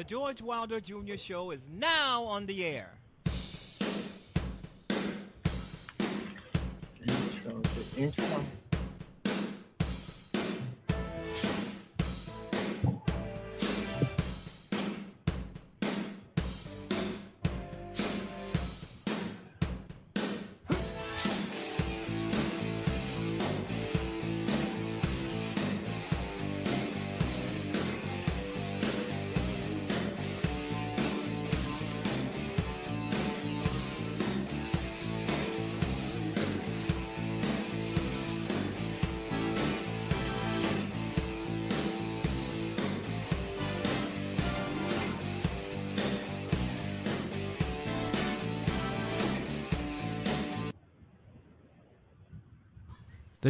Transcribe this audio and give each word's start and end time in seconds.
The 0.00 0.04
George 0.04 0.40
Wilder 0.40 0.80
Jr. 0.80 1.16
Show 1.18 1.50
is 1.50 1.60
now 1.70 2.22
on 2.22 2.46
the 2.46 2.64
air. 2.64 2.88
Intro 7.06 7.60
to 7.60 8.00
intro. 8.00 8.69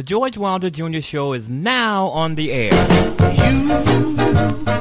The 0.01 0.05
George 0.05 0.35
Wilder 0.35 0.71
Jr. 0.71 0.99
Show 1.01 1.33
is 1.33 1.47
now 1.47 2.07
on 2.07 2.33
the 2.33 2.51
air. 2.51 2.71
You 3.35 4.80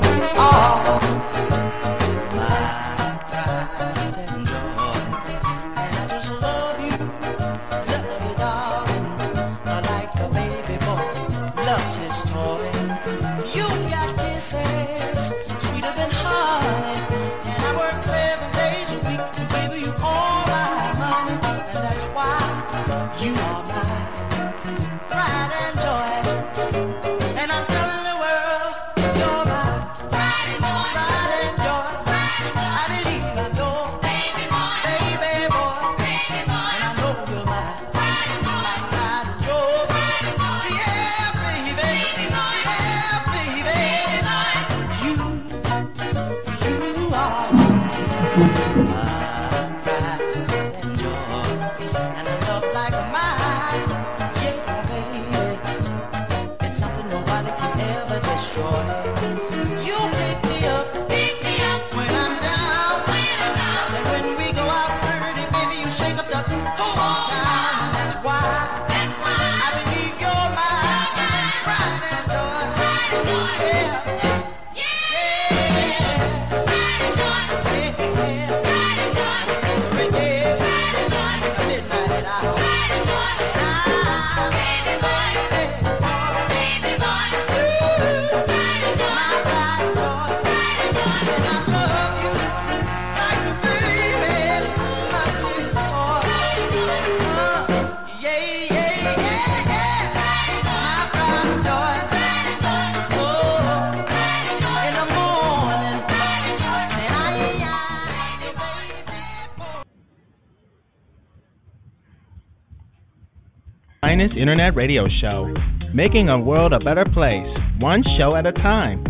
Internet 114.41 114.75
Radio 114.75 115.05
Show, 115.21 115.53
making 115.93 116.31
a 116.31 116.41
world 116.41 116.73
a 116.73 116.79
better 116.79 117.05
place, 117.05 117.45
one 117.79 118.03
show 118.19 118.35
at 118.37 118.47
a 118.47 118.53
time. 118.53 119.05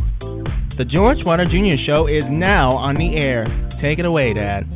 The 0.77 0.85
George 0.85 1.19
Wilder 1.25 1.45
Jr. 1.45 1.79
Show 1.87 2.09
is 2.09 2.25
now 2.29 2.75
on 2.75 2.97
the 2.97 3.15
air. 3.15 3.47
Take 3.81 4.01
it 4.01 4.05
away, 4.05 4.35
Dad. 4.35 4.67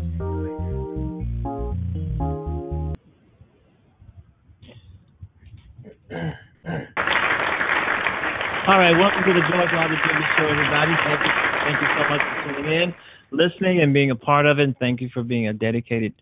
All 8.70 8.78
right, 8.78 8.94
welcome 8.94 9.26
to 9.26 9.34
the 9.34 9.42
George 9.50 9.72
Wilder 9.74 9.98
Jr. 10.06 10.22
Show, 10.38 10.46
everybody. 10.46 10.94
Thank 11.02 11.18
you, 11.18 11.32
thank 11.66 11.82
you 11.82 11.88
so 11.98 12.02
much 12.08 12.22
for 12.30 12.62
tuning 12.62 12.80
in, 12.80 12.94
listening, 13.32 13.82
and 13.82 13.92
being 13.92 14.12
a 14.12 14.16
part 14.16 14.46
of 14.46 14.60
it. 14.60 14.62
And 14.62 14.78
thank 14.78 15.00
you 15.00 15.10
for 15.12 15.24
being 15.24 15.48
a 15.48 15.52
dedicated 15.52 16.14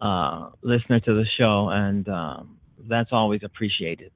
uh, 0.00 0.48
listener 0.62 1.00
to 1.00 1.12
the 1.12 1.26
show, 1.36 1.68
and 1.68 2.08
um, 2.08 2.57
that's 2.88 3.10
always 3.12 3.42
appreciated. 3.42 4.12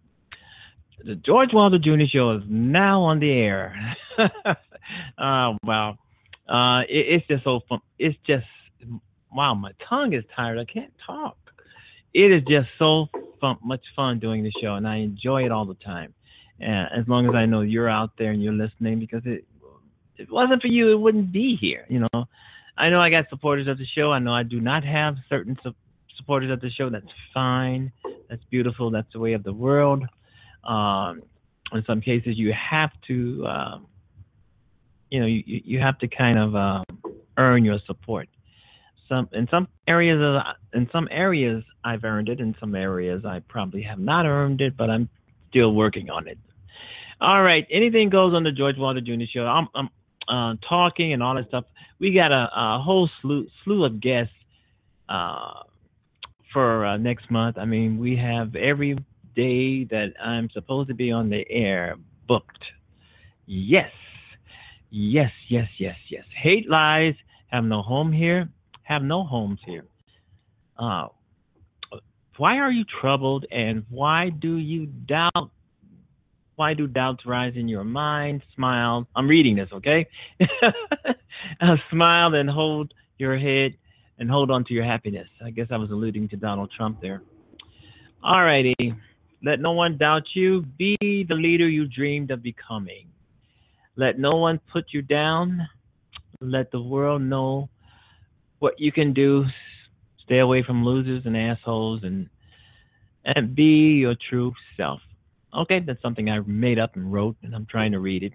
The 1.05 1.17
George 1.17 1.51
Wilder 1.53 1.79
Jr. 1.79 2.05
Show 2.13 2.37
is 2.37 2.43
now 2.49 3.03
on 3.03 3.19
the 3.19 3.31
air. 3.31 3.97
oh 5.19 5.57
wow, 5.65 5.99
uh, 6.49 6.81
it, 6.89 7.07
it's 7.09 7.27
just 7.27 7.45
so 7.45 7.61
fun. 7.69 7.81
It's 7.99 8.17
just 8.27 8.47
wow, 9.35 9.55
my 9.55 9.73
tongue 9.89 10.13
is 10.13 10.25
tired. 10.37 10.59
I 10.59 10.65
can't 10.65 10.93
talk. 11.05 11.37
It 12.15 12.31
is 12.31 12.43
just 12.49 12.69
so 12.79 13.07
fun, 13.41 13.57
much 13.65 13.83
fun 13.97 14.19
doing 14.21 14.43
the 14.43 14.53
show, 14.61 14.75
and 14.75 14.87
I 14.87 14.97
enjoy 14.97 15.45
it 15.45 15.51
all 15.53 15.65
the 15.65 15.75
time. 15.75 16.15
And 16.61 16.89
as 16.97 17.09
long 17.09 17.29
as 17.29 17.35
I 17.35 17.47
know 17.47 17.63
you're 17.63 17.89
out 17.89 18.11
there 18.19 18.31
and 18.31 18.43
you're 18.43 18.53
listening, 18.53 19.01
because 19.01 19.23
it 19.25 19.45
if 20.17 20.29
it 20.29 20.33
wasn't 20.33 20.63
for 20.63 20.69
you, 20.69 20.93
it 20.93 21.01
wouldn't 21.01 21.33
be 21.33 21.57
here. 21.61 21.87
You 21.89 22.01
know, 22.01 22.27
I 22.77 22.91
know 22.91 23.01
I 23.01 23.11
got 23.11 23.29
supporters 23.31 23.67
of 23.67 23.79
the 23.79 23.87
show. 23.87 24.13
I 24.13 24.19
know 24.19 24.33
I 24.33 24.43
do 24.43 24.61
not 24.61 24.85
have 24.85 25.17
certain 25.29 25.57
supporters 26.23 26.51
of 26.51 26.61
the 26.61 26.71
show. 26.71 26.89
That's 26.89 27.05
fine. 27.35 27.93
That's 28.29 28.43
beautiful. 28.45 28.91
That's 28.91 29.13
the 29.13 29.19
way 29.19 29.33
of 29.33 29.43
the 29.43 29.53
world. 29.53 30.05
Um, 30.65 31.23
in 31.73 31.85
some 31.87 32.01
cases, 32.01 32.39
you 32.39 32.53
have 32.53 32.91
to, 33.09 33.47
um, 33.47 33.87
you 35.11 35.21
know, 35.21 35.27
you, 35.27 35.43
you 35.47 35.81
have 35.81 35.99
to 35.99 36.09
kind 36.09 36.39
of 36.39 36.55
um, 36.55 36.85
earn 37.37 37.65
your 37.65 37.79
support. 37.87 38.29
Some 39.09 39.29
in 39.33 39.49
some 39.51 39.69
areas, 39.87 40.21
of, 40.23 40.43
in 40.73 40.89
some 40.93 41.09
areas, 41.11 41.65
I've 41.85 42.05
earned 42.05 42.29
it. 42.29 42.41
In 42.41 42.55
some 42.61 42.75
areas, 42.75 43.25
I 43.25 43.41
probably 43.41 43.83
have 43.83 43.99
not 43.99 44.27
earned 44.27 44.61
it, 44.61 44.77
but 44.77 44.89
I'm 44.89 45.09
still 45.51 45.75
working 45.75 46.09
on 46.09 46.29
it. 46.29 46.39
All 47.21 47.43
right, 47.43 47.67
anything 47.71 48.09
goes 48.09 48.35
on 48.35 48.43
the 48.43 48.53
George 48.53 48.77
Wilder 48.79 49.01
Jr. 49.01 49.25
Show. 49.33 49.47
I'm, 49.47 49.69
I'm 49.75 49.89
uh, 50.29 50.57
talking 50.67 51.13
and 51.13 51.23
all 51.23 51.35
that 51.35 51.49
stuff. 51.49 51.65
We 51.99 52.15
got 52.15 52.33
a, 52.33 52.49
a 52.55 52.81
whole 52.83 53.09
slew, 53.21 53.47
slew 53.63 53.85
of 53.85 54.01
guests 54.01 54.35
uh, 55.09 55.63
for 56.53 56.85
uh, 56.85 56.97
next 56.97 57.31
month. 57.31 57.59
I 57.59 57.65
mean, 57.65 57.99
we 57.99 58.17
have 58.17 58.55
every 58.57 58.95
day 59.35 59.85
that 59.85 60.13
I'm 60.23 60.51
supposed 60.51 60.89
to 60.89 60.95
be 60.95 61.11
on 61.11 61.31
the 61.31 61.45
air 61.51 61.97
booked. 62.29 62.65
Yes, 63.47 63.91
yes, 64.91 65.31
yes, 65.49 65.69
yes, 65.79 65.97
yes. 66.09 66.25
Hate 66.41 66.69
lies. 66.69 67.15
Have 67.49 67.65
no 67.65 67.83
home 67.83 68.13
here. 68.13 68.49
Have 68.83 69.03
no 69.03 69.25
homes 69.25 69.59
here. 69.65 69.85
Uh, 70.79 71.09
why 72.39 72.59
are 72.59 72.73
you 72.73 72.85
troubled 73.01 73.47
and 73.51 73.85
why 73.91 74.31
do 74.31 74.57
you 74.57 74.87
doubt? 74.87 75.51
Why 76.57 76.75
do 76.75 76.87
doubts 76.87 77.25
rise 77.27 77.55
in 77.57 77.69
your 77.69 77.85
mind? 77.85 78.43
Smile. 78.55 79.07
I'm 79.17 79.29
reading 79.29 79.57
this, 79.57 79.69
okay? 79.73 80.07
uh, 81.61 81.77
smile 81.91 82.35
and 82.35 82.49
hold 82.49 82.95
your 83.19 83.39
head 83.39 83.77
and 84.19 84.31
hold 84.31 84.51
on 84.51 84.65
to 84.67 84.75
your 84.75 84.85
happiness. 84.85 85.29
I 85.45 85.51
guess 85.51 85.69
I 85.71 85.77
was 85.77 85.91
alluding 85.91 86.29
to 86.31 86.37
Donald 86.37 86.71
Trump 86.77 87.01
there. 87.01 87.23
All 88.23 88.45
righty. 88.45 88.75
Let 89.45 89.61
no 89.61 89.73
one 89.73 89.97
doubt 89.97 90.23
you. 90.35 90.63
Be 90.79 90.97
the 91.01 91.35
leader 91.35 91.69
you 91.69 91.87
dreamed 91.89 92.31
of 92.31 92.43
becoming. 92.43 93.09
Let 93.97 94.19
no 94.19 94.37
one 94.37 94.61
put 94.73 94.87
you 94.93 95.03
down. 95.03 95.69
let 96.41 96.71
the 96.71 96.81
world 96.81 97.23
know 97.23 97.69
what 98.59 98.79
you 98.79 98.93
can 98.93 99.13
do. 99.13 99.45
Stay 100.25 100.39
away 100.39 100.63
from 100.63 100.85
losers 100.85 101.27
and 101.27 101.37
assholes, 101.37 102.05
and 102.05 102.29
and 103.25 103.55
be 103.55 103.99
your 103.99 104.15
true 104.29 104.53
self. 104.77 105.01
Okay, 105.55 105.81
that's 105.81 106.01
something 106.01 106.31
I 106.31 106.41
made 106.41 106.79
up 106.79 106.97
and 106.97 107.13
wrote, 107.13 107.37
and 107.43 107.55
I'm 107.55 107.67
trying 107.67 107.93
to 107.93 107.99
read 107.99 108.23
it. 108.23 108.33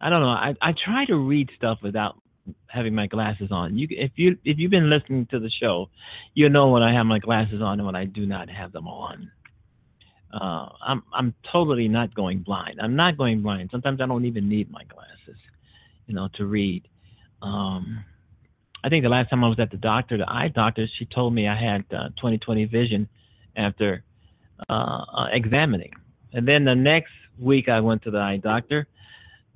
I 0.00 0.10
don't 0.10 0.20
know. 0.20 0.28
I 0.28 0.54
I 0.60 0.74
try 0.84 1.04
to 1.06 1.16
read 1.16 1.50
stuff 1.56 1.78
without 1.82 2.20
having 2.66 2.94
my 2.94 3.06
glasses 3.06 3.48
on. 3.50 3.78
You 3.78 3.88
if 3.90 4.12
you 4.16 4.36
if 4.44 4.58
you've 4.58 4.70
been 4.70 4.90
listening 4.90 5.26
to 5.30 5.38
the 5.38 5.50
show, 5.50 5.90
you 6.34 6.48
know 6.48 6.68
when 6.68 6.82
I 6.82 6.92
have 6.94 7.06
my 7.06 7.18
glasses 7.18 7.60
on 7.62 7.78
and 7.78 7.86
when 7.86 7.96
I 7.96 8.04
do 8.04 8.26
not 8.26 8.48
have 8.48 8.72
them 8.72 8.86
on. 8.88 9.30
Uh, 10.32 10.68
I'm 10.84 11.02
I'm 11.12 11.34
totally 11.52 11.88
not 11.88 12.14
going 12.14 12.40
blind. 12.40 12.80
I'm 12.80 12.96
not 12.96 13.16
going 13.16 13.42
blind. 13.42 13.70
Sometimes 13.70 14.00
I 14.00 14.06
don't 14.06 14.24
even 14.24 14.48
need 14.48 14.70
my 14.70 14.84
glasses, 14.84 15.40
you 16.06 16.14
know, 16.14 16.28
to 16.34 16.46
read. 16.46 16.86
Um, 17.42 18.04
I 18.84 18.88
think 18.88 19.02
the 19.02 19.08
last 19.08 19.30
time 19.30 19.42
I 19.44 19.48
was 19.48 19.58
at 19.58 19.70
the 19.70 19.76
doctor, 19.76 20.18
the 20.18 20.30
eye 20.30 20.48
doctor, 20.48 20.86
she 20.98 21.06
told 21.06 21.34
me 21.34 21.48
I 21.48 21.56
had 21.56 21.84
uh, 21.92 22.08
20/20 22.22 22.70
vision 22.70 23.08
after 23.56 24.04
uh, 24.68 24.72
uh, 24.72 25.26
examining. 25.32 25.92
And 26.32 26.46
then 26.46 26.64
the 26.64 26.74
next 26.74 27.12
week 27.38 27.68
I 27.68 27.80
went 27.80 28.02
to 28.02 28.10
the 28.10 28.18
eye 28.18 28.38
doctor. 28.38 28.86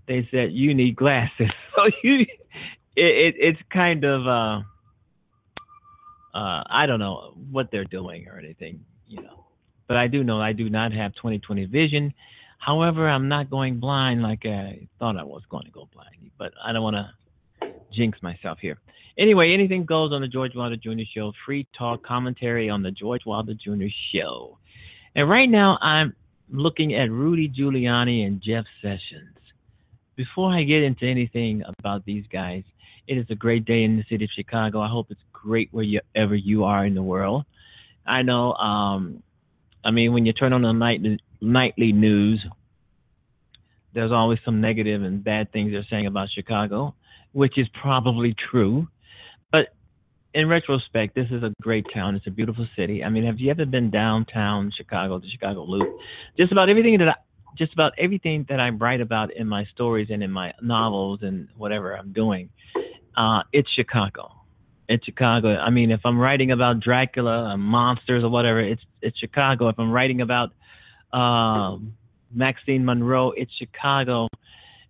They 0.06 0.26
said 0.30 0.52
you 0.52 0.74
need 0.74 0.96
glasses. 0.96 1.50
So 1.76 1.88
you, 2.02 2.26
it, 3.00 3.34
it 3.34 3.34
it's 3.38 3.60
kind 3.72 4.04
of 4.04 4.26
uh, 4.26 4.60
uh, 6.34 6.62
I 6.66 6.86
don't 6.86 7.00
know 7.00 7.34
what 7.50 7.70
they're 7.70 7.84
doing 7.84 8.28
or 8.28 8.38
anything, 8.38 8.84
you 9.06 9.22
know. 9.22 9.46
But 9.88 9.96
I 9.96 10.06
do 10.06 10.22
know 10.22 10.40
I 10.40 10.52
do 10.52 10.68
not 10.68 10.92
have 10.92 11.12
20/20 11.22 11.68
vision. 11.68 12.14
However, 12.58 13.08
I'm 13.08 13.28
not 13.28 13.50
going 13.50 13.80
blind 13.80 14.22
like 14.22 14.44
I 14.44 14.86
thought 14.98 15.16
I 15.16 15.24
was 15.24 15.42
going 15.48 15.64
to 15.64 15.70
go 15.70 15.88
blind. 15.92 16.30
But 16.38 16.52
I 16.62 16.72
don't 16.72 16.82
want 16.82 16.96
to 16.96 17.72
jinx 17.92 18.22
myself 18.22 18.58
here. 18.60 18.78
Anyway, 19.18 19.52
anything 19.52 19.84
goes 19.84 20.12
on 20.12 20.20
the 20.20 20.28
George 20.28 20.54
Wilder 20.54 20.76
Jr. 20.76 21.02
Show. 21.14 21.32
Free 21.44 21.66
talk 21.76 22.04
commentary 22.04 22.70
on 22.70 22.82
the 22.82 22.90
George 22.90 23.22
Wilder 23.26 23.54
Jr. 23.54 23.86
Show. 24.14 24.58
And 25.16 25.28
right 25.28 25.48
now, 25.48 25.78
I'm 25.80 26.14
looking 26.50 26.94
at 26.94 27.10
Rudy 27.10 27.48
Giuliani 27.48 28.26
and 28.26 28.40
Jeff 28.40 28.64
Sessions. 28.80 29.36
Before 30.16 30.52
I 30.52 30.62
get 30.62 30.82
into 30.82 31.06
anything 31.06 31.62
about 31.78 32.04
these 32.04 32.24
guys, 32.32 32.62
it 33.10 33.18
is 33.18 33.26
a 33.28 33.34
great 33.34 33.64
day 33.64 33.82
in 33.82 33.96
the 33.96 34.04
city 34.08 34.24
of 34.24 34.30
Chicago. 34.30 34.80
I 34.80 34.88
hope 34.88 35.08
it's 35.10 35.20
great 35.32 35.68
wherever 35.72 36.36
you 36.36 36.62
are 36.62 36.86
in 36.86 36.94
the 36.94 37.02
world. 37.02 37.44
I 38.06 38.22
know, 38.22 38.52
um, 38.52 39.24
I 39.84 39.90
mean, 39.90 40.12
when 40.12 40.26
you 40.26 40.32
turn 40.32 40.52
on 40.52 40.62
the 40.62 40.70
night, 40.70 41.00
nightly 41.40 41.90
news, 41.90 42.46
there's 43.92 44.12
always 44.12 44.38
some 44.44 44.60
negative 44.60 45.02
and 45.02 45.24
bad 45.24 45.52
things 45.52 45.72
they're 45.72 45.84
saying 45.90 46.06
about 46.06 46.28
Chicago, 46.32 46.94
which 47.32 47.58
is 47.58 47.66
probably 47.82 48.36
true. 48.48 48.86
But 49.50 49.74
in 50.32 50.48
retrospect, 50.48 51.16
this 51.16 51.26
is 51.32 51.42
a 51.42 51.52
great 51.60 51.86
town. 51.92 52.14
It's 52.14 52.28
a 52.28 52.30
beautiful 52.30 52.68
city. 52.76 53.02
I 53.02 53.08
mean, 53.08 53.24
have 53.24 53.40
you 53.40 53.50
ever 53.50 53.66
been 53.66 53.90
downtown 53.90 54.70
Chicago, 54.76 55.18
the 55.18 55.28
Chicago 55.28 55.64
Loop? 55.64 55.98
Just 56.38 56.52
about 56.52 56.70
everything 56.70 56.96
that 56.98 57.08
I, 57.08 57.14
just 57.58 57.72
about 57.72 57.92
everything 57.98 58.46
that 58.48 58.60
I 58.60 58.68
write 58.68 59.00
about 59.00 59.34
in 59.34 59.48
my 59.48 59.64
stories 59.74 60.10
and 60.10 60.22
in 60.22 60.30
my 60.30 60.52
novels 60.62 61.20
and 61.22 61.48
whatever 61.56 61.96
I'm 61.96 62.12
doing, 62.12 62.50
uh, 63.16 63.42
it's 63.52 63.68
Chicago. 63.74 64.32
It's 64.88 65.04
Chicago. 65.04 65.56
I 65.56 65.70
mean, 65.70 65.90
if 65.90 66.00
I'm 66.04 66.18
writing 66.18 66.50
about 66.50 66.80
Dracula, 66.80 67.56
monsters, 67.56 68.24
or 68.24 68.28
whatever, 68.28 68.60
it's 68.60 68.82
it's 69.02 69.16
Chicago. 69.18 69.68
If 69.68 69.78
I'm 69.78 69.90
writing 69.90 70.20
about 70.20 70.50
um, 71.12 71.94
Maxine 72.32 72.84
Monroe, 72.84 73.30
it's 73.30 73.52
Chicago. 73.56 74.28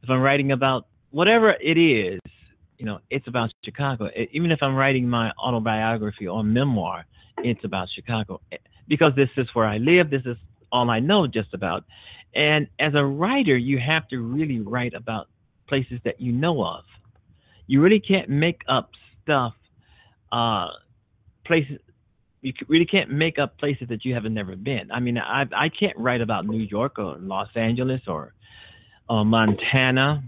If 0.02 0.08
I'm 0.08 0.20
writing 0.20 0.52
about 0.52 0.86
whatever 1.10 1.48
it 1.48 1.76
is, 1.76 2.20
you 2.78 2.86
know, 2.86 3.00
it's 3.10 3.28
about 3.28 3.50
Chicago. 3.62 4.08
Even 4.32 4.50
if 4.50 4.60
I'm 4.62 4.74
writing 4.74 5.08
my 5.08 5.32
autobiography 5.32 6.26
or 6.26 6.42
memoir, 6.42 7.04
it's 7.38 7.62
about 7.64 7.88
Chicago 7.94 8.40
because 8.88 9.12
this 9.16 9.28
is 9.36 9.46
where 9.52 9.66
I 9.66 9.76
live. 9.76 10.10
This 10.10 10.22
is 10.24 10.36
all 10.72 10.88
I 10.88 11.00
know 11.00 11.26
just 11.26 11.52
about. 11.52 11.84
And 12.34 12.68
as 12.78 12.92
a 12.94 13.04
writer, 13.04 13.56
you 13.56 13.78
have 13.78 14.08
to 14.08 14.18
really 14.18 14.60
write 14.60 14.94
about 14.94 15.28
places 15.68 16.00
that 16.04 16.20
you 16.20 16.32
know 16.32 16.64
of. 16.64 16.84
You 17.70 17.80
really 17.80 18.00
can't 18.00 18.28
make 18.28 18.62
up 18.66 18.90
stuff, 19.22 19.54
uh, 20.32 20.70
places. 21.46 21.78
You 22.42 22.52
really 22.66 22.84
can't 22.84 23.12
make 23.12 23.38
up 23.38 23.58
places 23.58 23.86
that 23.90 24.04
you 24.04 24.12
haven't 24.12 24.34
never 24.34 24.56
been. 24.56 24.90
I 24.90 24.98
mean, 24.98 25.16
I 25.18 25.44
I 25.54 25.68
can't 25.68 25.96
write 25.96 26.20
about 26.20 26.46
New 26.46 26.64
York 26.76 26.98
or 26.98 27.16
Los 27.20 27.46
Angeles 27.54 28.00
or, 28.08 28.34
or 29.08 29.24
Montana 29.24 30.24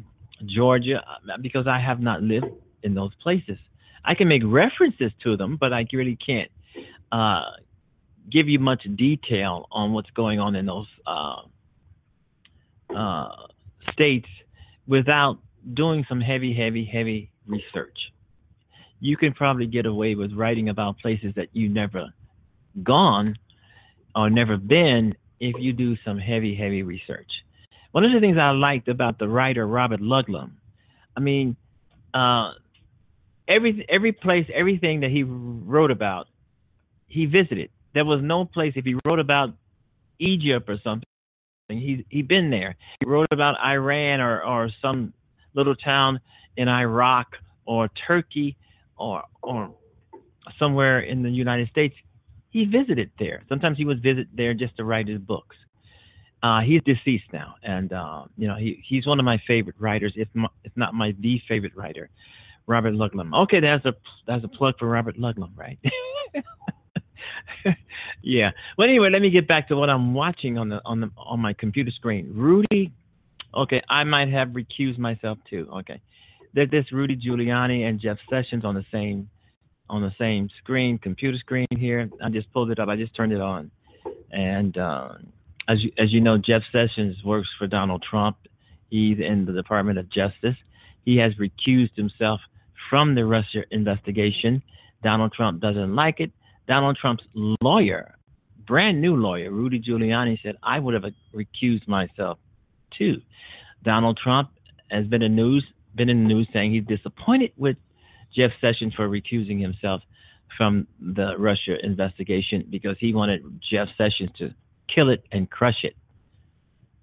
Georgia, 0.47 1.03
uh, 1.05 1.37
because 1.41 1.67
I 1.67 1.81
have 1.81 1.99
not 1.99 2.23
lived 2.23 2.47
in 2.85 2.95
those 2.95 3.13
places. 3.21 3.59
I 4.05 4.15
can 4.15 4.29
make 4.29 4.43
references 4.45 5.11
to 5.25 5.37
them, 5.37 5.57
but 5.57 5.73
I 5.73 5.85
really 5.93 6.17
can't 6.25 6.51
uh, 7.11 7.51
give 8.31 8.47
you 8.49 8.61
much 8.61 8.87
detail 8.95 9.67
on 9.73 9.93
what's 9.93 10.11
going 10.11 10.39
on 10.39 10.55
in 10.55 10.67
those 10.67 10.87
uh, 11.09 11.43
uh, 12.97 13.29
states 13.91 14.29
without 14.87 15.39
doing 15.75 16.07
some 16.09 16.21
heavy, 16.21 16.55
heavy, 16.55 16.85
heavy 16.85 17.32
research. 17.47 17.97
You 19.01 19.17
can 19.17 19.33
probably 19.33 19.67
get 19.67 19.87
away 19.87 20.15
with 20.15 20.33
writing 20.33 20.69
about 20.69 20.99
places 20.99 21.33
that 21.37 21.49
you 21.53 21.69
never 21.69 22.13
gone 22.83 23.37
or 24.15 24.31
never 24.31 24.57
been 24.57 25.15
if 25.41 25.57
you 25.59 25.73
do 25.73 25.97
some 26.05 26.19
heavy, 26.19 26.55
heavy 26.55 26.83
research. 26.83 27.31
One 27.91 28.05
of 28.05 28.13
the 28.13 28.21
things 28.21 28.39
I 28.41 28.53
liked 28.53 28.89
about 28.89 29.19
the 29.19 29.29
writer 29.29 29.67
Robert 29.67 30.01
Ludlum, 30.01 30.53
I 31.17 31.21
mean, 31.21 31.57
uh, 32.15 32.53
every 33.49 33.85
every 33.89 34.13
place, 34.13 34.47
everything 34.55 35.01
that 35.01 35.11
he 35.11 35.25
wrote 35.25 35.91
about, 35.91 36.29
he 37.07 37.27
visited. 37.27 37.71
There 37.93 38.05
was 38.05 38.21
no 38.23 38.45
place 38.45 38.73
if 38.77 38.85
he 38.85 38.97
wrote 39.05 39.19
about 39.19 39.51
Egypt 40.19 40.71
or 40.71 40.79
something, 40.83 41.05
he 41.69 42.07
he 42.09 42.23
been 42.23 42.51
there. 42.51 42.77
He 43.01 43.11
wrote 43.11 43.29
about 43.31 43.57
Iran 43.63 44.21
or 44.21 44.43
or 44.43 44.71
some 44.81 45.13
little 45.55 45.75
town 45.75 46.21
in 46.57 46.69
Iraq 46.69 47.37
or 47.67 47.89
Turkey 48.07 48.57
or 48.97 49.23
or 49.43 49.75
somewhere 50.59 51.01
in 51.01 51.23
the 51.23 51.31
United 51.31 51.69
States. 51.69 51.95
He 52.51 52.67
visited 52.67 53.11
there. 53.19 53.43
Sometimes 53.49 53.79
he 53.79 53.85
would 53.85 54.03
visit 54.03 54.27
there 54.35 54.53
just 54.53 54.77
to 54.77 54.85
write 54.85 55.09
his 55.09 55.19
books. 55.19 55.57
Uh, 56.43 56.61
he's 56.61 56.83
deceased 56.83 57.33
now, 57.33 57.55
and 57.63 57.93
uh, 57.93 58.25
you 58.37 58.49
know 58.49 58.57
he 58.57 58.83
he's 58.87 59.07
one 59.07 59.19
of 59.21 59.25
my 59.25 59.41
favorite 59.47 59.77
writers, 59.79 60.13
if 60.17 60.29
my, 60.35 60.49
if 60.65 60.73
not 60.77 60.93
my 60.93 61.15
the 61.21 61.41
favorite 61.49 61.75
writer, 61.77 62.11
Robert 62.67 62.95
Ludlum. 62.95 63.33
Okay, 63.45 63.61
that's 63.61 63.85
a 63.87 63.95
that's 64.27 64.45
a 64.45 64.49
plug 64.49 64.75
for 64.79 64.89
Robert 64.89 65.17
Ludlum, 65.17 65.51
right? 65.57 65.79
yeah. 68.23 68.51
Well, 68.77 68.89
anyway, 68.89 69.11
let 69.11 69.23
me 69.23 69.31
get 69.31 69.47
back 69.47 69.69
to 69.69 69.77
what 69.77 69.89
I'm 69.89 70.15
watching 70.15 70.59
on 70.59 70.69
the 70.69 70.83
on 70.85 71.01
the 71.01 71.11
on 71.17 71.39
my 71.39 71.53
computer 71.53 71.93
screen. 71.93 72.33
Rudy. 72.35 72.93
Okay, 73.55 73.83
I 73.89 74.03
might 74.05 74.31
have 74.31 74.49
recused 74.49 74.99
myself 74.99 75.39
too. 75.49 75.69
Okay, 75.73 76.01
there's 76.55 76.71
this 76.71 76.93
Rudy 76.93 77.17
Giuliani 77.17 77.89
and 77.89 78.01
Jeff 78.01 78.19
Sessions 78.31 78.65
on 78.65 78.75
the 78.75 78.85
same 78.93 79.29
on 79.91 80.01
the 80.01 80.13
same 80.19 80.49
screen, 80.59 80.99
computer 80.99 81.37
screen 81.39 81.67
here. 81.77 82.09
I 82.25 82.31
just 82.31 82.51
pulled 82.53 82.71
it 82.71 82.79
up. 82.79 82.89
I 82.89 82.97
just 82.97 83.15
turned 83.15 83.33
it 83.33 83.41
on, 83.41 83.71
and. 84.31 84.77
Uh, 84.77 85.09
as 85.69 85.83
you, 85.83 85.93
as 85.99 86.13
you 86.13 86.21
know, 86.21 86.39
Jeff 86.39 86.63
Sessions 86.73 87.17
works 87.25 87.49
for 87.59 87.67
Donald 87.67 88.05
Trump. 88.09 88.37
He's 88.91 89.19
in 89.19 89.45
the 89.47 89.53
Department 89.53 89.99
of 89.99 90.11
Justice. 90.11 90.57
He 91.05 91.17
has 91.19 91.33
recused 91.35 91.97
himself 91.97 92.41
from 92.91 93.15
the 93.15 93.25
Russia 93.25 93.63
investigation. 93.71 94.63
Donald 95.03 95.33
Trump 95.33 95.61
doesn't 95.61 95.95
like 95.95 96.21
it. 96.21 96.33
Donald 96.69 96.97
Trump's 97.01 97.25
lawyer, 97.35 98.15
brand 98.67 99.01
new 99.01 99.17
lawyer, 99.17 99.51
Rudy 99.51 99.81
Giuliani, 99.81 100.41
said, 100.43 100.57
I 100.63 100.79
would 100.79 100.95
have 100.95 101.05
recused 101.35 101.89
myself 101.89 102.39
too. 102.97 103.21
Donald 103.83 104.19
Trump 104.23 104.51
has 104.91 105.07
been 105.07 105.23
in 105.23 105.35
news 105.35 105.65
been 105.95 106.09
in 106.09 106.25
the 106.25 106.29
news 106.29 106.49
saying 106.53 106.73
he's 106.73 106.85
disappointed 106.85 107.53
with 107.57 107.77
Jeff 108.35 108.51
Sessions 108.61 108.95
for 108.95 109.09
recusing 109.09 109.61
himself 109.61 110.03
from 110.57 110.87
the 111.01 111.37
Russia 111.39 111.77
investigation 111.83 112.67
because 112.71 112.97
he 112.99 113.15
wanted 113.15 113.43
Jeff 113.71 113.89
Sessions 113.97 114.31
to 114.39 114.55
kill 114.95 115.11
it 115.11 115.25
and 115.33 115.51
crush 115.51 115.85
it. 115.85 115.97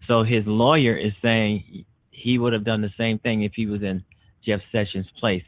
So 0.08 0.24
his 0.24 0.46
lawyer 0.46 0.96
is 0.98 1.14
saying 1.22 1.86
he 2.12 2.38
would 2.38 2.54
have 2.54 2.64
done 2.64 2.82
the 2.82 2.94
same 2.98 3.20
thing 3.20 3.44
if 3.44 3.54
he 3.56 3.66
was 3.66 3.82
in 3.84 4.04
Jeff 4.46 4.62
Sessions' 4.72 5.08
place. 5.20 5.44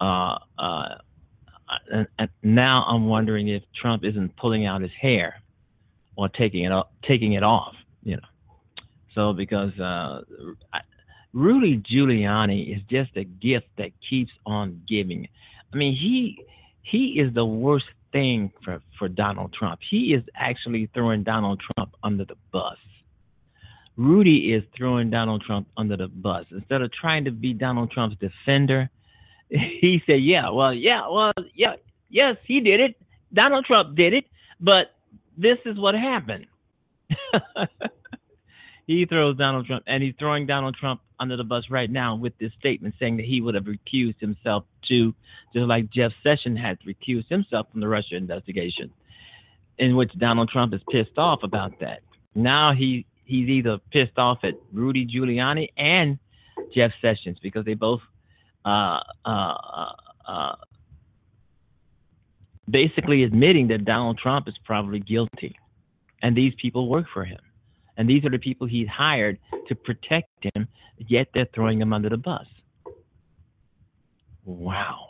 Uh, 0.00 0.38
uh, 0.58 0.88
and, 1.90 2.06
and 2.18 2.30
now 2.42 2.84
I'm 2.88 3.06
wondering 3.06 3.48
if 3.48 3.62
Trump 3.80 4.04
isn't 4.04 4.36
pulling 4.36 4.66
out 4.66 4.82
his 4.82 4.90
hair 5.00 5.40
or 6.16 6.28
taking 6.28 6.64
it 6.64 6.86
taking 7.08 7.34
it 7.34 7.42
off, 7.42 7.74
you 8.02 8.16
know. 8.16 8.22
So 9.14 9.32
because 9.32 9.78
uh, 9.78 10.22
Rudy 11.32 11.78
Giuliani 11.78 12.76
is 12.76 12.82
just 12.90 13.16
a 13.16 13.24
gift 13.24 13.66
that 13.78 13.90
keeps 14.08 14.32
on 14.44 14.82
giving. 14.88 15.28
I 15.72 15.76
mean, 15.76 15.94
he 15.94 16.44
he 16.82 17.20
is 17.20 17.32
the 17.34 17.44
worst 17.44 17.86
thing 18.12 18.52
for, 18.64 18.82
for 18.98 19.08
Donald 19.08 19.52
Trump. 19.52 19.80
He 19.88 20.12
is 20.12 20.24
actually 20.34 20.90
throwing 20.92 21.22
Donald 21.22 21.62
Trump 21.76 21.94
under 22.02 22.24
the 22.24 22.34
bus. 22.50 22.76
Rudy 23.96 24.52
is 24.52 24.64
throwing 24.76 25.10
Donald 25.10 25.42
Trump 25.42 25.68
under 25.76 25.96
the 25.96 26.08
bus. 26.08 26.46
Instead 26.50 26.82
of 26.82 26.90
trying 26.92 27.24
to 27.26 27.30
be 27.30 27.52
Donald 27.52 27.92
Trump's 27.92 28.16
defender, 28.18 28.90
he 29.48 30.02
said, 30.06 30.22
"Yeah, 30.22 30.50
well, 30.50 30.74
yeah, 30.74 31.08
well, 31.08 31.32
yeah, 31.54 31.74
yes, 32.08 32.36
he 32.46 32.60
did 32.60 32.80
it. 32.80 32.96
Donald 33.32 33.66
Trump 33.66 33.96
did 33.96 34.14
it, 34.14 34.24
but 34.58 34.94
this 35.36 35.58
is 35.64 35.78
what 35.78 35.94
happened." 35.94 36.46
he 38.90 39.06
throws 39.06 39.36
Donald 39.36 39.66
Trump, 39.66 39.84
and 39.86 40.02
he's 40.02 40.14
throwing 40.18 40.46
Donald 40.46 40.74
Trump 40.74 41.00
under 41.20 41.36
the 41.36 41.44
bus 41.44 41.64
right 41.70 41.88
now 41.88 42.16
with 42.16 42.36
this 42.38 42.50
statement 42.58 42.92
saying 42.98 43.18
that 43.18 43.26
he 43.26 43.40
would 43.40 43.54
have 43.54 43.64
recused 43.64 44.18
himself 44.18 44.64
too, 44.88 45.14
just 45.54 45.66
like 45.66 45.88
Jeff 45.90 46.10
Sessions 46.24 46.58
had 46.58 46.76
recused 46.80 47.28
himself 47.28 47.68
from 47.70 47.80
the 47.80 47.86
Russia 47.86 48.16
investigation, 48.16 48.90
in 49.78 49.94
which 49.94 50.10
Donald 50.18 50.48
Trump 50.48 50.74
is 50.74 50.80
pissed 50.90 51.16
off 51.18 51.44
about 51.44 51.78
that. 51.78 52.00
Now 52.34 52.74
he 52.74 53.06
he's 53.24 53.48
either 53.48 53.78
pissed 53.92 54.18
off 54.18 54.38
at 54.42 54.54
Rudy 54.72 55.06
Giuliani 55.06 55.68
and 55.76 56.18
Jeff 56.74 56.90
Sessions 57.00 57.38
because 57.40 57.64
they 57.64 57.74
both 57.74 58.00
uh, 58.64 58.98
uh, 59.24 59.92
uh, 60.26 60.56
basically 62.68 63.22
admitting 63.22 63.68
that 63.68 63.84
Donald 63.84 64.18
Trump 64.18 64.48
is 64.48 64.54
probably 64.64 64.98
guilty, 64.98 65.54
and 66.22 66.36
these 66.36 66.54
people 66.60 66.88
work 66.88 67.06
for 67.14 67.24
him, 67.24 67.38
and 67.96 68.08
these 68.08 68.24
are 68.24 68.30
the 68.30 68.38
people 68.38 68.66
he's 68.66 68.88
hired 68.88 69.38
to 69.68 69.74
protect 69.74 70.28
him. 70.54 70.68
Yet 70.98 71.28
they're 71.34 71.48
throwing 71.54 71.80
him 71.80 71.92
under 71.92 72.08
the 72.08 72.16
bus. 72.16 72.46
Wow, 74.44 75.06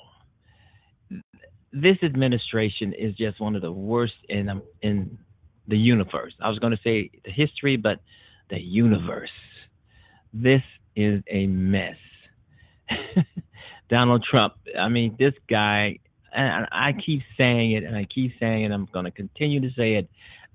this 1.73 1.97
administration 2.03 2.93
is 2.93 3.15
just 3.15 3.41
one 3.41 3.57
of 3.57 3.63
the 3.63 3.73
worst 3.73 4.15
in 4.29 4.49
um, 4.49 4.63
in 4.83 5.19
the 5.69 5.79
universe. 5.79 6.35
I 6.41 6.49
was 6.49 6.59
going 6.59 6.73
to 6.73 6.81
say 6.83 7.11
the 7.25 7.31
history, 7.31 7.77
but 7.77 8.01
the 8.51 8.61
universe. 8.61 9.31
This 10.33 10.63
is 10.97 11.23
a 11.29 11.47
mess. 11.47 11.97
Donald 13.89 14.25
Trump, 14.29 14.55
I 14.79 14.89
mean, 14.89 15.17
this 15.19 15.35
guy, 15.49 15.99
and 16.33 16.67
I 16.71 16.93
keep 16.93 17.23
saying 17.37 17.73
it 17.73 17.85
and 17.85 17.97
I 17.97 18.07
keep 18.13 18.33
saying 18.39 18.65
it, 18.65 18.73
I'm 18.73 18.89
going 18.93 19.05
to 19.05 19.11
continue 19.11 19.61
to 19.61 19.71
say 19.77 19.95
it. 19.95 20.09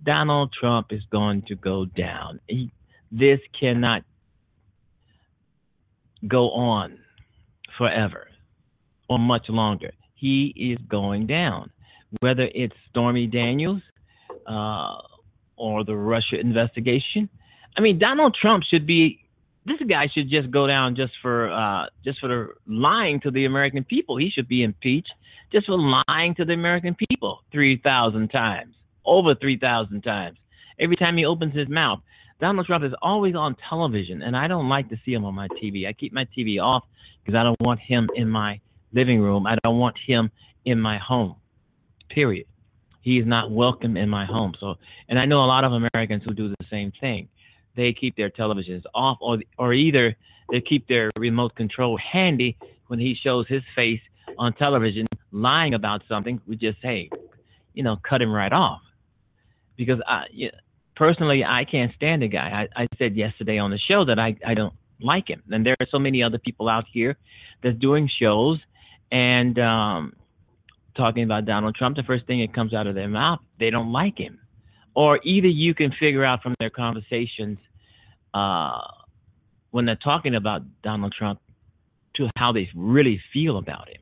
Donald 0.06 0.54
Trump 0.58 0.88
is 0.92 1.02
going 1.12 1.42
to 1.48 1.56
go 1.56 1.86
down. 1.86 2.40
He, 2.48 2.72
this 3.12 3.40
cannot 3.60 4.04
go 6.28 6.52
on 6.52 7.00
forever 7.78 8.28
or 9.10 9.20
much 9.20 9.50
longer. 9.50 9.92
He 10.16 10.54
is 10.56 10.80
going 10.88 11.28
down. 11.28 11.72
Whether 12.22 12.50
it's 12.54 12.76
Stormy 12.90 13.28
Daniels 13.28 13.82
uh, 14.48 15.02
or 15.58 15.84
the 15.84 15.96
Russia 15.96 16.40
investigation, 16.40 17.30
I 17.78 17.82
mean, 17.82 18.00
Donald 18.00 18.38
Trump 18.40 18.64
should 18.64 18.88
be 18.88 19.26
this 19.66 19.80
guy 19.90 20.08
should 20.14 20.30
just 20.30 20.52
go 20.52 20.68
down 20.68 20.96
just 20.96 21.14
for 21.22 21.52
uh, 21.52 21.88
just 22.04 22.20
for 22.20 22.56
lying 22.68 23.20
to 23.22 23.32
the 23.32 23.46
American 23.46 23.84
people. 23.84 24.18
He 24.18 24.30
should 24.30 24.48
be 24.48 24.64
impeached 24.64 25.12
just 25.52 25.66
for 25.66 25.78
lying 26.08 26.36
to 26.36 26.46
the 26.46 26.54
American 26.54 26.96
people 27.10 27.42
three 27.52 27.78
thousand 27.84 28.30
times, 28.30 28.76
over 29.06 29.36
three 29.36 29.58
thousand 29.58 30.02
times. 30.02 30.38
Every 30.80 30.96
time 30.96 31.18
he 31.18 31.26
opens 31.26 31.56
his 31.56 31.70
mouth, 31.70 32.00
Donald 32.40 32.68
Trump 32.68 32.84
is 32.84 32.94
always 33.02 33.36
on 33.36 33.56
television, 33.70 34.22
and 34.22 34.36
I 34.36 34.48
don't 34.48 34.68
like 34.68 34.90
to 34.90 35.00
see 35.06 35.14
him 35.14 35.24
on 35.24 35.34
my 35.34 35.48
TV. 35.62 35.88
I 35.88 35.94
keep 35.94 36.12
my 36.12 36.28
TV 36.38 36.62
off 36.62 36.84
because 37.24 37.38
I 37.38 37.44
don't 37.44 37.60
want 37.62 37.80
him 37.80 38.10
in 38.16 38.30
my 38.30 38.60
living 38.94 39.22
room. 39.22 39.48
I 39.48 39.58
don't 39.64 39.80
want 39.80 39.96
him 40.06 40.30
in 40.66 40.80
my 40.80 40.98
home. 40.98 41.36
Period. 42.10 42.46
He 43.02 43.20
is 43.20 43.26
not 43.26 43.52
welcome 43.52 43.98
in 43.98 44.10
my 44.10 44.26
home. 44.26 44.54
So, 44.60 44.76
and 45.08 45.20
I 45.20 45.26
know 45.26 45.44
a 45.44 45.46
lot 45.46 45.64
of 45.64 45.72
Americans 45.72 46.24
who 46.26 46.34
do 46.34 46.50
the 46.50 46.66
same 46.70 46.92
thing 47.00 47.30
they 47.76 47.94
keep 47.94 48.16
their 48.16 48.30
televisions 48.30 48.84
off, 48.94 49.18
or 49.22 49.40
or 49.58 49.74
either 49.74 50.16
they 50.52 50.62
keep 50.62 50.88
their 50.88 51.10
remote 51.20 51.56
control 51.56 51.98
handy 51.98 52.58
when 52.88 53.00
he 53.00 53.16
shows 53.16 53.48
his 53.48 53.64
face 53.76 54.02
on 54.38 54.54
television 54.54 55.06
lying 55.32 55.74
about 55.74 56.02
something. 56.08 56.42
We 56.48 56.56
just 56.56 56.80
hey, 56.82 57.10
you 57.74 57.84
know, 57.84 57.98
cut 58.08 58.22
him 58.22 58.32
right 58.32 58.54
off 58.54 58.82
because 59.78 60.00
I 60.08 60.26
yeah, 60.32 60.50
personally 60.96 61.44
I 61.44 61.66
can't 61.66 61.94
stand 61.96 62.22
the 62.22 62.28
guy. 62.28 62.68
I, 62.76 62.84
I 62.84 62.88
said 62.98 63.16
yesterday 63.16 63.58
on 63.58 63.72
the 63.72 63.80
show 63.80 64.06
that 64.06 64.20
I 64.20 64.36
I 64.46 64.54
don't 64.54 64.74
like 65.00 65.28
him, 65.28 65.44
and 65.52 65.66
there 65.66 65.76
are 65.80 65.88
so 65.90 66.00
many 66.00 66.24
other 66.24 66.38
people 66.38 66.70
out 66.70 66.86
here 66.92 67.18
that's 67.64 67.78
doing 67.78 68.10
shows 68.20 68.60
and 69.12 69.58
um, 69.60 70.14
talking 70.96 71.24
about 71.24 71.46
Donald 71.46 71.76
Trump. 71.76 71.96
The 71.96 72.04
first 72.04 72.26
thing 72.28 72.42
that 72.42 72.54
comes 72.54 72.74
out 72.74 72.88
of 72.88 72.96
their 72.96 73.10
mouth, 73.10 73.40
they 73.60 73.70
don't 73.70 73.92
like 73.92 74.18
him 74.18 74.40
or 74.96 75.20
either 75.24 75.48
you 75.48 75.76
can 75.76 75.92
figure 75.92 76.24
out 76.24 76.42
from 76.42 76.56
their 76.60 76.70
conversations 76.70 77.60
uh, 78.34 78.80
when 79.72 79.86
they're 79.86 79.98
talking 79.98 80.36
about 80.36 80.62
Donald 80.82 81.14
Trump 81.18 81.42
to 82.16 82.30
how 82.38 82.54
they 82.54 82.70
really 82.74 83.22
feel 83.34 83.58
about 83.58 83.90
him. 83.90 84.02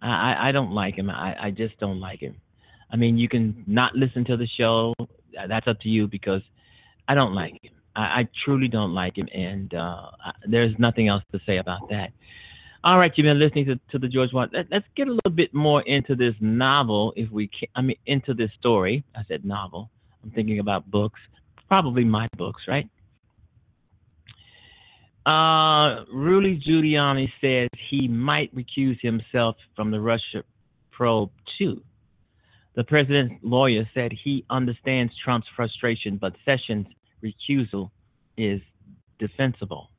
I, 0.00 0.50
I 0.50 0.52
don't 0.52 0.72
like 0.72 0.94
him. 0.94 1.10
I, 1.10 1.46
I 1.46 1.50
just 1.50 1.78
don't 1.80 1.98
like 1.98 2.20
him. 2.20 2.36
I 2.90 2.96
mean, 2.96 3.18
you 3.18 3.28
can 3.28 3.64
not 3.66 3.94
listen 3.94 4.24
to 4.26 4.36
the 4.36 4.46
show. 4.58 4.94
That's 5.48 5.66
up 5.66 5.80
to 5.80 5.88
you 5.88 6.08
because 6.08 6.42
I 7.06 7.14
don't 7.14 7.34
like 7.34 7.52
him. 7.62 7.72
I, 7.94 8.00
I 8.00 8.28
truly 8.44 8.68
don't 8.68 8.94
like 8.94 9.16
him, 9.16 9.28
and 9.32 9.72
uh, 9.74 10.10
there's 10.46 10.74
nothing 10.78 11.08
else 11.08 11.22
to 11.32 11.40
say 11.46 11.58
about 11.58 11.88
that. 11.90 12.10
All 12.84 12.96
right, 12.96 13.12
you've 13.16 13.24
been 13.24 13.38
listening 13.38 13.66
to, 13.66 13.80
to 13.90 13.98
the 13.98 14.08
George 14.08 14.32
Washington. 14.32 14.68
Let, 14.70 14.82
us 14.82 14.88
get 14.96 15.08
a 15.08 15.12
little 15.12 15.34
bit 15.34 15.52
more 15.52 15.82
into 15.82 16.14
this 16.14 16.34
novel, 16.40 17.12
if 17.16 17.30
we 17.30 17.48
can. 17.48 17.68
I 17.74 17.82
mean, 17.82 17.96
into 18.06 18.34
this 18.34 18.50
story. 18.58 19.04
I 19.16 19.22
said 19.26 19.44
novel. 19.44 19.90
I'm 20.22 20.30
thinking 20.30 20.60
about 20.60 20.90
books, 20.90 21.20
probably 21.68 22.04
my 22.04 22.28
books, 22.36 22.62
right? 22.68 22.88
Uh, 25.26 26.04
Rudy 26.12 26.58
Giuliani 26.66 27.28
says 27.40 27.68
he 27.90 28.08
might 28.08 28.54
recuse 28.54 28.98
himself 29.02 29.56
from 29.76 29.90
the 29.90 30.00
Russia 30.00 30.42
probe 30.90 31.30
too. 31.58 31.82
The 32.78 32.84
president's 32.84 33.34
lawyer 33.42 33.86
said 33.92 34.12
he 34.24 34.46
understands 34.48 35.12
Trump's 35.22 35.48
frustration, 35.54 36.16
but 36.16 36.32
Sessions' 36.46 36.86
recusal 37.22 37.90
is 38.38 38.62
defensible 39.18 39.90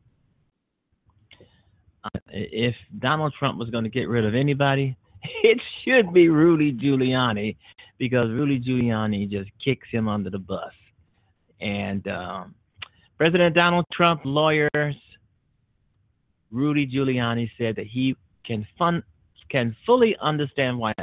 if 2.32 2.76
Donald 3.00 3.34
Trump 3.38 3.58
was 3.58 3.70
going 3.70 3.84
to 3.84 3.90
get 3.90 4.08
rid 4.08 4.26
of 4.26 4.36
anybody, 4.36 4.98
it 5.44 5.60
should 5.84 6.14
be 6.14 6.30
Rudy 6.30 6.74
Giuliani 6.74 7.58
because 7.98 8.30
Rudy 8.30 8.60
Giuliani 8.60 9.30
just 9.30 9.50
kicks 9.64 9.88
him 9.92 10.08
under 10.08 10.30
the 10.30 10.40
bus. 10.40 10.74
And 11.62 12.08
um, 12.08 12.56
President 13.18 13.56
Donald 13.56 13.86
Trump 13.92 14.22
lawyers 14.24 14.96
Rudy 16.52 16.88
Giuliani 16.88 17.50
said 17.58 17.76
that 17.76 17.86
he 17.86 18.16
can 18.46 18.66
fun, 18.78 19.04
can 19.52 19.76
fully 19.86 20.16
understand 20.22 20.80
why 20.80 20.94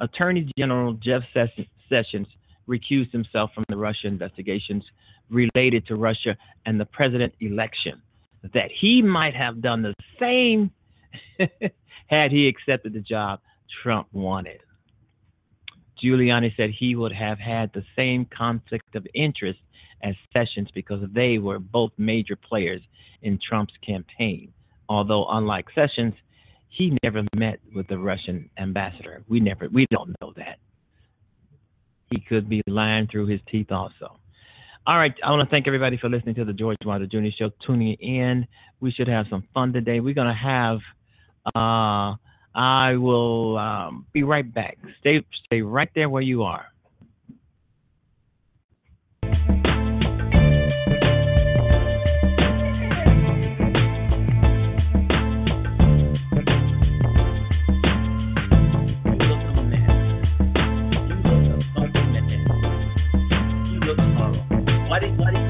Attorney 0.00 0.50
General 0.58 0.94
Jeff 0.94 1.22
Sessions 1.88 2.26
recused 2.68 3.12
himself 3.12 3.50
from 3.54 3.64
the 3.68 3.76
Russia 3.76 4.06
investigations 4.06 4.84
related 5.30 5.86
to 5.86 5.96
Russia 5.96 6.36
and 6.66 6.80
the 6.80 6.86
president 6.86 7.32
election 7.40 8.00
that 8.52 8.70
he 8.78 9.00
might 9.02 9.34
have 9.34 9.62
done 9.62 9.82
the 9.82 9.94
same 10.20 10.70
had 12.06 12.30
he 12.30 12.48
accepted 12.48 12.92
the 12.92 13.00
job 13.00 13.40
Trump 13.82 14.06
wanted. 14.12 14.60
Giuliani 16.02 16.54
said 16.56 16.70
he 16.70 16.96
would 16.96 17.12
have 17.12 17.38
had 17.38 17.72
the 17.72 17.84
same 17.96 18.26
conflict 18.26 18.94
of 18.94 19.06
interest 19.14 19.60
as 20.02 20.14
Sessions 20.32 20.68
because 20.74 21.00
they 21.12 21.38
were 21.38 21.58
both 21.58 21.92
major 21.96 22.36
players 22.36 22.82
in 23.22 23.38
Trump's 23.38 23.74
campaign. 23.84 24.52
Although, 24.88 25.26
unlike 25.30 25.66
Sessions, 25.74 26.14
he 26.76 26.96
never 27.02 27.22
met 27.36 27.60
with 27.74 27.86
the 27.88 27.98
Russian 27.98 28.50
ambassador. 28.58 29.22
We 29.28 29.40
never, 29.40 29.68
we 29.68 29.86
don't 29.90 30.14
know 30.20 30.32
that. 30.36 30.58
He 32.10 32.20
could 32.20 32.48
be 32.48 32.62
lying 32.66 33.06
through 33.06 33.26
his 33.26 33.40
teeth 33.50 33.70
also. 33.70 34.18
All 34.86 34.98
right. 34.98 35.14
I 35.22 35.30
want 35.30 35.48
to 35.48 35.50
thank 35.50 35.66
everybody 35.66 35.96
for 35.96 36.08
listening 36.08 36.34
to 36.36 36.44
the 36.44 36.52
George 36.52 36.76
Wilder 36.84 37.06
Jr. 37.06 37.28
Show, 37.38 37.50
tuning 37.66 37.94
in. 37.94 38.46
We 38.80 38.92
should 38.92 39.08
have 39.08 39.26
some 39.30 39.44
fun 39.54 39.72
today. 39.72 40.00
We're 40.00 40.14
going 40.14 40.26
to 40.26 40.34
have, 40.34 40.78
uh, 41.56 42.16
I 42.54 42.96
will 42.96 43.56
um, 43.56 44.06
be 44.12 44.24
right 44.24 44.52
back. 44.52 44.76
Stay, 45.00 45.24
stay 45.46 45.62
right 45.62 45.88
there 45.94 46.08
where 46.08 46.22
you 46.22 46.42
are. 46.42 46.66
What 64.94 65.02
is, 65.02 65.43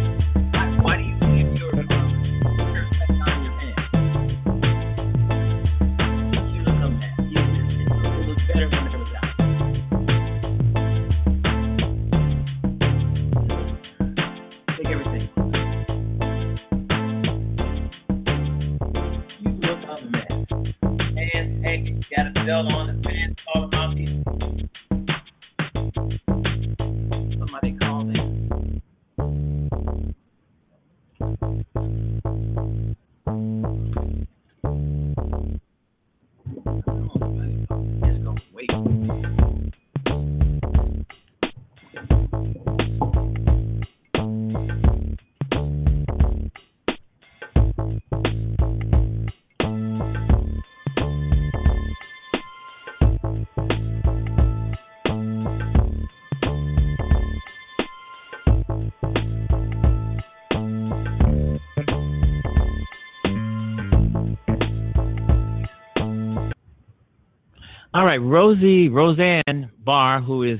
All 68.04 68.10
right, 68.10 68.20
Rosie 68.20 68.90
Roseanne 68.90 69.70
Barr, 69.78 70.20
who 70.20 70.42
has 70.42 70.58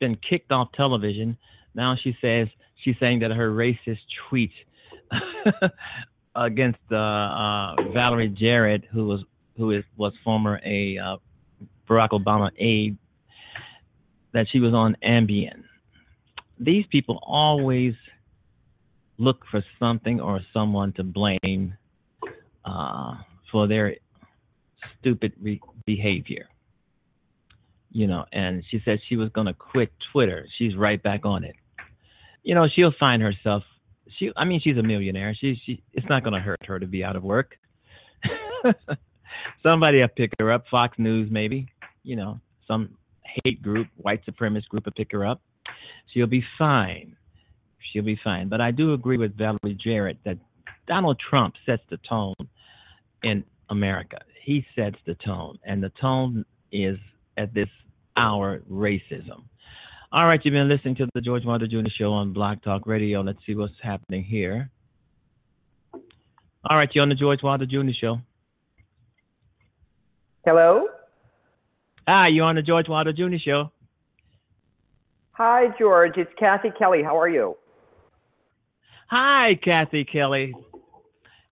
been 0.00 0.16
kicked 0.16 0.50
off 0.50 0.72
television, 0.72 1.36
now 1.74 1.94
she 2.02 2.16
says 2.22 2.48
she's 2.82 2.94
saying 2.98 3.18
that 3.18 3.32
her 3.32 3.50
racist 3.50 3.98
tweet 4.30 4.50
against 6.34 6.78
uh, 6.90 6.96
uh, 6.96 7.74
Valerie 7.92 8.30
Jarrett, 8.30 8.84
who 8.90 9.08
was 9.08 9.20
who 9.58 9.72
is 9.72 9.84
was 9.98 10.14
former 10.24 10.58
a 10.64 10.96
uh, 10.96 11.16
Barack 11.86 12.12
Obama 12.12 12.50
aide, 12.56 12.96
that 14.32 14.46
she 14.50 14.58
was 14.58 14.72
on 14.72 14.96
Ambien. 15.06 15.64
These 16.58 16.86
people 16.90 17.20
always 17.22 17.92
look 19.18 19.44
for 19.50 19.62
something 19.78 20.18
or 20.18 20.40
someone 20.54 20.94
to 20.94 21.04
blame 21.04 21.74
uh, 22.64 23.16
for 23.52 23.68
their 23.68 23.96
stupid 24.98 25.34
re- 25.42 25.60
behavior 25.84 26.48
you 27.96 28.06
know, 28.06 28.26
and 28.30 28.62
she 28.70 28.78
said 28.84 28.98
she 29.08 29.16
was 29.16 29.30
going 29.30 29.46
to 29.46 29.54
quit 29.54 29.90
Twitter. 30.12 30.46
She's 30.58 30.76
right 30.76 31.02
back 31.02 31.24
on 31.24 31.44
it. 31.44 31.56
You 32.42 32.54
know, 32.54 32.66
she'll 32.68 32.92
find 33.00 33.22
herself. 33.22 33.62
She, 34.18 34.30
I 34.36 34.44
mean, 34.44 34.60
she's 34.62 34.76
a 34.76 34.82
millionaire. 34.82 35.34
She, 35.34 35.58
she, 35.64 35.82
it's 35.94 36.06
not 36.06 36.22
going 36.22 36.34
to 36.34 36.40
hurt 36.40 36.60
her 36.66 36.78
to 36.78 36.86
be 36.86 37.02
out 37.02 37.16
of 37.16 37.22
work. 37.22 37.56
Somebody 39.62 40.02
will 40.02 40.08
pick 40.08 40.34
her 40.38 40.52
up. 40.52 40.64
Fox 40.70 40.98
News, 40.98 41.30
maybe. 41.30 41.68
You 42.02 42.16
know, 42.16 42.38
some 42.68 42.98
hate 43.44 43.62
group, 43.62 43.88
white 43.96 44.20
supremacist 44.26 44.68
group 44.68 44.84
will 44.84 44.92
pick 44.92 45.10
her 45.12 45.24
up. 45.24 45.40
She'll 46.12 46.26
be 46.26 46.44
fine. 46.58 47.16
She'll 47.90 48.04
be 48.04 48.20
fine. 48.22 48.50
But 48.50 48.60
I 48.60 48.72
do 48.72 48.92
agree 48.92 49.16
with 49.16 49.38
Valerie 49.38 49.78
Jarrett 49.82 50.18
that 50.26 50.36
Donald 50.86 51.18
Trump 51.18 51.54
sets 51.64 51.82
the 51.88 51.96
tone 52.06 52.34
in 53.22 53.42
America. 53.70 54.18
He 54.44 54.66
sets 54.76 54.96
the 55.06 55.14
tone, 55.14 55.58
and 55.64 55.82
the 55.82 55.92
tone 55.98 56.44
is 56.70 56.98
at 57.38 57.54
this 57.54 57.68
hour 58.16 58.62
racism. 58.70 59.44
All 60.12 60.24
right, 60.24 60.40
you've 60.44 60.52
been 60.52 60.68
listening 60.68 60.94
to 60.96 61.08
the 61.14 61.20
George 61.20 61.44
Wilder 61.44 61.66
Jr. 61.66 61.88
Show 61.98 62.12
on 62.12 62.32
Blog 62.32 62.62
Talk 62.62 62.86
Radio. 62.86 63.20
Let's 63.20 63.38
see 63.46 63.54
what's 63.54 63.74
happening 63.82 64.24
here. 64.24 64.70
All 65.92 66.76
right, 66.76 66.88
you're 66.94 67.02
on 67.02 67.08
the 67.08 67.14
George 67.14 67.42
Wilder 67.42 67.66
Jr. 67.66 67.90
Show. 68.00 68.18
Hello. 70.44 70.86
Ah, 72.08 72.28
you're 72.28 72.44
on 72.44 72.54
the 72.54 72.62
George 72.62 72.88
Wilder 72.88 73.12
Jr. 73.12 73.36
Show. 73.44 73.70
Hi, 75.32 75.66
George. 75.78 76.12
It's 76.16 76.30
Kathy 76.38 76.70
Kelly. 76.78 77.02
How 77.02 77.20
are 77.20 77.28
you? 77.28 77.56
Hi, 79.10 79.58
Kathy 79.62 80.04
Kelly. 80.04 80.54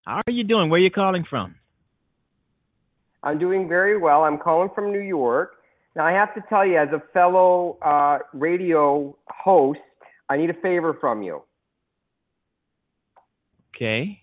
How 0.07 0.21
are 0.27 0.33
you 0.33 0.45
doing? 0.45 0.71
Where 0.71 0.81
are 0.81 0.83
you 0.83 0.91
calling 0.91 1.25
from? 1.29 1.57
I'm 3.23 3.38
doing 3.38 3.69
very 3.69 3.99
well. 3.99 4.23
I'm 4.23 4.38
calling 4.38 4.71
from 4.75 4.93
New 4.93 5.01
York. 5.01 5.54
Now, 5.97 6.07
I 6.07 6.13
have 6.13 6.35
to 6.35 6.41
tell 6.49 6.67
you, 6.67 6.79
as 6.79 6.89
a 6.93 7.03
fellow 7.13 7.79
uh, 7.81 8.19
radio 8.33 9.17
host, 9.29 9.79
I 10.29 10.37
need 10.37 10.51
a 10.51 10.55
favor 10.55 10.97
from 11.01 11.23
you. 11.23 11.43
Okay. 13.75 14.21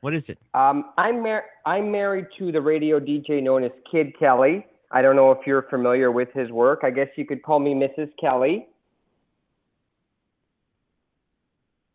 What 0.00 0.14
is 0.14 0.22
it? 0.28 0.38
Um, 0.54 0.92
I'm, 0.98 1.22
mar- 1.22 1.44
I'm 1.64 1.90
married 1.90 2.26
to 2.38 2.52
the 2.52 2.60
radio 2.60 3.00
DJ 3.00 3.42
known 3.42 3.64
as 3.64 3.70
Kid 3.90 4.18
Kelly. 4.18 4.66
I 4.90 5.00
don't 5.00 5.16
know 5.16 5.30
if 5.32 5.38
you're 5.46 5.62
familiar 5.62 6.12
with 6.12 6.28
his 6.34 6.50
work. 6.50 6.80
I 6.82 6.90
guess 6.90 7.08
you 7.16 7.24
could 7.24 7.42
call 7.42 7.58
me 7.58 7.74
Mrs. 7.74 8.10
Kelly. 8.20 8.66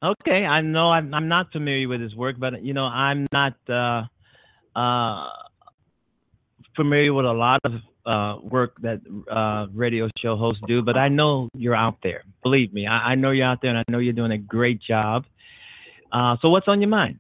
Okay, 0.04 0.46
I 0.46 0.62
know 0.62 0.92
I'm, 0.92 1.14
I'm 1.14 1.28
not 1.28 1.52
familiar 1.52 1.88
with 1.88 2.02
his 2.02 2.16
work, 2.16 2.36
but 2.40 2.64
you 2.64 2.74
know 2.74 2.84
I'm 2.84 3.26
not 3.34 3.54
uh, 3.68 4.04
uh, 4.78 5.30
familiar 6.76 7.14
with 7.14 7.26
a 7.26 7.32
lot 7.32 7.62
of 7.64 7.74
uh, 8.08 8.38
work 8.42 8.80
that 8.82 9.02
uh, 9.30 9.68
radio 9.74 10.10
show 10.18 10.36
hosts 10.36 10.62
do. 10.68 10.82
But 10.82 10.98
I 10.98 11.10
know 11.10 11.50
you're 11.54 11.76
out 11.76 11.98
there. 12.02 12.24
Believe 12.42 12.74
me, 12.74 12.88
I, 12.88 13.12
I 13.12 13.16
know 13.16 13.32
you're 13.32 13.46
out 13.46 13.62
there, 13.62 13.70
and 13.70 13.80
I 13.80 13.84
know 13.92 14.00
you're 14.00 14.14
doing 14.14 14.32
a 14.32 14.38
great 14.38 14.82
job. 14.82 15.26
Uh, 16.12 16.38
so 16.42 16.50
what's 16.50 16.68
on 16.68 16.82
your 16.82 16.90
mind? 16.90 17.20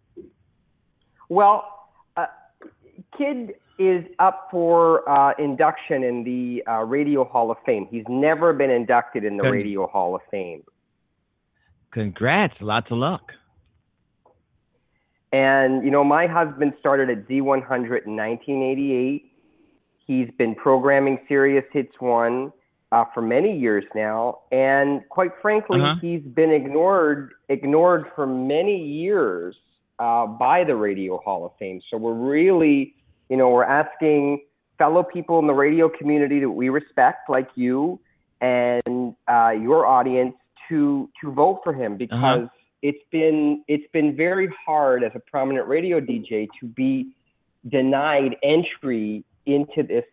Well, 1.30 1.90
uh, 2.16 2.28
Kid 3.18 3.56
is 3.78 4.06
up 4.20 4.48
for 4.50 5.08
uh, 5.08 5.34
induction 5.38 6.04
in 6.04 6.24
the 6.24 6.64
uh, 6.72 6.84
Radio 6.84 7.24
Hall 7.26 7.52
of 7.52 7.58
Fame. 7.66 7.88
He's 7.92 8.06
never 8.08 8.54
been 8.54 8.72
inducted 8.72 9.24
in 9.24 9.38
the 9.38 9.44
Good. 9.44 9.50
Radio 9.50 9.88
Hall 9.88 10.16
of 10.16 10.22
Fame. 10.32 10.64
Congrats, 11.92 12.56
lots 12.62 12.92
of 12.92 12.98
luck. 12.98 13.34
And, 15.32 15.84
you 15.84 15.92
know, 15.92 16.04
my 16.04 16.26
husband 16.26 16.74
started 16.80 17.10
at 17.10 17.28
Z100 17.28 18.06
in 18.06 18.16
1988. 18.16 19.32
He's 20.08 20.30
been 20.38 20.56
programming 20.56 21.20
Sirius 21.28 21.66
Hits 21.72 21.94
1 22.00 22.52
uh, 22.94 23.04
for 23.14 23.22
many 23.22 23.58
years 23.58 23.84
now. 23.94 24.40
And 24.52 25.02
quite 25.10 25.32
frankly, 25.42 25.82
Uh-huh. 25.82 25.96
he's 26.02 26.22
been 26.22 26.52
ignored, 26.52 27.34
ignored 27.50 28.06
for 28.16 28.26
many 28.26 28.78
years 28.82 29.56
uh, 30.00 30.26
by 30.26 30.64
the 30.64 30.76
Radio 30.76 31.18
Hall 31.18 31.46
of 31.46 31.52
Fame. 31.60 31.82
So 31.90 31.98
we're 31.98 32.14
really, 32.14 32.96
you 33.30 33.36
know, 33.36 33.50
we're 33.50 33.66
asking 33.66 34.42
fellow 34.78 35.04
people 35.04 35.40
in 35.40 35.48
the 35.48 35.54
radio 35.54 35.90
community 35.90 36.40
that 36.40 36.50
we 36.50 36.70
respect, 36.70 37.30
like 37.30 37.50
you 37.56 38.00
and 38.40 39.16
uh, 39.28 39.50
your 39.50 39.86
audience, 39.86 40.36
to 40.70 41.10
to 41.22 41.32
vote 41.32 41.62
for 41.64 41.74
him 41.74 41.98
because 41.98 42.48
it's 42.84 43.04
been 43.12 43.64
it's 43.68 43.90
been 43.92 44.16
very 44.16 44.48
hard 44.66 45.04
as 45.04 45.12
a 45.16 45.20
prominent 45.20 45.68
radio 45.68 46.00
DJ 46.00 46.48
to 46.60 46.68
be 46.68 47.08
denied 47.70 48.36
entry 48.44 49.24
into 49.48 49.84
this 49.84 50.06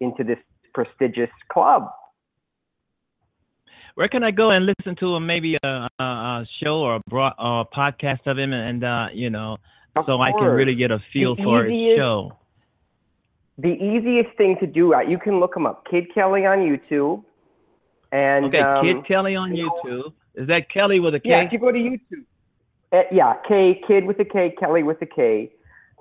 into 0.00 0.24
this 0.24 0.38
prestigious 0.74 1.30
club. 1.52 1.84
Where 3.94 4.08
can 4.08 4.24
I 4.24 4.30
go 4.30 4.50
and 4.50 4.64
listen 4.64 4.96
to 5.00 5.16
a, 5.16 5.20
maybe 5.20 5.56
a, 5.62 5.88
a, 5.98 6.02
a 6.02 6.46
show 6.62 6.80
or 6.80 6.96
a, 6.96 7.00
broad, 7.10 7.34
or 7.38 7.60
a 7.60 7.64
podcast 7.64 8.26
of 8.26 8.38
him, 8.38 8.52
and 8.52 8.82
uh, 8.82 9.08
you 9.12 9.28
know, 9.28 9.58
Of 9.94 10.06
so 10.06 10.20
I 10.20 10.32
can 10.32 10.44
really 10.44 10.74
get 10.74 10.90
a 10.90 10.98
feel 11.12 11.36
The 11.36 11.42
for 11.42 11.64
his 11.64 11.96
show. 11.96 12.38
The 13.58 13.68
easiest 13.68 14.34
thing 14.38 14.56
to 14.60 14.66
do, 14.66 14.94
uh, 14.94 15.00
you 15.00 15.18
can 15.18 15.40
look 15.40 15.54
him 15.54 15.66
up, 15.66 15.86
Kid 15.90 16.04
Kelly 16.14 16.46
on 16.46 16.58
YouTube. 16.58 17.22
And 18.12 18.46
Okay, 18.46 18.60
um, 18.60 18.84
Kid 18.84 19.06
Kelly 19.06 19.36
on 19.36 19.54
you 19.54 19.66
know- 19.66 19.80
YouTube. 19.84 20.12
Is 20.34 20.48
that 20.48 20.70
Kelly 20.70 20.98
with 20.98 21.14
a 21.14 21.20
K? 21.20 21.28
Yeah, 21.28 21.44
if 21.44 21.52
you 21.52 21.58
go 21.58 21.70
to 21.70 21.78
YouTube. 21.78 22.24
Uh, 22.90 23.02
yeah, 23.12 23.34
K 23.46 23.80
Kid 23.86 24.06
with 24.06 24.18
a 24.20 24.24
K, 24.24 24.54
Kelly 24.58 24.82
with 24.82 25.02
a 25.02 25.06
K. 25.06 25.52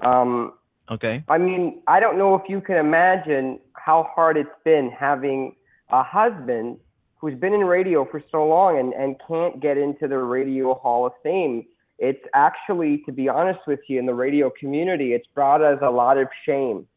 Um, 0.02 0.54
Okay. 0.90 1.24
I 1.28 1.38
mean, 1.38 1.82
I 1.88 2.00
don't 2.00 2.18
know 2.18 2.36
if 2.36 2.44
you 2.50 2.62
can 2.62 2.78
imagine 2.78 3.60
how 3.74 4.10
hard 4.14 4.38
it's 4.38 4.50
been 4.66 4.92
having 4.98 5.56
a 5.90 6.04
husband 6.04 6.78
who's 7.16 7.36
been 7.36 7.54
in 7.54 7.62
radio 7.62 8.06
for 8.10 8.22
so 8.32 8.46
long 8.46 8.80
and, 8.80 8.94
and 8.94 9.16
can't 9.28 9.62
get 9.62 9.78
into 9.78 10.08
the 10.08 10.18
Radio 10.18 10.74
Hall 10.74 11.06
of 11.06 11.14
Fame. 11.24 11.66
It's 12.00 12.24
actually, 12.34 13.04
to 13.06 13.12
be 13.12 13.30
honest 13.30 13.60
with 13.68 13.80
you, 13.88 14.00
in 14.00 14.08
the 14.08 14.14
radio 14.14 14.52
community, 14.60 15.14
it's 15.14 15.28
brought 15.36 15.62
us 15.62 15.78
a 15.84 15.90
lot 15.90 16.18
of 16.18 16.28
shame. 16.46 16.88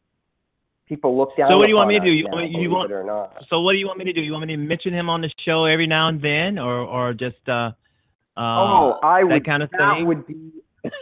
People 0.87 1.15
look 1.15 1.37
down. 1.37 1.51
So 1.51 1.57
what 1.57 1.65
do 1.65 1.71
you 1.71 1.75
want 1.75 1.89
me 1.89 1.99
to 1.99 2.05
do? 2.05 2.11
You 2.11 2.23
now, 2.25 2.31
want 2.31 2.51
you 2.51 2.69
want- 2.69 2.91
it 2.91 2.95
or 2.95 3.03
not? 3.03 3.43
So 3.49 3.61
what 3.61 3.73
do 3.73 3.77
you 3.77 3.87
want 3.87 3.99
me 3.99 4.05
to 4.05 4.13
do? 4.13 4.21
You 4.21 4.31
want 4.31 4.47
me 4.47 4.55
to 4.55 4.57
mention 4.57 4.93
him 4.93 5.09
on 5.09 5.21
the 5.21 5.29
show 5.43 5.65
every 5.65 5.87
now 5.87 6.09
and 6.09 6.21
then, 6.21 6.59
or 6.59 6.79
or 6.79 7.13
just 7.13 7.37
uh, 7.47 7.71
uh 8.37 8.41
oh, 8.41 8.99
I 9.01 9.21
that 9.21 9.27
would. 9.27 9.45
kind 9.45 9.63
of 9.63 9.69
that 9.71 9.95
thing? 9.95 10.05
would 10.05 10.27
be 10.27 10.51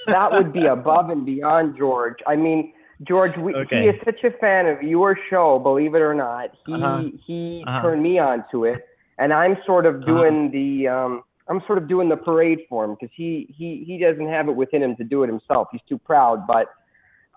that 0.08 0.32
would 0.32 0.52
be 0.54 0.64
above 0.66 1.10
and 1.10 1.26
beyond 1.26 1.78
George. 1.78 2.18
I 2.28 2.36
mean, 2.36 2.74
George, 3.04 3.36
we, 3.38 3.54
Okay. 3.56 3.82
he 3.82 3.88
is 3.90 3.96
such 4.06 4.24
a 4.24 4.32
fan 4.38 4.66
of 4.68 4.82
your 4.82 5.18
show. 5.30 5.60
Believe 5.60 5.96
it 5.96 6.02
or 6.02 6.14
not, 6.14 6.52
he 6.66 6.74
Uh-huh. 6.74 7.04
he 7.26 7.64
Uh-huh. 7.68 7.82
turned 7.82 8.04
me 8.04 8.20
on 8.20 8.46
to 8.52 8.66
it, 8.66 8.86
and 9.18 9.34
I'm 9.34 9.58
sort 9.66 9.86
of 9.86 10.06
doing 10.06 10.52
the 10.52 10.88
um, 10.88 11.24
I'm 11.50 11.62
sort 11.68 11.78
of 11.78 11.88
doing 11.90 12.08
the 12.08 12.16
parade 12.16 12.60
for 12.70 12.86
him 12.86 12.92
because 12.92 13.10
he 13.14 13.54
he 13.58 13.84
he 13.86 13.98
doesn't 13.98 14.28
have 14.28 14.48
it 14.48 14.56
within 14.56 14.82
him 14.82 14.96
to 14.96 15.04
do 15.04 15.24
it 15.24 15.28
himself. 15.28 15.68
He's 15.72 15.82
too 15.90 15.98
proud. 15.98 16.48
But 16.48 16.68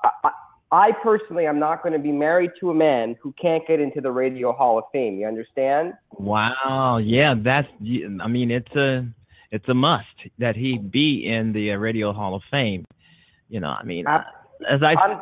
I, 0.05 0.11
I, 0.23 0.93
personally, 0.93 0.93
I 0.93 0.93
personally 1.03 1.47
am 1.47 1.59
not 1.59 1.83
going 1.83 1.93
to 1.93 1.99
be 1.99 2.13
married 2.13 2.51
to 2.61 2.71
a 2.71 2.75
man 2.75 3.17
who 3.21 3.33
can't 3.41 3.67
get 3.67 3.81
into 3.81 4.01
the 4.01 4.11
Radio 4.11 4.53
Hall 4.53 4.79
of 4.79 4.85
Fame. 4.93 5.19
You 5.19 5.27
understand? 5.27 5.95
Wow. 6.19 6.99
Yeah, 7.03 7.35
that's. 7.37 7.69
I 7.81 8.29
mean, 8.29 8.51
it's 8.51 8.75
a 8.77 9.07
it's 9.51 9.69
a 9.69 9.75
must 9.75 10.07
that 10.39 10.57
he 10.57 10.79
be 10.79 11.27
in 11.27 11.53
the 11.53 11.73
uh, 11.73 11.77
Radio 11.77 12.13
Hall 12.13 12.35
of 12.35 12.43
Fame. 12.51 12.85
You 13.49 13.61
know, 13.61 13.69
I 13.69 13.83
mean, 13.85 14.07
Uh, 14.07 14.23
as 14.69 14.81
I 14.83 14.95
I'm, 15.01 15.21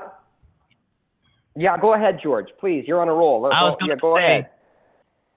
yeah, 1.56 1.76
go 1.78 1.94
ahead, 1.94 2.18
George. 2.22 2.48
Please, 2.58 2.84
you're 2.86 3.00
on 3.00 3.08
a 3.08 3.12
roll. 3.14 3.46
I 3.46 3.62
was 3.62 3.78
yeah, 3.86 3.94
go 4.00 4.16
say, 4.16 4.26
ahead. 4.28 4.48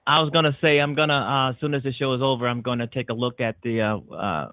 I 0.06 0.20
was 0.20 0.30
gonna 0.30 0.56
say 0.60 0.78
I'm 0.78 0.94
gonna 0.94 1.14
uh, 1.14 1.50
as 1.50 1.56
soon 1.60 1.74
as 1.74 1.82
the 1.82 1.92
show 1.92 2.14
is 2.14 2.22
over, 2.22 2.48
I'm 2.48 2.62
gonna 2.62 2.86
take 2.86 3.10
a 3.10 3.12
look 3.14 3.40
at 3.40 3.56
the 3.62 3.82
uh, 3.82 4.14
uh, 4.14 4.52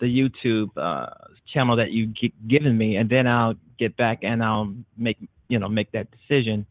the 0.00 0.06
YouTube 0.06 0.70
uh, 0.76 1.06
channel 1.52 1.76
that 1.76 1.90
you 1.90 2.06
gi- 2.06 2.32
given 2.48 2.76
me, 2.78 2.96
and 2.96 3.10
then 3.10 3.26
I'll 3.26 3.54
get 3.78 3.96
back 3.96 4.20
and 4.22 4.42
I'll 4.42 4.72
make 4.96 5.18
you 5.48 5.58
know 5.58 5.68
make 5.68 5.90
that 5.92 6.06
decision 6.10 6.64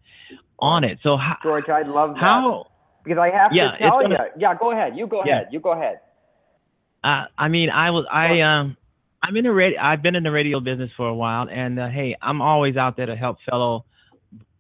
on 0.60 0.84
it. 0.84 1.00
So 1.04 1.18
how 1.18 1.36
George, 1.44 1.68
I'd 1.70 1.88
love 1.88 2.16
that. 2.16 2.24
how 2.24 2.68
Because 3.04 3.20
I 3.20 3.30
have 3.30 3.52
Yeah, 3.54 3.72
to 3.72 3.78
tell 3.84 4.02
gonna- 4.02 4.16
you. 4.36 4.42
Yeah, 4.42 4.56
go 4.58 4.72
ahead. 4.72 4.96
You 4.98 5.06
go 5.08 5.22
Yeah. 5.26 5.42
ahead. 5.42 5.48
You 5.52 5.60
go 5.60 5.74
ahead. 5.74 6.00
Uh, 7.04 7.26
I 7.38 7.48
mean 7.48 7.70
I 7.70 7.92
was 7.92 8.06
I 8.12 8.40
um 8.40 8.78
I'm 9.22 9.36
in 9.38 9.44
the 9.44 9.52
radio 9.52 9.80
I've 9.82 10.02
been 10.02 10.16
in 10.16 10.24
the 10.24 10.32
radio 10.32 10.60
business 10.60 10.92
for 10.98 11.08
a 11.08 11.16
while, 11.16 11.48
and 11.50 11.80
uh, 11.80 11.90
hey, 11.90 12.16
I'm 12.22 12.42
always 12.42 12.78
out 12.78 12.98
there 12.98 13.08
to 13.08 13.16
help 13.16 13.38
fellow. 13.50 13.86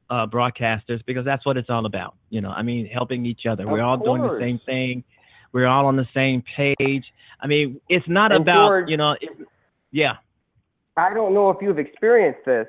Uh, 0.09 0.27
broadcasters 0.27 1.03
because 1.07 1.25
that's 1.25 1.43
what 1.43 1.57
it's 1.57 1.71
all 1.71 1.87
about 1.87 2.13
you 2.29 2.39
know 2.39 2.49
i 2.49 2.61
mean 2.61 2.85
helping 2.85 3.25
each 3.25 3.47
other. 3.49 3.63
Of 3.63 3.69
we're 3.69 3.81
all 3.81 3.97
doing 3.97 4.21
the 4.21 4.37
same 4.39 4.59
thing. 4.63 5.03
We're 5.53 5.65
all 5.65 5.87
on 5.87 5.95
the 5.95 6.05
same 6.13 6.43
page. 6.55 7.05
I 7.39 7.47
mean 7.47 7.81
it's 7.89 8.07
not 8.07 8.31
And 8.31 8.41
about 8.41 8.65
George- 8.65 8.89
you 8.89 8.97
know 8.97 9.13
it, 9.19 9.29
yeah. 9.91 10.17
I 10.97 11.13
don't 11.13 11.33
know 11.33 11.49
if 11.49 11.57
you've 11.61 11.79
experienced 11.79 12.41
this, 12.45 12.67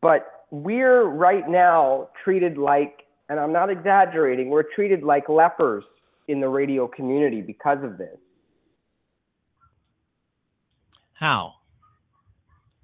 but 0.00 0.46
we're 0.50 1.04
right 1.04 1.48
now 1.48 2.08
treated 2.24 2.56
like, 2.56 3.02
and 3.28 3.38
I'm 3.38 3.52
not 3.52 3.70
exaggerating, 3.70 4.48
we're 4.48 4.64
treated 4.74 5.02
like 5.02 5.28
lepers 5.28 5.84
in 6.28 6.40
the 6.40 6.48
radio 6.48 6.88
community 6.88 7.42
because 7.42 7.78
of 7.82 7.98
this. 7.98 8.16
How 11.18 11.54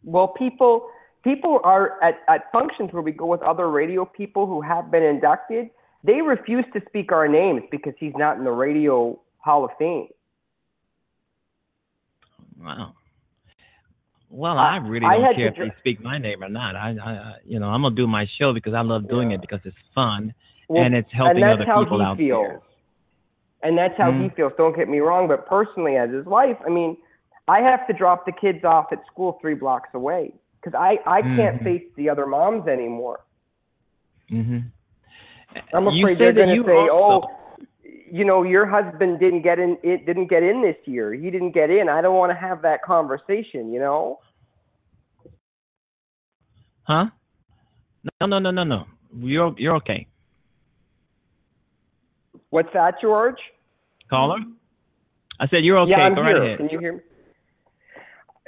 Well, 0.03 0.29
people 0.29 0.88
people 1.23 1.61
are 1.64 2.03
at, 2.03 2.20
at 2.29 2.53
functions 2.53 2.92
where 2.92 3.03
we 3.03 3.12
go 3.12 3.27
with 3.27 3.42
other 3.42 3.70
radio 3.70 4.05
people 4.05 4.47
who 4.47 4.61
have 4.61 4.90
been 4.90 5.03
inducted. 5.03 5.70
They 6.03 6.20
refuse 6.20 6.66
to 6.75 6.83
speak 6.87 7.12
our 7.12 7.27
names 7.27 7.62
because 7.70 7.94
he's 7.99 8.12
not 8.16 8.37
in 8.37 8.44
the 8.44 8.51
radio 8.51 9.18
Hall 9.38 9.64
of 9.64 9.70
Fame. 9.79 10.09
Wow. 12.61 12.92
Well, 14.31 14.59
I- 14.59 14.75
I 14.75 14.77
really 14.79 15.07
I 15.07 15.16
don't 15.16 15.35
care 15.35 15.49
if 15.49 15.57
they 15.57 15.73
speak 15.79 16.03
my 16.03 16.18
name 16.18 16.42
or 16.42 16.49
not. 16.49 16.77
I, 16.77 16.90
I, 16.90 17.35
you 17.44 17.59
know, 17.61 17.68
I'm 17.68 17.83
gonna 17.83 17.94
do 17.94 18.07
my 18.07 18.27
show 18.38 18.53
because 18.53 18.75
I 18.75 18.81
love 18.83 19.09
doing 19.09 19.31
Yeah. 19.31 19.37
it 19.37 19.40
because 19.40 19.61
it's 19.64 19.77
fun 19.94 20.35
Well, 20.68 20.85
and 20.85 20.94
it's 20.94 21.11
helping 21.12 21.42
and 21.42 21.51
that's 21.51 21.55
other 21.55 21.64
how 21.66 21.85
people 21.85 21.99
he 21.99 22.05
out 22.05 22.16
feels. 22.16 22.49
there. 22.49 22.61
And 23.62 23.79
that's 23.79 23.97
how 23.97 24.12
he 24.12 24.29
Mhm. 24.29 24.35
feels. 24.35 24.53
Don't 24.59 24.77
get 24.77 24.88
me 24.88 25.01
wrong, 25.01 25.27
but 25.29 25.47
personally, 25.47 25.97
as 25.97 26.11
his 26.11 26.27
wife, 26.27 26.59
I 26.66 26.68
mean, 26.68 26.97
I 27.48 27.61
have 27.61 27.87
to 27.88 27.92
drop 27.92 28.24
the 28.26 28.33
kids 28.33 28.64
off 28.64 28.87
at 28.92 29.04
school 29.07 29.38
three 29.40 29.54
blocks 29.54 29.90
away 29.94 30.33
because 30.61 30.74
I, 30.78 30.98
I 31.07 31.20
can't 31.22 31.61
Mhm. 31.61 31.64
face 31.64 31.83
the 31.96 32.09
other 32.09 32.26
moms 32.26 32.66
anymore. 32.68 33.20
hmm 34.30 34.61
I'm 35.72 35.87
afraid 35.87 36.18
they're 36.18 36.33
going 36.33 36.48
to 36.57 36.64
say, 36.64 36.88
also- 36.88 37.28
"Oh, 37.28 37.66
you 38.11 38.24
know, 38.24 38.42
your 38.42 38.66
husband 38.66 39.20
didn't 39.20 39.42
get 39.42 39.59
in. 39.59 39.76
It 39.83 40.04
didn't 40.07 40.26
get 40.28 40.42
in 40.42 40.62
this 40.62 40.76
year. 40.87 41.12
He 41.12 41.30
didn't 41.30 41.52
get 41.52 41.70
in." 41.70 41.88
I 41.88 42.00
don't 42.00 42.16
want 42.16 42.30
to 42.30 42.37
have 42.37 42.62
that 42.62 42.83
conversation. 42.83 43.72
You 43.72 43.78
know. 43.80 44.18
Huh? 46.85 47.07
No, 48.20 48.26
no, 48.26 48.38
no, 48.38 48.50
no, 48.50 48.64
no. 48.64 48.87
You're 49.16 49.54
you're 49.59 49.76
okay. 49.76 50.07
What's 52.50 52.72
that, 52.72 53.00
George? 53.00 53.38
Caller. 54.11 54.38
I 55.40 55.46
said 55.48 55.64
you're 55.64 55.78
okay. 55.80 55.90
yeah, 55.90 56.02
I'm 56.04 56.14
Go 56.14 56.24
here. 56.24 56.35
right 56.35 56.42
ahead. 56.42 56.59
Can 56.59 56.68
you 56.70 56.78
hear 56.78 56.92
me? 56.94 57.00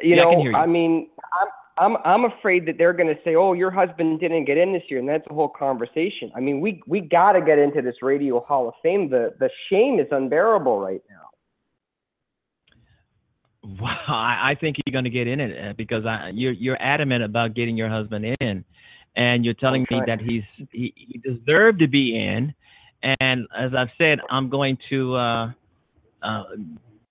You 0.02 0.16
Yeah, 0.16 0.26
I 0.26 0.34
know, 0.34 0.40
hear 0.42 0.50
you. 0.50 0.56
I 0.56 0.66
mean, 0.66 1.08
I'm 1.40 1.48
I'm 1.78 1.96
I'm 2.04 2.24
afraid 2.24 2.66
that 2.66 2.78
they're 2.78 2.92
going 2.92 3.08
to 3.08 3.20
say, 3.22 3.34
"Oh, 3.34 3.52
your 3.52 3.70
husband 3.70 4.20
didn't 4.20 4.46
get 4.46 4.56
in 4.56 4.72
this 4.72 4.82
year," 4.88 4.98
and 4.98 5.08
that's 5.08 5.26
a 5.28 5.34
whole 5.34 5.48
conversation. 5.48 6.30
I 6.34 6.40
mean, 6.40 6.60
we 6.60 6.82
we 6.86 7.00
got 7.00 7.32
to 7.32 7.42
get 7.42 7.58
into 7.58 7.82
this 7.82 7.96
Radio 8.02 8.40
Hall 8.40 8.68
of 8.68 8.74
Fame. 8.82 9.10
The 9.10 9.34
the 9.38 9.50
shame 9.70 9.98
is 10.00 10.06
unbearable 10.10 10.80
right 10.80 11.02
now. 11.10 11.16
Wow, 13.80 14.04
I, 14.06 14.52
I 14.52 14.54
think 14.60 14.76
you're 14.86 14.92
going 14.92 15.04
to 15.04 15.10
get 15.10 15.26
in 15.26 15.40
it 15.40 15.70
uh, 15.70 15.72
because 15.76 16.06
I, 16.06 16.30
you're 16.32 16.52
you're 16.52 16.80
adamant 16.80 17.24
about 17.24 17.54
getting 17.54 17.76
your 17.76 17.88
husband 17.88 18.36
in, 18.40 18.64
and 19.16 19.44
you're 19.44 19.54
telling 19.54 19.84
me 19.90 20.00
that 20.06 20.20
he's 20.20 20.44
he, 20.70 20.94
he 20.94 21.18
deserved 21.18 21.80
to 21.80 21.88
be 21.88 22.16
in. 22.16 22.54
And 23.20 23.48
as 23.58 23.72
I've 23.76 23.90
said, 23.98 24.20
I'm 24.30 24.48
going 24.48 24.78
to 24.90 25.16
uh, 25.16 25.52
uh, 26.22 26.44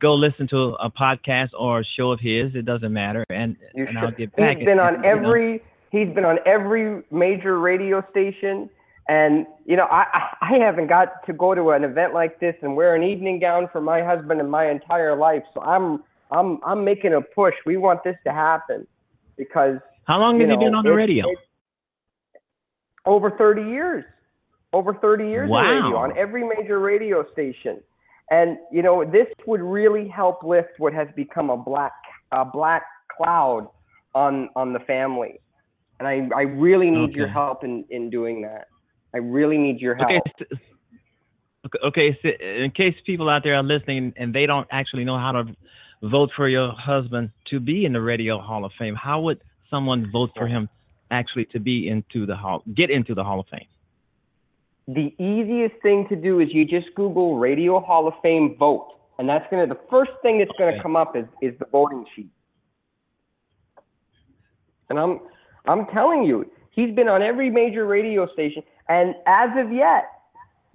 go 0.01 0.13
listen 0.15 0.47
to 0.49 0.75
a 0.81 0.89
podcast 0.89 1.49
or 1.57 1.79
a 1.81 1.83
show 1.97 2.11
of 2.11 2.19
his. 2.19 2.53
It 2.55 2.65
doesn't 2.65 2.91
matter, 2.93 3.25
and 3.29 3.55
You 3.73 3.87
and 3.87 3.97
I'll 3.97 4.11
get 4.11 4.35
back. 4.35 4.57
He's 4.57 4.65
been 4.65 4.79
on 4.87 5.01
know, 5.01 5.07
every 5.09 5.61
he's 5.91 6.13
been 6.13 6.25
on 6.25 6.39
every 6.45 7.03
major 7.11 7.59
radio 7.59 8.03
station, 8.11 8.69
and 9.07 9.45
you 9.65 9.75
know, 9.77 9.85
I 9.89 10.05
I 10.41 10.57
haven't 10.59 10.87
got 10.87 11.25
to 11.27 11.33
go 11.33 11.55
to 11.55 11.71
an 11.71 11.83
event 11.83 12.13
like 12.13 12.39
this 12.39 12.55
and 12.61 12.75
wear 12.75 12.95
an 12.95 13.03
evening 13.03 13.39
gown 13.39 13.69
for 13.71 13.81
my 13.81 14.03
husband 14.03 14.39
in 14.39 14.49
my 14.49 14.69
entire 14.69 15.15
life. 15.17 15.43
So 15.53 15.61
I'm 15.61 16.03
I'm 16.31 16.59
I'm 16.65 16.83
making 16.83 17.13
a 17.13 17.21
push. 17.21 17.53
We 17.65 17.77
want 17.77 18.03
this 18.03 18.15
to 18.25 18.31
happen 18.33 18.85
because 19.37 19.77
How 20.05 20.19
long 20.19 20.39
have 20.39 20.47
you 20.49 20.53
has 20.53 20.59
he 20.59 20.65
been 20.65 20.75
on 20.75 20.83
the 20.83 20.91
radio? 20.93 21.25
over 23.05 23.31
30 23.31 23.61
years. 23.63 24.03
Over 24.73 24.93
30 24.95 25.25
years 25.27 25.49
Wow. 25.49 25.95
on 25.95 26.17
every 26.17 26.43
major 26.43 26.79
radio 26.79 27.23
station. 27.31 27.79
And 28.31 28.57
you 28.71 28.81
know, 28.81 29.05
this 29.05 29.27
would 29.45 29.61
really 29.61 30.07
help 30.07 30.43
lift 30.43 30.79
what 30.79 30.93
has 30.93 31.07
become 31.15 31.49
a 31.49 31.57
black 31.57 31.93
a 32.31 32.43
black 32.43 32.83
cloud 33.15 33.69
on 34.13 34.49
on 34.55 34.73
the 34.73 34.79
family. 34.79 35.39
And 35.99 36.07
I 36.07 36.27
I 36.35 36.41
really 36.43 36.89
need 36.89 37.13
your 37.13 37.27
help 37.27 37.63
in 37.63 37.85
in 37.89 38.09
doing 38.09 38.41
that. 38.41 38.67
I 39.13 39.19
really 39.19 39.57
need 39.57 39.79
your 39.79 39.95
help. 39.95 40.11
Okay. 40.11 40.45
Okay, 41.65 41.79
okay. 41.83 42.19
So 42.21 42.29
in 42.45 42.71
case 42.71 42.95
people 43.05 43.29
out 43.29 43.43
there 43.43 43.55
are 43.55 43.63
listening 43.63 44.13
and 44.17 44.33
they 44.33 44.45
don't 44.45 44.67
actually 44.71 45.03
know 45.03 45.17
how 45.17 45.31
to 45.31 45.55
vote 46.03 46.29
for 46.35 46.47
your 46.47 46.73
husband 46.73 47.31
to 47.49 47.59
be 47.59 47.85
in 47.85 47.93
the 47.93 48.01
Radio 48.01 48.39
Hall 48.39 48.65
of 48.65 48.71
Fame, 48.77 48.95
how 48.95 49.21
would 49.21 49.41
someone 49.69 50.11
vote 50.11 50.31
for 50.35 50.43
oh. 50.43 50.47
him 50.47 50.69
actually 51.11 51.45
to 51.45 51.59
be 51.59 51.87
into 51.87 52.25
the 52.25 52.35
hall, 52.35 52.63
get 52.75 52.89
into 52.89 53.15
the 53.15 53.23
Hall 53.23 53.39
of 53.39 53.47
Fame? 53.47 53.65
The 54.87 55.13
easiest 55.17 55.75
thing 55.81 56.07
to 56.09 56.15
do 56.15 56.39
is 56.39 56.53
you 56.53 56.63
just 56.65 56.93
Google 56.95 57.37
Radio 57.37 57.79
Hall 57.79 58.07
of 58.07 58.13
Fame 58.21 58.55
vote. 58.57 58.91
And 59.17 59.27
that's 59.27 59.45
gonna 59.49 59.65
the 59.65 59.79
first 59.89 60.11
thing 60.21 60.39
that's 60.39 60.51
gonna 60.57 60.71
Okay. 60.73 60.81
come 60.81 60.95
up 60.95 61.15
is 61.15 61.25
is 61.41 61.57
the 61.57 61.65
voting 61.65 62.05
sheet. 62.15 62.29
And 64.89 64.99
I'm 64.99 65.19
I'm 65.67 65.87
telling 65.87 66.23
you, 66.23 66.49
he's 66.71 66.93
been 66.93 67.07
on 67.07 67.21
every 67.23 67.49
major 67.49 67.85
radio 67.87 68.27
station, 68.33 68.61
and 68.89 69.15
as 69.25 69.49
of 69.57 69.71
yet, 69.71 70.11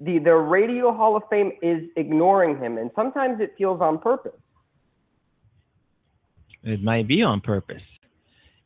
the 0.00 0.18
the 0.18 0.34
Radio 0.34 0.92
Hall 0.92 1.14
of 1.16 1.22
Fame 1.30 1.52
is 1.62 1.88
ignoring 1.96 2.58
him, 2.58 2.78
and 2.78 2.90
sometimes 2.96 3.40
it 3.40 3.54
feels 3.56 3.80
on 3.80 3.98
purpose. 3.98 4.32
It 6.64 6.82
might 6.82 7.06
be 7.06 7.22
on 7.22 7.40
purpose. 7.40 7.82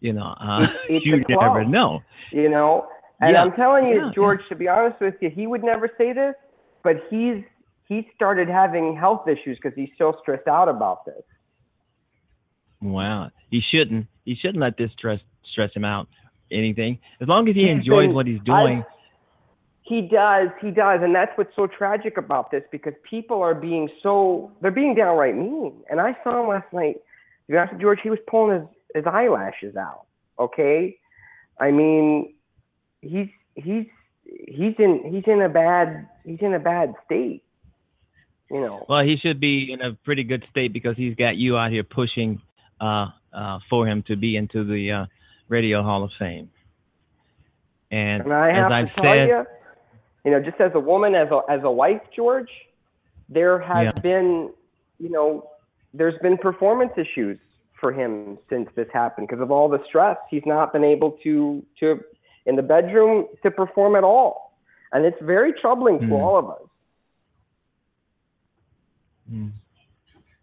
You 0.01 0.13
know, 0.15 0.35
uh, 0.41 0.63
It's- 0.63 0.79
it's 0.89 1.07
you 1.07 1.15
a 1.17 1.43
never 1.45 1.65
know. 1.65 2.03
You 2.31 2.49
know, 2.49 2.89
and 3.25 3.33
Yeah, 3.33 3.43
I'm 3.43 3.53
telling 3.53 3.87
you, 3.87 3.97
yeah, 4.07 4.11
George, 4.15 4.41
to 4.49 4.55
be 4.55 4.69
honest 4.69 5.01
with 5.01 5.15
you, 5.21 5.31
he 5.31 5.47
would 5.47 5.63
never 5.65 5.89
say 5.99 6.13
this, 6.13 6.35
but 6.83 6.97
he's 7.11 7.43
he 7.87 8.09
started 8.15 8.49
having 8.49 8.97
health 8.97 9.29
issues 9.29 9.59
because 9.61 9.77
he's 9.77 9.91
so 9.99 10.17
stressed 10.23 10.49
out 10.49 10.69
about 10.69 11.05
this. 11.05 11.23
Wow, 12.81 13.31
he 13.51 13.61
shouldn't. 13.73 14.07
He 14.25 14.35
shouldn't 14.35 14.59
let 14.61 14.77
this 14.77 14.91
stress 14.93 15.21
stress 15.53 15.71
him 15.75 15.85
out. 15.85 16.09
Anything, 16.51 16.99
as 17.21 17.29
long 17.29 17.49
as 17.49 17.55
he 17.55 17.63
He's 17.63 17.71
enjoys 17.71 17.99
been- 18.01 18.15
what 18.15 18.27
he's 18.27 18.41
I- 18.49 18.63
doing. 18.63 18.85
He 19.87 20.01
does, 20.01 20.49
he 20.63 20.71
does, 20.71 21.01
and 21.03 21.15
that's 21.15 21.37
what's 21.37 21.55
so 21.55 21.67
tragic 21.67 22.17
about 22.17 22.51
this 22.51 22.63
because 22.73 22.95
people 23.03 23.43
are 23.43 23.55
being 23.55 23.91
so 24.03 24.51
they're 24.63 24.71
being 24.71 24.95
downright 24.95 25.37
mean. 25.37 25.75
And 25.91 26.01
I 26.01 26.17
saw 26.25 26.41
him 26.43 26.49
last 26.49 26.73
night. 26.73 26.97
To 27.47 27.53
be 27.53 27.59
honest 27.59 27.75
with 27.75 27.83
George, 27.83 27.99
he 28.03 28.09
was 28.09 28.19
pulling 28.27 28.61
his, 28.61 28.69
his 28.95 29.05
eyelashes 29.07 29.77
out. 29.77 30.07
Okay, 30.39 30.97
I 31.61 31.71
mean, 31.71 32.34
he's 33.05 33.29
he's 33.55 33.87
he's 34.25 34.75
in 34.79 35.03
he's 35.13 35.25
in 35.27 35.43
a 35.43 35.49
bad 35.49 36.09
he's 36.25 36.41
in 36.41 36.55
a 36.55 36.59
bad 36.59 36.95
state. 37.05 37.43
You 38.51 38.61
know. 38.61 38.85
Well, 38.89 39.03
he 39.05 39.17
should 39.17 39.41
be 39.41 39.73
in 39.73 39.81
a 39.81 39.95
pretty 40.05 40.23
good 40.23 40.45
state 40.51 40.73
because 40.73 40.97
he's 40.97 41.15
got 41.17 41.37
you 41.37 41.57
out 41.57 41.71
here 41.71 41.83
pushing 41.83 42.41
uh, 42.81 43.07
uh, 43.33 43.59
for 43.71 43.87
him 43.87 44.03
to 44.09 44.17
be 44.17 44.37
into 44.37 44.65
the 44.65 44.93
uh, 44.93 45.07
Radio 45.49 45.83
Hall 45.83 46.05
of 46.05 46.11
Fame. 46.19 46.51
And, 47.91 48.23
And 48.25 48.33
I 48.33 48.51
as 48.51 48.57
have 48.57 48.73
I've 48.73 48.95
to 48.95 49.01
tell 49.03 49.15
said, 49.17 49.29
you, 49.29 49.47
you 50.25 50.31
know, 50.33 50.41
just 50.41 50.61
as 50.61 50.73
a 50.75 50.81
woman, 50.81 51.15
as 51.15 51.29
a 51.31 51.41
as 51.51 51.61
a 51.65 51.71
wife, 51.71 52.03
George, 52.15 52.51
there 53.29 53.59
has 53.59 53.85
Yeah. 53.95 54.01
been, 54.03 54.51
you 54.99 55.11
know, 55.11 55.49
there's 55.93 56.19
been 56.21 56.37
performance 56.37 56.93
issues 56.97 57.39
for 57.81 57.93
him 57.93 58.39
since 58.51 58.69
this 58.77 58.89
happened 58.93 59.29
because 59.29 59.43
of 59.43 59.51
all 59.51 59.69
the 59.69 59.83
stress. 59.87 60.17
He's 60.31 60.43
not 60.47 60.73
been 60.73 60.85
able 60.85 61.13
to 61.25 61.65
to 61.81 62.01
in 62.47 62.57
the 62.57 62.63
bedroom 62.63 63.27
to 63.43 63.51
perform 63.51 63.97
at 63.97 64.05
all. 64.05 64.57
And 64.93 65.05
it's 65.05 65.21
very 65.23 65.53
troubling 65.53 65.99
to 66.01 66.07
Mm. 66.07 66.13
all 66.13 66.37
of 66.39 66.51
us. 66.51 66.63
Mm. 69.31 69.53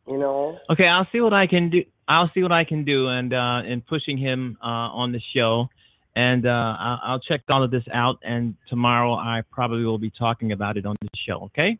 You 0.07 0.17
know, 0.17 0.57
Okay, 0.69 0.87
I'll 0.87 1.07
see 1.11 1.21
what 1.21 1.33
I 1.33 1.47
can 1.47 1.69
do. 1.69 1.83
I'll 2.07 2.29
see 2.33 2.41
what 2.43 2.51
I 2.51 2.65
can 2.65 2.83
do, 2.83 3.07
and 3.07 3.33
uh, 3.33 3.61
in 3.65 3.81
pushing 3.81 4.17
him 4.17 4.57
uh, 4.61 4.65
on 4.65 5.13
the 5.13 5.21
show, 5.33 5.69
and 6.15 6.45
uh, 6.45 6.75
I'll, 6.79 6.99
I'll 7.03 7.19
check 7.19 7.41
all 7.47 7.63
of 7.63 7.71
this 7.71 7.83
out. 7.93 8.17
And 8.23 8.55
tomorrow, 8.67 9.13
I 9.13 9.43
probably 9.51 9.85
will 9.85 9.99
be 9.99 10.09
talking 10.09 10.51
about 10.51 10.75
it 10.75 10.85
on 10.85 10.95
the 10.99 11.07
show. 11.25 11.43
Okay. 11.45 11.77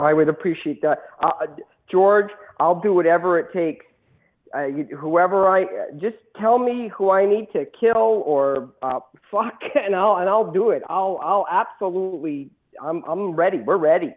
I 0.00 0.12
would 0.12 0.28
appreciate 0.28 0.82
that. 0.82 0.98
Uh, 1.22 1.46
George, 1.88 2.30
I'll 2.58 2.80
do 2.80 2.92
whatever 2.92 3.38
it 3.38 3.52
takes. 3.52 3.86
Whoever 4.54 5.48
I 5.48 5.64
just 6.00 6.16
tell 6.40 6.58
me 6.58 6.88
who 6.96 7.10
I 7.10 7.26
need 7.26 7.48
to 7.52 7.66
kill 7.78 8.22
or 8.24 8.70
uh, 8.82 9.00
fuck, 9.30 9.58
and 9.74 9.96
I'll 9.96 10.16
and 10.16 10.28
I'll 10.28 10.52
do 10.52 10.70
it. 10.70 10.82
I'll 10.88 11.18
I'll 11.22 11.46
absolutely. 11.50 12.50
I'm 12.82 13.02
I'm 13.04 13.32
ready. 13.32 13.58
We're 13.58 13.76
ready. 13.76 14.14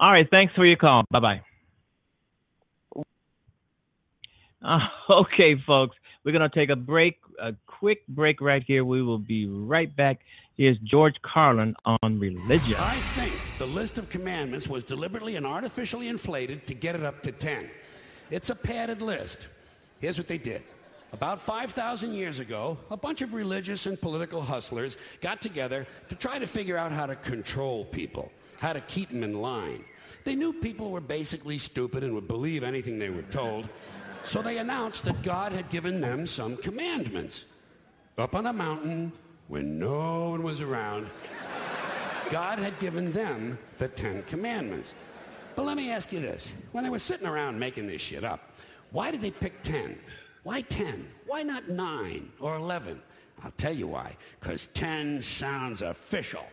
All 0.00 0.10
right. 0.10 0.28
Thanks 0.30 0.54
for 0.54 0.66
your 0.66 0.76
call. 0.76 1.04
Bye 1.10 1.20
bye. 1.20 1.40
Uh, 4.62 4.78
okay, 5.10 5.56
folks. 5.66 5.96
We're 6.24 6.32
gonna 6.32 6.48
take 6.48 6.70
a 6.70 6.76
break, 6.76 7.18
a 7.38 7.54
quick 7.66 8.06
break 8.08 8.40
right 8.40 8.62
here. 8.66 8.84
We 8.84 9.02
will 9.02 9.18
be 9.18 9.46
right 9.46 9.94
back. 9.94 10.20
Here's 10.56 10.78
George 10.78 11.16
Carlin 11.22 11.74
on 11.84 12.20
religion. 12.20 12.76
I 12.78 12.94
think 13.16 13.32
the 13.58 13.66
list 13.66 13.98
of 13.98 14.08
commandments 14.08 14.68
was 14.68 14.84
deliberately 14.84 15.34
and 15.34 15.44
artificially 15.44 16.06
inflated 16.06 16.64
to 16.68 16.74
get 16.74 16.94
it 16.94 17.02
up 17.02 17.24
to 17.24 17.32
10. 17.32 17.68
It's 18.30 18.50
a 18.50 18.54
padded 18.54 19.02
list. 19.02 19.48
Here's 20.00 20.16
what 20.16 20.28
they 20.28 20.38
did. 20.38 20.62
About 21.12 21.40
5,000 21.40 22.12
years 22.14 22.38
ago, 22.38 22.78
a 22.90 22.96
bunch 22.96 23.20
of 23.20 23.34
religious 23.34 23.86
and 23.86 24.00
political 24.00 24.42
hustlers 24.42 24.96
got 25.20 25.42
together 25.42 25.88
to 26.08 26.14
try 26.14 26.38
to 26.38 26.46
figure 26.46 26.76
out 26.76 26.92
how 26.92 27.06
to 27.06 27.16
control 27.16 27.84
people, 27.86 28.30
how 28.60 28.72
to 28.72 28.80
keep 28.82 29.08
them 29.08 29.24
in 29.24 29.40
line. 29.40 29.84
They 30.22 30.36
knew 30.36 30.52
people 30.52 30.90
were 30.90 31.00
basically 31.00 31.58
stupid 31.58 32.04
and 32.04 32.14
would 32.14 32.28
believe 32.28 32.62
anything 32.62 32.98
they 33.00 33.10
were 33.10 33.22
told, 33.22 33.68
so 34.22 34.40
they 34.40 34.58
announced 34.58 35.04
that 35.04 35.22
God 35.22 35.52
had 35.52 35.68
given 35.68 36.00
them 36.00 36.26
some 36.26 36.56
commandments. 36.56 37.44
Up 38.16 38.36
on 38.36 38.46
a 38.46 38.52
mountain, 38.52 39.12
when 39.48 39.78
no 39.78 40.30
one 40.30 40.42
was 40.42 40.60
around, 40.60 41.08
God 42.30 42.58
had 42.58 42.78
given 42.78 43.12
them 43.12 43.58
the 43.78 43.88
Ten 43.88 44.22
Commandments. 44.24 44.94
But 45.56 45.66
let 45.66 45.76
me 45.76 45.90
ask 45.90 46.12
you 46.12 46.20
this. 46.20 46.54
When 46.72 46.82
they 46.84 46.90
were 46.90 46.98
sitting 46.98 47.26
around 47.26 47.58
making 47.58 47.86
this 47.86 48.00
shit 48.00 48.24
up, 48.24 48.40
why 48.90 49.10
did 49.10 49.20
they 49.20 49.30
pick 49.30 49.62
10? 49.62 49.98
Why 50.42 50.62
10? 50.62 51.08
Why 51.26 51.42
not 51.42 51.68
9 51.68 52.32
or 52.40 52.56
11? 52.56 53.00
I'll 53.42 53.52
tell 53.56 53.72
you 53.72 53.86
why. 53.86 54.16
Because 54.40 54.68
10 54.74 55.22
sounds 55.22 55.82
official. 55.82 56.44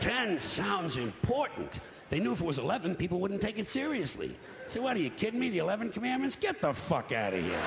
10 0.00 0.40
sounds 0.40 0.96
important. 0.96 1.80
They 2.10 2.20
knew 2.20 2.32
if 2.32 2.40
it 2.40 2.46
was 2.46 2.58
11, 2.58 2.96
people 2.96 3.20
wouldn't 3.20 3.40
take 3.40 3.58
it 3.58 3.66
seriously. 3.66 4.36
Say, 4.68 4.80
what, 4.80 4.96
are 4.96 5.00
you 5.00 5.10
kidding 5.10 5.40
me? 5.40 5.50
The 5.50 5.58
11 5.58 5.90
commandments? 5.90 6.36
Get 6.36 6.60
the 6.60 6.72
fuck 6.72 7.12
out 7.12 7.34
of 7.34 7.42
here. 7.42 7.60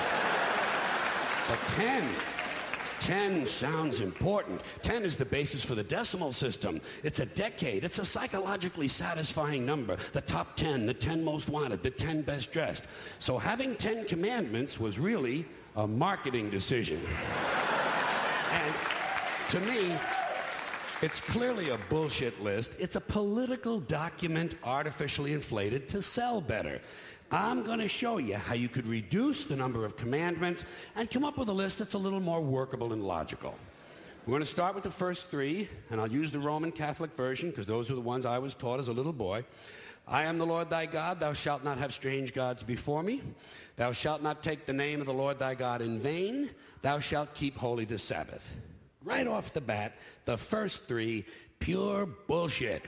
But 1.48 1.60
10, 1.70 2.04
10 3.06 3.46
sounds 3.46 4.00
important. 4.00 4.64
10 4.82 5.04
is 5.04 5.16
the 5.16 5.26
basis 5.26 5.64
for 5.64 5.76
the 5.76 5.84
decimal 5.84 6.34
system. 6.34 6.82
It's 7.04 7.20
a 7.20 7.28
decade. 7.28 7.84
It's 7.84 8.00
a 8.00 8.06
psychologically 8.06 8.88
satisfying 8.88 9.64
number. 9.64 9.96
The 9.96 10.22
top 10.22 10.56
10, 10.56 10.88
the 10.88 10.94
10 10.96 11.24
most 11.24 11.48
wanted, 11.48 11.84
the 11.84 11.92
10 11.92 12.24
best 12.24 12.52
dressed. 12.52 12.88
So 13.20 13.38
having 13.38 13.76
10 13.76 14.06
commandments 14.06 14.80
was 14.80 14.98
really 14.98 15.46
a 15.76 15.88
marketing 15.88 16.50
decision. 16.50 17.00
And 18.52 18.74
to 19.50 19.60
me, 19.60 19.96
it's 21.04 21.22
clearly 21.22 21.70
a 21.70 21.78
bullshit 21.90 22.42
list. 22.42 22.76
It's 22.80 22.96
a 22.96 23.02
political 23.02 23.82
document 23.82 24.56
artificially 24.64 25.34
inflated 25.34 25.88
to 25.90 26.02
sell 26.02 26.42
better. 26.42 26.82
I'm 27.36 27.64
going 27.64 27.80
to 27.80 27.90
show 27.90 28.18
you 28.18 28.38
how 28.38 28.54
you 28.54 28.70
could 28.70 28.88
reduce 28.88 29.44
the 29.44 29.58
number 29.58 29.84
of 29.84 29.98
commandments 29.98 30.64
and 30.96 31.12
come 31.12 31.26
up 31.26 31.38
with 31.38 31.50
a 31.50 31.54
list 31.54 31.80
that's 31.80 31.94
a 31.94 31.98
little 31.98 32.22
more 32.22 32.40
workable 32.40 32.94
and 32.94 33.04
logical. 33.04 33.54
We're 34.26 34.32
going 34.32 34.42
to 34.42 34.46
start 34.46 34.74
with 34.74 34.86
the 34.86 34.90
first 34.90 35.28
three, 35.30 35.68
and 35.90 36.00
I'll 36.00 36.08
use 36.10 36.32
the 36.32 36.40
Roman 36.40 36.72
Catholic 36.72 37.12
version 37.12 37.50
because 37.50 37.66
those 37.66 37.92
are 37.92 37.96
the 37.96 38.00
ones 38.00 38.26
I 38.26 38.40
was 38.40 38.54
taught 38.54 38.80
as 38.80 38.88
a 38.88 38.94
little 38.94 39.12
boy. 39.12 39.44
I 40.08 40.24
am 40.24 40.38
the 40.38 40.46
Lord 40.46 40.70
thy 40.70 40.86
God. 40.86 41.20
Thou 41.20 41.34
shalt 41.34 41.62
not 41.62 41.78
have 41.78 41.94
strange 41.94 42.34
gods 42.34 42.64
before 42.64 43.04
me. 43.04 43.22
Thou 43.76 43.92
shalt 43.92 44.24
not 44.24 44.42
take 44.42 44.66
the 44.66 44.72
name 44.72 45.02
of 45.02 45.06
the 45.06 45.14
Lord 45.14 45.38
thy 45.38 45.56
God 45.56 45.82
in 45.82 46.00
vain. 46.00 46.50
Thou 46.84 47.02
shalt 47.02 47.34
keep 47.34 47.58
holy 47.58 47.84
the 47.84 48.00
Sabbath. 48.00 48.56
Right 49.04 49.28
off 49.28 49.52
the 49.52 49.60
bat, 49.60 49.98
the 50.24 50.38
first 50.38 50.88
three, 50.88 51.26
pure 51.60 52.06
bullshit. 52.06 52.82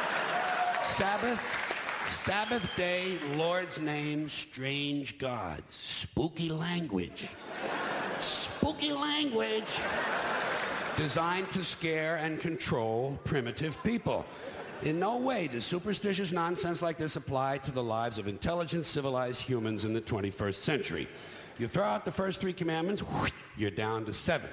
Sabbath, 0.84 1.73
Sabbath 2.08 2.74
day, 2.76 3.18
Lord's 3.34 3.80
name, 3.80 4.28
strange 4.28 5.18
gods, 5.18 5.74
spooky 5.74 6.50
language. 6.50 7.28
Spooky 8.18 8.92
language 8.92 9.74
designed 10.96 11.50
to 11.50 11.64
scare 11.64 12.16
and 12.16 12.38
control 12.40 13.18
primitive 13.24 13.82
people. 13.82 14.24
In 14.82 14.98
no 14.98 15.16
way 15.16 15.48
does 15.48 15.64
superstitious 15.64 16.30
nonsense 16.30 16.82
like 16.82 16.96
this 16.96 17.16
apply 17.16 17.58
to 17.58 17.70
the 17.70 17.82
lives 17.82 18.18
of 18.18 18.28
intelligent, 18.28 18.84
civilized 18.84 19.40
humans 19.40 19.84
in 19.84 19.94
the 19.94 20.00
21st 20.00 20.54
century. 20.54 21.08
You 21.58 21.68
throw 21.68 21.84
out 21.84 22.04
the 22.04 22.10
first 22.10 22.40
three 22.40 22.52
commandments, 22.52 23.02
you're 23.56 23.70
down 23.70 24.04
to 24.04 24.12
seven. 24.12 24.50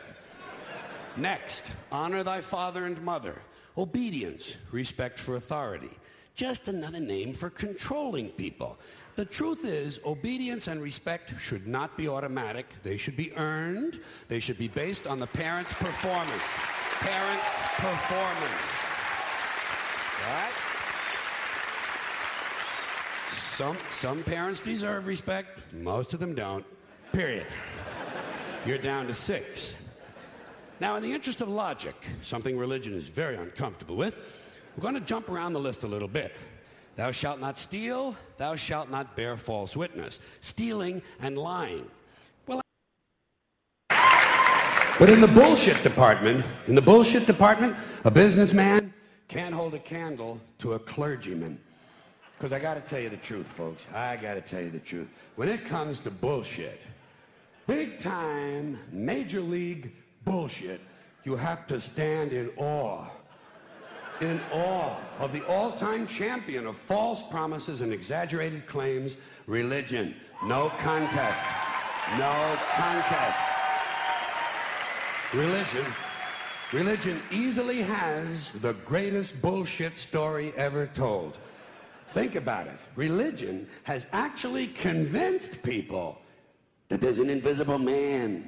Next, 1.18 1.72
honor 1.92 2.24
thy 2.24 2.42
father 2.42 2.86
and 2.86 3.02
mother. 3.02 3.42
Obedience, 3.78 4.56
respect 4.72 5.20
for 5.20 5.36
authority. 5.36 5.90
Just 6.36 6.68
another 6.68 7.00
name 7.00 7.34
for 7.34 7.50
controlling 7.50 8.30
people. 8.30 8.78
The 9.16 9.26
truth 9.26 9.66
is, 9.66 10.00
obedience 10.06 10.68
and 10.68 10.82
respect 10.82 11.34
should 11.40 11.68
not 11.68 11.98
be 11.98 12.08
automatic. 12.08 12.66
They 12.82 12.98
should 12.98 13.18
be 13.18 13.34
earned. 13.36 14.00
They 14.30 14.40
should 14.40 14.58
be 14.58 14.70
based 14.70 15.06
on 15.06 15.20
the 15.20 15.28
parent's 15.28 15.74
performance. 15.74 16.44
Parent's 17.00 17.54
performance. 17.76 18.72
All 20.26 20.34
right? 20.34 20.54
Some, 23.30 23.78
some 23.90 24.24
parents 24.24 24.62
deserve 24.62 25.08
respect. 25.08 25.74
Most 25.74 26.14
of 26.14 26.20
them 26.20 26.34
don't. 26.34 26.66
Period. 27.12 27.48
You're 28.66 28.78
down 28.78 29.08
to 29.08 29.14
six. 29.14 29.74
Now, 30.80 30.96
in 30.96 31.04
the 31.04 31.12
interest 31.12 31.42
of 31.42 31.50
logic, 31.50 31.96
something 32.22 32.58
religion 32.58 32.94
is 32.94 33.08
very 33.08 33.36
uncomfortable 33.36 33.96
with, 33.96 34.16
we're 34.82 34.90
going 34.90 35.00
to 35.00 35.08
jump 35.08 35.30
around 35.30 35.54
the 35.54 35.60
list 35.60 35.84
a 35.84 35.88
little 35.88 36.08
bit. 36.08 36.36
Thou 36.96 37.12
shalt 37.12 37.40
not 37.40 37.60
steal, 37.60 38.16
thou 38.38 38.56
shalt 38.56 38.90
not 38.90 39.16
bear 39.16 39.38
false 39.38 39.78
witness. 39.78 40.20
Stealing 40.42 41.04
and 41.22 41.38
lying. 41.38 41.86
Well, 42.48 42.62
but 44.98 45.08
in 45.08 45.22
the 45.22 45.28
bullshit 45.28 45.84
department, 45.84 46.44
in 46.66 46.74
the 46.74 46.82
bullshit 46.82 47.28
department, 47.28 47.76
a 48.06 48.10
businessman 48.10 48.92
can't 49.28 49.54
hold 49.54 49.76
a 49.76 49.80
candle 49.80 50.42
to 50.58 50.74
a 50.74 50.80
clergyman. 50.80 51.60
Because 52.36 52.52
I 52.52 52.58
got 52.58 52.74
to 52.74 52.82
tell 52.82 53.00
you 53.00 53.10
the 53.10 53.18
truth, 53.18 53.46
folks. 53.56 53.84
I 53.94 54.18
got 54.18 54.34
to 54.34 54.42
tell 54.42 54.62
you 54.62 54.72
the 54.72 54.80
truth. 54.80 55.10
When 55.36 55.48
it 55.48 55.64
comes 55.64 56.00
to 56.00 56.10
bullshit, 56.10 56.82
big 57.68 58.00
time, 58.00 58.80
major 58.92 59.42
league 59.42 59.92
bullshit, 60.26 60.82
you 61.24 61.36
have 61.36 61.68
to 61.68 61.80
stand 61.80 62.34
in 62.34 62.50
awe. 62.58 63.06
In 64.22 64.40
awe 64.54 64.98
of 65.18 65.34
the 65.34 65.44
all-time 65.48 66.06
champion 66.06 66.68
of 66.68 66.78
false 66.78 67.24
promises 67.32 67.82
and 67.82 67.92
exaggerated 67.92 68.68
claims, 68.68 69.16
religion. 69.48 70.14
No 70.46 70.70
contest. 70.78 71.44
No 72.20 72.58
contest. 72.76 73.40
Religion. 75.34 75.86
Religion 76.72 77.20
easily 77.32 77.82
has 77.82 78.52
the 78.62 78.74
greatest 78.86 79.42
bullshit 79.42 79.98
story 79.98 80.54
ever 80.56 80.86
told. 80.94 81.40
Think 82.10 82.36
about 82.36 82.68
it. 82.68 82.78
Religion 82.96 83.68
has 83.84 84.06
actually 84.14 84.68
convinced 84.68 85.64
people 85.64 86.22
that 86.90 87.02
there's 87.02 87.20
an 87.20 87.32
invisible 87.32 87.80
man 87.80 88.48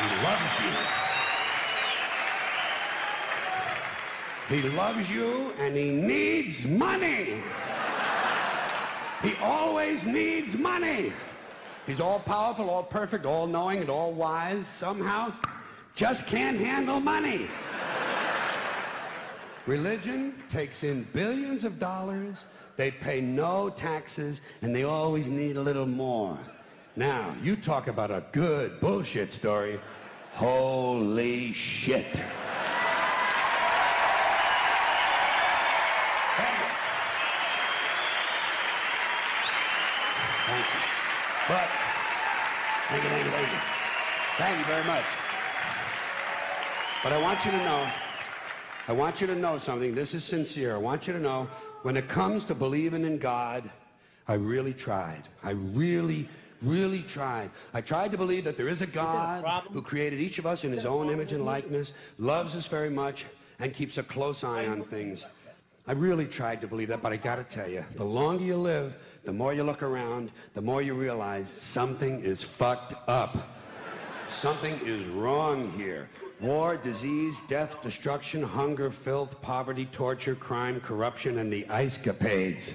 He 0.00 0.08
loves 0.24 0.52
you. 0.64 1.00
He 4.56 4.62
loves 4.76 5.10
you 5.10 5.52
and 5.58 5.76
he 5.76 5.90
needs 5.90 6.64
money. 6.64 7.42
He 9.22 9.34
always 9.42 10.06
needs 10.06 10.56
money. 10.56 11.12
He's 11.86 12.00
all 12.00 12.20
powerful, 12.20 12.70
all 12.70 12.82
perfect, 12.82 13.26
all 13.26 13.46
knowing, 13.46 13.80
and 13.80 13.90
all 13.90 14.12
wise. 14.12 14.66
Somehow, 14.66 15.32
just 15.94 16.26
can't 16.26 16.58
handle 16.58 17.00
money. 17.00 17.48
Religion 19.66 20.34
takes 20.48 20.82
in 20.82 21.06
billions 21.12 21.64
of 21.64 21.78
dollars. 21.78 22.38
They 22.76 22.90
pay 22.90 23.20
no 23.20 23.70
taxes, 23.70 24.40
and 24.62 24.74
they 24.74 24.84
always 24.84 25.26
need 25.26 25.56
a 25.56 25.60
little 25.60 25.86
more. 25.86 26.38
Now, 26.96 27.36
you 27.42 27.54
talk 27.54 27.86
about 27.86 28.10
a 28.10 28.24
good 28.32 28.80
bullshit 28.80 29.32
story. 29.32 29.80
Holy 30.32 31.52
shit. 31.52 32.06
Thank 40.46 40.66
you. 40.66 40.80
But, 41.48 41.68
thank 42.88 43.04
you, 43.04 43.08
thank 43.08 43.24
you, 43.24 43.30
thank 43.30 43.52
you. 43.52 43.58
Thank 44.36 44.58
you 44.58 44.64
very 44.64 44.84
much. 44.84 45.04
But 47.04 47.12
I 47.12 47.18
want 47.18 47.44
you 47.44 47.52
to 47.52 47.58
know, 47.58 47.88
I 48.88 48.92
want 48.92 49.20
you 49.20 49.26
to 49.28 49.36
know 49.36 49.58
something. 49.58 49.94
This 49.94 50.12
is 50.12 50.24
sincere. 50.24 50.74
I 50.74 50.78
want 50.78 51.06
you 51.06 51.12
to 51.12 51.20
know, 51.20 51.48
when 51.82 51.96
it 51.96 52.08
comes 52.08 52.44
to 52.46 52.54
believing 52.54 53.04
in 53.04 53.18
God, 53.18 53.70
I 54.26 54.34
really 54.34 54.74
tried. 54.74 55.22
I 55.42 55.50
really, 55.52 56.28
really 56.62 57.02
tried. 57.02 57.50
I 57.74 57.80
tried 57.80 58.12
to 58.12 58.18
believe 58.18 58.44
that 58.44 58.56
there 58.56 58.68
is 58.68 58.82
a 58.82 58.86
God 58.86 59.44
who 59.72 59.82
created 59.82 60.20
each 60.20 60.38
of 60.38 60.46
us 60.46 60.64
in 60.64 60.72
his 60.72 60.84
own 60.84 61.10
image 61.10 61.32
and 61.32 61.44
likeness, 61.44 61.92
loves 62.18 62.54
us 62.54 62.66
very 62.66 62.90
much, 62.90 63.24
and 63.58 63.74
keeps 63.74 63.98
a 63.98 64.02
close 64.02 64.44
eye 64.44 64.66
on 64.66 64.84
things. 64.84 65.24
I 65.86 65.92
really 65.92 66.26
tried 66.26 66.60
to 66.60 66.66
believe 66.66 66.88
that, 66.88 67.02
but 67.02 67.12
I 67.12 67.16
got 67.16 67.36
to 67.36 67.44
tell 67.44 67.68
you, 67.68 67.84
the 67.96 68.04
longer 68.04 68.44
you 68.44 68.56
live, 68.56 68.94
the 69.24 69.32
more 69.32 69.52
you 69.54 69.64
look 69.64 69.82
around, 69.82 70.30
the 70.54 70.60
more 70.60 70.82
you 70.82 70.94
realize 70.94 71.48
something 71.48 72.22
is 72.22 72.42
fucked 72.42 72.94
up. 73.08 73.48
Something 74.28 74.78
is 74.84 75.04
wrong 75.08 75.72
here. 75.76 76.08
War, 76.40 76.76
disease, 76.76 77.36
death, 77.48 77.82
destruction, 77.82 78.42
hunger, 78.42 78.90
filth, 78.90 79.40
poverty, 79.42 79.86
torture, 79.86 80.34
crime, 80.34 80.80
corruption, 80.80 81.38
and 81.38 81.52
the 81.52 81.66
ice 81.68 81.98
capades. 81.98 82.72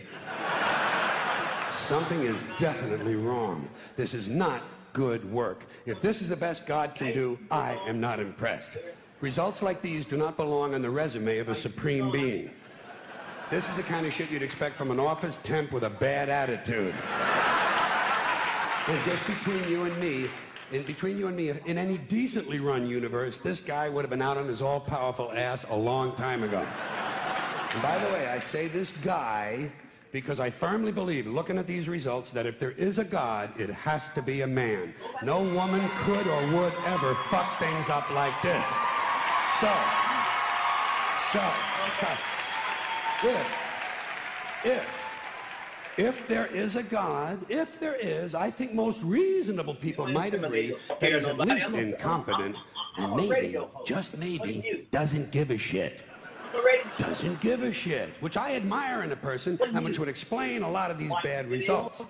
Something 1.86 2.24
is 2.24 2.43
definitely 2.58 3.15
wrong. 3.15 3.69
This 3.95 4.15
is 4.15 4.28
not 4.28 4.63
good 4.93 5.24
work. 5.32 5.65
If 5.86 6.02
this 6.02 6.19
is 6.19 6.28
the 6.28 6.36
best 6.36 6.65
God 6.65 6.95
can 6.95 7.13
do, 7.13 7.38
I 7.52 7.74
am 7.88 8.02
not 8.02 8.19
impressed. 8.19 8.71
Results 9.21 9.62
like 9.62 9.84
these 9.84 10.04
do 10.04 10.17
not 10.17 10.36
belong 10.36 10.74
on 10.74 10.82
the 10.82 10.89
resume 10.89 11.38
of 11.38 11.50
a 11.50 11.54
supreme 11.54 12.12
being. 12.12 12.50
This 13.52 13.69
is 13.69 13.76
the 13.76 13.84
kind 13.84 14.08
of 14.08 14.13
shit 14.13 14.32
you'd 14.32 14.41
expect 14.41 14.80
from 14.80 14.89
an 14.89 15.00
office 15.00 15.39
temp 15.43 15.71
with 15.71 15.84
a 15.84 15.89
bad 15.91 16.28
attitude. 16.28 16.95
And 18.88 19.06
just 19.06 19.24
between 19.28 19.69
you 19.69 19.84
and 19.84 19.95
me, 20.00 20.28
in 20.71 20.82
between 20.88 21.19
you 21.19 21.28
and 21.28 21.38
me, 21.38 21.50
in 21.50 21.78
any 21.78 22.00
decently 22.00 22.60
run 22.60 22.89
universe, 22.89 23.38
this 23.38 23.60
guy 23.60 23.89
would 23.89 24.02
have 24.02 24.10
been 24.10 24.24
out 24.24 24.38
on 24.38 24.48
his 24.48 24.60
all-powerful 24.60 25.32
ass 25.34 25.65
a 25.69 25.76
long 25.76 26.15
time 26.15 26.41
ago. 26.41 26.65
And 27.74 27.82
by 27.84 28.00
the 28.00 28.12
way, 28.12 28.26
I 28.26 28.39
say 28.39 28.69
this 28.69 28.91
guy 29.04 29.71
because 30.15 30.39
I 30.39 30.49
firmly 30.49 30.93
believe, 30.93 31.28
looking 31.28 31.58
at 31.58 31.67
these 31.67 31.89
results, 31.89 32.32
that 32.32 32.45
if 32.45 32.58
there 32.58 32.71
is 32.71 32.99
a 32.99 33.04
God, 33.04 33.51
it 33.60 33.69
has 33.69 34.04
to 34.15 34.21
be 34.21 34.43
a 34.43 34.47
man. 34.47 34.93
No 35.21 35.41
woman 35.41 35.89
could 36.06 36.25
or 36.25 36.41
would 36.54 36.71
ever 36.86 37.15
fuck 37.30 37.60
things 37.60 37.89
up 37.89 38.10
like 38.12 38.32
this. 38.41 38.65
So, 39.60 39.73
so, 41.34 41.43
if, 43.23 43.47
if, 44.63 44.88
if 45.97 46.28
there 46.30 46.45
is 46.45 46.78
a 46.78 46.84
God, 46.84 47.45
if 47.49 47.78
there 47.82 47.95
is, 47.95 48.34
I 48.36 48.49
think 48.49 48.73
most 48.73 49.04
reasonable 49.04 49.75
people 49.75 50.08
might 50.08 50.34
agree 50.34 50.78
that 51.01 51.12
at 51.12 51.38
least 51.38 51.67
incompetent 51.67 52.56
and 52.95 53.17
maybe, 53.17 53.58
just 53.86 54.17
maybe, 54.17 54.88
doesn't 54.91 55.32
give 55.32 55.51
a 55.51 55.58
shit. 55.58 55.99
Doesn't 56.97 57.41
give 57.41 57.63
a 57.63 57.73
shit, 57.73 58.10
which 58.21 58.38
I 58.38 58.55
admire 58.55 59.03
in 59.03 59.12
a 59.12 59.15
person 59.15 59.60
and 59.62 59.84
which 59.84 59.99
would 59.99 60.08
explain 60.08 60.63
a 60.63 60.69
lot 60.69 60.91
of 60.91 60.97
these 60.97 61.12
bad 61.23 61.49
results. 61.49 62.03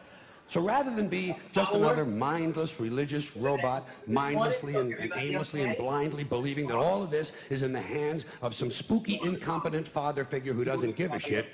So 0.47 0.61
rather 0.61 0.93
than 0.93 1.07
be 1.07 1.35
just 1.51 1.71
another 1.71 2.05
mindless 2.05 2.79
religious 2.79 3.35
robot, 3.35 3.87
mindlessly 4.05 4.75
and, 4.75 4.93
and, 4.93 5.11
aimlessly 5.15 5.63
and 5.63 5.75
blindly 5.75 6.23
believing 6.23 6.67
that 6.67 6.77
all 6.77 7.01
of 7.01 7.09
this 7.09 7.31
is 7.49 7.63
in 7.63 7.73
the 7.73 7.81
hands 7.81 8.25
of 8.43 8.53
some 8.53 8.69
spooky, 8.69 9.19
incompetent 9.23 9.87
father 9.87 10.23
figure 10.23 10.53
who 10.53 10.63
doesn't 10.63 10.95
give 10.95 11.13
a 11.13 11.19
shit, 11.19 11.47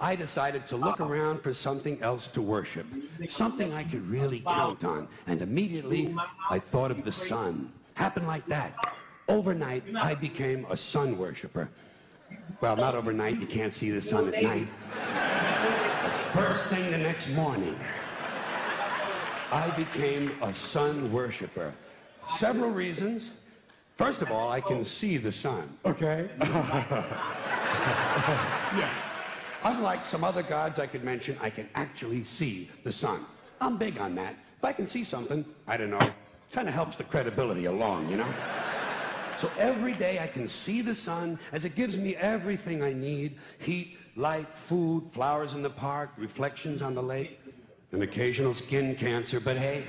I 0.00 0.16
decided 0.16 0.64
to 0.66 0.76
look 0.76 1.00
around 1.00 1.42
for 1.42 1.52
something 1.52 2.00
else 2.02 2.28
to 2.28 2.40
worship, 2.40 2.86
something 3.26 3.72
I 3.72 3.84
could 3.84 4.08
really 4.08 4.40
count 4.40 4.84
on. 4.84 5.08
And 5.26 5.42
immediately 5.42 6.14
I 6.48 6.58
thought 6.58 6.90
of 6.90 7.04
the 7.04 7.12
sun. 7.12 7.72
Happened 7.94 8.28
like 8.28 8.46
that. 8.46 8.74
Overnight, 9.28 9.82
I 10.00 10.14
became 10.14 10.66
a 10.70 10.76
sun 10.76 11.18
worshiper. 11.18 11.68
Well, 12.60 12.76
not 12.76 12.94
overnight. 12.94 13.40
You 13.40 13.46
can't 13.46 13.72
see 13.72 13.90
the 13.90 14.02
sun 14.02 14.32
at 14.32 14.42
night. 14.42 14.68
First 16.32 16.64
thing 16.64 16.90
the 16.90 16.98
next 16.98 17.28
morning, 17.30 17.78
I 19.50 19.70
became 19.76 20.32
a 20.42 20.52
sun 20.52 21.12
worshiper. 21.12 21.72
Several 22.36 22.70
reasons. 22.70 23.30
First 23.96 24.22
of 24.22 24.30
all, 24.30 24.50
I 24.50 24.60
can 24.60 24.84
see 24.84 25.16
the 25.16 25.32
sun, 25.32 25.76
okay? 25.84 26.28
yeah. 26.40 27.04
Unlike 29.64 30.04
some 30.04 30.22
other 30.22 30.42
gods 30.42 30.78
I 30.78 30.86
could 30.86 31.02
mention, 31.02 31.36
I 31.40 31.50
can 31.50 31.68
actually 31.74 32.22
see 32.22 32.70
the 32.84 32.92
sun. 32.92 33.26
I'm 33.60 33.76
big 33.76 33.98
on 33.98 34.14
that. 34.14 34.36
If 34.58 34.64
I 34.64 34.72
can 34.72 34.86
see 34.86 35.02
something, 35.02 35.44
I 35.66 35.76
don't 35.76 35.90
know, 35.90 36.12
kind 36.52 36.68
of 36.68 36.74
helps 36.74 36.96
the 36.96 37.04
credibility 37.04 37.64
along, 37.64 38.08
you 38.08 38.18
know? 38.18 38.28
So 39.40 39.48
every 39.56 39.92
day 39.92 40.18
I 40.18 40.26
can 40.26 40.48
see 40.48 40.82
the 40.82 40.94
sun 40.94 41.38
as 41.52 41.64
it 41.64 41.76
gives 41.76 41.96
me 41.96 42.16
everything 42.16 42.82
I 42.82 42.92
need. 42.92 43.36
Heat, 43.60 43.96
light, 44.16 44.48
food, 44.56 45.04
flowers 45.12 45.52
in 45.52 45.62
the 45.62 45.70
park, 45.70 46.10
reflections 46.16 46.82
on 46.82 46.94
the 46.94 47.02
lake, 47.02 47.38
an 47.92 48.02
occasional 48.02 48.52
skin 48.52 48.96
cancer, 48.96 49.38
but 49.38 49.56
hey, 49.56 49.84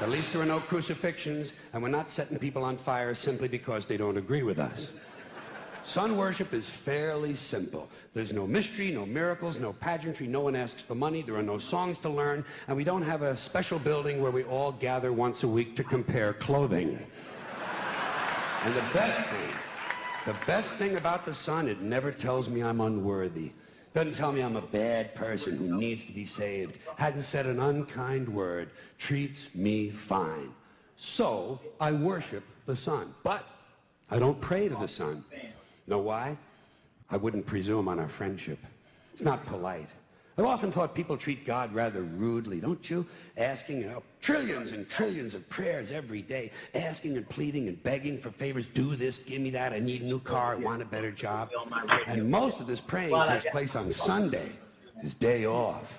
at 0.00 0.08
least 0.08 0.32
there 0.32 0.42
are 0.42 0.46
no 0.46 0.58
crucifixions 0.58 1.52
and 1.72 1.82
we're 1.82 1.88
not 1.88 2.10
setting 2.10 2.36
people 2.36 2.64
on 2.64 2.76
fire 2.76 3.14
simply 3.14 3.46
because 3.46 3.86
they 3.86 3.96
don't 3.96 4.16
agree 4.16 4.42
with 4.42 4.58
us. 4.58 4.88
Sun 5.84 6.16
worship 6.16 6.52
is 6.52 6.68
fairly 6.68 7.36
simple. 7.36 7.88
There's 8.14 8.32
no 8.32 8.46
mystery, 8.48 8.90
no 8.90 9.06
miracles, 9.06 9.60
no 9.60 9.74
pageantry. 9.74 10.26
No 10.26 10.40
one 10.40 10.56
asks 10.56 10.82
for 10.82 10.94
money. 10.94 11.22
There 11.22 11.36
are 11.36 11.42
no 11.42 11.58
songs 11.58 11.98
to 12.00 12.08
learn. 12.08 12.44
And 12.68 12.76
we 12.76 12.84
don't 12.84 13.02
have 13.02 13.22
a 13.22 13.36
special 13.36 13.78
building 13.78 14.22
where 14.22 14.30
we 14.30 14.44
all 14.44 14.72
gather 14.72 15.12
once 15.12 15.42
a 15.42 15.48
week 15.48 15.76
to 15.76 15.84
compare 15.84 16.32
clothing. 16.32 16.98
And 18.64 18.74
the 18.74 18.94
best 18.94 19.28
thing, 19.28 19.50
the 20.24 20.46
best 20.46 20.74
thing 20.76 20.96
about 20.96 21.26
the 21.26 21.34
sun, 21.34 21.68
it 21.68 21.82
never 21.82 22.10
tells 22.10 22.48
me 22.48 22.62
I'm 22.62 22.80
unworthy. 22.80 23.52
Doesn't 23.92 24.14
tell 24.14 24.32
me 24.32 24.40
I'm 24.40 24.56
a 24.56 24.62
bad 24.62 25.14
person 25.14 25.58
who 25.58 25.76
needs 25.76 26.02
to 26.04 26.12
be 26.12 26.24
saved. 26.24 26.78
Hadn't 26.96 27.24
said 27.24 27.44
an 27.44 27.60
unkind 27.60 28.26
word. 28.26 28.70
Treats 28.96 29.48
me 29.54 29.90
fine. 29.90 30.50
So 30.96 31.60
I 31.78 31.92
worship 31.92 32.42
the 32.64 32.74
sun. 32.74 33.14
But 33.22 33.44
I 34.10 34.18
don't 34.18 34.40
pray 34.40 34.70
to 34.70 34.76
the 34.76 34.88
sun. 34.88 35.24
Know 35.86 35.98
why? 35.98 36.34
I 37.10 37.18
wouldn't 37.18 37.46
presume 37.46 37.86
on 37.86 37.98
our 37.98 38.08
friendship. 38.08 38.58
It's 39.12 39.22
not 39.22 39.44
polite. 39.44 39.90
I've 40.36 40.46
often 40.46 40.72
thought 40.72 40.96
people 40.96 41.16
treat 41.16 41.46
God 41.46 41.72
rather 41.72 42.02
rudely, 42.02 42.58
don't 42.58 42.90
you? 42.90 43.06
Asking 43.36 43.82
you 43.82 43.86
know, 43.86 44.02
trillions 44.20 44.72
and 44.72 44.88
trillions 44.88 45.32
of 45.32 45.48
prayers 45.48 45.92
every 45.92 46.22
day, 46.22 46.50
asking 46.74 47.16
and 47.16 47.28
pleading 47.28 47.68
and 47.68 47.80
begging 47.84 48.18
for 48.18 48.30
favors. 48.30 48.66
Do 48.66 48.96
this, 48.96 49.18
give 49.18 49.40
me 49.40 49.50
that. 49.50 49.72
I 49.72 49.78
need 49.78 50.02
a 50.02 50.06
new 50.06 50.18
car. 50.18 50.52
I 50.52 50.56
want 50.56 50.82
a 50.82 50.86
better 50.86 51.12
job. 51.12 51.50
And 52.08 52.28
most 52.28 52.60
of 52.60 52.66
this 52.66 52.80
praying 52.80 53.14
takes 53.26 53.44
place 53.44 53.76
on 53.76 53.92
Sunday, 53.92 54.50
his 55.00 55.14
day 55.14 55.46
off. 55.46 55.92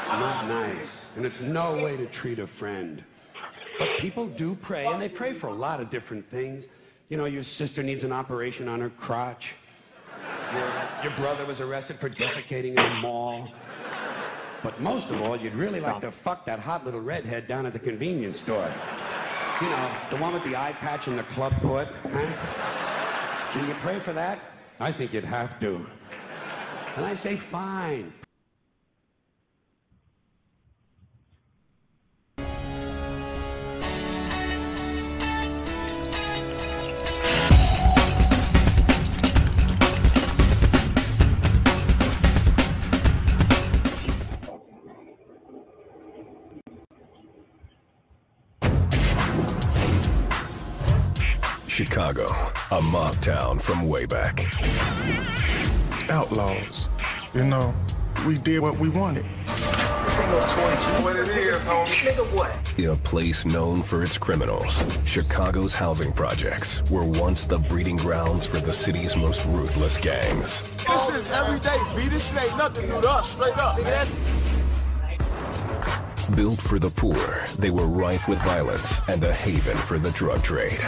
It's 0.00 0.10
not 0.10 0.46
nice, 0.46 0.86
and 1.16 1.26
it's 1.26 1.40
no 1.40 1.82
way 1.82 1.96
to 1.96 2.06
treat 2.06 2.38
a 2.38 2.46
friend. 2.46 3.02
But 3.80 3.98
people 3.98 4.28
do 4.28 4.54
pray, 4.54 4.86
and 4.86 5.02
they 5.02 5.08
pray 5.08 5.34
for 5.34 5.48
a 5.48 5.54
lot 5.54 5.80
of 5.80 5.90
different 5.90 6.28
things. 6.30 6.64
You 7.08 7.16
know, 7.16 7.24
your 7.24 7.42
sister 7.42 7.82
needs 7.82 8.04
an 8.04 8.12
operation 8.12 8.68
on 8.68 8.80
her 8.80 8.90
crotch. 8.90 9.54
Your, 10.52 10.72
your 11.02 11.12
brother 11.12 11.44
was 11.44 11.60
arrested 11.60 11.98
for 11.98 12.08
defecating 12.08 12.72
in 12.72 12.78
a 12.78 12.94
mall. 12.94 13.48
But 14.62 14.80
most 14.80 15.10
of 15.10 15.20
all, 15.20 15.36
you'd 15.36 15.54
really 15.54 15.80
like 15.80 16.00
to 16.00 16.10
fuck 16.10 16.44
that 16.46 16.58
hot 16.58 16.84
little 16.84 17.00
redhead 17.00 17.46
down 17.46 17.66
at 17.66 17.72
the 17.72 17.78
convenience 17.78 18.40
store. 18.40 18.72
You 19.60 19.68
know, 19.68 19.90
the 20.10 20.16
one 20.16 20.34
with 20.34 20.44
the 20.44 20.56
eye 20.56 20.72
patch 20.72 21.06
and 21.06 21.18
the 21.18 21.24
club 21.24 21.52
foot, 21.60 21.88
huh? 22.12 23.52
Can 23.52 23.68
you 23.68 23.74
pray 23.74 24.00
for 24.00 24.12
that? 24.12 24.40
I 24.80 24.92
think 24.92 25.12
you'd 25.12 25.24
have 25.24 25.58
to. 25.60 25.86
And 26.96 27.04
I 27.04 27.14
say, 27.14 27.36
fine. 27.36 28.12
Chicago, 51.78 52.34
a 52.72 52.82
mob 52.82 53.20
town 53.20 53.56
from 53.56 53.86
way 53.86 54.04
back. 54.04 54.44
Outlaws. 56.10 56.88
You 57.32 57.44
know, 57.44 57.72
we 58.26 58.36
did 58.36 58.58
what 58.58 58.76
we 58.80 58.88
wanted. 58.88 59.24
This 59.46 60.18
ain't 60.18 60.28
no 60.28 60.40
toy, 60.40 60.74
G. 60.74 61.04
What 61.04 61.14
it 61.14 61.28
is, 61.28 61.58
homie. 61.58 61.86
Nigga, 61.86 62.26
what? 62.34 62.50
A 62.84 62.96
place 63.04 63.44
known 63.44 63.84
for 63.84 64.02
its 64.02 64.18
criminals, 64.18 64.82
Chicago's 65.06 65.72
housing 65.72 66.12
projects 66.12 66.82
were 66.90 67.04
once 67.04 67.44
the 67.44 67.58
breeding 67.58 67.94
grounds 67.94 68.44
for 68.44 68.58
the 68.58 68.72
city's 68.72 69.14
most 69.14 69.46
ruthless 69.46 69.96
gangs. 69.98 70.62
This 70.78 71.10
is 71.10 71.30
every 71.30 71.60
day, 71.60 71.78
B. 71.94 72.08
This 72.08 72.36
ain't 72.36 72.58
nothing 72.58 72.88
new 72.88 73.00
to 73.00 73.08
us, 73.08 73.36
straight 73.36 73.56
up. 73.56 73.76
Nigga, 73.76 73.84
that's 73.84 74.10
Built 76.34 76.60
for 76.60 76.78
the 76.80 76.90
poor, 76.90 77.44
they 77.58 77.70
were 77.70 77.86
rife 77.86 78.28
with 78.28 78.38
violence 78.42 79.00
and 79.08 79.22
a 79.22 79.32
haven 79.32 79.76
for 79.76 79.98
the 79.98 80.10
drug 80.10 80.42
trade. 80.42 80.78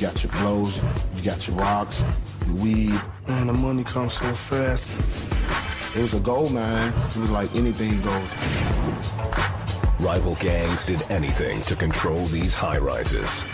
You 0.00 0.06
got 0.06 0.24
your 0.24 0.32
blows, 0.32 0.82
you 1.14 1.22
got 1.22 1.46
your 1.46 1.56
rocks, 1.58 2.06
your 2.46 2.56
weed. 2.56 2.98
Man, 3.28 3.48
the 3.48 3.52
money 3.52 3.84
comes 3.84 4.14
so 4.14 4.32
fast. 4.32 4.88
It 5.94 6.00
was 6.00 6.14
a 6.14 6.20
gold 6.20 6.54
mine. 6.54 6.94
It 7.08 7.16
was 7.18 7.30
like 7.30 7.54
anything 7.54 8.00
goes. 8.00 8.32
Rival 10.02 10.36
gangs 10.36 10.84
did 10.84 11.02
anything 11.10 11.60
to 11.60 11.76
control 11.76 12.24
these 12.24 12.54
high 12.54 12.78
rises. 12.78 13.44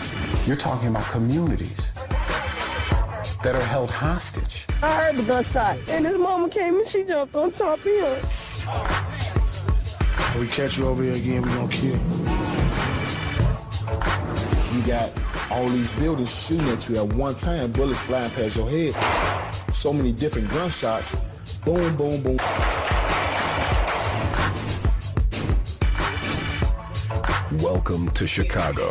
You're 0.45 0.55
talking 0.55 0.87
about 0.87 1.03
communities 1.07 1.91
that 3.43 3.53
are 3.53 3.63
held 3.63 3.91
hostage. 3.91 4.67
I 4.81 4.95
heard 5.03 5.17
the 5.17 5.23
gunshot, 5.23 5.77
and 5.89 6.05
his 6.05 6.17
mama 6.17 6.47
came 6.47 6.77
and 6.77 6.87
she 6.87 7.03
jumped 7.03 7.35
on 7.35 7.51
top 7.51 7.79
of 7.79 7.85
him. 7.85 8.19
If 10.29 10.39
we 10.39 10.47
catch 10.47 10.77
you 10.77 10.87
over 10.87 11.03
here 11.03 11.15
again, 11.15 11.41
we 11.41 11.49
gonna 11.49 11.67
kill 11.67 11.91
you. 11.91 11.99
You 14.71 14.87
got 14.87 15.11
all 15.49 15.65
these 15.67 15.93
buildings 15.93 16.33
shooting 16.33 16.67
at 16.69 16.87
you 16.89 16.97
at 16.97 17.13
one 17.13 17.35
time, 17.35 17.71
bullets 17.71 18.01
flying 18.03 18.29
past 18.31 18.57
your 18.57 18.69
head. 18.69 18.93
So 19.73 19.93
many 19.93 20.11
different 20.11 20.49
gunshots. 20.49 21.15
Boom, 21.63 21.95
boom, 21.95 22.21
boom. 22.21 22.37
Welcome 27.63 28.09
to 28.11 28.27
Chicago, 28.27 28.87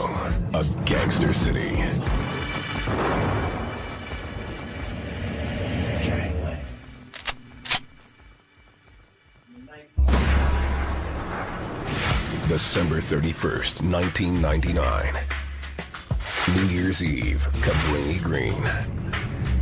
a 0.54 0.64
gangster 0.84 1.28
city. 1.28 1.76
December 12.48 13.00
31st, 13.00 13.82
1999. 13.82 15.45
New 16.54 16.66
Year's 16.66 17.02
Eve, 17.02 17.48
Cabrini 17.54 18.22
Green. 18.22 18.64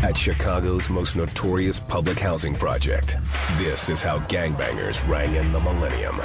At 0.02 0.18
Chicago's 0.18 0.90
most 0.90 1.16
notorious 1.16 1.80
public 1.80 2.18
housing 2.18 2.54
project, 2.54 3.16
this 3.56 3.88
is 3.88 4.02
how 4.02 4.18
gangbangers 4.26 5.08
rang 5.08 5.34
in 5.34 5.50
the 5.50 5.60
millennium. 5.60 6.18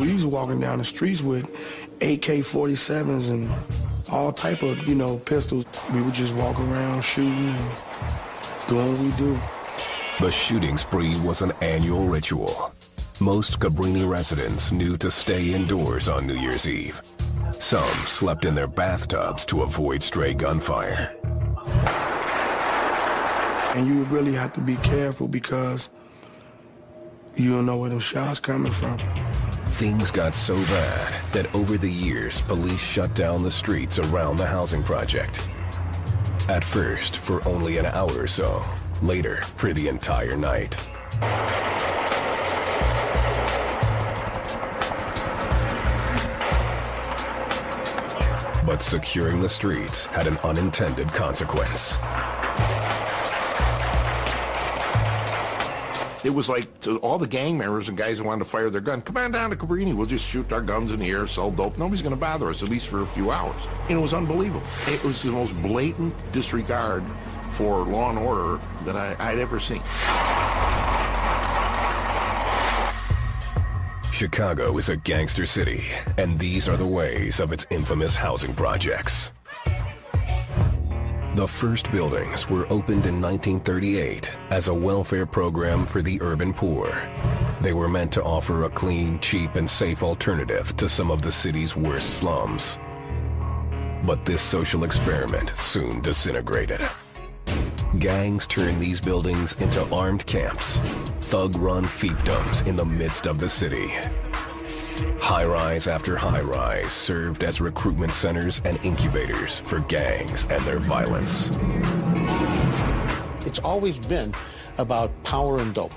We 0.00 0.12
was 0.12 0.26
walking 0.26 0.58
down 0.58 0.78
the 0.78 0.84
streets 0.84 1.22
with 1.22 1.44
AK-47s 2.00 3.30
and 3.30 3.48
all 4.10 4.32
type 4.32 4.62
of, 4.62 4.84
you 4.88 4.96
know, 4.96 5.18
pistols. 5.18 5.64
We 5.94 6.02
would 6.02 6.12
just 6.12 6.34
walk 6.34 6.58
around 6.58 7.04
shooting 7.04 7.32
and 7.32 7.70
doing 8.66 8.90
what 8.90 9.00
we 9.00 9.10
do. 9.12 9.40
The 10.20 10.32
shooting 10.32 10.76
spree 10.76 11.14
was 11.20 11.42
an 11.42 11.52
annual 11.60 12.08
ritual. 12.08 12.72
Most 13.20 13.60
Cabrini 13.60 14.06
residents 14.06 14.72
knew 14.72 14.98
to 14.98 15.10
stay 15.10 15.54
indoors 15.54 16.06
on 16.06 16.26
New 16.26 16.34
Year's 16.34 16.68
Eve. 16.68 17.00
Some 17.50 17.88
slept 18.06 18.44
in 18.44 18.54
their 18.54 18.66
bathtubs 18.66 19.46
to 19.46 19.62
avoid 19.62 20.02
stray 20.02 20.34
gunfire. 20.34 21.16
And 23.74 23.86
you 23.86 24.04
really 24.04 24.34
have 24.34 24.52
to 24.52 24.60
be 24.60 24.76
careful 24.76 25.28
because 25.28 25.88
you 27.36 27.52
don't 27.52 27.64
know 27.64 27.78
where 27.78 27.88
them 27.88 28.00
shots 28.00 28.38
coming 28.38 28.70
from. 28.70 28.98
Things 29.68 30.10
got 30.10 30.34
so 30.34 30.54
bad 30.66 31.14
that 31.32 31.52
over 31.54 31.78
the 31.78 31.90
years, 31.90 32.42
police 32.42 32.82
shut 32.82 33.14
down 33.14 33.42
the 33.42 33.50
streets 33.50 33.98
around 33.98 34.36
the 34.36 34.46
housing 34.46 34.82
project. 34.82 35.40
At 36.48 36.62
first, 36.62 37.16
for 37.16 37.46
only 37.48 37.78
an 37.78 37.86
hour 37.86 38.12
or 38.12 38.26
so. 38.26 38.62
Later, 39.00 39.42
for 39.56 39.72
the 39.72 39.88
entire 39.88 40.36
night. 40.36 40.76
But 48.66 48.82
securing 48.82 49.40
the 49.40 49.48
streets 49.48 50.06
had 50.06 50.26
an 50.26 50.38
unintended 50.38 51.12
consequence. 51.14 51.98
It 56.24 56.30
was 56.30 56.48
like 56.48 56.80
to 56.80 56.96
all 56.98 57.16
the 57.16 57.28
gang 57.28 57.56
members 57.56 57.88
and 57.88 57.96
guys 57.96 58.18
who 58.18 58.24
wanted 58.24 58.40
to 58.40 58.50
fire 58.50 58.68
their 58.68 58.80
gun, 58.80 59.02
come 59.02 59.16
on 59.18 59.30
down 59.30 59.50
to 59.50 59.56
Cabrini. 59.56 59.94
We'll 59.94 60.06
just 60.06 60.28
shoot 60.28 60.52
our 60.52 60.60
guns 60.60 60.90
in 60.90 60.98
the 60.98 61.08
air, 61.08 61.28
sell 61.28 61.52
dope. 61.52 61.78
Nobody's 61.78 62.02
going 62.02 62.16
to 62.16 62.20
bother 62.20 62.50
us, 62.50 62.64
at 62.64 62.68
least 62.68 62.88
for 62.88 63.02
a 63.02 63.06
few 63.06 63.30
hours. 63.30 63.56
And 63.82 63.92
it 63.92 64.02
was 64.02 64.12
unbelievable. 64.12 64.66
It 64.88 65.04
was 65.04 65.22
the 65.22 65.30
most 65.30 65.54
blatant 65.62 66.12
disregard 66.32 67.04
for 67.52 67.84
law 67.84 68.10
and 68.10 68.18
order 68.18 68.58
that 68.84 68.96
I, 68.96 69.14
I'd 69.20 69.38
ever 69.38 69.60
seen. 69.60 69.82
Chicago 74.16 74.78
is 74.78 74.88
a 74.88 74.96
gangster 74.96 75.44
city, 75.44 75.84
and 76.16 76.38
these 76.38 76.70
are 76.70 76.76
the 76.78 76.86
ways 76.86 77.38
of 77.38 77.52
its 77.52 77.66
infamous 77.68 78.14
housing 78.14 78.54
projects. 78.54 79.30
The 81.34 81.46
first 81.46 81.92
buildings 81.92 82.48
were 82.48 82.64
opened 82.72 83.04
in 83.04 83.20
1938 83.20 84.32
as 84.48 84.68
a 84.68 84.74
welfare 84.74 85.26
program 85.26 85.84
for 85.84 86.00
the 86.00 86.18
urban 86.22 86.54
poor. 86.54 86.98
They 87.60 87.74
were 87.74 87.90
meant 87.90 88.10
to 88.12 88.24
offer 88.24 88.64
a 88.64 88.70
clean, 88.70 89.20
cheap, 89.20 89.54
and 89.56 89.68
safe 89.68 90.02
alternative 90.02 90.74
to 90.78 90.88
some 90.88 91.10
of 91.10 91.20
the 91.20 91.30
city's 91.30 91.76
worst 91.76 92.14
slums. 92.14 92.78
But 94.06 94.24
this 94.24 94.40
social 94.40 94.84
experiment 94.84 95.52
soon 95.56 96.00
disintegrated. 96.00 96.80
Gangs 97.98 98.46
turn 98.46 98.78
these 98.78 99.00
buildings 99.00 99.54
into 99.60 99.82
armed 99.94 100.26
camps, 100.26 100.76
thug-run 101.20 101.84
fiefdoms 101.84 102.66
in 102.66 102.76
the 102.76 102.84
midst 102.84 103.26
of 103.26 103.38
the 103.38 103.48
city. 103.48 103.88
High-rise 105.20 105.86
after 105.86 106.14
high-rise 106.16 106.92
served 106.92 107.42
as 107.42 107.60
recruitment 107.60 108.12
centers 108.12 108.60
and 108.64 108.78
incubators 108.84 109.60
for 109.60 109.80
gangs 109.80 110.46
and 110.50 110.62
their 110.66 110.78
violence. 110.78 111.50
It's 113.46 113.60
always 113.60 113.98
been 113.98 114.34
about 114.76 115.10
power 115.22 115.60
and 115.60 115.72
dope. 115.72 115.94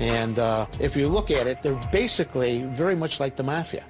And 0.00 0.40
uh, 0.40 0.66
if 0.80 0.96
you 0.96 1.06
look 1.06 1.30
at 1.30 1.46
it, 1.46 1.62
they're 1.62 1.80
basically 1.92 2.64
very 2.64 2.96
much 2.96 3.20
like 3.20 3.36
the 3.36 3.44
mafia. 3.44 3.84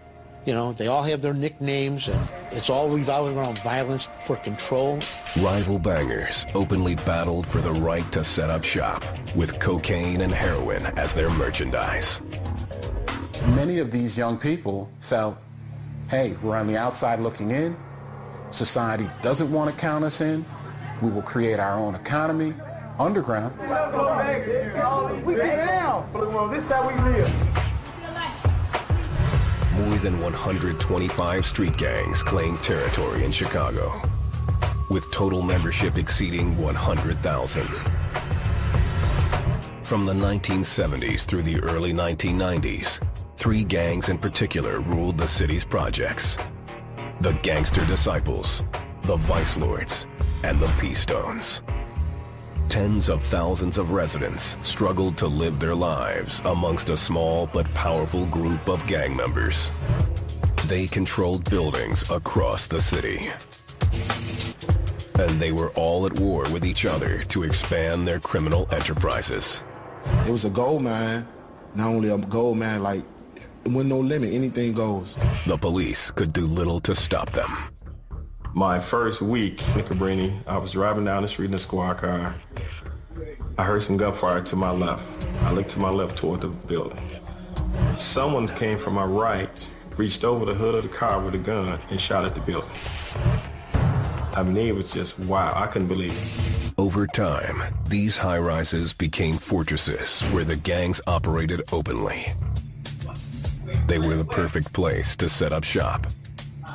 You 0.45 0.55
know, 0.55 0.73
they 0.73 0.89
all 0.89 1.05
have 1.05 1.23
their 1.23 1.35
nicknames, 1.35 2.09
and 2.09 2.19
it's 2.51 2.69
all 2.69 2.91
revolving 2.91 3.39
around 3.39 3.59
violence 3.59 4.09
for 4.23 4.35
control. 4.35 4.99
Rival 5.41 5.79
bangers 5.79 6.47
openly 6.55 6.97
battled 6.97 7.47
for 7.47 7.61
the 7.61 7.73
right 7.73 8.11
to 8.11 8.25
set 8.25 8.51
up 8.51 8.65
shop, 8.65 9.05
with 9.37 9.61
cocaine 9.61 10.23
and 10.23 10.33
heroin 10.33 10.87
as 10.99 11.15
their 11.15 11.31
merchandise. 11.31 12.21
Many 13.55 13.79
of 13.79 13.93
these 13.93 14.19
young 14.19 14.37
people 14.37 14.91
felt, 14.99 15.39
hey, 16.11 16.33
we're 16.43 16.57
on 16.57 16.67
the 16.67 16.77
outside 16.77 17.21
looking 17.21 17.53
in. 17.53 17.77
Society 18.51 19.09
doesn't 19.21 19.51
want 19.51 19.71
to 19.71 19.81
count 19.81 20.05
us 20.05 20.21
in. 20.21 20.45
We 21.01 21.11
will 21.11 21.23
create 21.23 21.61
our 21.61 21.79
own 21.79 21.95
economy, 21.95 22.53
underground. 22.99 23.57
We 25.25 25.35
get 25.37 25.67
down. 25.69 26.09
This 26.53 26.65
how 26.69 26.89
we 26.89 26.95
live. 27.13 27.72
More 29.85 29.99
than 29.99 30.21
125 30.21 31.47
street 31.47 31.77
gangs 31.77 32.23
claim 32.23 32.59
territory 32.59 33.25
in 33.25 33.33
Chicago, 33.33 34.03
with 34.91 35.11
total 35.11 35.43
membership 35.43 35.97
exceeding 35.97 36.57
100,000. 36.61 37.67
From 39.83 40.07
the 40.07 40.15
1970s 40.15 41.25
through 41.25 41.43
the 41.43 41.61
early 41.61 41.93
1990s, 41.93 43.01
Three 43.43 43.65
gangs 43.65 44.09
in 44.09 44.19
particular 44.19 44.79
ruled 44.79 45.19
the 45.19 45.27
city's 45.27 45.65
projects. 45.65 46.39
The 47.23 47.33
Gangster 47.43 47.85
Disciples, 47.87 48.63
the 49.03 49.17
Vice 49.17 49.57
Lords, 49.57 50.07
and 50.45 50.61
the 50.61 50.69
P-Stones. 50.79 51.61
Tens 52.69 53.09
of 53.09 53.23
thousands 53.23 53.79
of 53.79 53.91
residents 53.91 54.57
struggled 54.63 55.19
to 55.19 55.27
live 55.27 55.61
their 55.61 55.75
lives 55.75 56.41
amongst 56.45 56.89
a 56.89 56.97
small 56.97 57.47
but 57.47 57.73
powerful 57.75 58.27
group 58.27 58.69
of 58.69 58.87
gang 58.87 59.15
members. 59.15 59.71
They 60.67 60.87
controlled 60.87 61.49
buildings 61.51 62.09
across 62.11 62.67
the 62.67 62.81
city. 62.81 63.31
And 65.19 65.41
they 65.41 65.53
were 65.53 65.71
all 65.71 66.07
at 66.07 66.19
war 66.19 66.49
with 66.51 66.65
each 66.65 66.87
other 66.87 67.23
to 67.25 67.43
expand 67.43 68.07
their 68.09 68.19
criminal 68.19 68.67
enterprises. 68.73 69.63
It 70.27 70.31
was 70.31 70.45
a 70.45 70.51
gold 70.51 70.83
mine, 70.83 71.27
not 71.75 71.89
only 71.89 72.09
a 72.09 72.19
gold 72.19 72.59
mine, 72.59 72.83
like, 72.83 73.05
it 73.37 73.71
wasn't 73.71 73.91
no 73.91 74.01
limit, 74.01 74.33
anything 74.33 74.73
goes. 74.73 75.19
The 75.47 75.57
police 75.57 76.11
could 76.11 76.33
do 76.33 76.47
little 76.47 76.81
to 76.81 76.95
stop 76.95 77.31
them. 77.33 77.51
My 78.55 78.79
first 78.79 79.23
week 79.23 79.67
in 79.69 79.83
Cabrini, 79.83 80.39
I 80.47 80.59
was 80.59 80.73
driving 80.73 81.07
down 81.07 81.23
the 81.23 81.29
street 81.29 81.47
in 81.47 81.55
a 81.55 81.59
squad 81.59 81.95
car. 81.95 82.35
I 83.57 83.65
heard 83.65 83.81
some 83.81 83.97
gunfire 83.97 84.43
to 84.43 84.57
my 84.57 84.71
left. 84.71 85.03
I 85.45 85.53
looked 85.53 85.71
to 85.71 85.79
my 85.79 85.89
left 85.89 86.19
toward 86.19 86.43
the 86.43 86.49
building. 86.49 87.01
Someone 87.97 88.47
came 88.47 88.79
from 88.79 88.93
my 88.93 89.05
right, 89.05 89.71
reached 89.97 90.23
over 90.23 90.45
the 90.45 90.53
hood 90.53 90.75
of 90.75 90.83
the 90.83 90.91
car 90.91 91.19
with 91.25 91.35
a 91.35 91.39
gun 91.39 91.81
and 91.89 91.99
shot 91.99 92.27
at 92.27 92.35
the 92.35 92.43
building. 92.43 92.69
I 94.35 94.43
mean, 94.43 94.67
it 94.67 94.75
was 94.75 94.93
just 94.93 95.19
wow. 95.21 95.55
I 95.57 95.67
couldn't 95.67 95.89
believe 95.89 96.13
it. 96.13 96.75
Over 96.77 97.07
time, 97.07 97.63
these 97.89 98.19
high-rises 98.19 98.93
became 98.93 99.39
fortresses 99.39 100.21
where 100.31 100.45
the 100.45 100.57
gangs 100.57 101.01
operated 101.07 101.63
openly. 101.73 102.27
They 103.87 103.99
were 103.99 104.17
the 104.17 104.27
perfect 104.27 104.75
place 104.75 105.17
to 105.17 105.31
set 105.31 105.55
up 105.55 105.65
shop 105.65 106.07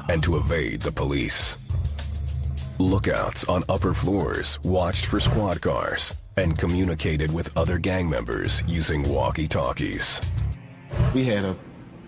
and 0.10 0.24
to 0.24 0.38
evade 0.38 0.82
the 0.82 0.92
police. 0.92 1.58
Lookouts 2.80 3.44
on 3.46 3.64
upper 3.70 3.92
floors 3.92 4.60
watched 4.62 5.08
for 5.08 5.20
squad 5.20 5.62
cars 5.62 6.14
and 6.38 6.56
communicated 6.56 7.34
with 7.34 7.50
other 7.58 7.80
gang 7.80 8.08
members 8.08 8.64
using 8.68 9.02
walkie-talkies. 9.02 10.22
We 11.16 11.24
had 11.24 11.44
a 11.44 11.58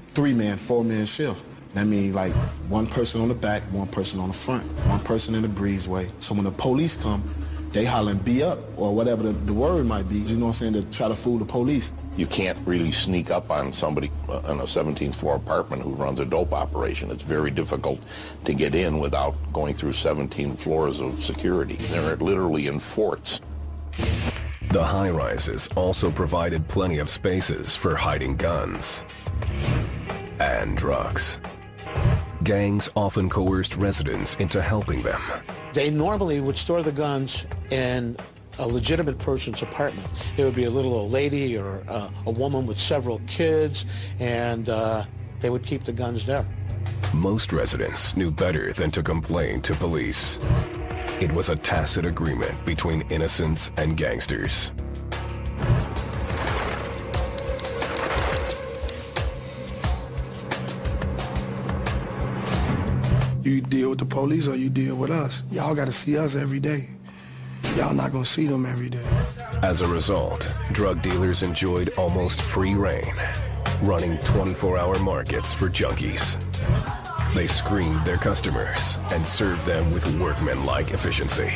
three-man, 0.09 0.57
four-man 0.57 1.07
shift. 1.07 1.43
That 1.73 1.87
means 1.87 2.13
like 2.13 2.33
one 2.69 2.85
person 2.85 3.19
on 3.19 3.29
the 3.29 3.33
back, 3.33 3.63
one 3.71 3.87
person 3.87 4.19
on 4.19 4.27
the 4.27 4.33
front, 4.35 4.63
one 4.87 4.99
person 4.99 5.33
in 5.33 5.41
the 5.41 5.47
breezeway. 5.47 6.07
So 6.19 6.35
when 6.35 6.43
the 6.43 6.51
police 6.51 6.95
come, 6.95 7.23
they 7.71 7.85
hollering 7.85 8.17
be 8.19 8.41
up 8.41 8.59
or 8.77 8.95
whatever 8.95 9.23
the, 9.23 9.31
the 9.31 9.53
word 9.53 9.85
might 9.85 10.09
be, 10.09 10.17
you 10.17 10.37
know 10.37 10.45
what 10.45 10.61
I'm 10.61 10.73
saying, 10.73 10.73
to 10.73 10.85
try 10.91 11.07
to 11.07 11.15
fool 11.15 11.37
the 11.37 11.45
police. 11.45 11.91
You 12.17 12.25
can't 12.25 12.59
really 12.65 12.91
sneak 12.91 13.29
up 13.29 13.51
on 13.51 13.73
somebody 13.73 14.11
uh, 14.27 14.39
in 14.49 14.59
a 14.59 14.63
17th 14.63 15.15
floor 15.15 15.35
apartment 15.35 15.83
who 15.83 15.91
runs 15.91 16.19
a 16.19 16.25
dope 16.25 16.53
operation. 16.53 17.11
It's 17.11 17.23
very 17.23 17.51
difficult 17.51 18.01
to 18.45 18.53
get 18.53 18.73
in 18.73 18.99
without 18.99 19.35
going 19.53 19.75
through 19.75 19.93
17 19.93 20.53
floors 20.53 20.99
of 20.99 21.23
security. 21.23 21.75
They're 21.75 22.15
literally 22.15 22.67
in 22.67 22.79
forts. 22.79 23.41
The 24.71 24.83
high-rises 24.83 25.67
also 25.75 26.11
provided 26.11 26.67
plenty 26.67 26.99
of 26.99 27.09
spaces 27.09 27.75
for 27.75 27.95
hiding 27.95 28.35
guns 28.35 29.03
and 30.39 30.77
drugs. 30.77 31.39
Gangs 32.43 32.89
often 32.95 33.29
coerced 33.29 33.75
residents 33.75 34.35
into 34.35 34.61
helping 34.61 35.01
them. 35.01 35.21
They 35.73 35.89
normally 35.89 36.39
would 36.39 36.57
store 36.57 36.81
the 36.81 36.91
guns 36.91 37.45
in 37.69 38.17
a 38.57 38.67
legitimate 38.67 39.19
person's 39.19 39.61
apartment. 39.61 40.07
It 40.37 40.43
would 40.43 40.55
be 40.55 40.65
a 40.65 40.69
little 40.69 40.93
old 40.93 41.11
lady 41.11 41.57
or 41.57 41.83
uh, 41.87 42.09
a 42.25 42.31
woman 42.31 42.65
with 42.65 42.79
several 42.79 43.21
kids, 43.27 43.85
and 44.19 44.67
uh, 44.67 45.05
they 45.41 45.49
would 45.49 45.65
keep 45.65 45.83
the 45.83 45.93
guns 45.93 46.25
there. 46.25 46.45
Most 47.13 47.53
residents 47.53 48.15
knew 48.15 48.31
better 48.31 48.73
than 48.73 48.91
to 48.91 49.03
complain 49.03 49.61
to 49.61 49.73
police. 49.73 50.39
It 51.21 51.31
was 51.33 51.49
a 51.49 51.55
tacit 51.55 52.05
agreement 52.05 52.65
between 52.65 53.01
innocents 53.09 53.71
and 53.77 53.95
gangsters. 53.95 54.71
You 63.41 63.61
deal 63.61 63.89
with 63.89 63.99
the 63.99 64.05
police 64.05 64.47
or 64.49 64.55
you 64.55 64.69
deal 64.69 64.95
with 64.95 65.11
us. 65.11 65.43
Y'all 65.49 65.73
got 65.73 65.85
to 65.85 65.93
see 65.93 66.17
us 66.17 66.35
every 66.35 66.59
day. 66.59 66.89
Y'all 67.75 67.93
not 67.93 68.11
going 68.11 68.23
to 68.25 68.29
see 68.29 68.47
them 68.47 68.65
every 68.65 68.89
day. 68.89 69.05
As 69.63 69.81
a 69.81 69.87
result, 69.87 70.49
drug 70.73 71.01
dealers 71.01 71.41
enjoyed 71.41 71.89
almost 71.97 72.41
free 72.41 72.75
rein, 72.75 73.13
running 73.81 74.17
24-hour 74.19 74.99
markets 74.99 75.53
for 75.53 75.69
junkies. 75.69 76.37
They 77.33 77.47
screened 77.47 78.05
their 78.05 78.17
customers 78.17 78.99
and 79.11 79.25
served 79.25 79.65
them 79.65 79.93
with 79.93 80.05
workmanlike 80.19 80.91
efficiency. 80.91 81.51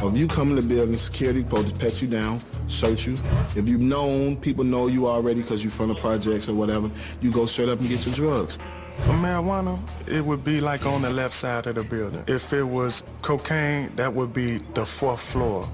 If 0.00 0.16
you 0.16 0.28
come 0.28 0.50
in 0.50 0.56
the 0.56 0.62
building, 0.62 0.96
security 0.96 1.40
supposed 1.40 1.68
to 1.68 1.74
pat 1.74 2.02
you 2.02 2.08
down, 2.08 2.42
search 2.66 3.06
you. 3.06 3.16
If 3.56 3.68
you've 3.68 3.80
known, 3.80 4.36
people 4.36 4.64
know 4.64 4.86
you 4.88 5.08
already 5.08 5.40
because 5.40 5.64
you're 5.64 5.70
from 5.70 5.88
the 5.88 5.94
projects 5.94 6.48
or 6.48 6.54
whatever, 6.54 6.90
you 7.20 7.32
go 7.32 7.46
straight 7.46 7.68
up 7.68 7.80
and 7.80 7.88
get 7.88 8.04
your 8.04 8.14
drugs. 8.14 8.58
For 9.00 9.14
marijuana, 9.14 9.78
it 10.06 10.24
would 10.24 10.44
be 10.44 10.60
like 10.60 10.84
on 10.86 11.02
the 11.02 11.10
left 11.10 11.34
side 11.34 11.66
of 11.66 11.76
the 11.76 11.84
building. 11.84 12.22
If 12.26 12.52
it 12.52 12.62
was 12.64 13.02
cocaine, 13.22 13.94
that 13.96 14.12
would 14.12 14.32
be 14.32 14.58
the 14.74 14.84
fourth 14.84 15.20
floor. 15.20 15.68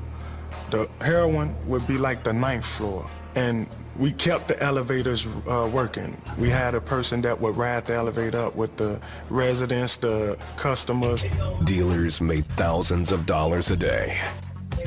The 0.71 0.89
heroin 1.01 1.55
would 1.67 1.87
be 1.87 1.99
like 1.99 2.25
the 2.25 2.33
ninth 2.33 2.65
floor. 2.65 3.09
And 3.35 3.67
we 3.99 4.13
kept 4.13 4.49
the 4.49 4.61
elevators 4.63 5.27
uh, 5.49 5.69
working. 5.73 6.21
We 6.39 6.51
had 6.51 6.75
a 6.75 6.81
person 6.81 7.23
that 7.23 7.41
would 7.41 7.57
ride 7.57 7.87
the 7.87 7.95
elevator 7.95 8.39
up 8.47 8.57
with 8.57 8.77
the 8.77 9.01
residents, 9.31 9.97
the 9.97 10.37
customers. 10.57 11.27
Dealers 11.65 12.21
made 12.21 12.47
thousands 12.57 13.13
of 13.13 13.27
dollars 13.27 13.71
a 13.71 13.77
day. 13.77 14.21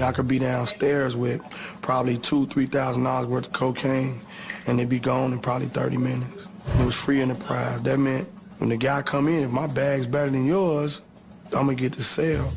I 0.01 0.11
could 0.11 0.27
be 0.27 0.39
downstairs 0.39 1.15
with 1.15 1.41
probably 1.81 2.17
two, 2.17 2.45
three 2.47 2.67
thousand 2.67 3.03
dollars 3.03 3.27
worth 3.27 3.47
of 3.47 3.53
cocaine, 3.53 4.19
and 4.67 4.79
it'd 4.79 4.89
be 4.89 4.99
gone 4.99 5.33
in 5.33 5.39
probably 5.39 5.67
30 5.67 5.97
minutes. 5.97 6.46
It 6.79 6.85
was 6.85 6.95
free 6.95 7.21
enterprise. 7.21 7.81
That 7.83 7.97
meant 7.97 8.27
when 8.59 8.69
the 8.69 8.77
guy 8.77 9.01
come 9.01 9.27
in, 9.27 9.43
if 9.43 9.51
my 9.51 9.67
bag's 9.67 10.07
better 10.07 10.29
than 10.29 10.45
yours, 10.45 11.01
I'm 11.45 11.65
gonna 11.65 11.75
get 11.75 11.93
the 11.93 12.03
sale. 12.03 12.51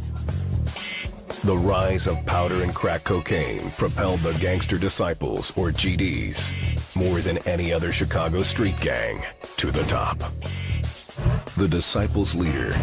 The 1.45 1.57
rise 1.57 2.07
of 2.07 2.25
powder 2.27 2.63
and 2.63 2.75
crack 2.75 3.05
cocaine 3.05 3.71
propelled 3.79 4.21
the 4.21 4.33
Gangster 4.35 4.77
Disciples, 4.77 5.57
or 5.57 5.71
GDs, 5.71 6.53
more 6.95 7.21
than 7.21 7.39
any 7.49 7.73
other 7.73 7.93
Chicago 7.93 8.43
street 8.43 8.79
gang, 8.79 9.25
to 9.57 9.71
the 9.71 9.85
top. 9.85 10.19
The 11.57 11.67
Disciples' 11.67 12.35
leader, 12.35 12.77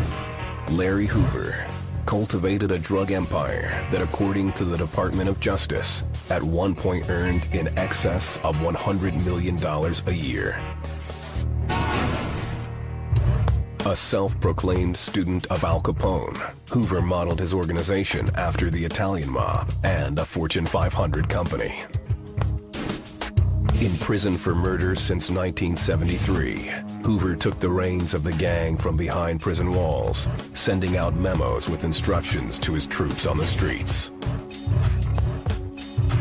Larry 0.72 1.06
Hoover, 1.06 1.68
cultivated 2.08 2.72
a 2.72 2.80
drug 2.80 3.12
empire 3.12 3.86
that, 3.92 4.02
according 4.02 4.54
to 4.54 4.66
the 4.66 4.78
Department 4.78 5.30
of 5.30 5.40
Justice, 5.40 6.04
at 6.30 6.42
one 6.42 6.74
point 6.74 7.10
earned 7.10 7.46
in 7.54 7.68
excess 7.78 8.38
of 8.44 8.56
$100 8.58 9.26
million 9.26 9.64
a 10.08 10.12
year. 10.12 10.60
A 13.86 13.96
self-proclaimed 13.96 14.98
student 14.98 15.46
of 15.48 15.64
Al 15.64 15.82
Capone, 15.82 16.36
Hoover 16.70 17.02
modeled 17.02 17.40
his 17.40 17.54
organization 17.54 18.30
after 18.36 18.70
the 18.70 18.84
Italian 18.84 19.30
mob 19.30 19.74
and 19.84 20.20
a 20.20 20.26
Fortune 20.26 20.66
500 20.66 21.30
company. 21.30 21.82
In 23.80 23.96
prison 23.98 24.34
for 24.34 24.56
murder 24.56 24.96
since 24.96 25.30
1973, 25.30 26.72
Hoover 27.06 27.36
took 27.36 27.60
the 27.60 27.70
reins 27.70 28.14
of 28.14 28.24
the 28.24 28.34
gang 28.34 28.76
from 28.76 28.98
behind 28.98 29.40
prison 29.40 29.72
walls, 29.72 30.28
sending 30.54 30.98
out 30.98 31.16
memos 31.16 31.70
with 31.70 31.86
instructions 31.86 32.60
to 32.60 32.74
his 32.74 32.88
troops 32.88 33.26
on 33.26 33.38
the 33.38 33.46
streets. 33.46 34.12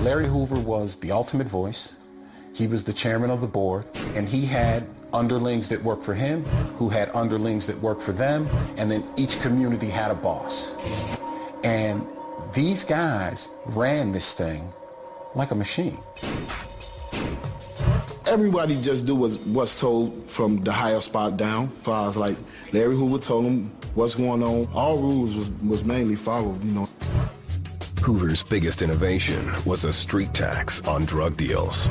Larry 0.00 0.28
Hoover 0.28 0.60
was 0.60 0.96
the 0.96 1.10
ultimate 1.10 1.48
voice. 1.48 1.94
He 2.52 2.66
was 2.68 2.84
the 2.84 2.92
chairman 2.92 3.30
of 3.30 3.40
the 3.40 3.46
board, 3.48 3.86
and 4.14 4.28
he 4.28 4.46
had 4.46 4.86
underlings 5.16 5.68
that 5.70 5.82
worked 5.82 6.04
for 6.04 6.14
him, 6.14 6.44
who 6.78 6.88
had 6.88 7.10
underlings 7.14 7.66
that 7.66 7.78
worked 7.80 8.02
for 8.02 8.12
them, 8.12 8.46
and 8.76 8.90
then 8.90 9.02
each 9.16 9.40
community 9.40 9.88
had 9.88 10.10
a 10.10 10.14
boss. 10.14 10.76
And 11.64 12.06
these 12.54 12.84
guys 12.84 13.48
ran 13.66 14.12
this 14.12 14.34
thing 14.34 14.72
like 15.34 15.50
a 15.50 15.54
machine. 15.54 15.98
Everybody 18.26 18.80
just 18.80 19.06
do 19.06 19.14
what's, 19.14 19.38
what's 19.38 19.78
told 19.78 20.28
from 20.28 20.58
the 20.58 20.72
higher 20.72 21.00
spot 21.00 21.36
down, 21.36 21.68
as 21.68 21.74
far 21.74 22.08
as 22.08 22.16
like 22.16 22.36
Larry 22.72 22.94
Hoover 22.96 23.18
told 23.18 23.46
them 23.46 23.72
what's 23.94 24.14
going 24.14 24.42
on. 24.42 24.68
All 24.74 24.98
rules 24.98 25.34
was, 25.34 25.50
was 25.62 25.84
mainly 25.84 26.16
followed, 26.16 26.62
you 26.64 26.72
know. 26.72 26.88
Hoover's 28.02 28.42
biggest 28.42 28.82
innovation 28.82 29.50
was 29.64 29.84
a 29.84 29.92
street 29.92 30.32
tax 30.34 30.80
on 30.86 31.04
drug 31.06 31.36
deals. 31.36 31.88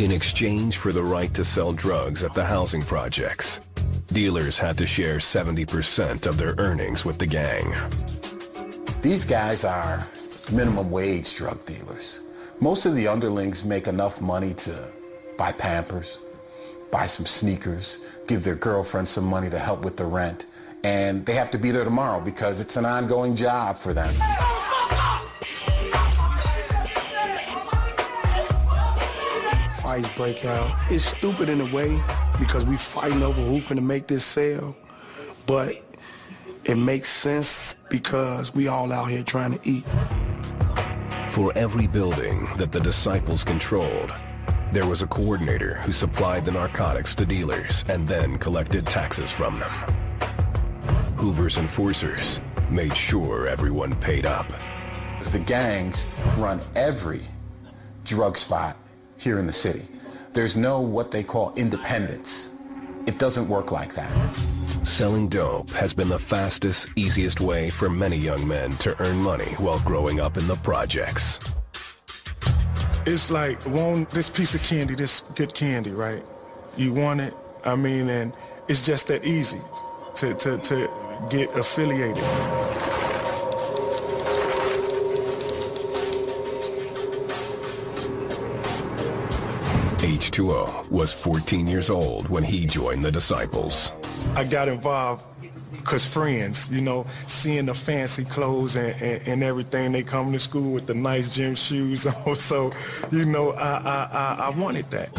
In 0.00 0.10
exchange 0.10 0.78
for 0.78 0.90
the 0.90 1.04
right 1.04 1.32
to 1.34 1.44
sell 1.44 1.72
drugs 1.72 2.24
at 2.24 2.34
the 2.34 2.44
housing 2.44 2.82
projects, 2.82 3.60
dealers 4.08 4.58
had 4.58 4.76
to 4.78 4.88
share 4.88 5.18
70% 5.18 6.26
of 6.26 6.36
their 6.36 6.56
earnings 6.58 7.04
with 7.04 7.16
the 7.16 7.26
gang. 7.26 7.72
These 9.02 9.24
guys 9.24 9.64
are 9.64 10.04
minimum 10.52 10.90
wage 10.90 11.36
drug 11.36 11.64
dealers. 11.64 12.18
Most 12.58 12.86
of 12.86 12.96
the 12.96 13.06
underlings 13.06 13.64
make 13.64 13.86
enough 13.86 14.20
money 14.20 14.52
to 14.54 14.88
buy 15.38 15.52
Pampers, 15.52 16.18
buy 16.90 17.06
some 17.06 17.24
sneakers, 17.24 17.98
give 18.26 18.42
their 18.42 18.56
girlfriend 18.56 19.06
some 19.06 19.24
money 19.24 19.48
to 19.48 19.60
help 19.60 19.84
with 19.84 19.96
the 19.96 20.06
rent, 20.06 20.46
and 20.82 21.24
they 21.24 21.34
have 21.34 21.52
to 21.52 21.58
be 21.58 21.70
there 21.70 21.84
tomorrow 21.84 22.20
because 22.20 22.60
it's 22.60 22.76
an 22.76 22.84
ongoing 22.84 23.36
job 23.36 23.76
for 23.76 23.94
them. 23.94 24.12
Fights 29.94 30.16
break 30.16 30.44
out. 30.44 30.76
It's 30.90 31.04
stupid 31.04 31.48
in 31.48 31.60
a 31.60 31.72
way 31.72 31.96
because 32.40 32.66
we 32.66 32.76
fighting 32.76 33.22
over 33.22 33.40
who 33.40 33.58
finna 33.58 33.80
make 33.80 34.08
this 34.08 34.24
sale, 34.24 34.74
but 35.46 35.84
it 36.64 36.74
makes 36.74 37.08
sense 37.08 37.76
because 37.90 38.52
we 38.52 38.66
all 38.66 38.92
out 38.92 39.04
here 39.04 39.22
trying 39.22 39.56
to 39.56 39.60
eat. 39.62 39.84
For 41.30 41.52
every 41.54 41.86
building 41.86 42.48
that 42.56 42.72
the 42.72 42.80
disciples 42.80 43.44
controlled, 43.44 44.12
there 44.72 44.84
was 44.84 45.00
a 45.00 45.06
coordinator 45.06 45.76
who 45.76 45.92
supplied 45.92 46.44
the 46.44 46.50
narcotics 46.50 47.14
to 47.14 47.24
dealers 47.24 47.84
and 47.88 48.08
then 48.08 48.36
collected 48.38 48.88
taxes 48.88 49.30
from 49.30 49.60
them. 49.60 49.70
Hoover's 51.18 51.56
enforcers 51.56 52.40
made 52.68 52.96
sure 52.96 53.46
everyone 53.46 53.94
paid 54.00 54.26
up. 54.26 54.52
As 55.20 55.30
the 55.30 55.38
gangs 55.38 56.08
run 56.36 56.60
every 56.74 57.22
drug 58.04 58.36
spot 58.36 58.76
here 59.18 59.38
in 59.38 59.46
the 59.46 59.52
city. 59.52 59.82
There's 60.32 60.56
no 60.56 60.80
what 60.80 61.10
they 61.10 61.22
call 61.22 61.52
independence. 61.54 62.50
It 63.06 63.18
doesn't 63.18 63.48
work 63.48 63.70
like 63.70 63.94
that. 63.94 64.10
Selling 64.84 65.28
dope 65.28 65.70
has 65.70 65.94
been 65.94 66.08
the 66.08 66.18
fastest, 66.18 66.88
easiest 66.96 67.40
way 67.40 67.70
for 67.70 67.88
many 67.88 68.16
young 68.16 68.46
men 68.46 68.72
to 68.78 69.00
earn 69.02 69.16
money 69.16 69.52
while 69.58 69.78
growing 69.80 70.20
up 70.20 70.36
in 70.36 70.46
the 70.46 70.56
projects. 70.56 71.40
It's 73.06 73.30
like 73.30 73.64
want 73.66 74.10
this 74.10 74.28
piece 74.28 74.54
of 74.54 74.62
candy, 74.62 74.94
this 74.94 75.20
good 75.20 75.54
candy, 75.54 75.90
right? 75.90 76.22
You 76.76 76.92
want 76.92 77.20
it, 77.20 77.34
I 77.64 77.76
mean, 77.76 78.08
and 78.08 78.32
it's 78.68 78.86
just 78.86 79.08
that 79.08 79.24
easy 79.24 79.60
to, 80.16 80.34
to, 80.34 80.58
to 80.58 80.90
get 81.30 81.54
affiliated. 81.56 82.24
H2O 90.34 90.90
was 90.90 91.12
14 91.12 91.68
years 91.68 91.90
old 91.90 92.28
when 92.28 92.42
he 92.42 92.66
joined 92.66 93.04
the 93.04 93.12
Disciples. 93.12 93.92
I 94.34 94.42
got 94.42 94.66
involved 94.66 95.22
because 95.70 96.04
friends, 96.12 96.68
you 96.72 96.80
know, 96.80 97.06
seeing 97.28 97.66
the 97.66 97.74
fancy 97.74 98.24
clothes 98.24 98.74
and, 98.74 99.00
and, 99.00 99.28
and, 99.28 99.42
everything, 99.44 99.92
they 99.92 100.02
come 100.02 100.32
to 100.32 100.38
school 100.40 100.72
with 100.72 100.86
the 100.88 100.94
nice 100.94 101.36
gym 101.36 101.54
shoes 101.54 102.06
on. 102.26 102.34
So, 102.34 102.72
you 103.12 103.24
know, 103.24 103.52
I, 103.52 103.76
I, 103.76 104.08
I, 104.12 104.46
I 104.46 104.58
wanted 104.58 104.90
that. 104.90 105.14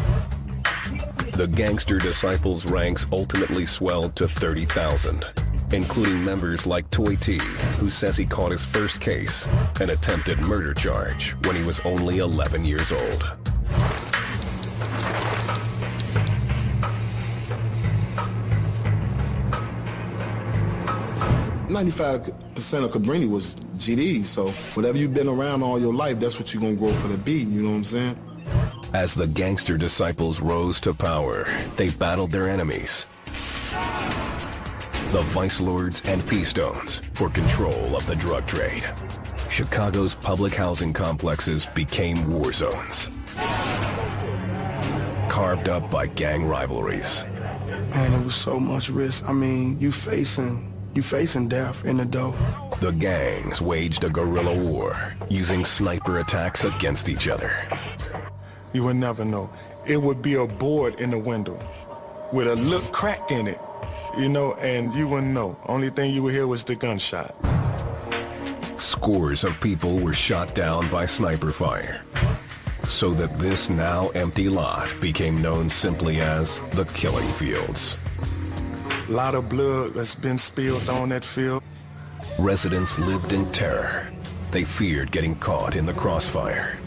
The 1.32 1.46
Gangster 1.46 1.98
Disciples 1.98 2.66
ranks 2.66 3.06
ultimately 3.10 3.64
swelled 3.64 4.16
to 4.16 4.28
30,000, 4.28 5.24
including 5.72 6.22
members 6.22 6.66
like 6.66 6.90
Toy 6.90 7.16
T, 7.16 7.38
who 7.78 7.88
says 7.88 8.18
he 8.18 8.26
caught 8.26 8.52
his 8.52 8.66
first 8.66 9.00
case, 9.00 9.46
an 9.80 9.88
attempted 9.88 10.40
murder 10.40 10.74
charge, 10.74 11.32
when 11.46 11.56
he 11.56 11.62
was 11.62 11.80
only 11.80 12.18
11 12.18 12.66
years 12.66 12.92
old. 12.92 13.24
95% 21.76 22.84
of 22.84 22.90
Cabrini 22.90 23.28
was 23.28 23.54
GD, 23.76 24.24
so 24.24 24.48
whatever 24.74 24.96
you've 24.96 25.12
been 25.12 25.28
around 25.28 25.62
all 25.62 25.78
your 25.78 25.92
life, 25.92 26.18
that's 26.18 26.38
what 26.38 26.54
you're 26.54 26.62
gonna 26.62 26.74
grow 26.74 26.92
for 26.94 27.08
the 27.08 27.18
beat, 27.18 27.48
you 27.48 27.62
know 27.62 27.70
what 27.70 27.76
I'm 27.76 27.84
saying? 27.84 28.18
As 28.94 29.14
the 29.14 29.26
gangster 29.26 29.76
disciples 29.76 30.40
rose 30.40 30.80
to 30.80 30.94
power, 30.94 31.46
they 31.76 31.90
battled 31.90 32.30
their 32.32 32.48
enemies, 32.48 33.06
the 35.12 35.22
Vice 35.34 35.60
Lords 35.60 36.00
and 36.06 36.26
P-Stones, 36.26 37.02
for 37.12 37.28
control 37.28 37.94
of 37.94 38.06
the 38.06 38.16
drug 38.16 38.46
trade. 38.46 38.84
Chicago's 39.50 40.14
public 40.14 40.54
housing 40.54 40.94
complexes 40.94 41.66
became 41.66 42.30
war 42.30 42.54
zones, 42.54 43.10
carved 45.36 45.68
up 45.68 45.90
by 45.90 46.06
gang 46.06 46.46
rivalries. 46.46 47.26
Man, 47.90 48.10
it 48.14 48.24
was 48.24 48.34
so 48.34 48.58
much 48.58 48.88
risk. 48.88 49.28
I 49.28 49.34
mean, 49.34 49.78
you 49.78 49.92
facing 49.92 50.72
you 50.94 51.02
facing 51.02 51.46
death 51.46 51.84
in 51.84 51.98
the 51.98 52.06
dough. 52.06 52.34
The 52.80 52.90
gangs 52.90 53.60
waged 53.60 54.02
a 54.04 54.08
guerrilla 54.08 54.56
war, 54.56 54.96
using 55.28 55.66
sniper 55.66 56.20
attacks 56.20 56.64
against 56.64 57.10
each 57.10 57.28
other. 57.28 57.52
You 58.72 58.84
would 58.84 58.96
never 58.96 59.26
know. 59.26 59.50
It 59.84 59.98
would 59.98 60.22
be 60.22 60.36
a 60.36 60.46
board 60.46 60.94
in 61.00 61.10
the 61.10 61.18
window 61.18 61.60
with 62.32 62.48
a 62.48 62.54
little 62.54 62.90
crack 62.90 63.30
in 63.30 63.46
it, 63.46 63.60
you 64.16 64.30
know, 64.30 64.54
and 64.54 64.94
you 64.94 65.06
wouldn't 65.06 65.34
know. 65.34 65.58
Only 65.66 65.90
thing 65.90 66.14
you 66.14 66.22
would 66.22 66.32
hear 66.32 66.46
was 66.46 66.64
the 66.64 66.76
gunshot. 66.76 67.34
Scores 68.78 69.44
of 69.44 69.60
people 69.60 69.98
were 69.98 70.14
shot 70.14 70.54
down 70.54 70.90
by 70.90 71.04
sniper 71.04 71.52
fire, 71.52 72.00
so 72.88 73.10
that 73.12 73.38
this 73.38 73.68
now 73.68 74.08
empty 74.10 74.48
lot 74.48 74.88
became 75.00 75.42
known 75.42 75.68
simply 75.68 76.20
as 76.20 76.60
the 76.74 76.84
killing 76.94 77.28
fields. 77.28 77.98
A 79.08 79.12
lot 79.12 79.34
of 79.34 79.48
blood 79.48 79.94
has 79.96 80.14
been 80.14 80.38
spilled 80.38 80.88
on 80.88 81.10
that 81.10 81.24
field. 81.24 81.62
Residents 82.38 82.98
lived 82.98 83.32
in 83.32 83.50
terror. 83.52 84.08
They 84.50 84.64
feared 84.64 85.10
getting 85.12 85.36
caught 85.36 85.76
in 85.76 85.86
the 85.86 85.92
crossfire. 85.92 86.78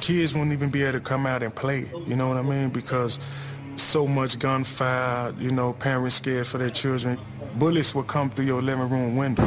Kids 0.00 0.34
wouldn't 0.34 0.52
even 0.52 0.70
be 0.70 0.82
able 0.82 0.92
to 0.92 1.00
come 1.00 1.26
out 1.26 1.42
and 1.42 1.54
play, 1.54 1.86
you 2.06 2.16
know 2.16 2.28
what 2.28 2.36
I 2.36 2.42
mean? 2.42 2.70
Because 2.70 3.18
so 3.76 4.06
much 4.06 4.38
gunfire, 4.38 5.34
you 5.38 5.50
know, 5.50 5.72
parents 5.72 6.16
scared 6.16 6.46
for 6.46 6.58
their 6.58 6.70
children. 6.70 7.18
Bullets 7.56 7.94
would 7.94 8.06
come 8.06 8.30
through 8.30 8.46
your 8.46 8.62
living 8.62 8.88
room 8.88 9.16
window. 9.16 9.44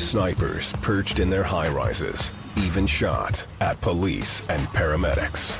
Snipers 0.00 0.72
perched 0.82 1.20
in 1.20 1.30
their 1.30 1.44
high-rises, 1.44 2.32
even 2.56 2.86
shot 2.86 3.46
at 3.60 3.80
police 3.80 4.40
and 4.48 4.66
paramedics. 4.68 5.58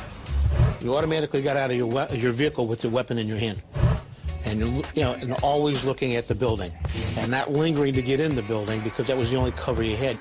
You 0.80 0.96
automatically 0.96 1.42
got 1.42 1.56
out 1.56 1.70
of 1.70 1.76
your, 1.76 2.06
your 2.12 2.32
vehicle 2.32 2.66
with 2.66 2.82
your 2.82 2.92
weapon 2.92 3.18
in 3.18 3.28
your 3.28 3.38
hand 3.38 3.62
and 4.44 4.60
you 4.60 5.02
know, 5.02 5.12
and 5.12 5.32
always 5.42 5.84
looking 5.84 6.16
at 6.16 6.26
the 6.26 6.34
building, 6.34 6.72
and 7.18 7.30
not 7.30 7.50
lingering 7.52 7.94
to 7.94 8.02
get 8.02 8.20
in 8.20 8.34
the 8.34 8.42
building 8.42 8.80
because 8.80 9.06
that 9.06 9.16
was 9.16 9.30
the 9.30 9.36
only 9.36 9.52
cover 9.52 9.82
you 9.82 9.96
had. 9.96 10.18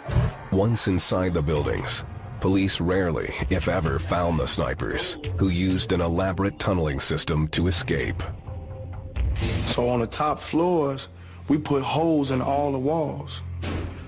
Once 0.51 0.87
inside 0.87 1.33
the 1.33 1.41
buildings, 1.41 2.03
police 2.39 2.81
rarely, 2.81 3.33
if 3.49 3.67
ever, 3.67 3.99
found 3.99 4.39
the 4.39 4.47
snipers, 4.47 5.17
who 5.37 5.49
used 5.49 5.91
an 5.91 6.01
elaborate 6.01 6.59
tunneling 6.59 6.99
system 6.99 7.47
to 7.49 7.67
escape. 7.67 8.21
So 9.35 9.87
on 9.89 9.99
the 9.99 10.07
top 10.07 10.39
floors, 10.39 11.09
we 11.47 11.57
put 11.57 11.81
holes 11.83 12.31
in 12.31 12.41
all 12.41 12.71
the 12.71 12.79
walls, 12.79 13.41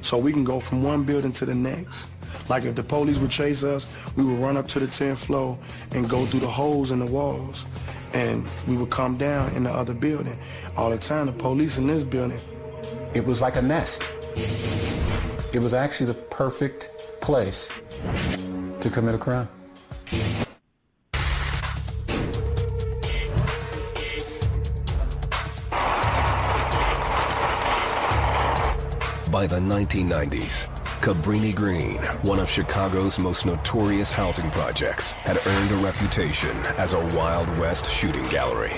so 0.01 0.17
we 0.17 0.31
can 0.31 0.43
go 0.43 0.59
from 0.59 0.83
one 0.83 1.03
building 1.03 1.31
to 1.33 1.45
the 1.45 1.55
next. 1.55 2.09
Like 2.49 2.63
if 2.63 2.75
the 2.75 2.83
police 2.83 3.19
would 3.19 3.31
chase 3.31 3.63
us, 3.63 3.93
we 4.15 4.25
would 4.25 4.39
run 4.39 4.57
up 4.57 4.67
to 4.69 4.79
the 4.79 4.87
10th 4.87 5.17
floor 5.17 5.57
and 5.91 6.09
go 6.09 6.25
through 6.25 6.41
the 6.41 6.47
holes 6.47 6.91
in 6.91 6.99
the 6.99 7.11
walls 7.11 7.65
and 8.13 8.47
we 8.67 8.77
would 8.77 8.89
come 8.89 9.17
down 9.17 9.53
in 9.55 9.63
the 9.63 9.71
other 9.71 9.93
building. 9.93 10.37
All 10.75 10.89
the 10.89 10.97
time, 10.97 11.27
the 11.27 11.33
police 11.33 11.77
in 11.77 11.87
this 11.87 12.03
building. 12.03 12.39
It 13.13 13.25
was 13.25 13.41
like 13.41 13.55
a 13.55 13.61
nest. 13.61 14.11
It 15.53 15.59
was 15.59 15.73
actually 15.73 16.07
the 16.07 16.13
perfect 16.13 16.89
place 17.21 17.69
to 18.79 18.89
commit 18.89 19.15
a 19.15 19.17
crime. 19.17 19.47
By 29.41 29.47
the 29.47 29.55
1990s, 29.55 30.69
Cabrini 31.01 31.55
Green, 31.55 31.97
one 32.21 32.37
of 32.37 32.47
Chicago's 32.47 33.17
most 33.17 33.43
notorious 33.43 34.11
housing 34.11 34.51
projects, 34.51 35.13
had 35.13 35.41
earned 35.47 35.71
a 35.71 35.77
reputation 35.77 36.55
as 36.77 36.93
a 36.93 36.99
Wild 37.15 37.47
West 37.57 37.91
shooting 37.91 38.23
gallery. 38.25 38.73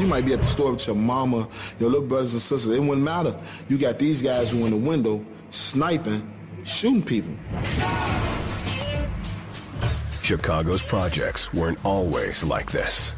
You 0.00 0.06
might 0.06 0.24
be 0.24 0.32
at 0.32 0.40
the 0.40 0.46
store 0.46 0.72
with 0.72 0.86
your 0.86 0.96
mama, 0.96 1.46
your 1.78 1.90
little 1.90 2.08
brothers 2.08 2.32
and 2.32 2.40
sisters. 2.40 2.72
It 2.74 2.80
wouldn't 2.80 3.02
matter. 3.02 3.38
You 3.68 3.76
got 3.76 3.98
these 3.98 4.22
guys 4.22 4.50
who 4.50 4.64
in 4.64 4.70
the 4.70 4.78
window 4.78 5.22
sniping, 5.50 6.26
shooting 6.64 7.02
people. 7.02 7.36
Chicago's 10.22 10.82
projects 10.82 11.52
weren't 11.52 11.84
always 11.84 12.42
like 12.44 12.72
this. 12.72 13.14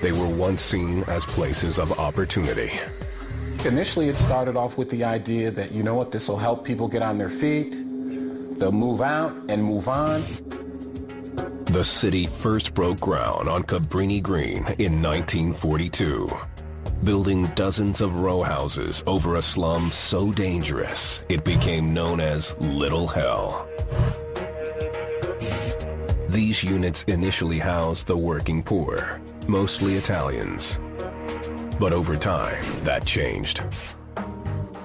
They 0.00 0.12
were 0.12 0.28
once 0.28 0.62
seen 0.62 1.02
as 1.04 1.26
places 1.26 1.78
of 1.78 1.98
opportunity. 1.98 2.70
Initially, 3.64 4.08
it 4.08 4.16
started 4.16 4.56
off 4.56 4.78
with 4.78 4.88
the 4.90 5.02
idea 5.02 5.50
that, 5.50 5.72
you 5.72 5.82
know 5.82 5.96
what, 5.96 6.12
this 6.12 6.28
will 6.28 6.36
help 6.36 6.64
people 6.64 6.86
get 6.86 7.02
on 7.02 7.18
their 7.18 7.28
feet. 7.28 7.72
They'll 8.58 8.70
move 8.70 9.00
out 9.00 9.32
and 9.48 9.62
move 9.62 9.88
on. 9.88 10.22
The 11.66 11.84
city 11.84 12.26
first 12.26 12.72
broke 12.74 13.00
ground 13.00 13.48
on 13.48 13.64
Cabrini 13.64 14.22
Green 14.22 14.58
in 14.78 15.02
1942, 15.02 16.28
building 17.04 17.46
dozens 17.54 18.00
of 18.00 18.20
row 18.20 18.42
houses 18.42 19.02
over 19.06 19.36
a 19.36 19.42
slum 19.42 19.90
so 19.90 20.32
dangerous 20.32 21.24
it 21.28 21.44
became 21.44 21.92
known 21.92 22.20
as 22.20 22.56
Little 22.58 23.08
Hell. 23.08 23.68
These 26.28 26.62
units 26.62 27.02
initially 27.04 27.58
housed 27.58 28.06
the 28.06 28.16
working 28.16 28.62
poor, 28.62 29.20
mostly 29.48 29.94
Italians. 29.94 30.78
But 31.80 31.92
over 31.92 32.14
time, 32.14 32.62
that 32.84 33.04
changed. 33.06 33.64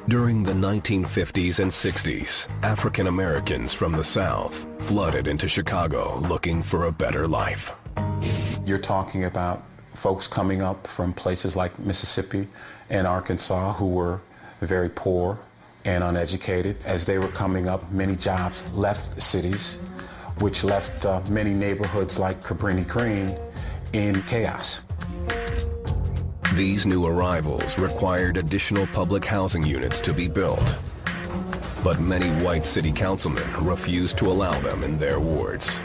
During 0.08 0.44
the 0.44 0.54
1950s 0.54 1.60
and 1.60 1.72
60s, 1.72 2.48
African 2.64 3.08
Americans 3.08 3.74
from 3.74 3.92
the 3.92 4.04
South 4.04 4.66
flooded 4.80 5.28
into 5.28 5.48
Chicago 5.48 6.18
looking 6.20 6.64
for 6.64 6.86
a 6.86 6.92
better 6.92 7.28
life. 7.28 7.72
You're 8.66 8.80
talking 8.80 9.26
about 9.26 9.64
folks 9.94 10.28
coming 10.28 10.62
up 10.62 10.88
from 10.88 11.14
places 11.14 11.56
like 11.56 11.78
Mississippi 11.80 12.48
and 12.90 13.06
Arkansas 13.06 13.74
who 13.74 13.88
were 13.88 14.22
very 14.62 14.90
poor 14.90 15.40
and 15.86 16.04
uneducated. 16.04 16.78
As 16.86 17.06
they 17.06 17.18
were 17.18 17.30
coming 17.30 17.68
up, 17.68 17.90
many 17.92 18.16
jobs 18.16 18.64
left 18.74 19.22
cities, 19.22 19.76
which 20.40 20.64
left 20.64 21.06
uh, 21.06 21.22
many 21.30 21.54
neighborhoods 21.54 22.20
like 22.20 22.42
Cabrini 22.44 22.88
Green 22.88 23.38
in 23.94 24.22
chaos. 24.24 24.84
These 26.56 26.86
new 26.86 27.06
arrivals 27.06 27.80
required 27.80 28.38
additional 28.38 28.86
public 28.88 29.26
housing 29.26 29.64
units 29.64 30.00
to 30.02 30.14
be 30.14 30.28
built. 30.28 30.76
But 31.84 32.00
many 32.00 32.30
white 32.44 32.64
city 32.64 32.92
councilmen 32.92 33.66
refused 33.66 34.18
to 34.20 34.28
allow 34.28 34.60
them 34.62 34.84
in 34.84 34.98
their 34.98 35.20
wards. 35.20 35.80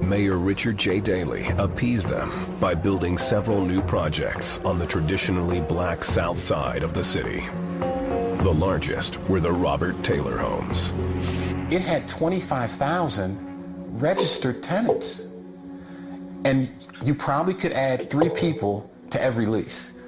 Mayor 0.00 0.38
Richard 0.38 0.76
J. 0.76 1.00
Daley 1.00 1.46
appeased 1.58 2.08
them 2.08 2.56
by 2.58 2.74
building 2.74 3.16
several 3.16 3.64
new 3.64 3.80
projects 3.82 4.58
on 4.64 4.78
the 4.78 4.86
traditionally 4.86 5.60
black 5.60 6.02
south 6.02 6.38
side 6.38 6.82
of 6.82 6.94
the 6.94 7.04
city. 7.04 7.46
The 7.78 8.52
largest 8.52 9.20
were 9.28 9.40
the 9.40 9.52
Robert 9.52 10.02
Taylor 10.02 10.38
homes. 10.38 10.92
It 11.72 11.82
had 11.82 12.08
25,000 12.08 14.00
registered 14.00 14.62
tenants. 14.62 15.26
And 16.44 16.70
you 17.04 17.14
probably 17.14 17.54
could 17.54 17.72
add 17.72 18.10
three 18.10 18.30
people 18.30 18.90
to 19.10 19.22
every 19.22 19.46
lease. 19.46 19.98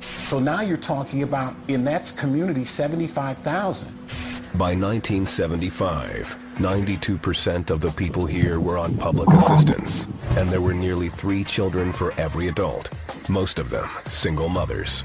So 0.00 0.38
now 0.38 0.60
you're 0.60 0.76
talking 0.76 1.22
about, 1.22 1.54
in 1.68 1.84
that 1.84 2.12
community, 2.16 2.64
75,000. 2.64 3.88
By 4.54 4.74
1975, 4.74 6.36
92% 6.56 7.70
of 7.70 7.80
the 7.80 7.90
people 7.92 8.26
here 8.26 8.60
were 8.60 8.76
on 8.76 8.96
public 8.98 9.28
assistance, 9.30 10.06
and 10.36 10.48
there 10.48 10.60
were 10.60 10.74
nearly 10.74 11.08
three 11.08 11.42
children 11.42 11.92
for 11.92 12.12
every 12.20 12.48
adult, 12.48 12.90
most 13.30 13.58
of 13.58 13.70
them 13.70 13.88
single 14.06 14.48
mothers. 14.48 15.04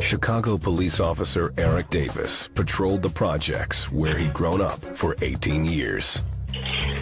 Chicago 0.00 0.56
police 0.56 1.00
officer 1.00 1.52
Eric 1.58 1.90
Davis 1.90 2.48
patrolled 2.54 3.02
the 3.02 3.08
projects 3.08 3.90
where 3.90 4.16
he'd 4.16 4.32
grown 4.32 4.60
up 4.60 4.78
for 4.78 5.16
18 5.22 5.64
years. 5.64 6.22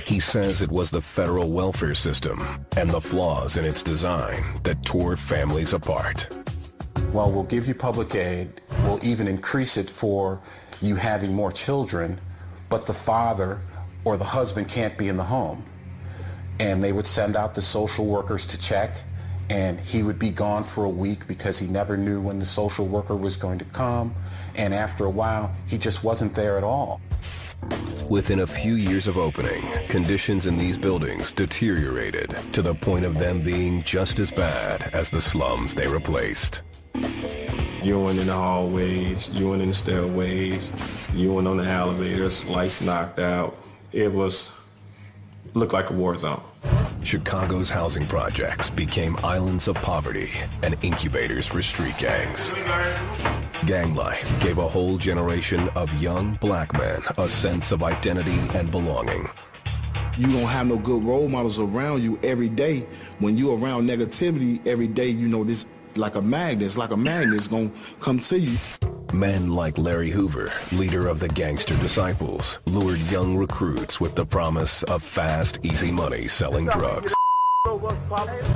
He 0.06 0.20
says 0.20 0.62
it 0.62 0.70
was 0.70 0.90
the 0.90 1.00
federal 1.00 1.50
welfare 1.50 1.94
system 1.94 2.38
and 2.76 2.88
the 2.88 3.00
flaws 3.00 3.56
in 3.56 3.64
its 3.64 3.82
design 3.82 4.60
that 4.62 4.82
tore 4.84 5.16
families 5.16 5.74
apart. 5.74 6.28
Well, 7.12 7.30
we'll 7.30 7.44
give 7.44 7.66
you 7.66 7.74
public 7.74 8.14
aid. 8.14 8.60
We'll 8.84 9.02
even 9.02 9.28
increase 9.28 9.76
it 9.76 9.88
for 9.88 10.40
you 10.80 10.94
having 10.96 11.34
more 11.34 11.52
children, 11.52 12.20
but 12.68 12.86
the 12.86 12.94
father 12.94 13.60
or 14.04 14.16
the 14.16 14.24
husband 14.24 14.68
can't 14.68 14.96
be 14.96 15.08
in 15.08 15.16
the 15.16 15.24
home. 15.24 15.64
And 16.60 16.82
they 16.82 16.92
would 16.92 17.06
send 17.06 17.36
out 17.36 17.54
the 17.54 17.62
social 17.62 18.06
workers 18.06 18.46
to 18.46 18.58
check, 18.58 18.96
and 19.50 19.78
he 19.80 20.02
would 20.02 20.18
be 20.18 20.30
gone 20.30 20.64
for 20.64 20.84
a 20.84 20.88
week 20.88 21.26
because 21.26 21.58
he 21.58 21.66
never 21.66 21.96
knew 21.96 22.20
when 22.20 22.38
the 22.38 22.46
social 22.46 22.86
worker 22.86 23.16
was 23.16 23.36
going 23.36 23.58
to 23.58 23.64
come. 23.66 24.14
And 24.54 24.74
after 24.74 25.04
a 25.04 25.10
while, 25.10 25.54
he 25.66 25.78
just 25.78 26.04
wasn't 26.04 26.34
there 26.34 26.58
at 26.58 26.64
all. 26.64 27.00
Within 28.08 28.40
a 28.40 28.46
few 28.46 28.74
years 28.74 29.06
of 29.06 29.18
opening, 29.18 29.66
conditions 29.88 30.46
in 30.46 30.56
these 30.56 30.78
buildings 30.78 31.30
deteriorated 31.32 32.34
to 32.52 32.62
the 32.62 32.74
point 32.74 33.04
of 33.04 33.18
them 33.18 33.42
being 33.42 33.82
just 33.82 34.18
as 34.18 34.30
bad 34.30 34.90
as 34.94 35.10
the 35.10 35.20
slums 35.20 35.74
they 35.74 35.86
replaced. 35.86 36.62
Urine 37.82 38.18
in 38.18 38.26
the 38.26 38.32
hallways, 38.32 39.28
urine 39.30 39.60
in 39.60 39.68
the 39.68 39.74
stairways, 39.74 40.72
urine 41.14 41.46
on 41.46 41.58
the 41.58 41.64
elevators, 41.64 42.44
lights 42.46 42.80
knocked 42.80 43.18
out. 43.18 43.58
It 43.92 44.12
was, 44.12 44.52
looked 45.54 45.72
like 45.72 45.90
a 45.90 45.92
war 45.92 46.16
zone. 46.16 46.40
Chicago's 47.02 47.70
housing 47.70 48.06
projects 48.06 48.70
became 48.70 49.16
islands 49.18 49.68
of 49.68 49.76
poverty 49.76 50.32
and 50.62 50.76
incubators 50.82 51.46
for 51.46 51.62
street 51.62 51.96
gangs. 51.98 52.52
Gang 53.66 53.92
life 53.94 54.40
gave 54.40 54.58
a 54.58 54.68
whole 54.68 54.96
generation 54.98 55.68
of 55.70 55.92
young 56.00 56.34
black 56.40 56.72
men 56.74 57.02
a 57.18 57.26
sense 57.26 57.72
of 57.72 57.82
identity 57.82 58.38
and 58.54 58.70
belonging. 58.70 59.28
You 60.16 60.28
don't 60.28 60.46
have 60.46 60.68
no 60.68 60.76
good 60.76 61.02
role 61.02 61.28
models 61.28 61.58
around 61.58 62.04
you 62.04 62.20
every 62.22 62.48
day. 62.48 62.86
When 63.18 63.36
you 63.36 63.52
around 63.52 63.88
negativity 63.88 64.64
every 64.64 64.86
day, 64.86 65.08
you 65.08 65.26
know 65.26 65.42
this 65.42 65.66
like 65.96 66.14
a 66.14 66.22
magnet. 66.22 66.66
It's 66.66 66.78
like 66.78 66.92
a 66.92 66.96
magnet. 66.96 67.34
It's 67.34 67.48
gonna 67.48 67.72
come 67.98 68.20
to 68.20 68.38
you. 68.38 68.56
Men 69.12 69.50
like 69.50 69.76
Larry 69.76 70.10
Hoover, 70.10 70.52
leader 70.72 71.08
of 71.08 71.18
the 71.18 71.28
Gangster 71.28 71.76
Disciples, 71.78 72.60
lured 72.66 73.00
young 73.10 73.36
recruits 73.36 74.00
with 74.00 74.14
the 74.14 74.24
promise 74.24 74.84
of 74.84 75.02
fast, 75.02 75.58
easy 75.64 75.90
money 75.90 76.28
selling 76.28 76.66
drugs. 76.66 77.12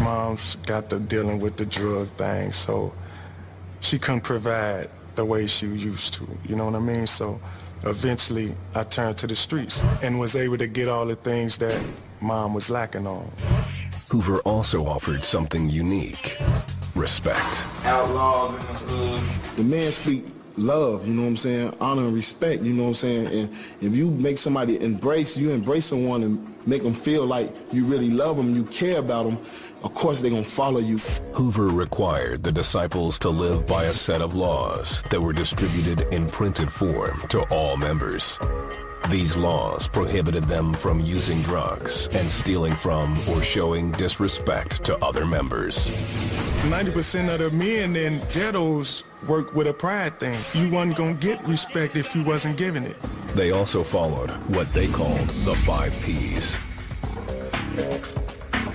Mom's 0.00 0.56
got 0.64 0.88
the 0.88 1.00
dealing 1.00 1.40
with 1.40 1.56
the 1.56 1.66
drug 1.66 2.06
thing, 2.08 2.52
so 2.52 2.92
she 3.82 3.98
couldn't 3.98 4.22
provide 4.22 4.88
the 5.16 5.24
way 5.24 5.46
she 5.46 5.66
used 5.66 6.14
to. 6.14 6.26
You 6.48 6.56
know 6.56 6.64
what 6.64 6.74
I 6.74 6.78
mean? 6.78 7.06
So 7.06 7.40
eventually 7.84 8.54
I 8.74 8.82
turned 8.84 9.18
to 9.18 9.26
the 9.26 9.36
streets 9.36 9.82
and 10.02 10.18
was 10.18 10.36
able 10.36 10.56
to 10.58 10.66
get 10.66 10.88
all 10.88 11.04
the 11.04 11.16
things 11.16 11.58
that 11.58 11.78
mom 12.20 12.54
was 12.54 12.70
lacking 12.70 13.06
on. 13.06 13.30
Hoover 14.10 14.38
also 14.40 14.86
offered 14.86 15.24
something 15.24 15.68
unique, 15.68 16.38
respect. 16.94 17.66
Outlaws 17.84 18.50
in 18.50 18.56
the 18.56 18.72
uh, 18.72 19.16
hood. 19.16 19.56
The 19.56 19.64
man 19.64 19.90
speak 19.92 20.24
love, 20.56 21.06
you 21.06 21.14
know 21.14 21.22
what 21.22 21.28
I'm 21.28 21.36
saying? 21.36 21.74
Honor 21.80 22.02
and 22.02 22.14
respect, 22.14 22.62
you 22.62 22.74
know 22.74 22.82
what 22.84 22.88
I'm 22.88 22.94
saying? 22.94 23.26
And 23.26 23.56
if 23.80 23.96
you 23.96 24.10
make 24.10 24.38
somebody 24.38 24.80
embrace, 24.80 25.36
you 25.36 25.50
embrace 25.50 25.86
someone 25.86 26.22
and 26.22 26.66
make 26.68 26.82
them 26.82 26.94
feel 26.94 27.26
like 27.26 27.54
you 27.72 27.84
really 27.84 28.10
love 28.10 28.36
them, 28.36 28.54
you 28.54 28.64
care 28.64 28.98
about 28.98 29.24
them, 29.24 29.38
of 29.84 29.94
course 29.94 30.20
they're 30.20 30.30
going 30.30 30.44
to 30.44 30.50
follow 30.50 30.80
you. 30.80 30.98
Hoover 31.34 31.68
required 31.68 32.42
the 32.42 32.52
disciples 32.52 33.18
to 33.20 33.30
live 33.30 33.66
by 33.66 33.84
a 33.84 33.92
set 33.92 34.20
of 34.20 34.34
laws 34.34 35.02
that 35.10 35.20
were 35.20 35.32
distributed 35.32 36.12
in 36.12 36.28
printed 36.28 36.70
form 36.70 37.22
to 37.28 37.42
all 37.54 37.76
members. 37.76 38.38
These 39.10 39.36
laws 39.36 39.88
prohibited 39.88 40.44
them 40.44 40.74
from 40.74 41.00
using 41.00 41.40
drugs 41.42 42.06
and 42.12 42.26
stealing 42.28 42.74
from 42.74 43.12
or 43.30 43.42
showing 43.42 43.90
disrespect 43.92 44.84
to 44.84 44.96
other 44.98 45.26
members. 45.26 45.88
90% 46.62 47.32
of 47.32 47.40
the 47.40 47.50
men 47.50 47.96
in 47.96 48.20
ghettos 48.32 49.02
work 49.26 49.54
with 49.54 49.66
a 49.66 49.72
pride 49.72 50.20
thing. 50.20 50.38
You 50.54 50.70
wasn't 50.70 50.96
gonna 50.96 51.14
get 51.14 51.44
respect 51.46 51.96
if 51.96 52.14
you 52.14 52.22
wasn't 52.22 52.56
giving 52.56 52.84
it. 52.84 52.96
They 53.34 53.50
also 53.50 53.82
followed 53.82 54.30
what 54.48 54.72
they 54.72 54.86
called 54.86 55.28
the 55.44 55.54
five 55.56 55.92
P's. 56.02 56.56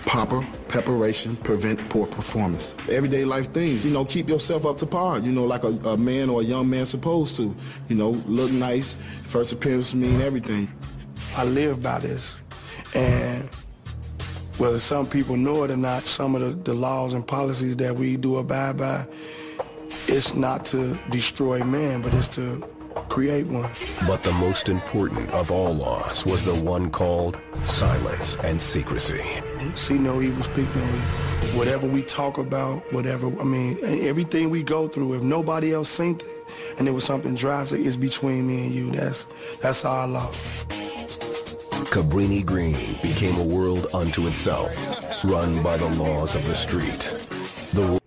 Proper 0.08 0.42
preparation 0.70 1.36
prevent 1.36 1.90
poor 1.90 2.08
performance. 2.08 2.78
Everyday 2.90 3.26
life 3.26 3.52
things, 3.52 3.86
you 3.86 3.92
know, 3.92 4.06
keep 4.06 4.30
yourself 4.30 4.66
up 4.66 4.78
to 4.78 4.86
par, 4.86 5.20
you 5.20 5.34
know, 5.34 5.44
like 5.44 5.66
a, 5.66 5.68
a 5.84 5.98
man 5.98 6.30
or 6.30 6.40
a 6.40 6.44
young 6.46 6.70
man 6.70 6.86
supposed 6.86 7.36
to. 7.36 7.54
You 7.90 7.96
know, 7.98 8.12
look 8.26 8.50
nice, 8.50 8.96
first 9.24 9.52
appearance 9.52 9.94
mean 9.94 10.22
everything. 10.22 10.72
I 11.36 11.44
live 11.44 11.84
by 11.84 12.00
this. 12.00 12.38
And 12.96 13.54
whether 14.58 14.80
some 14.80 15.06
people 15.08 15.36
know 15.36 15.66
it 15.66 15.72
or 15.72 15.78
not, 15.78 16.04
some 16.04 16.36
of 16.36 16.42
the, 16.42 16.72
the 16.72 16.74
laws 16.74 17.14
and 17.14 17.28
policies 17.28 17.76
that 17.76 17.94
we 17.94 18.16
do 18.16 18.38
abide 18.38 18.78
by, 18.78 19.06
it's 20.08 20.34
not 20.34 20.64
to 20.68 20.98
destroy 21.10 21.62
man, 21.66 22.02
but 22.02 22.14
it's 22.14 22.30
to 22.30 22.66
create 23.10 23.48
one. 23.48 23.70
But 24.08 24.24
the 24.24 24.32
most 24.32 24.70
important 24.70 25.30
of 25.32 25.52
all 25.52 25.74
laws 25.74 26.26
was 26.26 26.46
the 26.46 26.64
one 26.64 26.92
called 26.92 27.38
silence 27.66 28.38
and 28.38 28.62
secrecy. 28.62 29.22
See 29.78 30.00
no 30.00 30.24
evil, 30.24 30.42
speak 30.42 30.66
no 30.76 30.82
evil. 30.82 31.00
Whatever 31.56 31.86
we 31.86 32.02
talk 32.02 32.40
about, 32.40 32.92
whatever, 32.92 33.28
I 33.40 33.44
mean, 33.44 33.78
everything 33.84 34.50
we 34.50 34.64
go 34.64 34.88
through, 34.88 35.14
if 35.14 35.22
nobody 35.22 35.72
else 35.72 35.88
seen 35.88 36.16
it 36.16 36.26
and 36.80 36.88
it 36.88 36.92
was 36.92 37.04
something 37.04 37.36
drastic, 37.36 37.86
it's 37.86 37.96
between 37.96 38.48
me 38.48 38.66
and 38.66 38.74
you. 38.74 38.90
That's, 38.90 39.28
that's 39.62 39.86
our 39.86 40.08
love. 40.08 40.34
Cabrini 41.92 42.44
Green 42.44 42.74
became 43.04 43.38
a 43.38 43.56
world 43.56 43.86
unto 43.94 44.26
itself, 44.26 44.74
run 45.24 45.62
by 45.62 45.78
the 45.78 45.90
laws 45.90 46.34
of 46.34 46.46
the 46.48 46.56
street. 46.56 47.02
The 47.74 48.07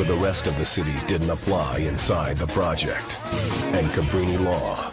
for 0.00 0.06
the 0.06 0.16
rest 0.16 0.46
of 0.46 0.56
the 0.56 0.64
city 0.64 0.94
didn't 1.06 1.28
apply 1.28 1.76
inside 1.80 2.34
the 2.38 2.46
project, 2.46 3.20
and 3.74 3.86
Cabrini 3.88 4.42
law 4.42 4.88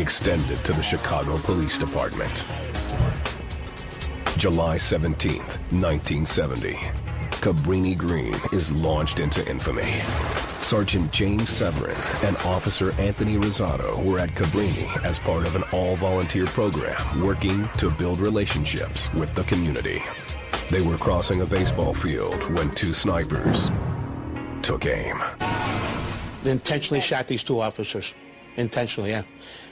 extended 0.00 0.56
to 0.64 0.72
the 0.72 0.82
Chicago 0.82 1.36
Police 1.36 1.76
Department. 1.76 2.46
July 4.38 4.78
17th, 4.78 5.58
1970. 5.70 6.76
Cabrini 7.42 7.94
Green 7.94 8.34
is 8.52 8.72
launched 8.72 9.20
into 9.20 9.46
infamy. 9.46 10.00
Sergeant 10.62 11.12
James 11.12 11.50
Severin 11.50 11.94
and 12.24 12.38
Officer 12.38 12.92
Anthony 12.92 13.36
Rizzato 13.36 14.02
were 14.02 14.18
at 14.18 14.34
Cabrini 14.34 15.04
as 15.04 15.18
part 15.18 15.46
of 15.46 15.56
an 15.56 15.64
all-volunteer 15.72 16.46
program 16.46 17.20
working 17.20 17.68
to 17.76 17.90
build 17.90 18.20
relationships 18.20 19.12
with 19.12 19.34
the 19.34 19.44
community. 19.44 20.02
They 20.70 20.80
were 20.80 20.96
crossing 20.96 21.42
a 21.42 21.46
baseball 21.46 21.92
field 21.92 22.50
when 22.54 22.74
two 22.74 22.94
snipers 22.94 23.70
took 24.66 24.84
aim. 24.84 25.22
They 26.42 26.50
intentionally 26.50 27.00
shot 27.00 27.28
these 27.28 27.44
two 27.44 27.60
officers. 27.60 28.14
Intentionally, 28.56 29.10
yeah. 29.10 29.22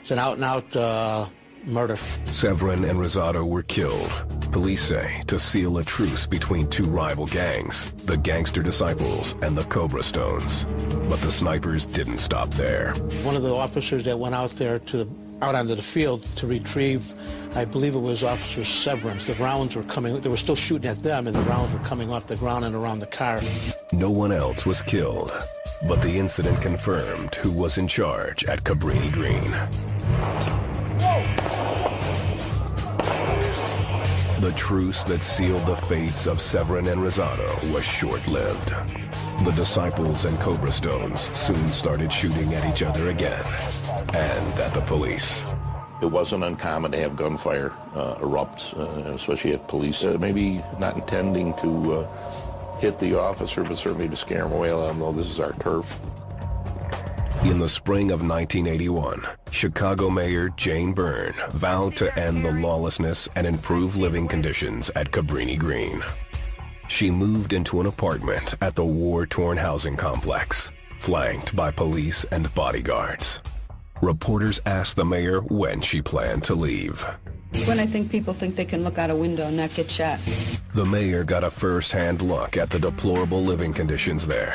It's 0.00 0.12
an 0.12 0.20
out-and-out 0.20 0.76
uh, 0.76 1.26
murder. 1.66 1.96
Severin 1.96 2.84
and 2.84 3.00
Rizzato 3.00 3.44
were 3.44 3.64
killed, 3.64 4.08
police 4.52 4.84
say, 4.84 5.24
to 5.26 5.40
seal 5.40 5.78
a 5.78 5.84
truce 5.84 6.26
between 6.26 6.68
two 6.70 6.84
rival 6.84 7.26
gangs, 7.26 7.92
the 8.04 8.16
Gangster 8.16 8.62
Disciples 8.62 9.34
and 9.42 9.58
the 9.58 9.64
Cobra 9.64 10.04
Stones. 10.04 10.62
But 11.08 11.20
the 11.20 11.32
snipers 11.32 11.86
didn't 11.86 12.18
stop 12.18 12.50
there. 12.50 12.92
One 13.24 13.34
of 13.34 13.42
the 13.42 13.52
officers 13.52 14.04
that 14.04 14.16
went 14.20 14.36
out 14.36 14.50
there 14.50 14.78
to 14.78 14.96
the, 14.98 15.06
out 15.42 15.54
onto 15.54 15.74
the 15.74 15.82
field 15.82 16.24
to 16.36 16.46
retrieve, 16.46 17.12
I 17.56 17.64
believe 17.64 17.94
it 17.94 18.00
was 18.00 18.22
Officer 18.22 18.64
Severance. 18.64 19.26
The 19.26 19.34
rounds 19.34 19.76
were 19.76 19.82
coming, 19.84 20.20
they 20.20 20.28
were 20.28 20.36
still 20.36 20.56
shooting 20.56 20.90
at 20.90 21.02
them, 21.02 21.26
and 21.26 21.36
the 21.36 21.42
rounds 21.42 21.72
were 21.72 21.84
coming 21.84 22.12
off 22.12 22.26
the 22.26 22.36
ground 22.36 22.64
and 22.64 22.74
around 22.74 23.00
the 23.00 23.06
car. 23.06 23.40
No 23.92 24.10
one 24.10 24.32
else 24.32 24.66
was 24.66 24.82
killed, 24.82 25.32
but 25.86 26.00
the 26.02 26.18
incident 26.18 26.60
confirmed 26.60 27.34
who 27.36 27.52
was 27.52 27.78
in 27.78 27.88
charge 27.88 28.44
at 28.44 28.64
Cabrini 28.64 29.12
Green. 29.12 29.50
The 34.40 34.52
truce 34.56 35.04
that 35.04 35.22
sealed 35.22 35.64
the 35.64 35.76
fates 35.76 36.26
of 36.26 36.40
Severin 36.40 36.88
and 36.88 37.00
Rizzato 37.00 37.72
was 37.72 37.84
short-lived. 37.84 38.74
The 39.44 39.52
Disciples 39.52 40.26
and 40.26 40.38
Cobra 40.38 40.70
Stones 40.70 41.28
soon 41.36 41.66
started 41.68 42.12
shooting 42.12 42.52
at 42.54 42.70
each 42.72 42.82
other 42.82 43.08
again, 43.08 43.44
and 44.12 44.60
at 44.60 44.74
the 44.74 44.80
police. 44.82 45.44
It 46.02 46.06
wasn't 46.06 46.44
uncommon 46.44 46.92
to 46.92 46.98
have 46.98 47.16
gunfire 47.16 47.72
uh, 47.94 48.16
erupt, 48.20 48.74
uh, 48.76 49.14
especially 49.14 49.54
at 49.54 49.66
police. 49.68 50.04
Uh, 50.04 50.18
maybe 50.20 50.62
not 50.78 50.96
intending 50.96 51.54
to 51.54 51.94
uh, 51.94 52.78
hit 52.78 52.98
the 52.98 53.18
officer, 53.18 53.64
but 53.64 53.78
certainly 53.78 54.08
to 54.08 54.16
scare 54.16 54.44
him 54.44 54.52
away, 54.52 54.72
let 54.72 54.90
him 54.90 54.98
know 54.98 55.12
this 55.12 55.30
is 55.30 55.40
our 55.40 55.52
turf. 55.54 55.98
In 57.44 57.58
the 57.58 57.68
spring 57.68 58.10
of 58.10 58.26
1981, 58.26 59.22
Chicago 59.50 60.08
Mayor 60.08 60.48
Jane 60.56 60.92
Byrne 60.92 61.34
vowed 61.50 61.94
to 61.96 62.18
end 62.18 62.44
the 62.44 62.52
lawlessness 62.52 63.28
and 63.36 63.46
improve 63.46 63.96
living 63.96 64.26
conditions 64.26 64.90
at 64.96 65.10
Cabrini 65.10 65.58
Green. 65.58 66.02
She 66.88 67.10
moved 67.10 67.52
into 67.52 67.80
an 67.80 67.86
apartment 67.86 68.54
at 68.62 68.74
the 68.74 68.84
war-torn 68.84 69.58
housing 69.58 69.96
complex, 69.96 70.70
flanked 71.00 71.54
by 71.54 71.70
police 71.70 72.24
and 72.24 72.52
bodyguards. 72.54 73.40
Reporters 74.04 74.60
asked 74.66 74.96
the 74.96 75.04
mayor 75.04 75.40
when 75.40 75.80
she 75.80 76.02
planned 76.02 76.44
to 76.44 76.54
leave. 76.54 77.02
When 77.64 77.80
I 77.80 77.86
think 77.86 78.10
people 78.10 78.34
think 78.34 78.54
they 78.54 78.66
can 78.66 78.84
look 78.84 78.98
out 78.98 79.08
a 79.08 79.16
window 79.16 79.46
and 79.46 79.56
not 79.56 79.72
get 79.72 79.90
shot. 79.90 80.20
The 80.74 80.84
mayor 80.84 81.24
got 81.24 81.42
a 81.42 81.50
first-hand 81.50 82.20
look 82.20 82.58
at 82.58 82.68
the 82.68 82.78
deplorable 82.78 83.42
living 83.42 83.72
conditions 83.72 84.26
there. 84.26 84.54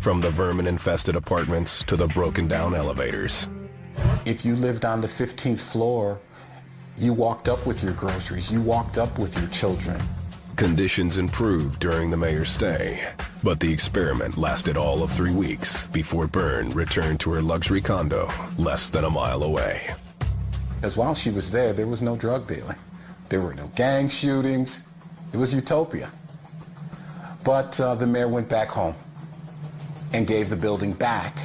From 0.00 0.22
the 0.22 0.30
vermin-infested 0.30 1.14
apartments 1.14 1.84
to 1.84 1.96
the 1.96 2.08
broken-down 2.08 2.74
elevators. 2.74 3.50
If 4.24 4.46
you 4.46 4.56
lived 4.56 4.86
on 4.86 5.02
the 5.02 5.08
15th 5.08 5.60
floor, 5.60 6.18
you 6.96 7.12
walked 7.12 7.50
up 7.50 7.66
with 7.66 7.82
your 7.82 7.92
groceries, 7.92 8.50
you 8.50 8.62
walked 8.62 8.96
up 8.96 9.18
with 9.18 9.36
your 9.38 9.48
children. 9.48 10.00
Conditions 10.56 11.18
improved 11.18 11.80
during 11.80 12.10
the 12.10 12.16
mayor's 12.16 12.50
stay, 12.50 13.08
but 13.42 13.60
the 13.60 13.72
experiment 13.72 14.36
lasted 14.36 14.76
all 14.76 15.02
of 15.02 15.10
three 15.10 15.32
weeks 15.32 15.86
before 15.86 16.26
Byrne 16.26 16.70
returned 16.70 17.20
to 17.20 17.32
her 17.32 17.42
luxury 17.42 17.80
condo 17.80 18.30
less 18.58 18.88
than 18.90 19.04
a 19.04 19.10
mile 19.10 19.42
away. 19.42 19.94
Because 20.76 20.96
while 20.96 21.14
she 21.14 21.30
was 21.30 21.50
there, 21.50 21.72
there 21.72 21.86
was 21.86 22.02
no 22.02 22.16
drug 22.16 22.46
dealing. 22.46 22.76
There 23.28 23.40
were 23.40 23.54
no 23.54 23.70
gang 23.74 24.08
shootings. 24.08 24.86
It 25.32 25.36
was 25.36 25.54
utopia. 25.54 26.10
But 27.44 27.80
uh, 27.80 27.94
the 27.94 28.06
mayor 28.06 28.28
went 28.28 28.48
back 28.48 28.68
home 28.68 28.94
and 30.12 30.26
gave 30.26 30.50
the 30.50 30.56
building 30.56 30.92
back 30.92 31.36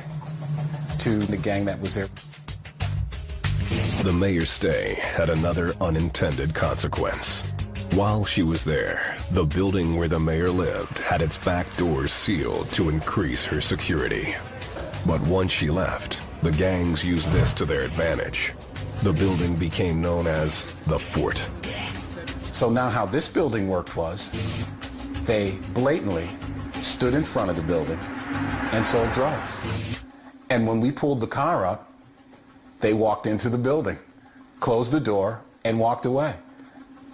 to 1.00 1.20
the 1.20 1.38
gang 1.38 1.66
that 1.66 1.80
was 1.80 1.96
there. 1.96 2.08
The 4.04 4.14
mayor's 4.14 4.50
stay 4.50 4.96
had 5.02 5.30
another 5.30 5.74
unintended 5.82 6.54
consequence. 6.54 7.55
While 7.96 8.26
she 8.26 8.44
was 8.44 8.66
there, 8.66 9.16
the 9.32 9.46
building 9.46 9.96
where 9.96 10.10
the 10.10 10.20
mayor 10.20 10.50
lived 10.50 10.98
had 10.98 11.22
its 11.22 11.38
back 11.38 11.66
doors 11.78 12.12
sealed 12.12 12.70
to 12.72 12.90
increase 12.90 13.46
her 13.46 13.62
security. 13.62 14.36
But 15.08 15.26
once 15.28 15.54
she 15.54 15.70
left, 15.70 16.20
the 16.44 16.52
gangs 16.52 17.06
used 17.06 17.32
this 17.32 17.54
to 17.54 17.64
their 17.64 17.84
advantage. 17.84 18.52
The 19.02 19.14
building 19.14 19.56
became 19.56 20.02
known 20.02 20.28
as 20.28 20.76
the 20.88 21.00
Fort. 21.00 21.38
So 22.42 22.70
now 22.70 22.90
how 22.90 23.06
this 23.06 23.30
building 23.30 23.70
worked 23.70 23.96
was, 23.96 24.30
they 25.26 25.58
blatantly 25.74 26.28
stood 26.74 27.14
in 27.14 27.24
front 27.24 27.50
of 27.50 27.56
the 27.56 27.64
building 27.64 28.00
and 28.74 28.86
sold 28.86 29.10
drugs. 29.14 30.04
And 30.50 30.68
when 30.68 30.82
we 30.82 30.92
pulled 30.92 31.22
the 31.22 31.28
car 31.28 31.66
up, 31.66 31.94
they 32.82 32.94
walked 32.94 33.26
into 33.26 33.48
the 33.48 33.58
building, 33.58 33.98
closed 34.60 34.92
the 34.92 35.00
door, 35.00 35.40
and 35.64 35.80
walked 35.80 36.06
away. 36.06 36.36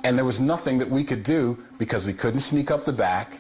And 0.03 0.17
there 0.17 0.25
was 0.25 0.39
nothing 0.39 0.79
that 0.79 0.89
we 0.89 1.03
could 1.03 1.21
do 1.21 1.63
because 1.77 2.05
we 2.05 2.13
couldn't 2.13 2.39
sneak 2.39 2.71
up 2.71 2.85
the 2.85 2.93
back. 2.93 3.39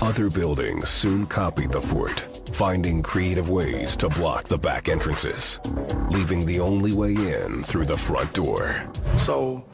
Other 0.00 0.30
buildings 0.30 0.88
soon 0.88 1.26
copied 1.26 1.72
the 1.72 1.80
fort, 1.80 2.24
finding 2.52 3.02
creative 3.02 3.50
ways 3.50 3.96
to 3.96 4.08
block 4.08 4.44
the 4.44 4.58
back 4.58 4.88
entrances, 4.88 5.58
leaving 6.10 6.46
the 6.46 6.60
only 6.60 6.92
way 6.92 7.14
in 7.14 7.64
through 7.64 7.86
the 7.86 7.96
front 7.96 8.32
door. 8.32 8.80
So 9.16 9.64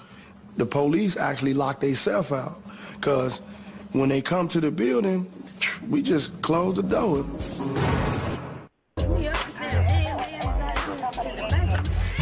the 0.57 0.65
police 0.65 1.19
actually 1.19 1.53
locked 1.53 1.83
themselves 1.83 2.33
out 2.33 2.63
because 2.95 3.41
when 3.93 4.09
they 4.09 4.23
come 4.23 4.49
to 4.49 4.61
the 4.61 4.71
building, 4.71 5.31
we 5.91 6.01
just 6.01 6.41
close 6.41 6.75
the 6.75 6.83
door. 6.83 7.25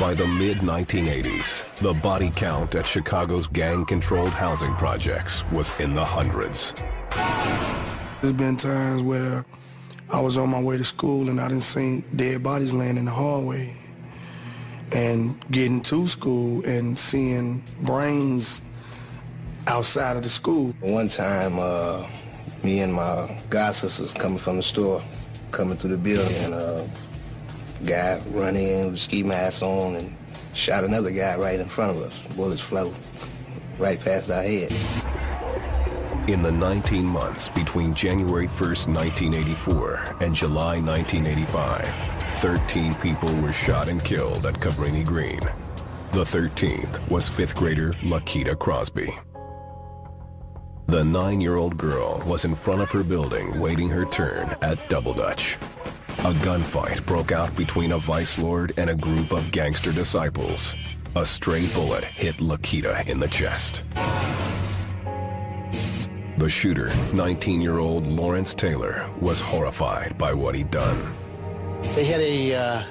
By 0.03 0.15
the 0.15 0.27
mid-1980s, 0.27 1.63
the 1.77 1.95
body 1.95 2.33
count 2.35 2.75
at 2.75 2.89
Chicago's 2.89 3.47
gang-controlled 3.47 4.33
housing 4.33 4.75
projects 4.75 5.45
was 5.53 5.71
in 5.79 5.95
the 5.95 6.05
hundreds. 6.05 6.75
There's 8.21 8.33
been 8.33 8.57
times 8.57 9.05
where 9.05 9.45
I 10.11 10.19
was 10.19 10.39
on 10.39 10.49
my 10.49 10.61
way 10.61 10.77
to 10.77 10.83
school 10.83 11.29
and 11.31 11.41
I 11.41 11.47
didn't 11.47 11.63
see 11.63 12.03
dead 12.17 12.43
bodies 12.43 12.73
laying 12.73 12.97
in 12.97 13.05
the 13.05 13.13
hallway. 13.13 13.77
And 14.91 15.41
getting 15.53 15.81
to 15.83 16.09
school 16.09 16.65
and 16.65 16.99
seeing 16.99 17.63
brains 17.83 18.61
outside 19.69 20.17
of 20.17 20.25
the 20.25 20.31
school. 20.31 20.75
One 20.81 21.11
time, 21.11 21.61
uh, 21.61 22.05
me 22.65 22.81
and 22.81 22.93
my 22.93 23.41
god 23.51 23.73
sisters 23.77 24.13
coming 24.15 24.39
from 24.39 24.57
the 24.57 24.65
store, 24.65 25.01
coming 25.53 25.77
through 25.77 25.91
the 25.91 25.97
building, 25.97 26.45
and 26.45 26.55
uh, 26.55 26.85
guy 27.87 28.21
run 28.31 28.57
in 28.57 28.91
with 28.91 29.01
ski 29.01 29.23
mask 29.23 29.63
on 29.63 29.97
and 29.97 30.17
shot 30.55 30.85
another 30.85 31.11
guy 31.11 31.37
right 31.37 31.61
in 31.61 31.69
front 31.69 31.97
of 31.97 32.03
us. 32.03 32.27
Bullets 32.35 32.61
flew 32.61 32.93
right 33.79 34.01
past 34.01 34.31
our 34.31 34.43
head. 34.43 34.73
In 36.29 36.43
the 36.43 36.53
19 36.53 37.05
months 37.05 37.49
between 37.49 37.93
January 37.93 38.47
1st, 38.47 38.87
1984 38.87 40.17
and 40.21 40.35
July 40.35 40.79
1985, 40.81 41.89
13 42.39 42.95
people 42.95 43.35
were 43.41 43.53
shot 43.53 43.89
and 43.89 44.03
killed 44.05 44.47
at 44.47 44.55
Cabrini 44.55 45.05
Green. 45.05 45.41
The 46.13 46.25
13th 46.25 47.11
was 47.11 47.29
fifth 47.29 47.57
grader 47.57 47.93
Lakita 48.03 48.57
Crosby. 48.57 49.13
The 50.87 51.03
nine-year-old 51.03 51.79
girl 51.79 52.23
was 52.27 52.45
in 52.45 52.55
front 52.55 52.83
of 52.83 52.91
her 52.91 53.03
building 53.03 53.59
waiting 53.59 53.89
her 53.89 54.05
turn 54.05 54.55
at 54.63 54.89
Double 54.89 55.15
Dutch. 55.15 55.57
A 56.19 56.33
gunfight 56.35 57.05
broke 57.05 57.33
out 57.33 57.55
between 57.57 57.93
a 57.93 57.99
vice 57.99 58.39
lord 58.39 58.73
and 58.77 58.91
a 58.91 58.95
group 58.95 59.33
of 59.33 59.51
gangster 59.51 59.93
disciples. 59.93 60.75
A 61.17 61.27
stray 61.27 61.67
bullet 61.75 62.05
hit 62.05 62.37
Lakita 62.37 63.07
in 63.09 63.19
the 63.19 63.27
chest. 63.27 63.83
The 66.39 66.49
shooter, 66.49 66.89
19-year-old 67.11 68.07
Lawrence 68.07 68.55
Taylor, 68.55 69.11
was 69.21 69.41
horrified 69.41 70.17
by 70.17 70.33
what 70.33 70.55
he'd 70.55 70.71
done. 70.71 71.15
They 71.95 72.05
had 72.05 72.21
a 72.21 72.55
uh, 72.55 72.83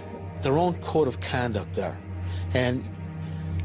their 0.41 0.57
own 0.57 0.73
code 0.81 1.07
of 1.07 1.19
conduct 1.21 1.73
there, 1.73 1.97
and 2.53 2.83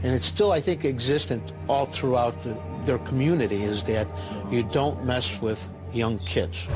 and 0.02 0.14
it's 0.14 0.26
still 0.26 0.52
I 0.52 0.60
think 0.60 0.84
existent 0.84 1.52
all 1.68 1.86
throughout 1.86 2.40
the, 2.40 2.56
their 2.84 2.98
community 2.98 3.62
is 3.62 3.82
that 3.84 4.06
you 4.50 4.62
don't 4.62 5.04
mess 5.04 5.40
with 5.40 5.68
young 5.92 6.18
kids. 6.20 6.68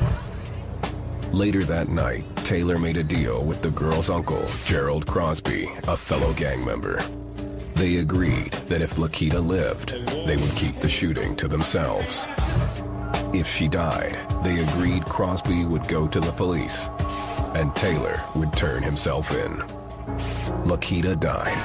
Later 1.33 1.63
that 1.63 1.87
night, 1.87 2.25
Taylor 2.43 2.77
made 2.77 2.97
a 2.97 3.03
deal 3.03 3.43
with 3.45 3.61
the 3.61 3.71
girl's 3.71 4.09
uncle, 4.09 4.45
Gerald 4.65 5.07
Crosby, 5.07 5.71
a 5.87 5.95
fellow 5.95 6.33
gang 6.33 6.63
member. 6.65 7.01
They 7.75 7.97
agreed 7.97 8.51
that 8.67 8.81
if 8.81 8.95
Lakita 8.95 9.39
lived, 9.39 9.91
they 10.27 10.35
would 10.35 10.55
keep 10.57 10.81
the 10.81 10.89
shooting 10.89 11.37
to 11.37 11.47
themselves. 11.47 12.27
If 13.33 13.47
she 13.47 13.69
died, 13.69 14.17
they 14.43 14.59
agreed 14.61 15.05
Crosby 15.05 15.63
would 15.63 15.87
go 15.87 16.05
to 16.05 16.19
the 16.19 16.33
police 16.33 16.89
and 17.55 17.73
Taylor 17.77 18.21
would 18.35 18.51
turn 18.57 18.83
himself 18.83 19.31
in. 19.31 19.57
Lakita 20.65 21.17
died. 21.17 21.57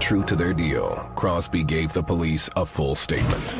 True 0.00 0.22
to 0.24 0.36
their 0.36 0.54
deal, 0.54 1.10
Crosby 1.16 1.64
gave 1.64 1.92
the 1.92 2.02
police 2.02 2.48
a 2.54 2.64
full 2.64 2.94
statement. 2.94 3.56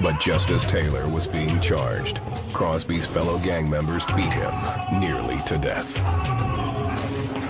But 0.00 0.20
just 0.20 0.50
as 0.50 0.64
Taylor 0.64 1.08
was 1.08 1.26
being 1.26 1.60
charged, 1.60 2.20
Crosby's 2.52 3.04
fellow 3.04 3.38
gang 3.38 3.68
members 3.68 4.04
beat 4.16 4.32
him 4.32 4.54
nearly 5.00 5.38
to 5.46 5.58
death. 5.58 5.96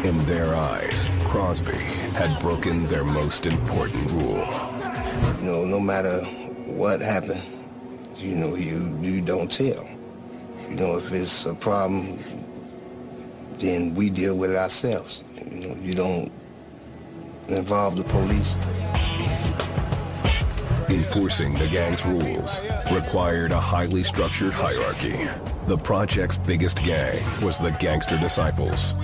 In 0.05 0.17
their 0.19 0.55
eyes, 0.55 1.11
Crosby 1.25 1.77
had 2.17 2.41
broken 2.41 2.87
their 2.87 3.05
most 3.05 3.45
important 3.45 4.11
rule. 4.13 4.47
You 5.41 5.47
know, 5.47 5.65
no 5.65 5.79
matter 5.79 6.21
what 6.65 7.01
happened, 7.03 7.43
you 8.17 8.35
know, 8.37 8.55
you, 8.55 8.99
you 9.03 9.21
don't 9.21 9.51
tell. 9.51 9.87
You 10.71 10.77
know, 10.77 10.97
if 10.97 11.13
it's 11.13 11.45
a 11.45 11.55
problem, 11.55 12.19
then 13.59 13.95
we 13.95 14.09
deal 14.09 14.35
with 14.37 14.53
it 14.53 14.57
ourselves. 14.57 15.23
You 15.51 15.69
know, 15.69 15.75
you 15.83 15.95
don't 15.95 16.33
involve 17.49 17.97
the 17.97 18.05
police. 18.05 18.57
Enforcing 20.91 21.53
the 21.53 21.69
gang's 21.69 22.07
rules 22.07 22.63
required 22.91 23.53
a 23.53 23.61
highly 23.61 24.03
structured 24.03 24.55
hierarchy. 24.55 25.29
The 25.67 25.77
project's 25.77 26.39
biggest 26.39 26.83
gang 26.83 27.15
was 27.43 27.59
the 27.59 27.77
Gangster 27.79 28.19
Disciples. 28.19 28.95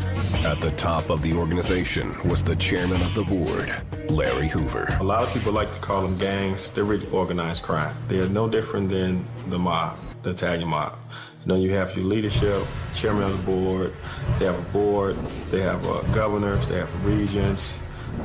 At 0.46 0.60
the 0.62 0.70
top 0.78 1.10
of 1.10 1.20
the 1.20 1.34
organization 1.34 2.16
was 2.26 2.42
the 2.42 2.56
chairman 2.56 3.02
of 3.02 3.14
the 3.14 3.24
board, 3.24 3.70
Larry 4.08 4.48
Hoover. 4.48 4.96
A 4.98 5.04
lot 5.04 5.24
of 5.24 5.34
people 5.34 5.52
like 5.52 5.72
to 5.74 5.80
call 5.80 6.00
them 6.00 6.16
gangs. 6.16 6.70
They're 6.70 6.84
really 6.84 7.08
organized 7.10 7.62
crime. 7.62 7.94
They 8.08 8.18
are 8.20 8.28
no 8.30 8.48
different 8.48 8.88
than 8.88 9.26
the 9.48 9.58
mob, 9.58 9.98
the 10.22 10.30
Italian 10.30 10.68
mob. 10.68 10.96
Know, 11.44 11.56
you 11.56 11.74
have 11.74 11.94
your 11.94 12.06
leadership, 12.06 12.62
chairman 12.94 13.24
of 13.24 13.36
the 13.36 13.44
board, 13.44 13.92
they 14.38 14.46
have 14.46 14.58
a 14.58 14.72
board, 14.72 15.14
they 15.50 15.60
have 15.60 15.86
uh, 15.86 16.00
governors, 16.14 16.66
they 16.66 16.78
have 16.78 17.04
regents, 17.04 17.78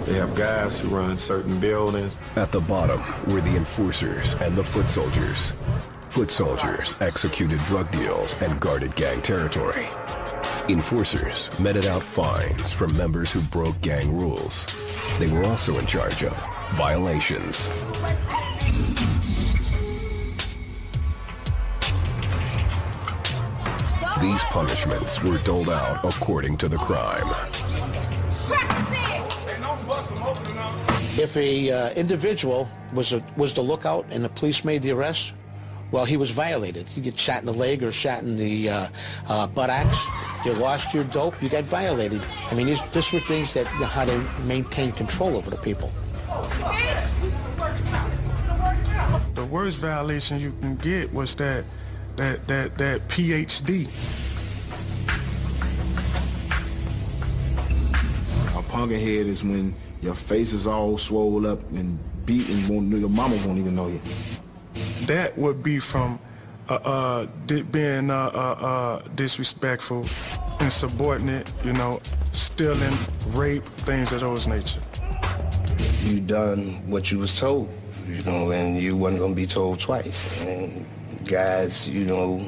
they 0.06 0.14
have 0.14 0.36
guys 0.36 0.80
who 0.80 0.90
run 0.90 1.18
certain 1.18 1.60
buildings. 1.60 2.18
At 2.36 2.52
the 2.52 2.62
bottom 2.62 3.02
were 3.28 3.42
the 3.42 3.56
enforcers 3.56 4.34
and 4.36 4.56
the 4.56 4.64
foot 4.64 4.90
soldiers. 4.90 5.54
Foot 6.10 6.32
soldiers 6.32 6.96
executed 7.02 7.60
drug 7.60 7.92
deals 7.92 8.36
and 8.42 8.60
guarded 8.60 8.96
gang 8.96 9.22
territory. 9.22 9.88
Enforcers 10.68 11.50
meted 11.60 11.86
out 11.86 12.02
fines 12.02 12.72
for 12.72 12.88
members 12.90 13.32
who 13.32 13.42
broke 13.42 13.80
gang 13.82 14.18
rules. 14.18 14.66
They 15.20 15.30
were 15.30 15.44
also 15.46 15.78
in 15.78 15.86
charge 15.86 16.24
of 16.24 16.34
violations. 16.72 17.70
These 24.22 24.44
punishments 24.46 25.24
were 25.24 25.38
doled 25.40 25.70
out 25.70 26.04
according 26.04 26.58
to 26.58 26.68
the 26.68 26.78
crime. 26.78 27.28
If 31.18 31.36
a 31.36 31.72
uh, 31.72 31.90
individual 31.94 32.70
was 32.94 33.14
a, 33.14 33.24
was 33.36 33.54
the 33.54 33.62
lookout 33.62 34.06
and 34.12 34.24
the 34.24 34.30
police 34.30 34.64
made 34.64 34.82
the 34.82 34.92
arrest, 34.92 35.34
well, 35.92 36.06
he 36.06 36.18
was 36.18 36.30
violated. 36.30 36.88
You 36.96 37.02
get 37.02 37.20
shot 37.20 37.40
in 37.40 37.46
the 37.46 37.54
leg 37.54 37.82
or 37.82 37.92
shot 37.92 38.22
in 38.22 38.38
the 38.38 38.70
uh, 38.70 38.88
uh, 39.28 39.48
buttocks. 39.48 40.06
You 40.46 40.54
lost 40.54 40.94
your 40.94 41.04
dope. 41.06 41.42
You 41.42 41.50
got 41.50 41.64
violated. 41.64 42.26
I 42.52 42.56
mean, 42.56 42.68
these, 42.68 42.82
this 42.92 43.12
were 43.12 43.20
things 43.20 43.54
that 43.56 43.72
you 43.74 43.80
know, 43.80 43.86
how 43.88 44.06
to 44.06 44.18
maintain 44.44 44.92
control 44.92 45.36
over 45.36 45.50
the 45.50 45.58
people. 45.58 45.92
The 49.34 49.46
worst 49.46 49.80
violation 49.80 50.40
you 50.40 50.54
can 50.60 50.76
get 50.76 51.12
was 51.14 51.36
that 51.36 51.64
that 52.18 52.48
that 52.48 52.78
that 52.78 53.08
PhD. 53.08 53.88
A 58.56 58.62
punker 58.64 59.00
head 59.00 59.26
is 59.26 59.44
when 59.44 59.74
your 60.02 60.16
face 60.16 60.54
is 60.54 60.66
all 60.68 60.98
swollen 60.98 61.46
up 61.46 61.62
and 61.72 62.00
beaten. 62.26 62.74
Won't, 62.74 62.90
your 62.90 63.10
mama 63.10 63.36
won't 63.46 63.60
even 63.60 63.76
know 63.76 63.88
you. 63.88 64.00
That 65.06 65.38
would 65.38 65.62
be 65.62 65.80
from 65.80 66.20
uh, 66.70 66.76
uh, 66.76 67.28
di- 67.46 67.64
being 67.64 68.12
uh, 68.12 68.32
uh, 68.34 68.66
uh, 68.66 69.08
disrespectful, 69.16 70.06
insubordinate, 70.60 71.52
you 71.64 71.74
know, 71.74 72.02
stealing, 72.32 72.94
rape, 73.28 73.66
things 73.80 74.12
of 74.12 74.22
those 74.22 74.48
nature. 74.48 74.82
You 76.04 76.20
done 76.20 76.88
what 76.90 77.12
you 77.12 77.18
was 77.18 77.38
told, 77.40 77.70
you 78.08 78.22
know, 78.22 78.52
and 78.52 78.78
you 78.78 78.96
wasn't 78.96 79.22
gonna 79.22 79.36
be 79.36 79.46
told 79.46 79.80
twice. 79.80 80.42
And 80.46 80.86
guys, 81.26 81.90
you 81.90 82.06
know, 82.06 82.42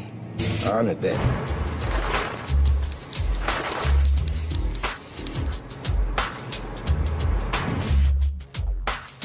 honored 0.65 1.01
that. 1.01 1.60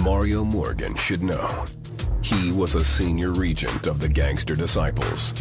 Mario 0.06 0.44
Morgan 0.44 0.94
should 0.94 1.24
know. 1.24 1.64
He 2.22 2.52
was 2.52 2.76
a 2.76 2.84
senior 2.84 3.32
regent 3.32 3.88
of 3.88 3.98
the 3.98 4.08
Gangster 4.08 4.54
Disciples. 4.54 5.34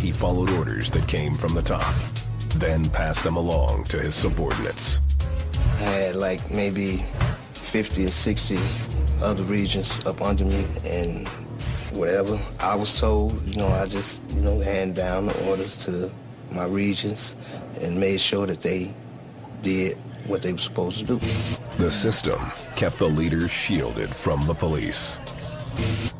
He 0.00 0.10
followed 0.10 0.48
orders 0.52 0.90
that 0.92 1.06
came 1.06 1.36
from 1.36 1.52
the 1.52 1.60
top, 1.60 1.94
then 2.54 2.88
passed 2.88 3.24
them 3.24 3.36
along 3.36 3.84
to 3.84 4.00
his 4.00 4.14
subordinates. 4.14 5.02
I 5.80 5.90
had 6.06 6.16
like 6.16 6.50
maybe 6.50 7.04
50 7.56 8.06
or 8.06 8.10
60 8.10 8.58
other 9.20 9.44
regents 9.44 10.06
up 10.06 10.22
under 10.22 10.46
me 10.46 10.66
and 10.86 11.28
whatever 11.92 12.38
I 12.58 12.74
was 12.74 12.98
told, 12.98 13.46
you 13.46 13.56
know, 13.56 13.68
I 13.68 13.84
just, 13.84 14.24
you 14.30 14.40
know, 14.40 14.60
hand 14.60 14.94
down 14.94 15.26
the 15.26 15.46
orders 15.46 15.76
to 15.84 16.10
my 16.50 16.64
regents 16.64 17.36
and 17.82 18.00
made 18.00 18.22
sure 18.22 18.46
that 18.46 18.62
they 18.62 18.94
did 19.60 19.98
what 20.28 20.42
they 20.42 20.52
were 20.52 20.58
supposed 20.58 20.98
to 21.00 21.04
do. 21.04 21.18
The 21.78 21.90
system 21.90 22.52
kept 22.76 22.98
the 22.98 23.08
leaders 23.08 23.50
shielded 23.50 24.10
from 24.10 24.46
the 24.46 24.54
police. 24.54 25.18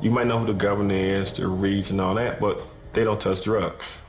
You 0.03 0.11
might 0.11 0.27
know 0.27 0.39
who 0.39 0.47
the 0.47 0.55
governor 0.55 0.95
is, 0.95 1.33
the 1.33 1.49
reads 1.49 1.91
and 1.91 2.01
all 2.01 2.15
that, 2.15 2.41
but 2.41 2.61
they 2.93 3.05
don't 3.05 3.21
touch 3.21 3.45
drugs. 3.45 4.01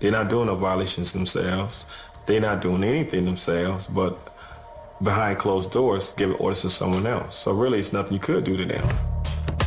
They're 0.00 0.12
not 0.12 0.28
doing 0.28 0.46
no 0.46 0.56
violations 0.56 1.12
themselves. 1.12 1.86
They're 2.26 2.40
not 2.40 2.60
doing 2.60 2.84
anything 2.84 3.24
themselves, 3.24 3.86
but 3.86 4.18
behind 5.02 5.38
closed 5.38 5.70
doors, 5.70 6.12
giving 6.12 6.36
orders 6.36 6.62
to 6.62 6.70
someone 6.70 7.06
else. 7.06 7.36
So 7.36 7.52
really, 7.52 7.78
it's 7.78 7.92
nothing 7.92 8.14
you 8.14 8.20
could 8.20 8.44
do 8.44 8.56
to 8.56 8.64
them. 8.64 8.86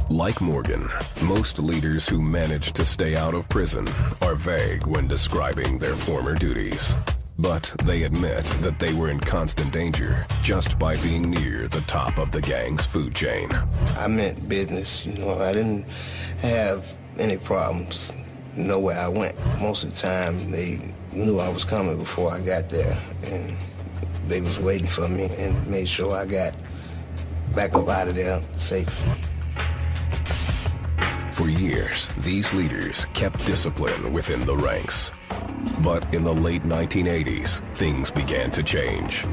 Like 0.09 0.41
Morgan, 0.41 0.89
most 1.21 1.59
leaders 1.59 2.07
who 2.07 2.21
manage 2.21 2.73
to 2.73 2.83
stay 2.83 3.15
out 3.15 3.33
of 3.35 3.47
prison 3.47 3.87
are 4.21 4.35
vague 4.35 4.85
when 4.87 5.07
describing 5.07 5.77
their 5.77 5.95
former 5.95 6.33
duties. 6.33 6.95
But 7.39 7.73
they 7.85 8.03
admit 8.03 8.43
that 8.61 8.79
they 8.79 8.93
were 8.93 9.09
in 9.09 9.21
constant 9.21 9.71
danger 9.71 10.27
just 10.43 10.77
by 10.77 10.97
being 10.97 11.29
near 11.29 11.69
the 11.69 11.79
top 11.81 12.17
of 12.17 12.31
the 12.31 12.41
gang's 12.41 12.85
food 12.85 13.15
chain. 13.15 13.49
I 13.97 14.07
meant 14.07 14.49
business, 14.49 15.05
you 15.05 15.17
know, 15.19 15.39
I 15.39 15.53
didn't 15.53 15.85
have 16.39 16.85
any 17.17 17.37
problems 17.37 18.11
nowhere 18.57 18.99
I 18.99 19.07
went. 19.07 19.35
Most 19.61 19.85
of 19.85 19.91
the 19.91 19.95
time, 19.95 20.51
they 20.51 20.93
knew 21.13 21.39
I 21.39 21.47
was 21.47 21.63
coming 21.63 21.97
before 21.97 22.29
I 22.29 22.41
got 22.41 22.67
there, 22.67 22.97
and 23.23 23.55
they 24.27 24.41
was 24.41 24.59
waiting 24.59 24.87
for 24.87 25.07
me 25.07 25.29
and 25.37 25.65
made 25.67 25.87
sure 25.87 26.13
I 26.13 26.25
got 26.25 26.53
back 27.55 27.73
up 27.73 27.87
out 27.87 28.09
of 28.09 28.15
there 28.15 28.41
safe. 28.57 28.89
For 31.39 31.47
years, 31.47 32.09
these 32.17 32.53
leaders 32.53 33.05
kept 33.13 33.45
discipline 33.45 34.11
within 34.11 34.45
the 34.45 34.57
ranks. 34.57 35.13
But 35.79 36.13
in 36.13 36.25
the 36.25 36.33
late 36.33 36.63
1980s, 36.63 37.61
things 37.77 38.11
began 38.11 38.51
to 38.51 38.61
change. 38.61 39.25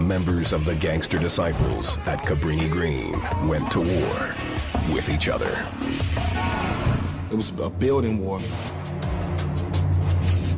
Members 0.00 0.52
of 0.52 0.64
the 0.64 0.74
gangster 0.74 1.16
disciples 1.16 1.96
at 2.06 2.18
Cabrini 2.26 2.68
Green 2.68 3.12
went 3.46 3.70
to 3.70 3.78
war 3.78 4.34
with 4.92 5.08
each 5.08 5.28
other. 5.28 5.64
It 7.30 7.36
was 7.36 7.50
a 7.60 7.70
building 7.70 8.18
war. 8.18 8.40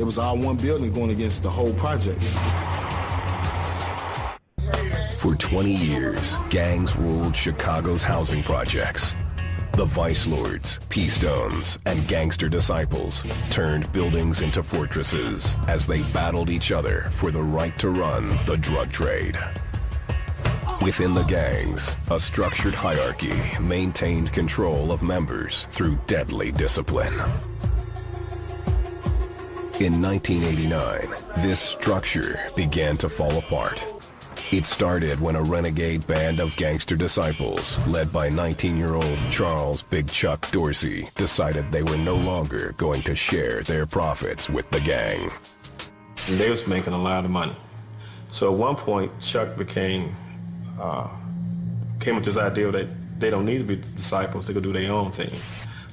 It 0.00 0.04
was 0.04 0.16
all 0.16 0.38
one 0.38 0.56
building 0.56 0.94
going 0.94 1.10
against 1.10 1.42
the 1.42 1.50
whole 1.50 1.74
project. 1.74 2.22
For 5.18 5.34
20 5.34 5.76
years, 5.76 6.38
gangs 6.48 6.96
ruled 6.96 7.36
Chicago's 7.36 8.02
housing 8.02 8.42
projects. 8.42 9.14
The 9.76 9.84
Vice 9.84 10.26
Lords, 10.26 10.80
P-Stones, 10.88 11.78
and 11.84 12.08
gangster 12.08 12.48
disciples 12.48 13.22
turned 13.50 13.92
buildings 13.92 14.40
into 14.40 14.62
fortresses 14.62 15.54
as 15.68 15.86
they 15.86 16.00
battled 16.14 16.48
each 16.48 16.72
other 16.72 17.10
for 17.10 17.30
the 17.30 17.42
right 17.42 17.78
to 17.80 17.90
run 17.90 18.38
the 18.46 18.56
drug 18.56 18.90
trade. 18.90 19.38
Within 20.80 21.12
the 21.12 21.24
gangs, 21.24 21.94
a 22.10 22.18
structured 22.18 22.74
hierarchy 22.74 23.34
maintained 23.60 24.32
control 24.32 24.92
of 24.92 25.02
members 25.02 25.64
through 25.64 25.98
deadly 26.06 26.52
discipline. 26.52 27.12
In 29.78 30.00
1989, 30.00 31.10
this 31.44 31.60
structure 31.60 32.40
began 32.56 32.96
to 32.96 33.10
fall 33.10 33.36
apart. 33.36 33.86
It 34.52 34.64
started 34.64 35.20
when 35.20 35.34
a 35.34 35.42
renegade 35.42 36.06
band 36.06 36.38
of 36.38 36.54
gangster 36.54 36.94
disciples, 36.94 37.84
led 37.88 38.12
by 38.12 38.28
19-year-old 38.28 39.18
Charles 39.28 39.82
Big 39.82 40.08
Chuck 40.08 40.48
Dorsey, 40.52 41.08
decided 41.16 41.72
they 41.72 41.82
were 41.82 41.96
no 41.96 42.14
longer 42.14 42.72
going 42.76 43.02
to 43.02 43.16
share 43.16 43.64
their 43.64 43.86
profits 43.86 44.48
with 44.48 44.70
the 44.70 44.78
gang. 44.78 45.32
They 46.28 46.48
was 46.48 46.68
making 46.68 46.92
a 46.92 46.98
lot 46.98 47.24
of 47.24 47.32
money. 47.32 47.56
So 48.30 48.52
at 48.52 48.56
one 48.56 48.76
point, 48.76 49.10
Chuck 49.20 49.56
became, 49.56 50.14
uh, 50.80 51.08
came 51.98 52.14
with 52.14 52.24
this 52.24 52.36
idea 52.36 52.70
that 52.70 52.86
they 53.18 53.30
don't 53.30 53.46
need 53.46 53.58
to 53.58 53.64
be 53.64 53.76
disciples, 53.96 54.46
they 54.46 54.54
could 54.54 54.62
do 54.62 54.72
their 54.72 54.92
own 54.92 55.10
thing. 55.10 55.34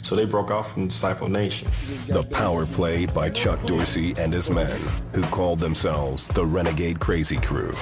So 0.04 0.18
they 0.18 0.26
broke 0.26 0.52
off 0.52 0.74
from 0.74 0.90
Disciple 0.90 1.30
Nation. 1.30 1.70
The 2.08 2.24
power 2.24 2.66
play 2.66 3.06
by 3.06 3.30
Chuck 3.30 3.66
Dorsey 3.66 4.14
and 4.18 4.34
his 4.34 4.50
men, 4.50 4.80
who 5.14 5.24
called 5.24 5.60
themselves 5.60 6.28
the 6.28 6.46
Renegade 6.46 7.00
Crazy 7.00 7.38
Crew, 7.38 7.74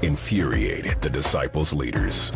infuriated 0.00 1.02
the 1.02 1.10
Disciples' 1.10 1.74
leaders. 1.74 2.32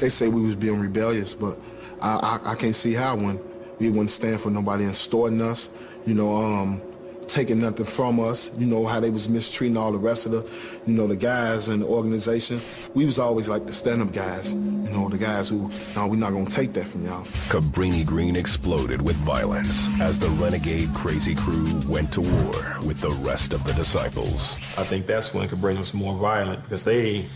They 0.00 0.08
say 0.08 0.26
we 0.26 0.42
was 0.42 0.56
being 0.56 0.80
rebellious, 0.80 1.34
but 1.34 1.58
I, 2.02 2.40
I, 2.44 2.50
I 2.52 2.54
can't 2.56 2.74
see 2.74 2.94
how 2.94 3.14
when 3.14 3.40
we 3.78 3.90
wouldn't 3.90 4.10
stand 4.10 4.40
for 4.40 4.50
nobody 4.50 4.86
extorting 4.86 5.40
us, 5.40 5.70
you 6.04 6.14
know, 6.14 6.34
um, 6.34 6.82
taking 7.28 7.60
nothing 7.60 7.86
from 7.86 8.20
us, 8.20 8.50
you 8.58 8.66
know, 8.66 8.86
how 8.86 9.00
they 9.00 9.10
was 9.10 9.28
mistreating 9.28 9.76
all 9.76 9.92
the 9.92 9.98
rest 9.98 10.26
of 10.26 10.32
the, 10.32 10.48
you 10.86 10.94
know, 10.94 11.06
the 11.06 11.16
guys 11.16 11.68
in 11.68 11.80
the 11.80 11.86
organization. 11.86 12.60
We 12.94 13.04
was 13.04 13.18
always 13.18 13.48
like 13.48 13.66
the 13.66 13.72
stand-up 13.72 14.12
guys, 14.12 14.54
you 14.54 14.60
know, 14.60 15.08
the 15.08 15.18
guys 15.18 15.48
who, 15.48 15.70
no, 15.94 16.06
we're 16.06 16.16
not 16.16 16.30
going 16.30 16.46
to 16.46 16.54
take 16.54 16.72
that 16.74 16.86
from 16.86 17.04
y'all. 17.04 17.24
Cabrini 17.48 18.04
Green 18.06 18.36
exploded 18.36 19.02
with 19.02 19.16
violence 19.16 20.00
as 20.00 20.18
the 20.18 20.28
renegade 20.30 20.92
crazy 20.94 21.34
crew 21.34 21.80
went 21.88 22.12
to 22.12 22.20
war 22.20 22.78
with 22.86 23.00
the 23.00 23.10
rest 23.28 23.52
of 23.52 23.64
the 23.64 23.72
disciples. 23.72 24.54
I 24.78 24.84
think 24.84 25.06
that's 25.06 25.34
when 25.34 25.48
Cabrini 25.48 25.78
was 25.78 25.94
more 25.94 26.14
violent 26.14 26.62
because 26.62 26.84
they, 26.84 27.26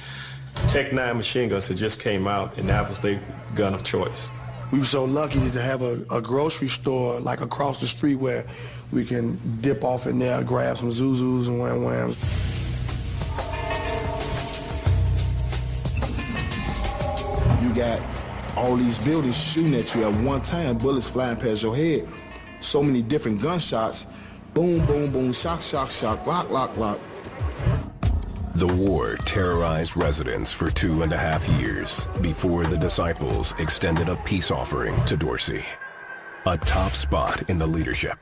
TEC-9 0.69 1.17
machine 1.17 1.49
guns 1.49 1.69
had 1.69 1.77
just 1.77 2.01
came 2.01 2.27
out 2.27 2.57
and 2.59 2.69
that 2.69 2.89
was 2.89 3.01
their 3.01 3.21
gun 3.55 3.75
of 3.75 3.83
choice. 3.83 4.31
We 4.71 4.79
were 4.79 4.85
so 4.85 5.05
lucky 5.05 5.51
to 5.51 5.61
have 5.61 5.83
a, 5.83 6.01
a 6.13 6.21
grocery 6.21 6.69
store 6.69 7.19
like 7.19 7.41
across 7.41 7.81
the 7.81 7.89
street 7.89 8.17
where 8.17 8.47
we 8.93 9.05
can 9.05 9.39
dip 9.61 9.85
off 9.85 10.07
in 10.07 10.19
there, 10.19 10.43
grab 10.43 10.79
some 10.79 10.89
Zuzus 10.89 11.49
and 11.49 11.61
Wham 11.61 11.85
Whams. 11.85 12.17
You 17.63 17.75
got 17.75 18.03
all 18.57 18.77
these 18.77 18.99
buildings 18.99 19.37
shooting 19.37 19.75
at 19.75 19.95
you 19.95 20.05
at 20.05 20.15
one 20.23 20.43
time, 20.43 20.77
bullets 20.79 21.09
flying 21.09 21.37
past 21.37 21.63
your 21.63 21.77
head. 21.77 22.09
So 22.61 22.83
many 22.83 23.01
different 23.01 23.41
gunshots. 23.41 24.07
Boom, 24.55 24.85
boom, 24.87 25.13
boom, 25.13 25.33
shock, 25.33 25.63
shock, 25.63 25.91
shock, 25.91 26.27
lock, 26.27 26.51
lock, 26.51 26.77
lock. 26.77 26.99
The 28.57 28.67
war 28.67 29.17
terrorized 29.19 29.97
residents 29.97 30.53
for 30.53 30.69
two 30.69 31.03
and 31.03 31.13
a 31.13 31.17
half 31.17 31.49
years 31.61 32.07
before 32.21 32.65
the 32.65 32.77
disciples 32.77 33.55
extended 33.59 34.09
a 34.09 34.17
peace 34.17 34.51
offering 34.51 35.01
to 35.05 35.17
Dorsey. 35.17 35.65
A 36.47 36.59
top 36.59 36.91
spot 36.93 37.49
in 37.49 37.59
the 37.59 37.67
leadership 37.67 38.19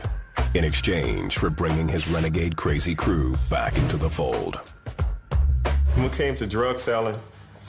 in 0.55 0.64
exchange 0.64 1.38
for 1.38 1.51
bringing 1.51 1.88
his 1.88 2.09
renegade 2.09 2.57
crazy 2.57 2.94
crew 2.94 3.36
back 3.51 3.76
into 3.76 3.96
the 3.96 4.09
fold. 4.09 4.57
When 5.94 6.07
it 6.07 6.12
came 6.12 6.36
to 6.36 6.46
drug 6.46 6.78
selling, 6.78 7.16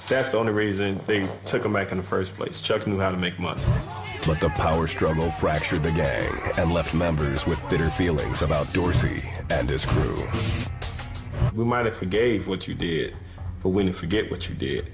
that's 0.08 0.32
the 0.32 0.38
only 0.38 0.54
reason 0.54 1.00
they 1.06 1.30
took 1.46 1.64
him 1.64 1.74
back 1.74 1.92
in 1.92 1.98
the 1.98 2.04
first 2.04 2.34
place. 2.36 2.62
Chuck 2.62 2.88
knew 2.88 3.00
how 3.00 3.12
to 3.12 3.18
make 3.18 3.38
money. 3.40 3.62
But 4.26 4.40
the 4.40 4.50
power 4.50 4.88
struggle 4.88 5.30
fractured 5.32 5.84
the 5.84 5.92
gang 5.92 6.34
and 6.58 6.74
left 6.74 6.94
members 6.94 7.46
with 7.46 7.68
bitter 7.70 7.90
feelings 7.90 8.42
about 8.42 8.72
Dorsey 8.74 9.24
and 9.50 9.70
his 9.70 9.86
crew. 9.86 10.28
We 11.54 11.64
might 11.64 11.86
have 11.86 11.96
forgave 11.96 12.48
what 12.48 12.68
you 12.68 12.74
did, 12.74 13.16
but 13.62 13.70
we 13.70 13.84
didn't 13.84 13.98
forget 13.98 14.30
what 14.32 14.50
you 14.50 14.56
did. 14.56 14.92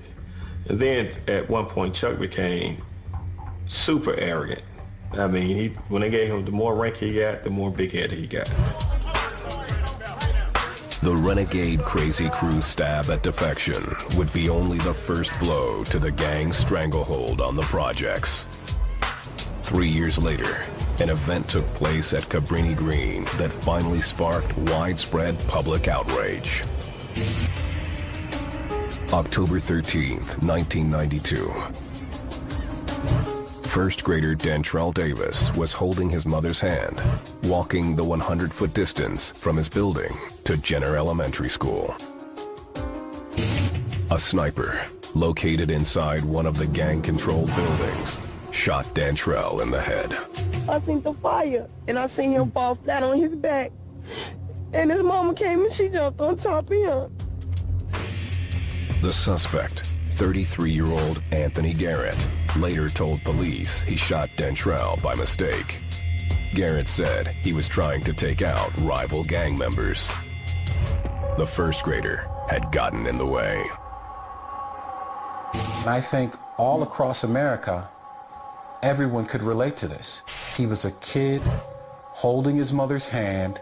And 0.67 0.79
then 0.79 1.11
at 1.27 1.49
one 1.49 1.65
point, 1.65 1.93
Chuck 1.93 2.19
became 2.19 2.81
super 3.67 4.15
arrogant. 4.15 4.61
I 5.17 5.27
mean, 5.27 5.55
he, 5.55 5.67
when 5.87 6.01
they 6.01 6.09
gave 6.09 6.27
him 6.29 6.43
the 6.43 6.51
more 6.51 6.75
rank 6.75 6.97
he 6.97 7.13
got, 7.13 7.43
the 7.43 7.49
more 7.49 7.71
big 7.71 7.91
head 7.91 8.11
he 8.11 8.27
got. 8.27 8.49
The 11.01 11.15
renegade 11.15 11.81
crazy 11.81 12.29
crew 12.29 12.61
stab 12.61 13.09
at 13.09 13.21
defection 13.21 13.95
would 14.17 14.31
be 14.33 14.49
only 14.49 14.77
the 14.79 14.93
first 14.93 15.31
blow 15.39 15.83
to 15.85 15.99
the 15.99 16.11
gang's 16.11 16.57
stranglehold 16.57 17.39
on 17.41 17.55
the 17.55 17.61
projects. 17.63 18.47
Three 19.63 19.87
years 19.87 20.17
later, 20.17 20.63
an 20.99 21.09
event 21.09 21.49
took 21.49 21.65
place 21.75 22.13
at 22.13 22.23
Cabrini 22.23 22.75
Green 22.75 23.25
that 23.37 23.51
finally 23.51 24.01
sparked 24.01 24.57
widespread 24.57 25.37
public 25.47 25.87
outrage. 25.87 26.63
October 29.13 29.59
13th, 29.59 30.41
1992. 30.41 31.84
First 33.75 34.05
grader 34.05 34.37
Dantrell 34.37 34.93
Davis 34.93 35.53
was 35.57 35.73
holding 35.73 36.09
his 36.09 36.25
mother's 36.25 36.61
hand, 36.61 36.97
walking 37.43 37.93
the 37.93 38.05
100-foot 38.05 38.73
distance 38.73 39.31
from 39.31 39.57
his 39.57 39.67
building 39.67 40.17
to 40.45 40.55
Jenner 40.55 40.95
Elementary 40.95 41.49
School. 41.49 41.93
A 44.11 44.17
sniper, 44.17 44.81
located 45.13 45.69
inside 45.69 46.23
one 46.23 46.45
of 46.45 46.57
the 46.57 46.67
gang-controlled 46.67 47.53
buildings, 47.53 48.17
shot 48.53 48.85
Dantrell 48.95 49.61
in 49.61 49.71
the 49.71 49.81
head. 49.81 50.17
I 50.69 50.79
seen 50.79 51.01
the 51.01 51.11
fire, 51.11 51.67
and 51.89 51.99
I 51.99 52.07
seen 52.07 52.31
him 52.31 52.51
fall 52.51 52.75
flat 52.75 53.03
on 53.03 53.17
his 53.17 53.35
back. 53.35 53.73
And 54.71 54.89
his 54.89 55.03
mama 55.03 55.33
came 55.33 55.65
and 55.65 55.73
she 55.73 55.89
jumped 55.89 56.21
on 56.21 56.37
top 56.37 56.71
of 56.71 56.77
him. 56.77 57.17
The 59.01 59.11
suspect, 59.11 59.91
33-year-old 60.13 61.21
Anthony 61.33 61.73
Garrett, 61.73 62.25
later 62.55 62.89
told 62.89 63.23
police 63.23 63.81
he 63.81 63.95
shot 63.95 64.29
Dantrell 64.37 65.01
by 65.01 65.15
mistake. 65.15 65.79
Garrett 66.53 66.87
said 66.87 67.27
he 67.27 67.53
was 67.53 67.67
trying 67.67 68.03
to 68.03 68.13
take 68.13 68.41
out 68.41 68.71
rival 68.77 69.23
gang 69.23 69.57
members. 69.57 70.09
The 71.37 71.45
first 71.45 71.83
grader 71.83 72.29
had 72.49 72.71
gotten 72.71 73.07
in 73.07 73.17
the 73.17 73.25
way. 73.25 73.65
And 75.53 75.89
I 75.89 75.99
think 75.99 76.35
all 76.57 76.83
across 76.83 77.23
America, 77.23 77.89
everyone 78.81 79.25
could 79.25 79.43
relate 79.43 79.75
to 79.77 79.87
this. 79.87 80.21
He 80.55 80.65
was 80.65 80.85
a 80.85 80.91
kid 80.93 81.41
holding 81.43 82.55
his 82.55 82.71
mother's 82.71 83.07
hand, 83.07 83.59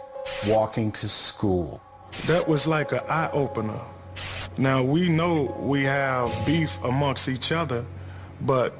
walking 0.48 0.91
to 0.91 1.10
school. 1.10 1.82
That 2.28 2.48
was 2.48 2.68
like 2.68 2.91
an 2.91 3.02
eye-opener. 3.10 3.80
Now, 4.57 4.84
we 4.84 5.10
know 5.10 5.56
we 5.60 5.84
have 5.84 6.32
beef 6.45 6.78
amongst 6.84 7.28
each 7.28 7.52
other, 7.52 7.84
but 8.41 8.76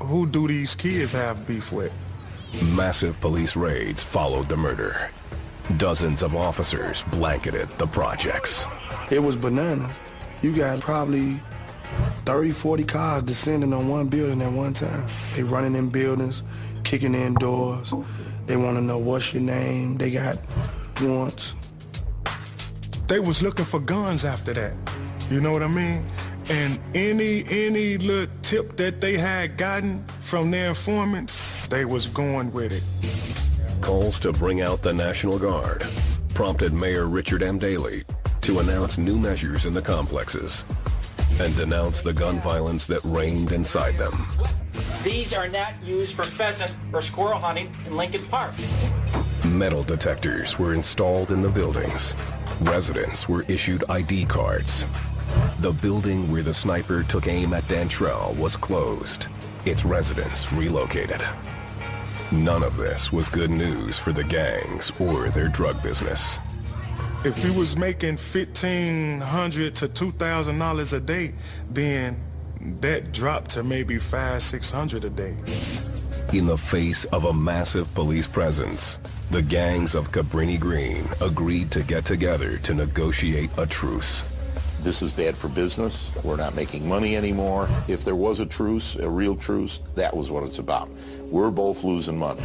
who 0.00 0.26
do 0.26 0.46
these 0.48 0.74
kids 0.74 1.12
have 1.12 1.46
beef 1.46 1.72
with? 1.72 1.92
Massive 2.76 3.20
police 3.20 3.56
raids 3.56 4.02
followed 4.02 4.48
the 4.48 4.56
murder. 4.56 5.10
Dozens 5.76 6.22
of 6.22 6.36
officers 6.36 7.02
blanketed 7.04 7.68
the 7.78 7.86
projects. 7.86 8.64
It 9.10 9.18
was 9.18 9.36
bananas. 9.36 9.98
You 10.42 10.54
got 10.54 10.80
probably 10.80 11.40
30, 12.24 12.50
40 12.50 12.84
cars 12.84 13.22
descending 13.22 13.72
on 13.72 13.88
one 13.88 14.08
building 14.08 14.42
at 14.42 14.52
one 14.52 14.72
time. 14.72 15.06
They 15.34 15.42
running 15.42 15.74
in 15.74 15.88
buildings, 15.88 16.42
kicking 16.84 17.14
in 17.14 17.34
doors. 17.34 17.92
They 18.46 18.56
want 18.56 18.76
to 18.76 18.82
know 18.82 18.98
what's 18.98 19.34
your 19.34 19.42
name. 19.42 19.96
They 19.98 20.10
got 20.10 20.38
wants. 21.00 21.54
They 23.08 23.20
was 23.20 23.42
looking 23.42 23.64
for 23.64 23.80
guns 23.80 24.24
after 24.24 24.52
that. 24.54 24.72
You 25.30 25.40
know 25.40 25.52
what 25.52 25.62
I 25.62 25.68
mean? 25.68 26.06
And 26.48 26.78
any 26.94 27.44
any 27.48 27.98
little 27.98 28.32
tip 28.42 28.76
that 28.76 29.00
they 29.00 29.18
had 29.18 29.56
gotten 29.56 30.04
from 30.20 30.50
their 30.50 30.68
informants, 30.68 31.66
they 31.66 31.84
was 31.84 32.06
going 32.06 32.52
with 32.52 32.72
it. 32.72 33.82
Calls 33.82 34.20
to 34.20 34.32
bring 34.32 34.60
out 34.60 34.82
the 34.82 34.92
National 34.92 35.38
Guard 35.38 35.82
prompted 36.34 36.72
Mayor 36.72 37.06
Richard 37.06 37.42
M. 37.42 37.58
Daley 37.58 38.02
to 38.42 38.58
announce 38.60 38.98
new 38.98 39.18
measures 39.18 39.64
in 39.64 39.72
the 39.72 39.80
complexes 39.80 40.64
and 41.40 41.56
denounce 41.56 42.02
the 42.02 42.12
gun 42.12 42.38
violence 42.40 42.86
that 42.86 43.02
reigned 43.04 43.52
inside 43.52 43.96
them. 43.96 44.26
These 45.02 45.32
are 45.32 45.48
not 45.48 45.72
used 45.82 46.14
for 46.14 46.24
pheasant 46.24 46.72
or 46.92 47.00
squirrel 47.00 47.38
hunting 47.38 47.74
in 47.86 47.96
Lincoln 47.96 48.26
Park. 48.28 48.52
Metal 49.46 49.82
detectors 49.82 50.58
were 50.58 50.74
installed 50.74 51.30
in 51.30 51.40
the 51.40 51.48
buildings. 51.48 52.14
Residents 52.60 53.28
were 53.28 53.44
issued 53.48 53.82
ID 53.88 54.26
cards. 54.26 54.84
The 55.60 55.72
building 55.72 56.30
where 56.30 56.42
the 56.42 56.54
sniper 56.54 57.02
took 57.02 57.26
aim 57.26 57.52
at 57.52 57.64
Dantrell 57.64 58.36
was 58.36 58.56
closed. 58.56 59.26
Its 59.64 59.84
residents 59.84 60.52
relocated. 60.52 61.22
None 62.30 62.62
of 62.62 62.76
this 62.76 63.12
was 63.12 63.28
good 63.28 63.50
news 63.50 63.98
for 63.98 64.12
the 64.12 64.24
gangs 64.24 64.92
or 64.98 65.28
their 65.30 65.48
drug 65.48 65.82
business. 65.82 66.38
If 67.24 67.42
he 67.42 67.50
was 67.58 67.76
making 67.76 68.16
1,500 68.16 69.74
to 69.76 69.88
two 69.88 70.12
thousand 70.12 70.58
dollars 70.58 70.92
a 70.92 71.00
day, 71.00 71.34
then 71.70 72.20
that 72.80 73.12
dropped 73.12 73.50
to 73.52 73.62
maybe 73.62 73.98
five, 73.98 74.42
six 74.42 74.70
hundred 74.70 75.04
a 75.04 75.10
day. 75.10 75.36
In 76.32 76.46
the 76.46 76.58
face 76.58 77.04
of 77.06 77.24
a 77.24 77.32
massive 77.32 77.92
police 77.94 78.26
presence, 78.26 78.98
the 79.30 79.42
gangs 79.42 79.94
of 79.94 80.10
Cabrini 80.12 80.58
Green 80.58 81.06
agreed 81.20 81.70
to 81.72 81.82
get 81.82 82.04
together 82.04 82.58
to 82.58 82.74
negotiate 82.74 83.50
a 83.56 83.66
truce. 83.66 84.22
This 84.86 85.02
is 85.02 85.10
bad 85.10 85.36
for 85.36 85.48
business. 85.48 86.12
We're 86.22 86.36
not 86.36 86.54
making 86.54 86.88
money 86.88 87.16
anymore. 87.16 87.68
If 87.88 88.04
there 88.04 88.14
was 88.14 88.38
a 88.38 88.46
truce, 88.46 88.94
a 88.94 89.10
real 89.10 89.34
truce, 89.34 89.80
that 89.96 90.16
was 90.16 90.30
what 90.30 90.44
it's 90.44 90.60
about. 90.60 90.88
We're 91.22 91.50
both 91.50 91.82
losing 91.82 92.16
money. 92.16 92.44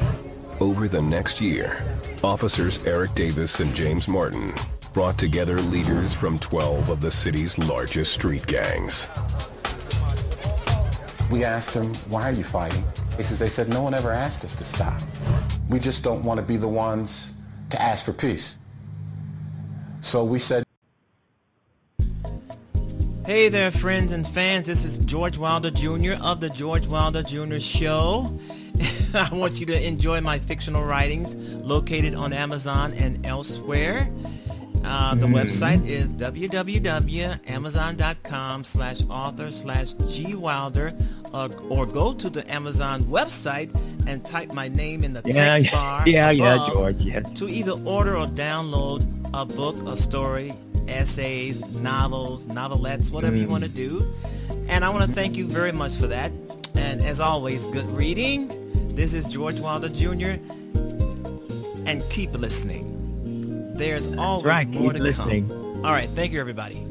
Over 0.60 0.88
the 0.88 1.04
next 1.04 1.40
year, 1.40 1.86
officers 2.24 2.80
Eric 2.88 3.14
Davis 3.14 3.60
and 3.60 3.72
James 3.76 4.08
Martin 4.08 4.56
brought 4.92 5.20
together 5.20 5.62
leaders 5.62 6.16
from 6.16 6.40
12 6.40 6.90
of 6.90 7.00
the 7.00 7.12
city's 7.12 7.60
largest 7.60 8.12
street 8.12 8.48
gangs. 8.48 9.08
We 11.30 11.44
asked 11.44 11.76
them, 11.76 11.94
why 12.10 12.28
are 12.28 12.34
you 12.34 12.44
fighting? 12.44 12.84
He 13.18 13.22
says, 13.22 13.38
they 13.38 13.50
said, 13.50 13.70
no 13.70 13.84
one 13.84 13.94
ever 13.94 14.12
asked 14.12 14.44
us 14.44 14.56
to 14.56 14.64
stop. 14.64 15.00
We 15.70 15.78
just 15.78 16.04
don't 16.04 16.24
want 16.24 16.40
to 16.40 16.44
be 16.44 16.58
the 16.58 16.68
ones 16.68 17.34
to 17.70 17.80
ask 17.80 18.04
for 18.04 18.14
peace. 18.14 18.58
So 20.02 20.24
we 20.24 20.40
said, 20.40 20.64
Hey 23.32 23.48
there, 23.48 23.72
friends 23.72 24.12
and 24.12 24.28
fans. 24.28 24.68
This 24.68 24.84
is 24.84 24.98
George 24.98 25.38
Wilder 25.38 25.72
Jr. 25.72 26.16
of 26.22 26.42
the 26.42 26.50
George 26.50 26.86
Wilder 26.88 27.24
Jr. 27.24 27.60
Show. 27.60 28.38
I 29.14 29.30
want 29.34 29.58
you 29.58 29.66
to 29.68 29.88
enjoy 29.88 30.20
my 30.20 30.38
fictional 30.38 30.84
writings 30.84 31.34
located 31.56 32.14
on 32.14 32.34
Amazon 32.34 32.92
and 32.92 33.26
elsewhere. 33.26 34.12
Uh, 34.84 35.16
the 35.16 35.28
Mhm. 35.28 35.34
website 35.34 35.88
is 35.88 36.10
www.amazon.com 36.10 38.64
slash 38.66 39.00
author 39.10 39.50
slash 39.50 39.94
gwilder 39.94 40.92
uh, 41.34 41.48
or 41.70 41.86
go 41.86 42.14
to 42.14 42.30
the 42.30 42.54
Amazon 42.54 43.02
website 43.06 43.70
and 44.08 44.26
type 44.26 44.54
my 44.54 44.68
name 44.68 45.06
in 45.06 45.14
the 45.14 45.22
Yeah, 45.24 45.52
text 45.52 45.64
yeah, 45.64 45.72
bar 45.72 46.04
yeah, 46.06 46.32
yeah, 46.32 46.68
George, 46.74 46.98
yes. 47.00 47.30
to 47.36 47.48
either 47.48 47.80
order 47.86 48.18
or 48.18 48.26
download 48.28 49.08
a 49.34 49.46
book, 49.46 49.78
a 49.88 49.96
story, 49.96 50.52
essays, 50.92 51.68
novels, 51.82 52.44
novelettes, 52.48 53.12
whatever 53.12 53.36
you 53.36 53.48
Mm. 53.48 53.52
want 53.52 53.64
to 53.64 53.70
do. 53.70 54.06
And 54.68 54.84
I 54.86 54.90
want 54.90 55.06
to 55.06 55.12
thank 55.12 55.36
you 55.36 55.46
very 55.48 55.72
much 55.72 55.96
for 55.96 56.08
that. 56.08 56.32
And 56.76 57.02
as 57.02 57.20
always, 57.20 57.66
good 57.68 57.92
reading. 57.92 58.50
This 58.96 59.14
is 59.14 59.26
George 59.26 59.60
Wilder 59.60 59.90
Jr. 59.90 60.36
And 61.86 62.04
keep 62.10 62.34
listening. 62.38 63.74
There's 63.76 64.08
always 64.18 64.46
right, 64.46 64.70
more 64.70 64.94
to 64.94 65.00
listening. 65.00 65.48
come. 65.50 65.86
All 65.86 65.92
right, 65.92 66.10
thank 66.16 66.32
you, 66.32 66.40
everybody. 66.40 66.86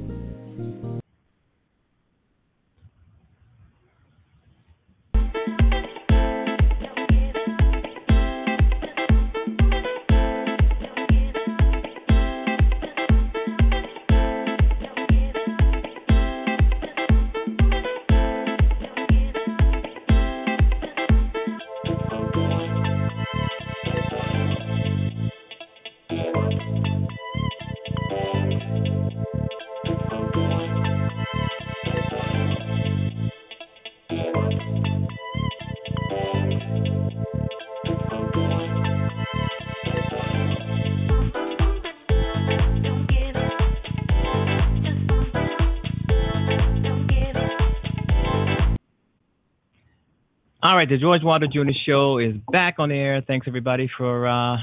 All 50.71 50.77
right, 50.77 50.89
the 50.89 50.99
George 50.99 51.25
Wilder 51.25 51.49
Jr. 51.49 51.73
Show 51.85 52.19
is 52.19 52.37
back 52.53 52.77
on 52.79 52.93
air. 52.93 53.25
Thanks 53.27 53.49
everybody 53.49 53.91
for 53.99 54.29
uh, 54.29 54.57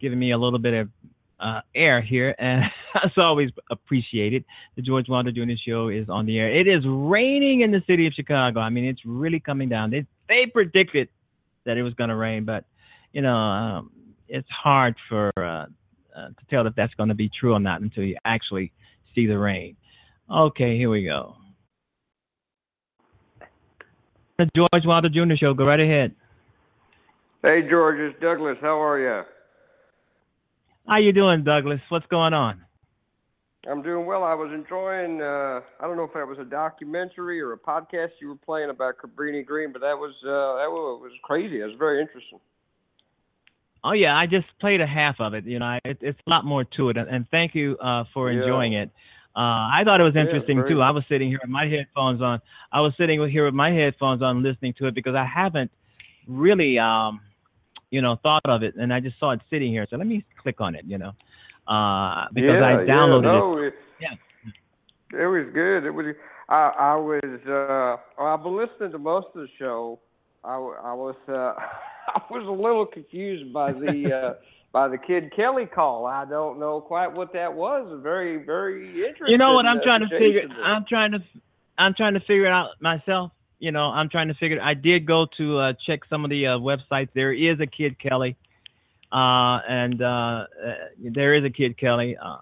giving 0.00 0.16
me 0.16 0.30
a 0.30 0.38
little 0.38 0.60
bit 0.60 0.74
of 0.74 0.88
uh, 1.40 1.60
air 1.74 2.00
here, 2.00 2.36
and 2.38 2.62
it's 3.02 3.18
always 3.18 3.50
appreciated. 3.68 4.44
The 4.76 4.82
George 4.82 5.08
Wilder 5.08 5.32
Jr. 5.32 5.54
Show 5.66 5.88
is 5.88 6.08
on 6.08 6.26
the 6.26 6.38
air. 6.38 6.56
It 6.56 6.68
is 6.68 6.84
raining 6.86 7.62
in 7.62 7.72
the 7.72 7.82
city 7.84 8.06
of 8.06 8.12
Chicago. 8.12 8.60
I 8.60 8.70
mean, 8.70 8.84
it's 8.84 9.00
really 9.04 9.40
coming 9.40 9.68
down. 9.68 9.90
They 9.90 10.06
they 10.28 10.46
predicted 10.46 11.08
that 11.64 11.78
it 11.78 11.82
was 11.82 11.94
going 11.94 12.10
to 12.10 12.16
rain, 12.16 12.44
but 12.44 12.64
you 13.12 13.20
know, 13.20 13.34
um, 13.34 13.90
it's 14.28 14.48
hard 14.50 14.94
for 15.08 15.32
uh, 15.36 15.66
uh, 16.16 16.28
to 16.28 16.46
tell 16.48 16.64
if 16.68 16.76
that's 16.76 16.94
going 16.94 17.08
to 17.08 17.16
be 17.16 17.28
true 17.28 17.54
or 17.54 17.60
not 17.60 17.80
until 17.80 18.04
you 18.04 18.16
actually 18.24 18.70
see 19.16 19.26
the 19.26 19.36
rain. 19.36 19.74
Okay, 20.30 20.78
here 20.78 20.90
we 20.90 21.04
go. 21.04 21.34
The 24.38 24.48
George 24.56 24.84
Wilder 24.84 25.08
Jr. 25.08 25.36
Show. 25.36 25.54
Go 25.54 25.64
right 25.64 25.80
ahead. 25.80 26.14
Hey, 27.42 27.60
George, 27.68 27.98
it's 27.98 28.20
Douglas. 28.20 28.56
How 28.60 28.82
are 28.82 28.98
you? 28.98 29.22
How 30.88 30.98
you 30.98 31.12
doing, 31.12 31.44
Douglas? 31.44 31.80
What's 31.88 32.06
going 32.06 32.34
on? 32.34 32.60
I'm 33.70 33.82
doing 33.82 34.04
well. 34.06 34.24
I 34.24 34.34
was 34.34 34.50
enjoying. 34.52 35.22
Uh, 35.22 35.60
I 35.80 35.86
don't 35.86 35.96
know 35.96 36.04
if 36.04 36.12
that 36.12 36.26
was 36.26 36.38
a 36.38 36.44
documentary 36.44 37.40
or 37.40 37.52
a 37.52 37.58
podcast 37.58 38.10
you 38.20 38.28
were 38.28 38.36
playing 38.36 38.70
about 38.70 38.96
Cabrini 38.98 39.44
Green, 39.44 39.72
but 39.72 39.80
that 39.80 39.96
was 39.96 40.12
uh, 40.22 40.58
that 40.58 40.70
was, 40.70 41.10
crazy. 41.22 41.60
It 41.60 41.64
was 41.64 41.76
very 41.78 42.02
interesting. 42.02 42.40
Oh 43.82 43.92
yeah, 43.92 44.16
I 44.16 44.26
just 44.26 44.46
played 44.60 44.80
a 44.82 44.86
half 44.86 45.16
of 45.18 45.32
it. 45.32 45.44
You 45.46 45.58
know, 45.60 45.78
it, 45.84 45.98
it's 46.02 46.18
a 46.26 46.30
lot 46.30 46.44
more 46.44 46.64
to 46.76 46.90
it, 46.90 46.98
and, 46.98 47.08
and 47.08 47.26
thank 47.30 47.54
you 47.54 47.78
uh, 47.78 48.04
for 48.12 48.30
Yeah. 48.30 48.42
enjoying 48.42 48.74
it. 48.74 48.90
Uh, 49.36 49.66
I 49.74 49.82
thought 49.84 50.00
it 50.00 50.04
was 50.04 50.14
interesting 50.14 50.58
very- 50.58 50.70
too. 50.70 50.80
I 50.80 50.90
was 50.90 51.04
sitting 51.08 51.28
here 51.28 51.40
with 51.42 51.50
my 51.50 51.66
headphones 51.66 52.22
on. 52.22 52.40
I 52.72 52.80
was 52.80 52.92
sitting 52.96 53.18
here 53.28 53.44
with 53.44 53.54
my 53.54 53.72
headphones 53.72 54.22
on, 54.22 54.42
listening 54.44 54.74
to 54.74 54.86
it 54.86 54.94
because 54.94 55.16
I 55.16 55.24
haven't 55.24 55.72
really, 56.28 56.78
um, 56.78 57.20
you 57.90 58.00
know, 58.00 58.16
thought 58.22 58.42
of 58.44 58.62
it, 58.62 58.76
and 58.76 58.94
I 58.94 59.00
just 59.00 59.18
saw 59.18 59.32
it 59.32 59.40
sitting 59.50 59.72
here. 59.72 59.86
So 59.90 59.96
let 59.96 60.06
me 60.06 60.24
click 60.40 60.60
on 60.60 60.76
it. 60.76 60.84
You 60.86 60.98
know, 60.98 61.12
uh, 61.66 62.26
because 62.32 62.60
yeah, 62.60 62.66
I 62.66 62.72
downloaded 62.86 63.24
yeah, 63.24 63.32
no, 63.32 63.58
it. 63.58 63.66
it. 63.66 63.74
Yeah. 64.00 65.20
It 65.20 65.26
was 65.26 65.46
good. 65.52 65.84
It 65.84 65.90
was. 65.90 66.14
I 66.48 66.72
I 66.78 66.94
was. 66.94 67.22
Uh, 67.44 68.22
I've 68.22 68.42
been 68.44 68.56
listening 68.56 68.92
to 68.92 68.98
most 68.98 69.26
of 69.34 69.40
the 69.42 69.48
show. 69.58 69.98
I 70.44 70.58
was. 70.58 71.16
Uh, 71.28 71.54
I 72.14 72.22
was 72.30 72.46
a 72.46 72.50
little 72.52 72.86
confused 72.86 73.52
by 73.52 73.72
the. 73.72 74.36
By 74.74 74.88
the 74.88 74.98
Kid 74.98 75.32
Kelly 75.36 75.66
call, 75.66 76.04
I 76.04 76.24
don't 76.24 76.58
know 76.58 76.80
quite 76.80 77.06
what 77.06 77.32
that 77.34 77.54
was. 77.54 78.00
Very, 78.02 78.44
very 78.44 78.88
interesting. 79.06 79.28
You 79.28 79.38
know 79.38 79.52
what 79.52 79.66
I'm 79.66 79.80
trying 79.84 80.00
to 80.00 80.08
figure? 80.08 80.48
I'm 80.64 80.84
trying 80.88 81.12
to, 81.12 81.20
I'm 81.78 81.94
trying 81.94 82.14
to 82.14 82.20
figure 82.20 82.46
it 82.46 82.50
out 82.50 82.70
myself. 82.80 83.30
You 83.60 83.70
know, 83.70 83.84
I'm 83.84 84.08
trying 84.08 84.26
to 84.26 84.34
figure. 84.34 84.60
I 84.60 84.74
did 84.74 85.06
go 85.06 85.26
to 85.36 85.58
uh, 85.58 85.72
check 85.86 86.00
some 86.10 86.24
of 86.24 86.30
the 86.30 86.48
uh, 86.48 86.50
websites. 86.58 87.10
There 87.14 87.32
is 87.32 87.60
a 87.60 87.68
Kid 87.68 88.00
Kelly, 88.00 88.36
uh, 89.12 89.60
and 89.68 90.02
uh, 90.02 90.06
uh, 90.06 90.46
there 90.98 91.34
is 91.34 91.44
a 91.44 91.50
Kid 91.50 91.78
Kelly. 91.78 92.16
Uh, 92.20 92.38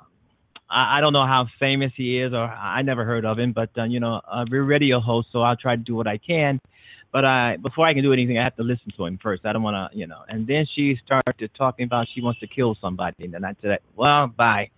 I, 0.71 0.99
I 0.99 1.01
don't 1.03 1.13
know 1.13 1.27
how 1.27 1.49
famous 1.61 1.93
he 1.99 2.19
is, 2.19 2.33
or 2.33 2.45
I 2.45 2.81
never 2.81 3.05
heard 3.05 3.27
of 3.27 3.39
him. 3.39 3.53
But 3.53 3.77
uh, 3.77 3.85
you 3.85 4.01
know, 4.01 4.23
uh, 4.27 4.47
we're 4.51 4.63
a 4.63 4.65
radio 4.65 5.01
host, 5.01 5.29
so 5.33 5.43
I'll 5.43 5.55
try 5.55 5.77
to 5.77 5.83
do 5.83 5.95
what 5.95 6.07
I 6.07 6.17
can. 6.17 6.63
But 7.13 7.27
I, 7.27 7.59
before 7.59 7.87
I 7.87 7.93
can 7.93 8.03
do 8.03 8.13
anything, 8.13 8.39
I 8.39 8.45
have 8.45 8.57
to 8.57 8.63
listen 8.63 8.91
to 8.97 9.05
him 9.05 9.19
first. 9.23 9.45
I 9.45 9.53
don't 9.53 9.63
want 9.63 9.93
to, 9.93 9.99
you 9.99 10.07
know. 10.07 10.23
And 10.29 10.47
then 10.47 10.67
she 10.75 10.99
started 11.05 11.51
talking 11.57 11.85
about 11.85 12.09
she 12.15 12.23
wants 12.23 12.41
to 12.41 12.47
kill 12.47 12.75
somebody, 12.81 13.25
and 13.25 13.35
then 13.35 13.45
I 13.45 13.55
said, 13.61 13.79
"Well, 13.95 14.29
bye." 14.29 14.71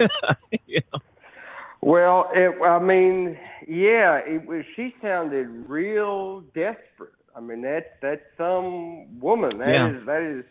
you 0.66 0.80
know? 0.92 1.00
Well, 1.82 2.30
it, 2.32 2.62
I 2.62 2.78
mean, 2.78 3.36
yeah, 3.68 4.20
it 4.24 4.46
was. 4.46 4.64
She 4.74 4.94
sounded 5.02 5.46
real 5.68 6.40
desperate. 6.54 7.12
I 7.36 7.40
mean, 7.40 7.60
that's 7.62 7.86
that's 8.00 8.22
some 8.38 9.20
woman. 9.20 9.58
That 9.58 9.68
is 9.68 9.98
Yeah. 9.98 10.04
that 10.06 10.22
is, 10.22 10.44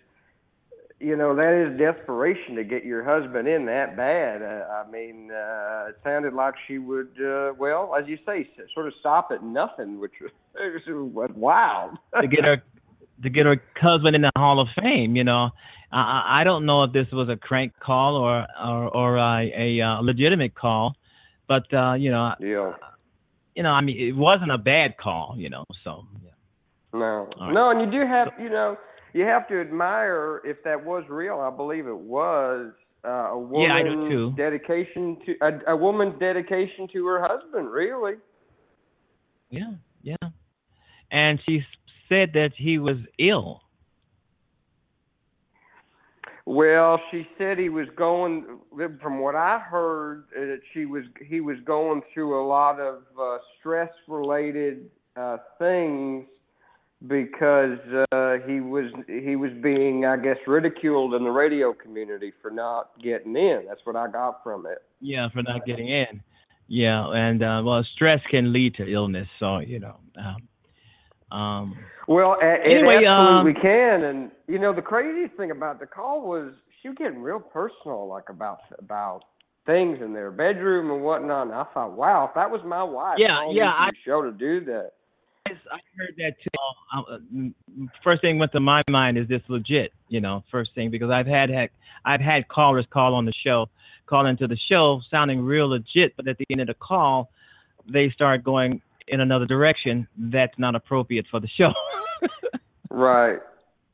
you 1.02 1.16
know, 1.16 1.36
that 1.36 1.54
is 1.54 1.80
desperation 1.80 2.56
to 2.56 2.64
get 2.64 2.86
your 2.86 3.04
husband 3.04 3.48
in 3.48 3.66
that 3.66 3.98
bad. 3.98 4.42
Uh, 4.42 4.66
I 4.72 4.90
mean, 4.90 5.32
uh, 5.32 5.90
it 5.90 5.98
sounded 6.04 6.34
like 6.34 6.54
she 6.68 6.78
would, 6.78 7.10
uh, 7.20 7.54
well, 7.58 7.96
as 8.00 8.08
you 8.08 8.18
say, 8.26 8.48
sort 8.74 8.88
of 8.88 8.94
stop 9.00 9.30
at 9.32 9.44
nothing, 9.44 10.00
which 10.00 10.14
was, 10.22 10.32
was 10.88 11.32
wild. 11.36 11.98
to 12.22 12.28
get 12.28 12.46
her 12.46 12.62
to 13.24 13.30
get 13.30 13.46
her 13.46 13.62
husband 13.80 14.16
in 14.16 14.22
the 14.22 14.32
Hall 14.36 14.60
of 14.60 14.68
Fame. 14.82 15.16
You 15.16 15.24
know, 15.24 15.50
I, 15.92 16.42
I 16.42 16.44
don't 16.44 16.66
know 16.66 16.84
if 16.84 16.94
this 16.94 17.08
was 17.12 17.30
a 17.30 17.36
crank 17.36 17.74
call 17.80 18.16
or 18.16 18.46
or, 18.64 18.96
or 18.96 19.18
a, 19.18 19.80
a 19.80 19.82
uh, 19.82 20.02
legitimate 20.02 20.56
call, 20.56 20.96
but 21.48 21.72
uh, 21.74 21.94
you 21.94 22.12
know, 22.12 22.34
yeah. 22.40 22.74
you 23.56 23.64
know, 23.64 23.72
I 23.72 23.82
mean, 23.82 24.00
it 24.00 24.16
wasn't 24.16 24.52
a 24.52 24.58
bad 24.58 24.98
call. 24.98 25.36
You 25.38 25.50
know, 25.50 25.66
so 25.84 26.06
Yeah. 26.24 26.30
No, 26.94 27.30
right. 27.40 27.54
no, 27.54 27.70
and 27.72 27.82
you 27.82 28.00
do 28.00 28.06
have, 28.06 28.34
you 28.40 28.50
know, 28.50 28.78
you 29.14 29.24
have 29.24 29.48
to 29.50 29.60
admire 29.60 30.42
if 30.44 30.64
that 30.64 30.84
was 30.84 31.04
real. 31.10 31.40
I 31.40 31.56
believe 31.56 31.88
it 31.88 31.98
was 31.98 32.72
uh, 33.04 33.10
a 33.10 33.40
woman's 33.40 33.68
Yeah, 33.68 33.76
I 33.76 33.84
do 33.84 34.10
too. 34.10 34.34
dedication 34.38 35.18
to 35.26 35.36
a, 35.42 35.74
a 35.74 35.76
woman's 35.76 36.20
dedication 36.20 36.88
to 36.94 37.06
her 37.08 37.22
husband. 37.22 37.72
Really, 37.72 38.14
yeah, 39.50 39.74
yeah. 40.02 40.16
And 41.12 41.40
she 41.46 41.62
said 42.08 42.32
that 42.34 42.52
he 42.58 42.80
was 42.80 42.98
ill. 43.20 43.62
Well, 46.46 47.00
she 47.12 47.28
said 47.38 47.60
he 47.60 47.70
was 47.70 47.88
going. 47.96 48.60
From 49.02 49.20
what 49.20 49.36
I 49.36 49.60
heard, 49.60 50.26
uh, 50.38 50.56
she 50.74 50.86
was 50.86 51.04
he 51.26 51.40
was 51.40 51.58
going 51.66 52.02
through 52.14 52.42
a 52.42 52.46
lot 52.46 52.80
of 52.80 53.04
uh, 53.20 53.38
stress-related 53.60 54.90
uh, 55.16 55.38
things 55.60 56.26
because 57.08 57.80
uh, 58.12 58.36
he 58.46 58.60
was 58.60 58.92
he 59.08 59.36
was 59.36 59.52
being, 59.62 60.06
I 60.06 60.18
guess, 60.18 60.38
ridiculed 60.46 61.14
in 61.14 61.24
the 61.24 61.32
radio 61.32 61.74
community 61.74 62.32
for 62.42 62.52
not 62.52 62.92
getting 63.02 63.36
in. 63.36 63.64
That's 63.68 63.82
what 63.86 63.96
I 63.96 64.08
got 64.08 64.44
from 64.44 64.66
it. 64.66 64.84
Yeah, 65.00 65.30
for 65.30 65.42
not 65.44 65.66
getting 65.66 65.88
in. 65.88 66.22
Yeah, 66.68 67.10
and 67.12 67.44
uh, 67.44 67.62
well, 67.66 67.84
stress 67.96 68.22
can 68.30 68.54
lead 68.54 68.76
to 68.76 68.92
illness, 68.92 69.28
so 69.40 69.60
you 69.60 69.80
know. 69.80 69.98
Um, 70.18 71.38
um, 71.38 71.78
Well, 72.08 72.38
a- 72.42 72.66
Anyway, 72.66 73.06
um, 73.06 73.54
can. 73.62 74.04
And 74.04 74.32
you 74.48 74.60
know, 74.60 74.74
the 74.74 74.82
craziest 74.82 75.36
thing 75.36 75.52
about 75.52 75.80
the 75.80 75.88
call 75.88 76.22
was 76.22 76.54
she 76.82 76.90
was 76.90 76.98
getting 76.98 77.22
real 77.22 77.40
personal, 77.40 78.08
like 78.08 78.30
about 78.30 78.60
about 78.80 79.22
things 79.66 80.00
in 80.02 80.14
their 80.14 80.32
bedroom 80.32 80.92
and 80.92 81.04
whatnot. 81.04 81.48
And 81.48 81.56
I 81.56 81.66
thought, 81.74 81.94
wow, 81.94 82.26
if 82.28 82.36
that 82.36 82.50
was 82.50 82.62
my 82.66 82.84
wife, 82.84 83.18
Yeah, 83.20 83.50
yeah, 83.52 83.72
I- 83.72 83.90
show 84.06 84.22
to 84.22 84.32
do 84.32 84.64
that. 84.66 84.92
I 85.48 85.80
heard 85.98 86.16
that 86.18 86.36
too. 86.40 86.60
Uh, 86.94 87.18
mm, 87.34 87.54
First 88.04 88.22
thing 88.22 88.40
went 88.40 88.52
to 88.54 88.60
my 88.60 88.82
mind 88.90 89.18
is 89.18 89.28
this 89.28 89.42
legit, 89.48 89.92
you 90.10 90.22
know. 90.22 90.44
First 90.52 90.72
thing 90.76 90.92
because 90.92 91.10
I've 91.10 91.28
had, 91.28 91.50
had 91.50 91.70
I've 92.06 92.22
had 92.22 92.48
callers 92.48 92.86
call 92.92 93.14
on 93.14 93.26
the 93.26 93.34
show, 93.46 93.68
call 94.06 94.26
into 94.26 94.48
the 94.48 94.58
show 94.70 95.02
sounding 95.10 95.42
real 95.42 95.70
legit, 95.70 96.16
but 96.16 96.28
at 96.28 96.38
the 96.38 96.46
end 96.50 96.62
of 96.62 96.68
the 96.68 96.74
call, 96.74 97.32
they 97.92 98.10
start 98.10 98.44
going 98.44 98.82
in 99.08 99.22
another 99.22 99.46
direction 99.46 100.08
that's 100.18 100.58
not 100.58 100.76
appropriate 100.76 101.26
for 101.30 101.40
the 101.40 101.50
show. 101.60 101.74
Right. 102.94 103.40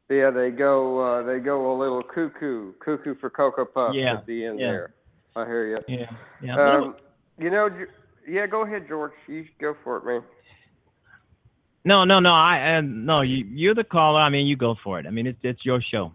Yeah, 0.09 0.31
they 0.31 0.49
go 0.49 0.99
uh 0.99 1.21
they 1.23 1.37
go 1.37 1.71
a 1.71 1.75
little 1.77 2.01
cuckoo, 2.01 2.73
cuckoo 2.83 3.13
for 3.19 3.29
Cocoa 3.29 3.65
Puffs 3.65 3.95
Yeah, 3.95 4.15
at 4.15 4.25
the 4.25 4.45
end 4.45 4.59
yeah. 4.59 4.65
there. 4.71 4.93
I 5.35 5.45
hear 5.45 5.67
you. 5.67 5.77
Yeah, 5.87 6.09
yeah. 6.41 6.55
Um, 6.55 6.95
you 7.37 7.51
know, 7.51 7.69
yeah, 8.27 8.47
go 8.47 8.65
ahead, 8.65 8.87
George. 8.87 9.11
You 9.27 9.45
go 9.61 9.75
for 9.83 9.97
it, 9.97 10.05
man. 10.05 10.23
No, 11.88 12.03
no, 12.03 12.19
no. 12.19 12.31
I 12.31 12.77
uh, 12.77 12.81
no. 12.81 13.22
You, 13.22 13.45
you're 13.49 13.76
the 13.76 13.84
caller. 13.84 14.19
I 14.19 14.30
mean, 14.30 14.47
you 14.47 14.55
go 14.55 14.76
for 14.84 14.99
it. 14.99 15.05
I 15.05 15.09
mean, 15.09 15.27
it's 15.27 15.39
it's 15.43 15.65
your 15.65 15.81
show. 15.81 16.11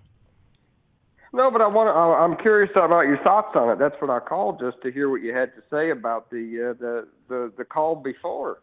No, 1.35 1.51
but 1.51 1.63
I 1.63 1.67
want 1.67 1.89
to. 1.89 1.93
I'm 1.93 2.37
curious 2.43 2.71
about 2.77 3.03
your 3.03 3.19
thoughts 3.25 3.57
on 3.57 3.71
it. 3.71 3.79
That's 3.79 3.95
what 4.01 4.11
I 4.11 4.21
called 4.21 4.61
just 4.61 4.83
to 4.83 4.93
hear 4.93 5.09
what 5.09 5.23
you 5.23 5.35
had 5.35 5.55
to 5.55 5.63
say 5.71 5.91
about 5.91 6.31
the 6.31 6.71
uh, 6.71 6.81
the 6.81 7.09
the 7.29 7.53
the 7.57 7.65
call 7.65 7.97
before. 7.97 8.59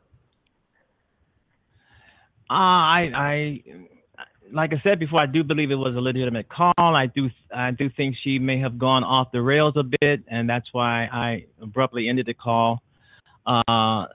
Uh, 2.51 2.53
I, 2.53 3.11
I, 3.13 3.61
like 4.51 4.73
I 4.73 4.81
said 4.81 4.99
before, 4.99 5.19
I 5.19 5.27
do 5.27 5.43
believe 5.43 5.69
it 5.69 5.75
was 5.75 5.95
a 5.95 5.99
legitimate 5.99 6.47
call. 6.49 6.71
I 6.79 7.05
do, 7.05 7.29
I 7.53 7.69
do 7.69 7.91
think 7.95 8.15
she 8.23 8.39
may 8.39 8.59
have 8.59 8.79
gone 8.79 9.03
off 9.03 9.31
the 9.31 9.41
rails 9.41 9.75
a 9.77 9.83
bit, 9.83 10.23
and 10.27 10.49
that's 10.49 10.67
why 10.71 11.05
I 11.05 11.45
abruptly 11.61 12.09
ended 12.09 12.25
the 12.25 12.33
call. 12.33 12.81
Uh, 13.45 14.05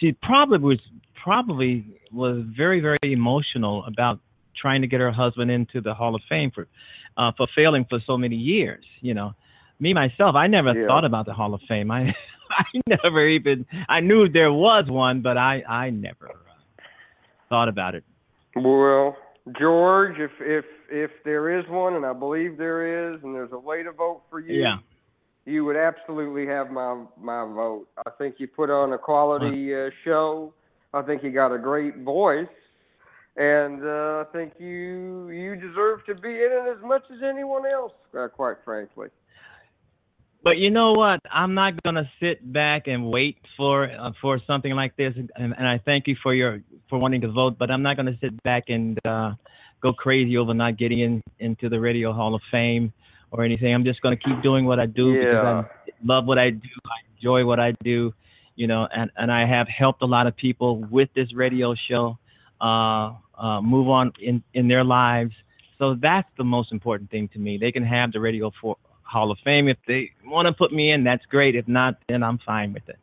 she 0.00 0.12
probably 0.20 0.58
was, 0.58 0.80
probably 1.22 1.84
was 2.12 2.44
very, 2.56 2.80
very 2.80 2.98
emotional 3.04 3.84
about 3.86 4.18
trying 4.60 4.80
to 4.82 4.86
get 4.86 5.00
her 5.00 5.12
husband 5.12 5.50
into 5.50 5.80
the 5.80 5.94
Hall 5.94 6.14
of 6.14 6.22
Fame 6.28 6.50
for, 6.54 6.66
uh, 7.16 7.32
for 7.36 7.46
failing 7.54 7.86
for 7.88 8.00
so 8.06 8.16
many 8.16 8.36
years. 8.36 8.84
You 9.00 9.14
know, 9.14 9.34
me 9.78 9.94
myself, 9.94 10.34
I 10.36 10.46
never 10.46 10.74
Yeah. 10.74 10.86
thought 10.86 11.04
about 11.04 11.26
the 11.26 11.32
Hall 11.34 11.54
of 11.54 11.60
Fame. 11.68 11.90
I, 11.90 12.14
I 12.50 12.64
never 12.86 13.26
even, 13.28 13.66
I 13.88 14.00
knew 14.00 14.28
there 14.28 14.52
was 14.52 14.86
one, 14.88 15.22
but 15.22 15.36
I, 15.36 15.62
I 15.68 15.90
never 15.90 16.28
uh, 16.28 16.82
thought 17.48 17.68
about 17.68 17.94
it. 17.94 18.04
Well, 18.56 19.16
George, 19.58 20.18
if 20.18 20.32
if 20.40 20.64
if 20.90 21.10
there 21.24 21.58
is 21.58 21.64
one, 21.68 21.94
and 21.94 22.04
I 22.04 22.12
believe 22.12 22.58
there 22.58 23.12
is, 23.14 23.20
and 23.22 23.34
there's 23.34 23.52
a 23.52 23.58
way 23.58 23.82
to 23.84 23.92
vote 23.92 24.22
for 24.28 24.40
you, 24.40 24.60
Yeah. 24.60 24.78
you 25.46 25.64
would 25.64 25.76
absolutely 25.76 26.46
have 26.46 26.70
my 26.70 27.04
my 27.16 27.44
vote. 27.44 27.86
I 28.04 28.10
think 28.18 28.36
you 28.38 28.48
put 28.48 28.68
on 28.68 28.92
a 28.92 28.98
quality 28.98 29.74
uh, 29.74 29.90
show. 30.04 30.52
I 30.92 31.02
think 31.02 31.22
you 31.22 31.30
got 31.30 31.52
a 31.52 31.58
great 31.58 31.98
voice, 31.98 32.48
and 33.36 33.84
uh, 33.84 34.24
I 34.24 34.24
think 34.32 34.54
you 34.58 35.28
you 35.30 35.56
deserve 35.56 36.04
to 36.06 36.14
be 36.14 36.30
in 36.30 36.50
it 36.50 36.76
as 36.76 36.82
much 36.82 37.02
as 37.12 37.18
anyone 37.22 37.64
else. 37.66 37.92
Uh, 38.16 38.28
quite 38.28 38.56
frankly. 38.64 39.08
But 40.42 40.56
you 40.56 40.70
know 40.70 40.92
what? 40.92 41.20
I'm 41.30 41.54
not 41.54 41.82
gonna 41.82 42.10
sit 42.18 42.52
back 42.52 42.86
and 42.86 43.10
wait 43.10 43.36
for 43.56 43.90
uh, 43.90 44.12
for 44.20 44.40
something 44.46 44.72
like 44.72 44.96
this, 44.96 45.12
and, 45.16 45.30
and 45.36 45.68
I 45.68 45.78
thank 45.84 46.06
you 46.06 46.16
for 46.22 46.34
your 46.34 46.60
for 46.88 46.98
wanting 46.98 47.20
to 47.20 47.30
vote. 47.30 47.56
But 47.58 47.70
I'm 47.70 47.82
not 47.82 47.96
gonna 47.96 48.16
sit 48.20 48.42
back 48.42 48.64
and 48.68 48.98
uh, 49.06 49.34
go 49.82 49.92
crazy 49.92 50.36
over 50.38 50.54
not 50.54 50.78
getting 50.78 51.00
in 51.00 51.22
into 51.38 51.68
the 51.68 51.78
Radio 51.78 52.12
Hall 52.12 52.34
of 52.34 52.40
Fame 52.50 52.92
or 53.30 53.44
anything. 53.44 53.74
I'm 53.74 53.84
just 53.84 54.00
gonna 54.00 54.16
keep 54.16 54.42
doing 54.42 54.64
what 54.64 54.80
I 54.80 54.86
do 54.86 55.12
because 55.12 55.36
I 55.44 55.64
love 56.02 56.24
what 56.24 56.38
I 56.38 56.50
do. 56.50 56.68
I 56.86 56.98
enjoy 57.16 57.44
what 57.44 57.60
I 57.60 57.72
do, 57.84 58.12
you 58.60 58.66
know, 58.66 58.86
and 58.94 59.10
and 59.16 59.32
I 59.32 59.46
have 59.46 59.68
helped 59.68 60.02
a 60.02 60.06
lot 60.16 60.26
of 60.26 60.36
people 60.36 60.84
with 60.90 61.08
this 61.14 61.32
radio 61.34 61.74
show 61.88 62.18
uh, 62.60 63.12
uh, 63.38 63.62
move 63.62 63.88
on 63.88 64.12
in 64.20 64.42
in 64.52 64.68
their 64.68 64.84
lives. 64.84 65.32
So 65.78 65.94
that's 65.94 66.28
the 66.36 66.44
most 66.44 66.70
important 66.70 67.10
thing 67.10 67.30
to 67.32 67.38
me. 67.38 67.56
They 67.56 67.72
can 67.72 67.82
have 67.82 68.12
the 68.12 68.20
Radio 68.20 68.52
for 68.60 68.76
Hall 69.02 69.30
of 69.30 69.38
Fame 69.42 69.66
if 69.68 69.78
they 69.88 70.10
want 70.26 70.44
to 70.46 70.52
put 70.52 70.74
me 70.74 70.92
in. 70.92 71.04
That's 71.04 71.24
great. 71.24 71.56
If 71.56 71.66
not, 71.68 71.94
then 72.06 72.22
I'm 72.22 72.38
fine 72.44 72.74
with 72.74 72.86
it. 72.86 72.98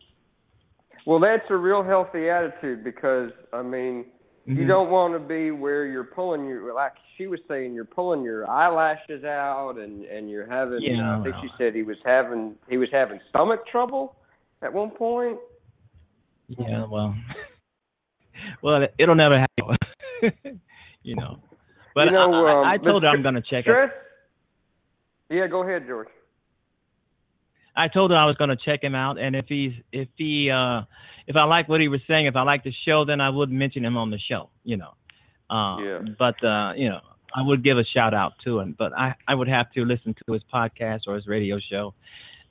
Well, 1.08 1.20
that's 1.20 1.50
a 1.50 1.58
real 1.58 1.82
healthy 1.82 2.30
attitude 2.30 2.84
because 2.84 3.32
I 3.52 3.64
mean, 3.64 4.06
you 4.46 4.64
Mhm. 4.64 4.68
don't 4.68 4.92
want 4.92 5.16
to 5.16 5.20
be 5.20 5.50
where 5.50 5.88
you're 5.88 6.12
pulling 6.20 6.46
your 6.46 6.72
like 6.76 6.94
she 7.18 7.26
was 7.26 7.40
saying 7.48 7.74
you're 7.74 7.94
pulling 8.00 8.22
your 8.22 8.48
eyelashes 8.48 9.24
out 9.24 9.80
and 9.80 10.06
and 10.06 10.30
you're 10.30 10.46
having 10.46 10.84
Yeah, 10.84 11.18
I 11.18 11.24
think 11.24 11.36
she 11.42 11.50
said 11.58 11.74
he 11.74 11.82
was 11.82 11.98
having 12.06 12.56
he 12.70 12.78
was 12.78 12.90
having 12.92 13.20
stomach 13.32 13.66
trouble 13.66 14.16
at 14.62 14.74
one 14.74 14.92
point. 14.92 15.38
Yeah, 16.48 16.86
well, 16.90 17.16
well, 18.62 18.88
it'll 18.98 19.16
never 19.16 19.36
happen. 19.40 19.76
you 21.04 21.16
know, 21.16 21.40
but 21.94 22.06
you 22.06 22.12
know, 22.12 22.34
I, 22.46 22.52
I, 22.52 22.60
um, 22.60 22.66
I 22.66 22.78
told 22.78 23.04
her 23.04 23.10
I'm 23.10 23.24
gonna 23.24 23.42
check 23.42 23.64
stress, 23.64 23.92
it. 25.30 25.36
Yeah, 25.36 25.48
go 25.48 25.64
ahead, 25.64 25.86
George. 25.88 26.08
I 27.76 27.88
told 27.90 28.12
her 28.12 28.18
I 28.18 28.26
was 28.26 28.36
gonna 28.38 28.56
check 28.56 28.84
him 28.84 28.96
out, 28.96 29.20
and 29.20 29.36
if 29.36 29.46
he's 29.48 29.74
if 29.92 30.08
he 30.16 30.50
uh 30.50 30.82
if 31.28 31.36
I 31.36 31.44
like 31.44 31.68
what 31.68 31.82
he 31.82 31.90
was 31.90 32.02
saying, 32.08 32.26
if 32.26 32.36
I 32.36 32.44
like 32.44 32.64
the 32.64 32.74
show, 32.86 33.04
then 33.06 33.20
I 33.22 33.30
would 33.30 33.52
mention 33.52 33.84
him 33.84 33.98
on 33.98 34.10
the 34.12 34.20
show. 34.20 34.50
You 34.64 34.78
know. 34.78 34.94
Uh, 35.50 35.78
Yeah. 35.80 36.00
But 36.18 36.44
uh, 36.44 36.74
you 36.76 36.90
know, 36.90 37.02
I 37.36 37.42
would 37.42 37.64
give 37.64 37.78
a 37.78 37.84
shout 37.84 38.14
out 38.14 38.34
to 38.46 38.60
him, 38.60 38.76
but 38.78 38.94
I 38.98 39.16
I 39.28 39.36
would 39.36 39.48
have 39.48 39.72
to 39.74 39.86
listen 39.86 40.16
to 40.26 40.34
his 40.34 40.42
podcast 40.52 41.02
or 41.08 41.16
his 41.16 41.28
radio 41.28 41.60
show 41.60 41.94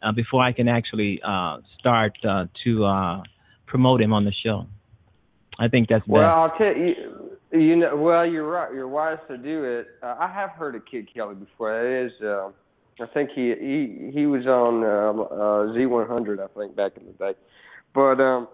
uh, 0.03 0.13
before 0.13 0.43
I 0.43 0.53
can 0.53 0.69
actually 0.69 1.21
uh 1.23 1.59
start 1.79 2.13
uh, 2.29 2.47
to 2.65 2.85
uh 2.85 3.23
promote 3.67 4.01
him 4.01 4.13
on 4.13 4.25
the 4.25 4.33
show. 4.45 4.67
I 5.59 5.69
think 5.69 5.89
that's 5.89 6.07
Well, 6.07 6.23
best. 6.23 6.53
I'll 6.53 6.59
tell 6.59 6.77
you. 6.77 6.95
You 7.53 7.77
know, 7.77 7.97
well, 7.97 8.27
you're 8.27 8.49
right. 8.49 8.73
You're 8.75 8.89
wise 8.89 9.19
to 9.29 9.39
do 9.39 9.65
it. 9.65 9.87
Uh, 10.03 10.17
I 10.19 10.29
have 10.33 10.51
heard 10.51 10.75
of 10.75 10.83
Kid 10.85 11.09
Kelly 11.15 11.37
before. 11.37 11.81
It 11.81 12.07
is. 12.07 12.13
Uh, 12.21 12.51
I 13.01 13.07
think 13.15 13.31
he 13.35 13.55
he 13.59 14.11
he 14.13 14.27
was 14.27 14.47
on 14.47 14.83
uh, 14.83 15.23
uh, 15.23 15.75
Z100. 15.75 16.41
I 16.41 16.49
think 16.59 16.75
back 16.77 16.93
in 16.97 17.07
the 17.07 17.13
day. 17.13 17.39
But 17.95 18.21
um, 18.21 18.49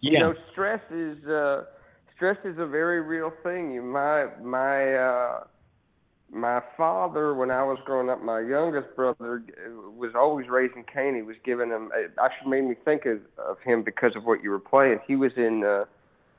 you 0.00 0.18
know, 0.18 0.34
stress 0.52 0.80
is 0.90 1.24
uh, 1.26 1.64
stress 2.14 2.36
is 2.44 2.56
a 2.58 2.66
very 2.66 3.00
real 3.00 3.32
thing. 3.42 3.72
You, 3.72 3.82
my 3.82 4.26
my 4.42 4.94
uh, 4.94 5.44
my 6.32 6.60
father, 6.76 7.34
when 7.34 7.50
I 7.50 7.64
was 7.64 7.78
growing 7.84 8.08
up, 8.08 8.22
my 8.22 8.40
youngest 8.40 8.94
brother 8.94 9.42
uh, 9.48 9.90
was 9.90 10.12
always 10.14 10.48
raising 10.48 10.84
Cain. 10.92 11.16
He 11.16 11.22
was 11.22 11.36
giving 11.44 11.70
him. 11.70 11.90
It 11.94 12.12
actually 12.22 12.50
made 12.50 12.64
me 12.64 12.76
think 12.84 13.04
of, 13.04 13.18
of 13.38 13.58
him 13.64 13.82
because 13.82 14.14
of 14.14 14.24
what 14.24 14.42
you 14.42 14.50
were 14.50 14.60
playing. 14.60 14.98
He 15.06 15.16
was 15.16 15.32
in. 15.36 15.64
Uh, 15.64 15.84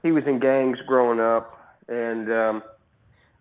he 0.04 0.12
was 0.12 0.24
in 0.26 0.40
gangs 0.40 0.80
growing 0.88 1.20
up, 1.20 1.78
and 1.88 2.32
um, 2.32 2.64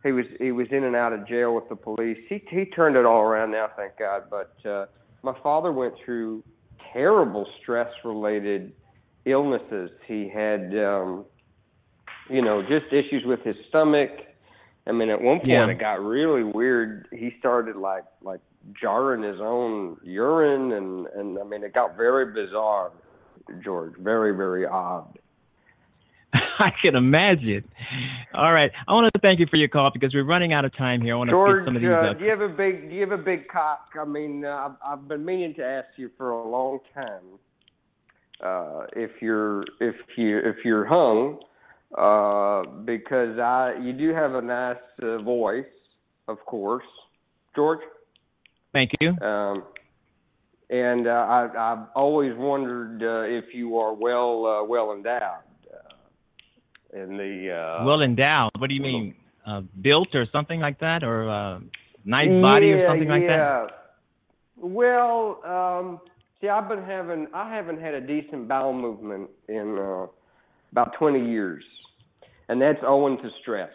he 0.03 0.13
was 0.13 0.27
he 0.39 0.53
was 0.53 0.67
in 0.71 0.85
and 0.85 0.97
out 0.97 1.13
of 1.13 1.27
jail 1.27 1.55
with 1.55 1.69
the 1.69 1.77
police. 1.77 2.19
He 2.29 2.43
he 2.51 2.65
turned 2.65 2.97
it 2.97 3.05
all 3.05 3.23
around 3.23 3.53
now, 3.53 3.69
thank 3.77 3.99
God. 3.99 4.25
But 4.29 4.55
uh, 4.69 4.87
my 5.23 5.35
father 5.43 5.73
went 5.73 5.95
through 6.05 6.43
terrible 6.93 7.47
stress 7.63 7.91
related 8.05 8.73
illnesses. 9.25 9.91
He 10.07 10.29
had 10.29 10.73
um, 10.77 11.25
you 12.29 12.43
know 12.43 12.63
just 12.63 12.93
issues 12.93 13.23
with 13.25 13.41
his 13.45 13.57
stomach. 13.69 14.11
I 14.91 14.93
mean, 14.93 15.09
at 15.09 15.23
one 15.23 15.39
point 15.39 15.51
Yeah. 15.51 15.69
it 15.69 15.79
got 15.79 16.03
really 16.05 16.43
weird. 16.43 17.07
He 17.13 17.33
started 17.39 17.77
like 17.77 18.05
like 18.23 18.41
jarring 18.79 19.23
his 19.23 19.41
own 19.41 19.97
urine, 20.03 20.73
and 20.73 21.07
and 21.07 21.39
I 21.39 21.45
mean 21.45 21.63
it 21.63 21.73
got 21.73 21.97
very 21.97 22.27
bizarre. 22.33 22.91
George, 23.63 23.93
very 23.99 24.37
very 24.37 24.67
odd. 24.67 25.17
I 26.35 26.73
can 26.83 26.97
imagine. 26.97 27.65
All 28.35 28.53
right, 28.53 28.73
I 28.89 28.93
want 28.93 29.11
to 29.15 29.21
thank 29.21 29.39
you 29.39 29.47
for 29.49 29.57
your 29.57 29.69
call 29.69 29.91
because 29.93 30.13
we're 30.13 30.25
running 30.25 30.53
out 30.53 30.65
of 30.65 30.77
time 30.77 31.01
here. 31.01 31.15
I 31.15 31.19
want 31.19 31.29
to 31.29 31.35
George, 31.35 31.61
get 31.61 31.69
some 31.69 31.77
of 31.77 31.83
these. 31.83 31.91
uh, 31.91 31.95
uh, 31.95 32.13
do 32.15 32.25
you 32.25 32.31
have 32.31 32.41
a 32.41 32.49
big 32.49 32.89
do 32.89 32.95
you 32.97 33.01
have 33.03 33.13
a 33.13 33.23
big 33.23 33.47
cock? 33.47 33.91
I 34.01 34.05
mean, 34.05 34.45
uh, 34.45 34.71
I've, 34.85 34.93
I've 34.99 35.09
been 35.09 35.25
meaning 35.25 35.55
to 35.55 35.65
ask 35.65 35.87
you 35.97 36.11
for 36.19 36.31
a 36.31 36.49
long 36.49 36.81
time. 36.95 37.39
Uh, 38.43 38.87
if 38.97 39.23
you're 39.23 39.63
if 39.81 39.95
you 40.17 40.39
if 40.39 40.65
you're 40.65 40.85
hung, 40.85 41.39
uh, 41.97 42.63
because 42.85 43.39
I 43.39 43.75
you 43.83 43.93
do 43.93 44.15
have 44.15 44.35
a 44.35 44.43
nice 44.43 44.77
uh, 45.03 45.19
voice, 45.19 45.65
of 46.29 46.45
course, 46.47 46.85
George. 47.55 47.81
Thank 48.73 48.93
you. 49.01 49.11
Um, 49.21 49.65
and 50.71 51.09
uh, 51.09 51.11
I, 51.11 51.73
I've 51.73 51.89
always 51.97 52.33
wondered 52.37 53.03
uh, 53.03 53.23
if 53.29 53.53
you 53.53 53.79
are 53.79 53.93
well 53.93 54.47
uh, 54.47 54.65
well 54.65 54.93
endowed. 54.93 55.43
Uh, 55.73 57.03
in 57.03 57.17
the 57.17 57.51
uh, 57.53 57.85
well 57.85 58.03
endowed. 58.03 58.51
What 58.59 58.69
do 58.69 58.75
you 58.75 58.83
mean? 58.83 59.15
Uh, 59.47 59.63
built 59.81 60.15
or 60.15 60.27
something 60.31 60.61
like 60.61 60.79
that, 60.81 61.03
or 61.03 61.29
uh, 61.29 61.59
nice 62.05 62.29
body 62.43 62.69
yeah, 62.69 62.73
or 62.75 62.89
something 62.89 63.09
like 63.09 63.23
that? 63.23 63.37
yeah. 63.37 63.67
Well, 64.57 65.41
um, 65.45 66.01
see, 66.41 66.49
I've 66.49 66.69
been 66.69 66.85
having 66.85 67.27
I 67.35 67.55
haven't 67.55 67.81
had 67.81 67.95
a 67.95 68.01
decent 68.01 68.47
bowel 68.47 68.73
movement 68.73 69.31
in 69.49 69.79
uh, 69.79 70.07
about 70.73 70.95
20 70.99 71.31
years, 71.31 71.65
and 72.51 72.61
that's 72.61 72.81
owing 72.85 73.17
to 73.19 73.31
stress. 73.41 73.71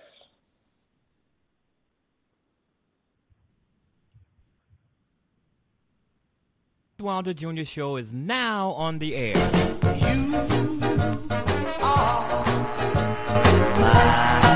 Wilder 6.99 7.33
Jr. 7.33 7.63
Show 7.63 7.95
is 7.95 8.11
now 8.11 8.71
on 8.71 8.99
the 8.99 9.15
air. 9.15 9.35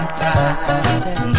pride 0.09 1.03
and 1.05 1.35
joy. 1.35 1.38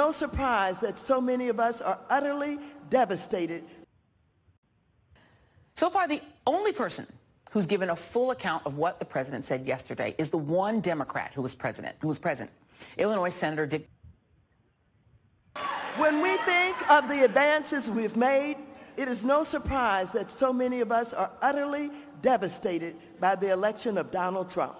no 0.00 0.12
surprise 0.12 0.80
that 0.80 0.98
so 0.98 1.20
many 1.20 1.48
of 1.48 1.60
us 1.60 1.82
are 1.82 1.98
utterly 2.08 2.58
devastated. 2.88 3.62
So 5.76 5.90
far, 5.90 6.08
the 6.08 6.22
only 6.46 6.72
person 6.72 7.06
who's 7.50 7.66
given 7.66 7.90
a 7.90 7.96
full 7.96 8.30
account 8.30 8.64
of 8.64 8.78
what 8.78 8.98
the 8.98 9.04
president 9.04 9.44
said 9.44 9.66
yesterday 9.66 10.14
is 10.16 10.30
the 10.30 10.38
one 10.38 10.80
Democrat 10.80 11.32
who 11.34 11.42
was 11.42 11.54
president, 11.54 11.96
who 12.00 12.08
was 12.08 12.18
present, 12.18 12.50
Illinois 12.96 13.28
Senator 13.28 13.66
Dick. 13.66 13.86
When 15.98 16.22
we 16.22 16.34
think 16.38 16.76
of 16.90 17.06
the 17.06 17.22
advances 17.22 17.90
we've 17.90 18.16
made, 18.16 18.56
it 18.96 19.06
is 19.06 19.22
no 19.22 19.44
surprise 19.44 20.12
that 20.12 20.30
so 20.30 20.50
many 20.50 20.80
of 20.80 20.90
us 20.90 21.12
are 21.12 21.30
utterly 21.42 21.90
devastated 22.22 22.96
by 23.20 23.34
the 23.34 23.50
election 23.52 23.98
of 23.98 24.10
Donald 24.10 24.48
Trump. 24.48 24.79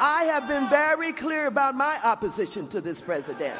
I 0.00 0.24
have 0.24 0.48
been 0.48 0.68
very 0.68 1.12
clear 1.12 1.46
about 1.46 1.74
my 1.74 1.98
opposition 2.04 2.66
to 2.68 2.80
this 2.80 3.00
president. 3.00 3.58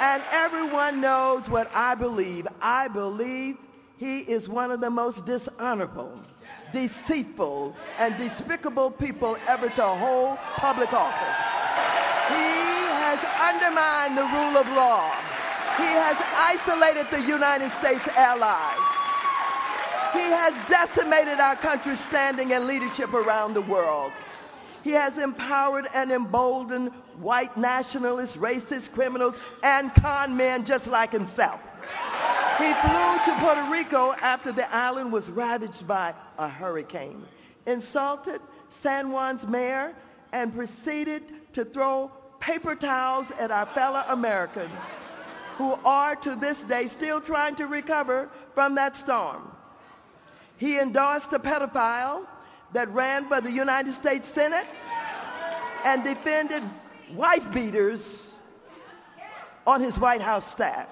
And 0.00 0.22
everyone 0.30 1.00
knows 1.00 1.48
what 1.48 1.70
I 1.74 1.94
believe. 1.94 2.46
I 2.62 2.88
believe 2.88 3.56
he 3.98 4.20
is 4.20 4.48
one 4.48 4.70
of 4.70 4.80
the 4.80 4.90
most 4.90 5.26
dishonorable, 5.26 6.12
deceitful, 6.72 7.76
and 7.98 8.16
despicable 8.16 8.90
people 8.92 9.36
ever 9.48 9.68
to 9.68 9.82
hold 9.82 10.38
public 10.38 10.92
office. 10.92 11.36
He 12.28 12.68
has 13.02 13.18
undermined 13.42 14.16
the 14.16 14.22
rule 14.22 14.56
of 14.56 14.68
law. 14.76 15.10
He 15.78 15.90
has 15.94 16.16
isolated 16.36 17.06
the 17.10 17.22
United 17.22 17.70
States 17.70 18.06
allies. 18.16 18.97
He 20.12 20.18
has 20.20 20.54
decimated 20.68 21.40
our 21.40 21.56
country's 21.56 22.00
standing 22.00 22.52
and 22.52 22.66
leadership 22.66 23.12
around 23.12 23.54
the 23.54 23.62
world. 23.62 24.12
He 24.84 24.90
has 24.90 25.18
empowered 25.18 25.86
and 25.94 26.10
emboldened 26.10 26.92
white 27.18 27.56
nationalists, 27.56 28.36
racist 28.36 28.92
criminals, 28.92 29.38
and 29.62 29.94
con 29.94 30.36
men 30.36 30.64
just 30.64 30.86
like 30.86 31.10
himself. 31.10 31.60
He 32.58 32.72
flew 32.72 33.18
to 33.24 33.36
Puerto 33.40 33.70
Rico 33.70 34.14
after 34.20 34.50
the 34.50 34.72
island 34.74 35.12
was 35.12 35.30
ravaged 35.30 35.86
by 35.86 36.14
a 36.38 36.48
hurricane, 36.48 37.24
insulted 37.66 38.40
San 38.68 39.10
Juan's 39.10 39.46
mayor, 39.46 39.94
and 40.32 40.54
proceeded 40.54 41.22
to 41.52 41.64
throw 41.64 42.10
paper 42.40 42.74
towels 42.74 43.30
at 43.38 43.50
our 43.50 43.66
fellow 43.66 44.02
Americans 44.08 44.72
who 45.56 45.78
are 45.84 46.14
to 46.16 46.36
this 46.36 46.62
day 46.64 46.86
still 46.86 47.20
trying 47.20 47.56
to 47.56 47.66
recover 47.66 48.28
from 48.54 48.74
that 48.76 48.96
storm. 48.96 49.50
He 50.58 50.78
endorsed 50.78 51.32
a 51.32 51.38
pedophile 51.38 52.26
that 52.72 52.88
ran 52.92 53.28
for 53.28 53.40
the 53.40 53.50
United 53.50 53.92
States 53.92 54.28
Senate 54.28 54.66
and 55.84 56.04
defended 56.04 56.64
wife 57.14 57.52
beaters 57.54 58.34
on 59.66 59.80
his 59.80 59.98
White 59.98 60.20
House 60.20 60.50
staff. 60.50 60.88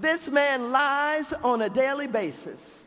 This 0.00 0.28
man 0.28 0.72
lies 0.72 1.32
on 1.32 1.62
a 1.62 1.70
daily 1.70 2.06
basis. 2.06 2.84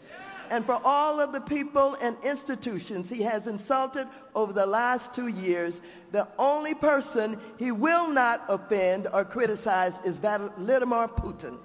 And 0.52 0.66
for 0.66 0.82
all 0.84 1.20
of 1.20 1.32
the 1.32 1.42
people 1.42 1.96
and 2.02 2.18
institutions 2.24 3.10
he 3.10 3.22
has 3.22 3.48
insulted 3.48 4.08
over 4.36 4.52
the 4.52 4.66
last 4.66 5.14
two 5.14 5.28
years, 5.28 5.80
the 6.12 6.28
only 6.38 6.74
person 6.74 7.40
he 7.58 7.72
will 7.72 8.08
not 8.08 8.44
offend 8.50 9.08
or 9.14 9.24
criticize 9.24 10.00
is 10.04 10.18
Vladimir 10.18 11.08
Putin 11.08 11.58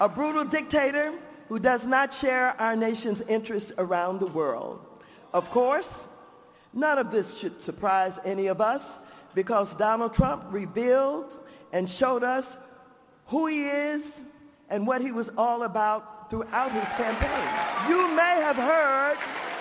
a 0.00 0.08
brutal 0.08 0.44
dictator 0.44 1.12
who 1.48 1.58
does 1.58 1.86
not 1.86 2.12
share 2.12 2.60
our 2.60 2.76
nation's 2.76 3.20
interests 3.22 3.72
around 3.78 4.20
the 4.20 4.26
world. 4.26 4.80
Of 5.32 5.50
course, 5.50 6.06
none 6.72 6.98
of 6.98 7.10
this 7.10 7.38
should 7.38 7.62
surprise 7.62 8.18
any 8.24 8.46
of 8.46 8.60
us 8.60 8.98
because 9.34 9.74
Donald 9.74 10.14
Trump 10.14 10.44
revealed 10.50 11.36
and 11.72 11.88
showed 11.88 12.22
us 12.22 12.56
who 13.26 13.46
he 13.46 13.66
is 13.66 14.20
and 14.70 14.86
what 14.86 15.00
he 15.00 15.12
was 15.12 15.30
all 15.36 15.64
about 15.64 16.30
throughout 16.30 16.72
his 16.72 16.88
campaign. 16.94 17.88
You 17.88 18.14
may 18.14 18.40
have 18.42 18.56
heard 18.56 19.16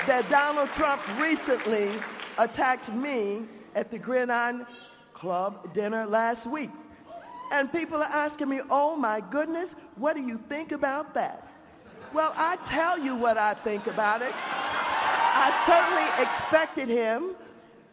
that 0.08 0.26
Donald 0.30 0.70
Trump 0.70 1.02
recently 1.20 1.90
attacked 2.38 2.92
me 2.94 3.44
at 3.76 3.92
the 3.92 4.00
Gridiron 4.00 4.66
Club 5.14 5.74
dinner 5.74 6.06
last 6.06 6.46
week. 6.46 6.70
And 7.52 7.72
people 7.72 7.98
are 7.98 8.04
asking 8.12 8.50
me, 8.50 8.62
oh 8.70 8.96
my 8.96 9.22
goodness, 9.30 9.76
what 9.96 10.16
do 10.16 10.22
you 10.22 10.38
think 10.50 10.72
about 10.72 11.14
that? 11.14 11.48
Well, 12.14 12.34
I 12.36 12.58
tell 12.66 13.00
you 13.00 13.16
what 13.16 13.38
I 13.38 13.54
think 13.54 13.88
about 13.88 14.22
it. 14.22 14.34
I 14.36 15.52
certainly 15.66 16.24
expected 16.24 16.88
him 16.88 17.36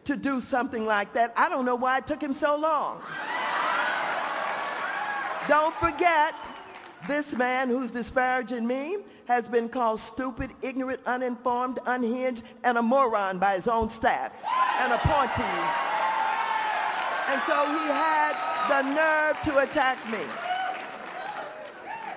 to 0.03 0.15
do 0.15 0.41
something 0.41 0.85
like 0.85 1.13
that. 1.13 1.33
I 1.35 1.49
don't 1.49 1.65
know 1.65 1.75
why 1.75 1.97
it 1.99 2.07
took 2.07 2.21
him 2.21 2.33
so 2.33 2.55
long. 2.55 3.01
Don't 5.47 5.75
forget, 5.75 6.35
this 7.07 7.33
man 7.33 7.67
who's 7.69 7.91
disparaging 7.91 8.65
me 8.65 8.97
has 9.25 9.49
been 9.49 9.69
called 9.69 9.99
stupid, 9.99 10.51
ignorant, 10.61 11.01
uninformed, 11.05 11.79
unhinged, 11.85 12.43
and 12.63 12.77
a 12.77 12.81
moron 12.81 13.39
by 13.39 13.55
his 13.55 13.67
own 13.67 13.89
staff 13.89 14.33
and 14.79 14.93
appointees. 14.93 15.71
And 17.31 17.41
so 17.43 17.65
he 17.65 17.87
had 17.87 18.50
the 18.69 18.81
nerve 18.81 19.41
to 19.43 19.59
attack 19.59 19.97
me. 20.11 20.19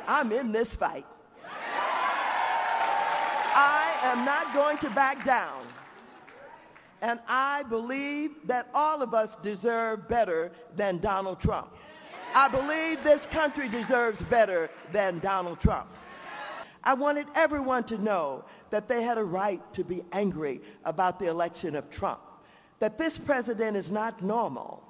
I'm 0.06 0.32
in 0.32 0.52
this 0.52 0.76
fight. 0.76 1.06
I 3.56 3.94
am 4.02 4.24
not 4.24 4.52
going 4.52 4.78
to 4.78 4.90
back 4.90 5.24
down. 5.24 5.62
And 7.00 7.20
I 7.28 7.64
believe 7.64 8.32
that 8.46 8.68
all 8.74 9.02
of 9.02 9.14
us 9.14 9.36
deserve 9.36 10.08
better 10.08 10.52
than 10.76 10.98
Donald 10.98 11.40
Trump. 11.40 11.70
I 12.34 12.48
believe 12.48 13.02
this 13.04 13.26
country 13.26 13.68
deserves 13.68 14.22
better 14.22 14.70
than 14.92 15.20
Donald 15.20 15.60
Trump. 15.60 15.88
I 16.82 16.94
wanted 16.94 17.26
everyone 17.34 17.84
to 17.84 17.96
know 17.98 18.44
that 18.70 18.88
they 18.88 19.02
had 19.02 19.16
a 19.16 19.24
right 19.24 19.60
to 19.72 19.84
be 19.84 20.02
angry 20.12 20.60
about 20.84 21.18
the 21.18 21.28
election 21.28 21.74
of 21.76 21.88
Trump, 21.88 22.20
that 22.80 22.98
this 22.98 23.16
president 23.16 23.76
is 23.76 23.90
not 23.90 24.22
normal. 24.22 24.83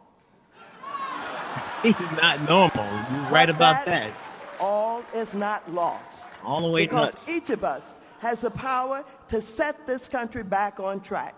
He's 1.85 2.01
not 2.17 2.41
normal. 2.49 2.85
You're 3.13 3.31
right 3.31 3.51
about 3.51 3.85
that. 3.85 4.11
All 4.59 5.03
is 5.15 5.35
not 5.35 5.71
lost. 5.71 6.27
All 6.43 6.63
the 6.63 6.69
way 6.69 6.87
Because 6.87 7.15
nuts. 7.15 7.29
each 7.29 7.51
of 7.51 7.63
us 7.63 8.01
has 8.21 8.41
the 8.41 8.51
power 8.51 9.05
to 9.29 9.41
set 9.41 9.87
this 9.87 10.09
country 10.09 10.43
back 10.43 10.81
on 10.81 11.01
track. 11.01 11.35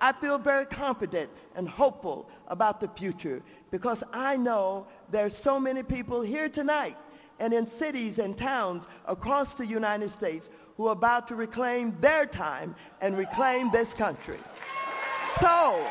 I 0.00 0.12
feel 0.12 0.36
very 0.36 0.66
confident 0.66 1.30
and 1.56 1.66
hopeful 1.68 2.28
about 2.48 2.80
the 2.80 2.88
future 2.88 3.42
because 3.70 4.04
I 4.12 4.36
know 4.36 4.86
there's 5.10 5.36
so 5.36 5.58
many 5.58 5.82
people 5.82 6.20
here 6.20 6.50
tonight 6.50 6.96
and 7.40 7.54
in 7.54 7.66
cities 7.66 8.18
and 8.18 8.36
towns 8.36 8.86
across 9.06 9.54
the 9.54 9.66
United 9.66 10.10
States 10.10 10.50
who 10.76 10.88
are 10.88 10.92
about 10.92 11.26
to 11.28 11.34
reclaim 11.34 11.96
their 12.00 12.26
time 12.26 12.76
and 13.00 13.16
reclaim 13.16 13.70
this 13.72 13.94
country. 13.94 14.38
So, 15.40 15.84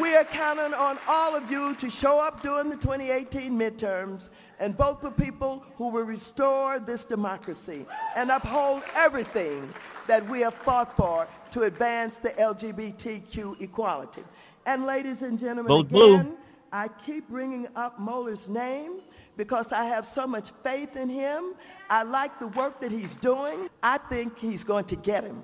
we 0.00 0.14
are 0.16 0.24
counting 0.24 0.72
on 0.74 0.98
all 1.08 1.34
of 1.34 1.50
you 1.50 1.74
to 1.74 1.90
show 1.90 2.18
up 2.20 2.42
during 2.42 2.70
the 2.70 2.76
2018 2.76 3.52
midterms 3.52 4.30
and 4.58 4.76
vote 4.76 5.00
for 5.00 5.10
people 5.10 5.64
who 5.76 5.88
will 5.88 6.04
restore 6.04 6.78
this 6.78 7.04
democracy 7.04 7.84
and 8.16 8.30
uphold 8.30 8.82
everything 8.94 9.68
that 10.06 10.26
we 10.28 10.40
have 10.40 10.54
fought 10.54 10.96
for 10.96 11.28
to 11.50 11.62
advance 11.62 12.18
the 12.18 12.30
LGBTQ 12.30 13.60
equality. 13.60 14.22
And 14.64 14.86
ladies 14.86 15.22
and 15.22 15.38
gentlemen, 15.38 15.66
Vote 15.66 15.86
again, 15.86 16.22
blue. 16.22 16.36
I 16.72 16.88
keep 16.88 17.28
bringing 17.28 17.68
up 17.76 18.00
Mueller's 18.00 18.48
name 18.48 19.00
because 19.36 19.72
I 19.72 19.84
have 19.84 20.06
so 20.06 20.26
much 20.26 20.50
faith 20.62 20.96
in 20.96 21.08
him. 21.08 21.54
I 21.90 22.02
like 22.02 22.38
the 22.38 22.48
work 22.48 22.80
that 22.80 22.90
he's 22.90 23.16
doing. 23.16 23.68
I 23.82 23.98
think 23.98 24.38
he's 24.38 24.64
going 24.64 24.86
to 24.86 24.96
get 24.96 25.24
him. 25.24 25.42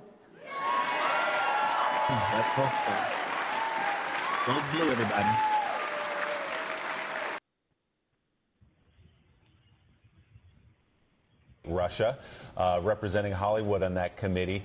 That's 2.09 2.59
awesome. 2.59 3.18
Vote 4.49 4.63
blue, 4.73 4.91
everybody. 4.91 5.29
Russia, 11.67 12.19
uh, 12.57 12.81
representing 12.83 13.33
Hollywood 13.33 13.83
on 13.83 13.93
that 13.93 14.17
committee. 14.17 14.63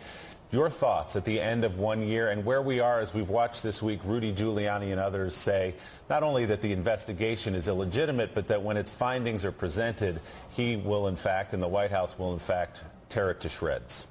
Your 0.51 0.69
thoughts 0.69 1.17
at 1.17 1.25
the 1.25 1.37
end 1.37 1.65
of 1.65 1.79
one 1.79 2.01
year 2.01 2.29
and 2.29 2.45
where 2.45 2.61
we 2.61 2.79
are 2.79 3.01
as 3.01 3.13
we've 3.13 3.27
watched 3.27 3.61
this 3.61 3.83
week 3.83 3.99
Rudy 4.05 4.31
Giuliani 4.31 4.93
and 4.93 5.01
others 5.01 5.35
say 5.35 5.75
not 6.09 6.23
only 6.23 6.45
that 6.45 6.61
the 6.61 6.71
investigation 6.71 7.53
is 7.53 7.67
illegitimate, 7.67 8.33
but 8.33 8.47
that 8.47 8.63
when 8.63 8.77
its 8.77 8.89
findings 8.89 9.43
are 9.43 9.51
presented, 9.51 10.21
he 10.51 10.77
will 10.77 11.09
in 11.09 11.17
fact, 11.17 11.51
and 11.51 11.61
the 11.61 11.67
White 11.67 11.91
House 11.91 12.17
will 12.17 12.31
in 12.31 12.39
fact, 12.39 12.83
tear 13.09 13.31
it 13.31 13.41
to 13.41 13.49
shreds. 13.49 14.07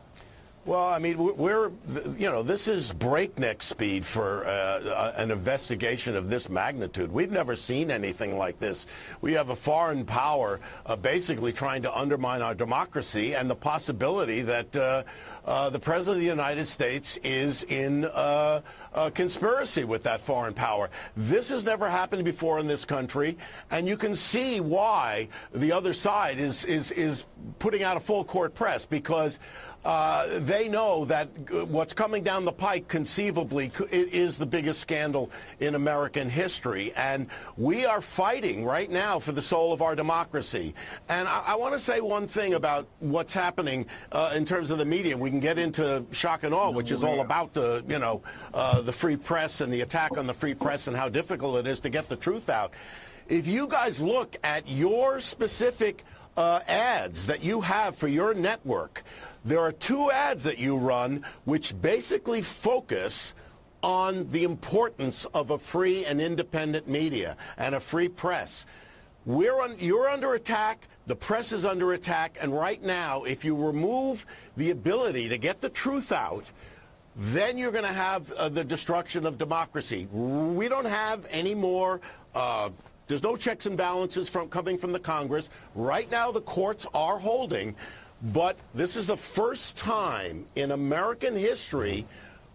Well, 0.64 0.86
I 0.86 1.00
mean, 1.00 1.18
we're- 1.18 1.72
you 2.16 2.30
know, 2.30 2.44
this 2.44 2.68
is 2.68 2.92
breakneck 2.92 3.62
speed 3.62 4.06
for 4.06 4.46
uh, 4.46 5.12
an 5.16 5.32
investigation 5.32 6.14
of 6.14 6.30
this 6.30 6.48
magnitude. 6.48 7.10
We've 7.10 7.32
never 7.32 7.56
seen 7.56 7.90
anything 7.90 8.38
like 8.38 8.60
this. 8.60 8.86
We 9.22 9.32
have 9.32 9.48
a 9.48 9.56
foreign 9.56 10.04
power 10.04 10.60
uh, 10.86 10.94
basically 10.94 11.52
trying 11.52 11.82
to 11.82 11.98
undermine 11.98 12.42
our 12.42 12.54
democracy 12.54 13.34
and 13.34 13.50
the 13.50 13.56
possibility 13.56 14.42
that 14.42 14.76
uh, 14.76 15.02
uh, 15.44 15.70
the 15.70 15.80
President 15.80 16.18
of 16.18 16.20
the 16.20 16.28
United 16.28 16.66
States 16.66 17.18
is 17.24 17.64
in 17.64 18.04
uh, 18.04 18.60
a 18.94 19.10
conspiracy 19.10 19.82
with 19.82 20.04
that 20.04 20.20
foreign 20.20 20.54
power. 20.54 20.90
This 21.16 21.48
has 21.48 21.64
never 21.64 21.90
happened 21.90 22.24
before 22.24 22.60
in 22.60 22.68
this 22.68 22.84
country, 22.84 23.36
and 23.72 23.88
you 23.88 23.96
can 23.96 24.14
see 24.14 24.60
why 24.60 25.26
the 25.52 25.72
other 25.72 25.92
side 25.92 26.38
is, 26.38 26.64
is, 26.66 26.92
is 26.92 27.24
putting 27.58 27.82
out 27.82 27.96
a 27.96 28.00
full 28.00 28.22
court 28.22 28.54
press 28.54 28.86
because 28.86 29.40
uh, 29.84 30.38
they 30.40 30.68
know 30.68 31.04
that 31.06 31.28
uh, 31.52 31.64
what's 31.64 31.92
coming 31.92 32.22
down 32.22 32.44
the 32.44 32.52
pike 32.52 32.86
conceivably 32.86 33.70
is 33.90 34.38
the 34.38 34.46
biggest 34.46 34.80
scandal 34.80 35.30
in 35.60 35.74
American 35.74 36.30
history. 36.30 36.92
And 36.94 37.26
we 37.56 37.84
are 37.84 38.00
fighting 38.00 38.64
right 38.64 38.90
now 38.90 39.18
for 39.18 39.32
the 39.32 39.42
soul 39.42 39.72
of 39.72 39.82
our 39.82 39.96
democracy. 39.96 40.74
And 41.08 41.26
I, 41.26 41.42
I 41.48 41.56
want 41.56 41.72
to 41.72 41.80
say 41.80 42.00
one 42.00 42.28
thing 42.28 42.54
about 42.54 42.86
what's 43.00 43.32
happening 43.32 43.86
uh, 44.12 44.32
in 44.36 44.44
terms 44.44 44.70
of 44.70 44.78
the 44.78 44.84
media. 44.84 45.16
We 45.16 45.30
can 45.30 45.40
get 45.40 45.58
into 45.58 46.04
shock 46.12 46.44
and 46.44 46.54
awe, 46.54 46.70
which 46.70 46.92
is 46.92 47.02
all 47.02 47.20
about 47.20 47.52
the, 47.52 47.84
you 47.88 47.98
know, 47.98 48.22
uh, 48.54 48.82
the 48.82 48.92
free 48.92 49.16
press 49.16 49.60
and 49.60 49.72
the 49.72 49.80
attack 49.80 50.16
on 50.16 50.26
the 50.26 50.34
free 50.34 50.54
press 50.54 50.86
and 50.86 50.96
how 50.96 51.08
difficult 51.08 51.56
it 51.56 51.66
is 51.66 51.80
to 51.80 51.90
get 51.90 52.08
the 52.08 52.16
truth 52.16 52.48
out. 52.48 52.72
If 53.28 53.46
you 53.46 53.66
guys 53.66 54.00
look 54.00 54.36
at 54.44 54.68
your 54.68 55.20
specific 55.20 56.04
uh, 56.36 56.60
ads 56.66 57.26
that 57.26 57.42
you 57.42 57.60
have 57.60 57.96
for 57.96 58.08
your 58.08 58.34
network, 58.34 59.02
there 59.44 59.60
are 59.60 59.72
two 59.72 60.10
ads 60.10 60.42
that 60.44 60.58
you 60.58 60.76
run 60.76 61.24
which 61.44 61.80
basically 61.80 62.42
focus 62.42 63.34
on 63.82 64.28
the 64.30 64.44
importance 64.44 65.24
of 65.34 65.50
a 65.50 65.58
free 65.58 66.04
and 66.04 66.20
independent 66.20 66.88
media 66.88 67.36
and 67.56 67.74
a 67.74 67.80
free 67.80 68.08
press. 68.08 68.64
We're 69.26 69.60
un- 69.60 69.76
you're 69.78 70.08
under 70.08 70.34
attack. 70.34 70.86
The 71.06 71.16
press 71.16 71.52
is 71.52 71.64
under 71.64 71.92
attack. 71.92 72.38
And 72.40 72.56
right 72.56 72.82
now, 72.82 73.24
if 73.24 73.44
you 73.44 73.56
remove 73.56 74.24
the 74.56 74.70
ability 74.70 75.28
to 75.28 75.38
get 75.38 75.60
the 75.60 75.68
truth 75.68 76.12
out, 76.12 76.44
then 77.16 77.58
you're 77.58 77.72
going 77.72 77.84
to 77.84 77.92
have 77.92 78.32
uh, 78.32 78.48
the 78.48 78.64
destruction 78.64 79.26
of 79.26 79.36
democracy. 79.36 80.06
We 80.12 80.68
don't 80.68 80.86
have 80.86 81.26
any 81.30 81.54
more. 81.54 82.00
Uh, 82.34 82.70
there's 83.12 83.22
no 83.22 83.36
checks 83.36 83.66
and 83.66 83.76
balances 83.76 84.26
from 84.26 84.48
coming 84.48 84.78
from 84.78 84.90
the 84.90 84.98
Congress. 84.98 85.50
Right 85.74 86.10
now, 86.10 86.32
the 86.32 86.40
courts 86.40 86.86
are 86.94 87.18
holding, 87.18 87.74
but 88.32 88.56
this 88.74 88.96
is 88.96 89.06
the 89.06 89.18
first 89.18 89.76
time 89.76 90.46
in 90.56 90.70
American 90.70 91.36
history 91.36 92.06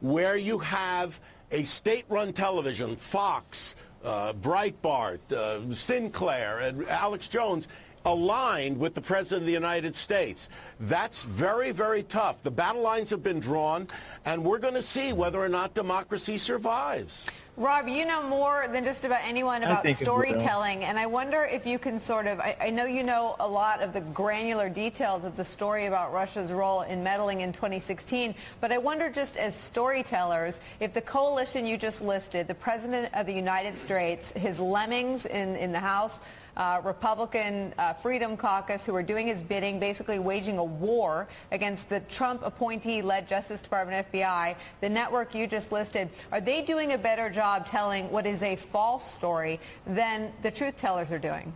where 0.02 0.36
you 0.36 0.58
have 0.58 1.20
a 1.52 1.62
state-run 1.62 2.34
television, 2.34 2.96
Fox, 2.96 3.76
uh, 4.04 4.34
Breitbart, 4.34 5.20
uh, 5.32 5.72
Sinclair, 5.76 6.62
and 6.62 6.88
Alex 6.88 7.28
Jones 7.28 7.68
aligned 8.06 8.80
with 8.80 8.96
the 8.96 9.02
President 9.02 9.44
of 9.44 9.46
the 9.46 9.54
United 9.54 9.94
States. 9.94 10.50
That's 10.80 11.22
very, 11.22 11.72
very 11.72 12.02
tough. 12.02 12.42
The 12.42 12.50
battle 12.50 12.82
lines 12.82 13.12
have 13.12 13.22
been 13.22 13.40
drawn, 13.40 13.88
and 14.26 14.44
we're 14.44 14.58
going 14.58 14.74
to 14.74 14.82
see 14.82 15.14
whether 15.14 15.40
or 15.40 15.50
not 15.50 15.76
democracy 15.76 16.40
survives. 16.40 17.28
Rob, 17.58 17.88
you 17.88 18.06
know 18.06 18.22
more 18.22 18.68
than 18.72 18.84
just 18.84 19.04
about 19.04 19.22
anyone 19.24 19.64
about 19.64 19.82
think 19.82 20.00
it 20.00 20.08
will. 20.08 20.22
storytelling, 20.22 20.84
and 20.84 21.00
I 21.00 21.08
wonder 21.08 21.46
if 21.46 21.66
you 21.66 21.80
can 21.80 22.00
sort 22.00 22.28
of, 22.28 22.40
I, 22.40 22.56
I 22.62 22.70
know 22.70 22.86
you 22.86 23.02
know 23.02 23.36
a 23.40 23.48
lot 23.48 23.82
of 23.82 23.94
the 23.94 24.02
granular 24.02 24.70
details 24.70 25.26
of 25.26 25.36
the 25.36 25.44
story 25.44 25.88
about 25.88 26.14
Russia's 26.14 26.54
role 26.54 26.84
in 26.84 27.02
meddling 27.02 27.42
in 27.42 27.52
2016, 27.52 28.36
but 28.62 28.72
I 28.72 28.78
wonder 28.78 29.10
just 29.10 29.38
as 29.38 29.56
storytellers, 29.56 30.60
if 30.80 30.94
the 30.94 31.02
coalition 31.02 31.66
you 31.66 31.78
just 31.78 32.04
listed, 32.04 32.48
the 32.48 32.54
President 32.54 33.10
of 33.16 33.26
the 33.26 33.34
United 33.34 33.76
States, 33.76 34.32
his 34.34 34.60
lemmings 34.60 35.26
in, 35.26 35.56
in 35.56 35.72
the 35.72 35.80
House, 35.80 36.20
uh, 36.58 36.82
Republican 36.84 37.74
uh, 37.78 37.94
Freedom 37.94 38.36
Caucus 38.36 38.86
who 38.86 38.96
are 38.96 39.04
doing 39.04 39.28
his 39.28 39.44
bidding, 39.44 39.80
basically 39.80 40.20
waging 40.20 40.58
a 40.58 40.64
war 40.64 41.28
against 41.52 41.88
the 41.88 42.00
Trump 42.02 42.42
appointee-led 42.44 43.28
Justice 43.28 43.62
Department 43.62 44.12
FBI, 44.12 44.56
the 44.82 44.90
network 44.90 45.34
you 45.34 45.48
just 45.48 45.72
listed, 45.72 46.10
are 46.32 46.42
they 46.42 46.62
doing 46.64 46.94
a 46.94 46.98
better 46.98 47.30
job 47.30 47.66
telling 47.66 48.12
what 48.12 48.26
is 48.26 48.42
a 48.42 48.56
false 48.56 49.10
story 49.10 49.60
than 49.86 50.34
the 50.42 50.52
truth 50.52 50.76
tellers 50.76 51.12
are 51.12 51.20
doing? 51.20 51.54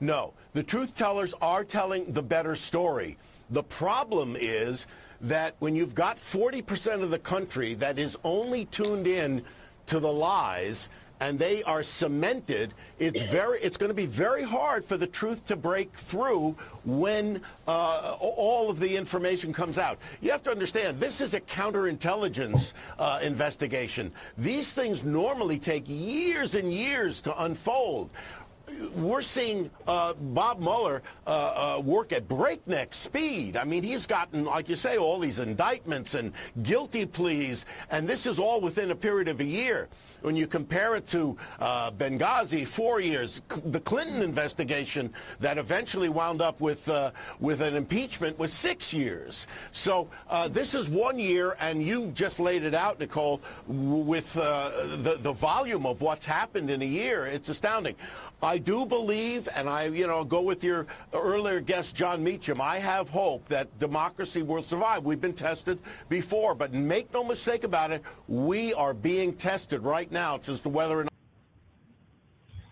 No, 0.00 0.32
the 0.52 0.62
truth 0.62 0.94
tellers 0.94 1.34
are 1.42 1.64
telling 1.64 2.12
the 2.12 2.22
better 2.22 2.54
story. 2.54 3.18
The 3.50 3.62
problem 3.62 4.36
is 4.38 4.86
that 5.22 5.56
when 5.58 5.74
you've 5.74 5.94
got 5.94 6.16
40% 6.16 7.02
of 7.02 7.10
the 7.10 7.18
country 7.18 7.74
that 7.74 7.98
is 7.98 8.16
only 8.22 8.66
tuned 8.66 9.06
in 9.06 9.42
to 9.86 9.98
the 10.00 10.12
lies, 10.12 10.88
and 11.20 11.38
they 11.38 11.62
are 11.62 11.82
cemented, 11.82 12.74
it's 12.98 13.22
very 13.22 13.60
it's 13.60 13.76
going 13.76 13.88
to 13.90 13.94
be 13.94 14.06
very 14.06 14.42
hard 14.42 14.84
for 14.84 14.96
the 14.96 15.06
truth 15.06 15.46
to 15.46 15.56
break 15.56 15.92
through 15.92 16.56
when 16.84 17.40
uh, 17.66 18.16
all 18.20 18.70
of 18.70 18.78
the 18.78 18.96
information 18.96 19.52
comes 19.52 19.78
out. 19.78 19.98
You 20.20 20.30
have 20.30 20.42
to 20.44 20.50
understand 20.50 21.00
this 21.00 21.20
is 21.20 21.34
a 21.34 21.40
counterintelligence 21.40 22.74
uh, 22.98 23.18
investigation. 23.22 24.12
These 24.36 24.72
things 24.72 25.04
normally 25.04 25.58
take 25.58 25.84
years 25.86 26.54
and 26.54 26.72
years 26.72 27.20
to 27.22 27.42
unfold 27.44 28.10
we're 28.94 29.22
seeing 29.22 29.70
uh, 29.86 30.14
Bob 30.14 30.60
Mueller 30.60 31.02
uh, 31.26 31.76
uh, 31.76 31.80
work 31.80 32.12
at 32.12 32.26
breakneck 32.28 32.94
speed. 32.94 33.56
I 33.56 33.64
mean, 33.64 33.82
he's 33.82 34.06
gotten, 34.06 34.44
like 34.44 34.68
you 34.68 34.76
say, 34.76 34.96
all 34.96 35.18
these 35.18 35.38
indictments 35.38 36.14
and 36.14 36.32
guilty 36.62 37.06
pleas, 37.06 37.64
and 37.90 38.08
this 38.08 38.26
is 38.26 38.38
all 38.38 38.60
within 38.60 38.90
a 38.90 38.94
period 38.96 39.28
of 39.28 39.40
a 39.40 39.44
year. 39.44 39.88
When 40.22 40.34
you 40.34 40.46
compare 40.46 40.96
it 40.96 41.06
to 41.08 41.36
uh, 41.60 41.90
Benghazi, 41.92 42.66
four 42.66 43.00
years, 43.00 43.42
the 43.66 43.80
Clinton 43.80 44.22
investigation 44.22 45.12
that 45.40 45.58
eventually 45.58 46.08
wound 46.08 46.42
up 46.42 46.60
with 46.60 46.88
uh, 46.88 47.12
with 47.38 47.60
an 47.60 47.76
impeachment 47.76 48.38
was 48.38 48.52
six 48.52 48.92
years. 48.92 49.46
So 49.70 50.08
uh, 50.28 50.48
this 50.48 50.74
is 50.74 50.88
one 50.88 51.18
year, 51.18 51.56
and 51.60 51.82
you've 51.82 52.14
just 52.14 52.40
laid 52.40 52.64
it 52.64 52.74
out, 52.74 52.98
Nicole, 52.98 53.40
with 53.68 54.32
the 54.34 55.18
the 55.20 55.32
volume 55.32 55.86
of 55.86 56.00
what's 56.00 56.24
happened 56.24 56.70
in 56.70 56.82
a 56.82 56.86
year. 56.86 57.26
It's 57.26 57.48
astounding. 57.48 57.94
I 58.42 58.55
do 58.58 58.86
believe, 58.86 59.48
and 59.54 59.68
I, 59.68 59.86
you 59.86 60.06
know, 60.06 60.24
go 60.24 60.40
with 60.42 60.62
your 60.62 60.86
earlier 61.12 61.60
guest, 61.60 61.94
Jon 61.94 62.22
Meacham, 62.22 62.60
I 62.60 62.78
have 62.78 63.08
hope 63.08 63.48
that 63.48 63.78
democracy 63.78 64.42
will 64.42 64.62
survive. 64.62 65.04
We've 65.04 65.20
been 65.20 65.32
tested 65.32 65.78
before, 66.08 66.54
but 66.54 66.72
make 66.72 67.12
no 67.12 67.24
mistake 67.24 67.64
about 67.64 67.90
it, 67.90 68.02
we 68.28 68.74
are 68.74 68.94
being 68.94 69.32
tested 69.32 69.82
right 69.82 70.10
now 70.10 70.40
as 70.48 70.60
to 70.60 70.68
whether 70.68 71.00
or 71.00 71.04
not. 71.04 71.12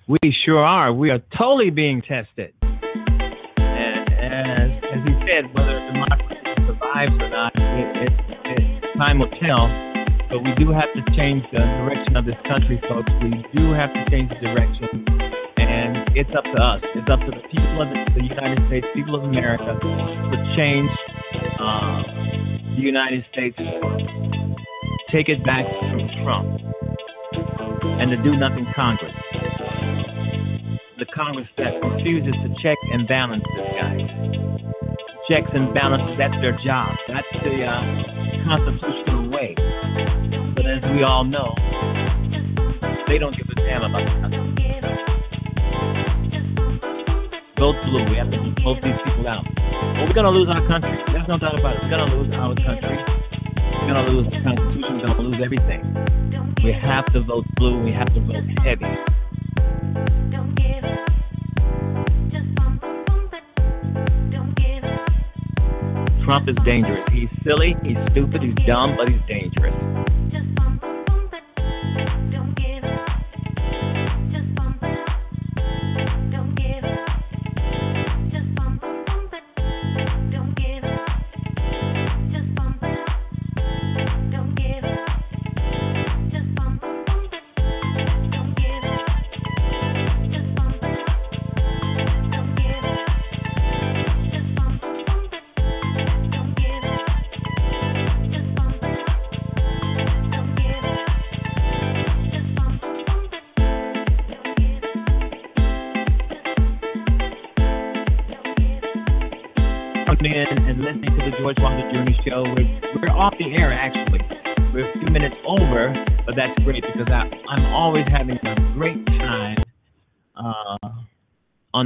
We 0.06 0.19
sure 0.44 0.62
are. 0.62 0.93
We 0.93 1.11
are 1.11 1.20
totally 1.40 1.70
being 1.70 2.02
tested. 2.02 2.52
And 2.62 4.12
as, 4.12 4.70
as 4.93 5.01
he 5.06 5.15
said, 5.27 5.44
whether 5.55 5.81
democracy 5.93 6.44
survives 6.66 7.15
or 7.20 7.31
not, 7.31 7.52
it, 7.56 7.97
it, 7.97 8.12
it, 8.44 9.01
time 9.01 9.19
will 9.19 9.31
tell. 9.40 9.65
But 10.28 10.43
we 10.43 10.55
do 10.59 10.73
have 10.73 10.93
to 10.94 11.16
change 11.16 11.43
the 11.52 11.59
direction 11.59 12.16
of 12.16 12.27
this 12.27 12.36
country, 12.47 12.81
folks. 12.89 13.11
We 13.23 13.31
do 13.56 13.73
have 13.73 13.93
to 13.94 14.05
change 14.11 14.28
the 14.28 14.40
direction 14.40 15.23
it's 16.15 16.31
up 16.31 16.45
to 16.45 16.59
us. 16.62 16.81
It's 16.95 17.11
up 17.11 17.19
to 17.27 17.31
the 17.35 17.43
people 17.51 17.82
of 17.82 17.91
the 17.91 18.23
United 18.23 18.62
States, 18.70 18.86
people 18.95 19.19
of 19.19 19.24
America, 19.27 19.66
to 19.66 20.36
change 20.55 20.91
uh, 21.59 22.03
the 22.78 22.82
United 22.86 23.27
States, 23.35 23.59
take 25.11 25.28
it 25.28 25.43
back 25.43 25.66
from 25.66 26.07
Trump, 26.23 26.47
and 27.99 28.15
the 28.15 28.19
Do 28.23 28.39
Nothing 28.39 28.66
Congress. 28.78 29.11
The 31.03 31.07
Congress 31.11 31.51
that 31.59 31.74
refuses 31.82 32.35
to 32.47 32.49
check 32.62 32.78
and 32.95 33.09
balance 33.09 33.43
this 33.43 33.69
guy. 33.74 33.99
Checks 35.31 35.51
and 35.53 35.74
balances, 35.74 36.15
that's 36.15 36.39
their 36.39 36.55
job. 36.62 36.95
That's 37.11 37.27
the 37.43 37.66
uh, 37.66 37.82
constitutional 38.47 39.31
way. 39.35 39.55
But 40.55 40.66
as 40.66 40.82
we 40.95 41.03
all 41.03 41.24
know, 41.24 41.51
they 43.11 43.19
don't 43.19 43.35
give 43.35 43.51
a 43.51 43.55
damn 43.66 43.82
about 43.82 44.05
the 44.05 44.20
Constitution. 44.20 44.53
Vote 47.65 47.81
blue. 47.89 48.05
We 48.11 48.16
have 48.20 48.28
to 48.28 48.36
vote 48.61 48.77
these 48.85 48.93
people 49.09 49.24
out. 49.24 49.41
But 49.49 50.05
we're 50.05 50.12
going 50.12 50.28
to 50.28 50.36
lose 50.36 50.53
our 50.53 50.61
country. 50.69 51.01
There's 51.09 51.24
no 51.27 51.39
doubt 51.39 51.59
about 51.59 51.77
it. 51.77 51.81
We're 51.81 51.97
going 51.97 52.11
to 52.11 52.16
lose 52.20 52.28
our 52.36 52.53
country. 52.61 53.01
We're 53.81 53.89
going 53.89 54.05
to 54.05 54.12
lose 54.12 54.28
the 54.28 54.36
Constitution. 54.45 55.01
We're 55.01 55.09
going 55.09 55.16
to 55.16 55.23
lose 55.32 55.41
everything. 55.41 55.81
We 56.62 56.77
have 56.77 57.11
to 57.15 57.24
vote 57.24 57.47
blue. 57.57 57.82
We 57.82 57.91
have 57.93 58.12
to 58.12 58.20
vote 58.20 58.45
heavy. 58.61 58.85
Trump 66.27 66.49
is 66.49 66.57
dangerous. 66.66 67.09
He's 67.12 67.28
silly, 67.45 67.73
he's 67.82 67.97
stupid, 68.12 68.43
he's 68.43 68.55
dumb, 68.66 68.97
but 68.97 69.09
he's 69.09 69.20
dangerous. 69.28 69.93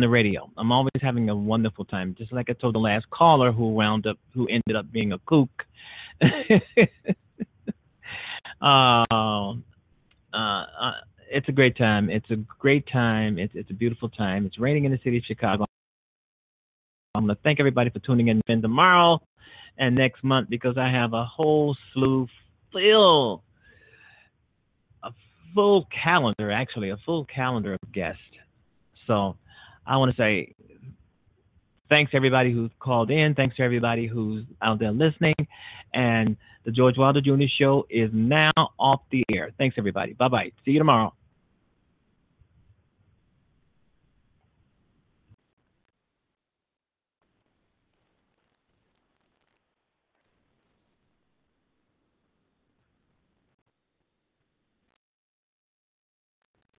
The 0.08 0.12
radio. 0.12 0.50
I'm 0.56 0.72
always 0.72 0.90
having 1.00 1.28
a 1.28 1.36
wonderful 1.36 1.84
time. 1.84 2.14
Just 2.18 2.32
like 2.32 2.48
I 2.48 2.54
told 2.54 2.74
the 2.74 2.78
last 2.78 3.08
caller 3.10 3.52
who 3.52 3.74
wound 3.74 4.06
up 4.06 4.16
who 4.34 4.46
ended 4.48 4.76
up 4.76 4.90
being 4.90 5.12
a 5.12 5.18
kook. 5.18 5.50
uh, 6.22 6.54
uh, 8.62 9.54
uh, 10.32 10.92
it's 11.30 11.48
a 11.48 11.52
great 11.52 11.76
time. 11.76 12.08
It's 12.10 12.30
a 12.30 12.36
great 12.36 12.86
time. 12.90 13.38
It's 13.38 13.52
it's 13.54 13.70
a 13.70 13.74
beautiful 13.74 14.08
time. 14.08 14.46
It's 14.46 14.58
raining 14.58 14.84
in 14.84 14.92
the 14.92 15.00
city 15.04 15.18
of 15.18 15.24
Chicago. 15.24 15.64
I'm 17.14 17.24
gonna 17.24 17.36
thank 17.42 17.60
everybody 17.60 17.90
for 17.90 17.98
tuning 18.00 18.28
in 18.28 18.38
again 18.38 18.62
tomorrow 18.62 19.20
and 19.76 19.94
next 19.94 20.24
month 20.24 20.48
because 20.48 20.78
I 20.78 20.88
have 20.88 21.12
a 21.12 21.24
whole 21.24 21.76
slew 21.92 22.28
full 22.72 23.42
a 25.02 25.10
full 25.54 25.86
calendar 26.04 26.50
actually 26.50 26.90
a 26.90 26.96
full 27.04 27.24
calendar 27.26 27.74
of 27.74 27.92
guests. 27.92 28.22
So 29.06 29.36
I 29.88 29.96
want 29.96 30.14
to 30.14 30.16
say 30.16 30.54
thanks 31.90 32.10
to 32.10 32.16
everybody 32.16 32.52
who's 32.52 32.70
called 32.78 33.10
in. 33.10 33.34
Thanks 33.34 33.56
to 33.56 33.62
everybody 33.62 34.06
who's 34.06 34.44
out 34.60 34.78
there 34.78 34.92
listening. 34.92 35.34
And 35.94 36.36
the 36.64 36.70
George 36.70 36.98
Wilder 36.98 37.22
Jr. 37.22 37.44
Show 37.58 37.86
is 37.88 38.10
now 38.12 38.50
off 38.78 39.00
the 39.10 39.24
air. 39.32 39.50
Thanks, 39.56 39.76
everybody. 39.78 40.12
Bye 40.12 40.28
bye. 40.28 40.52
See 40.64 40.72
you 40.72 40.78
tomorrow. 40.78 41.14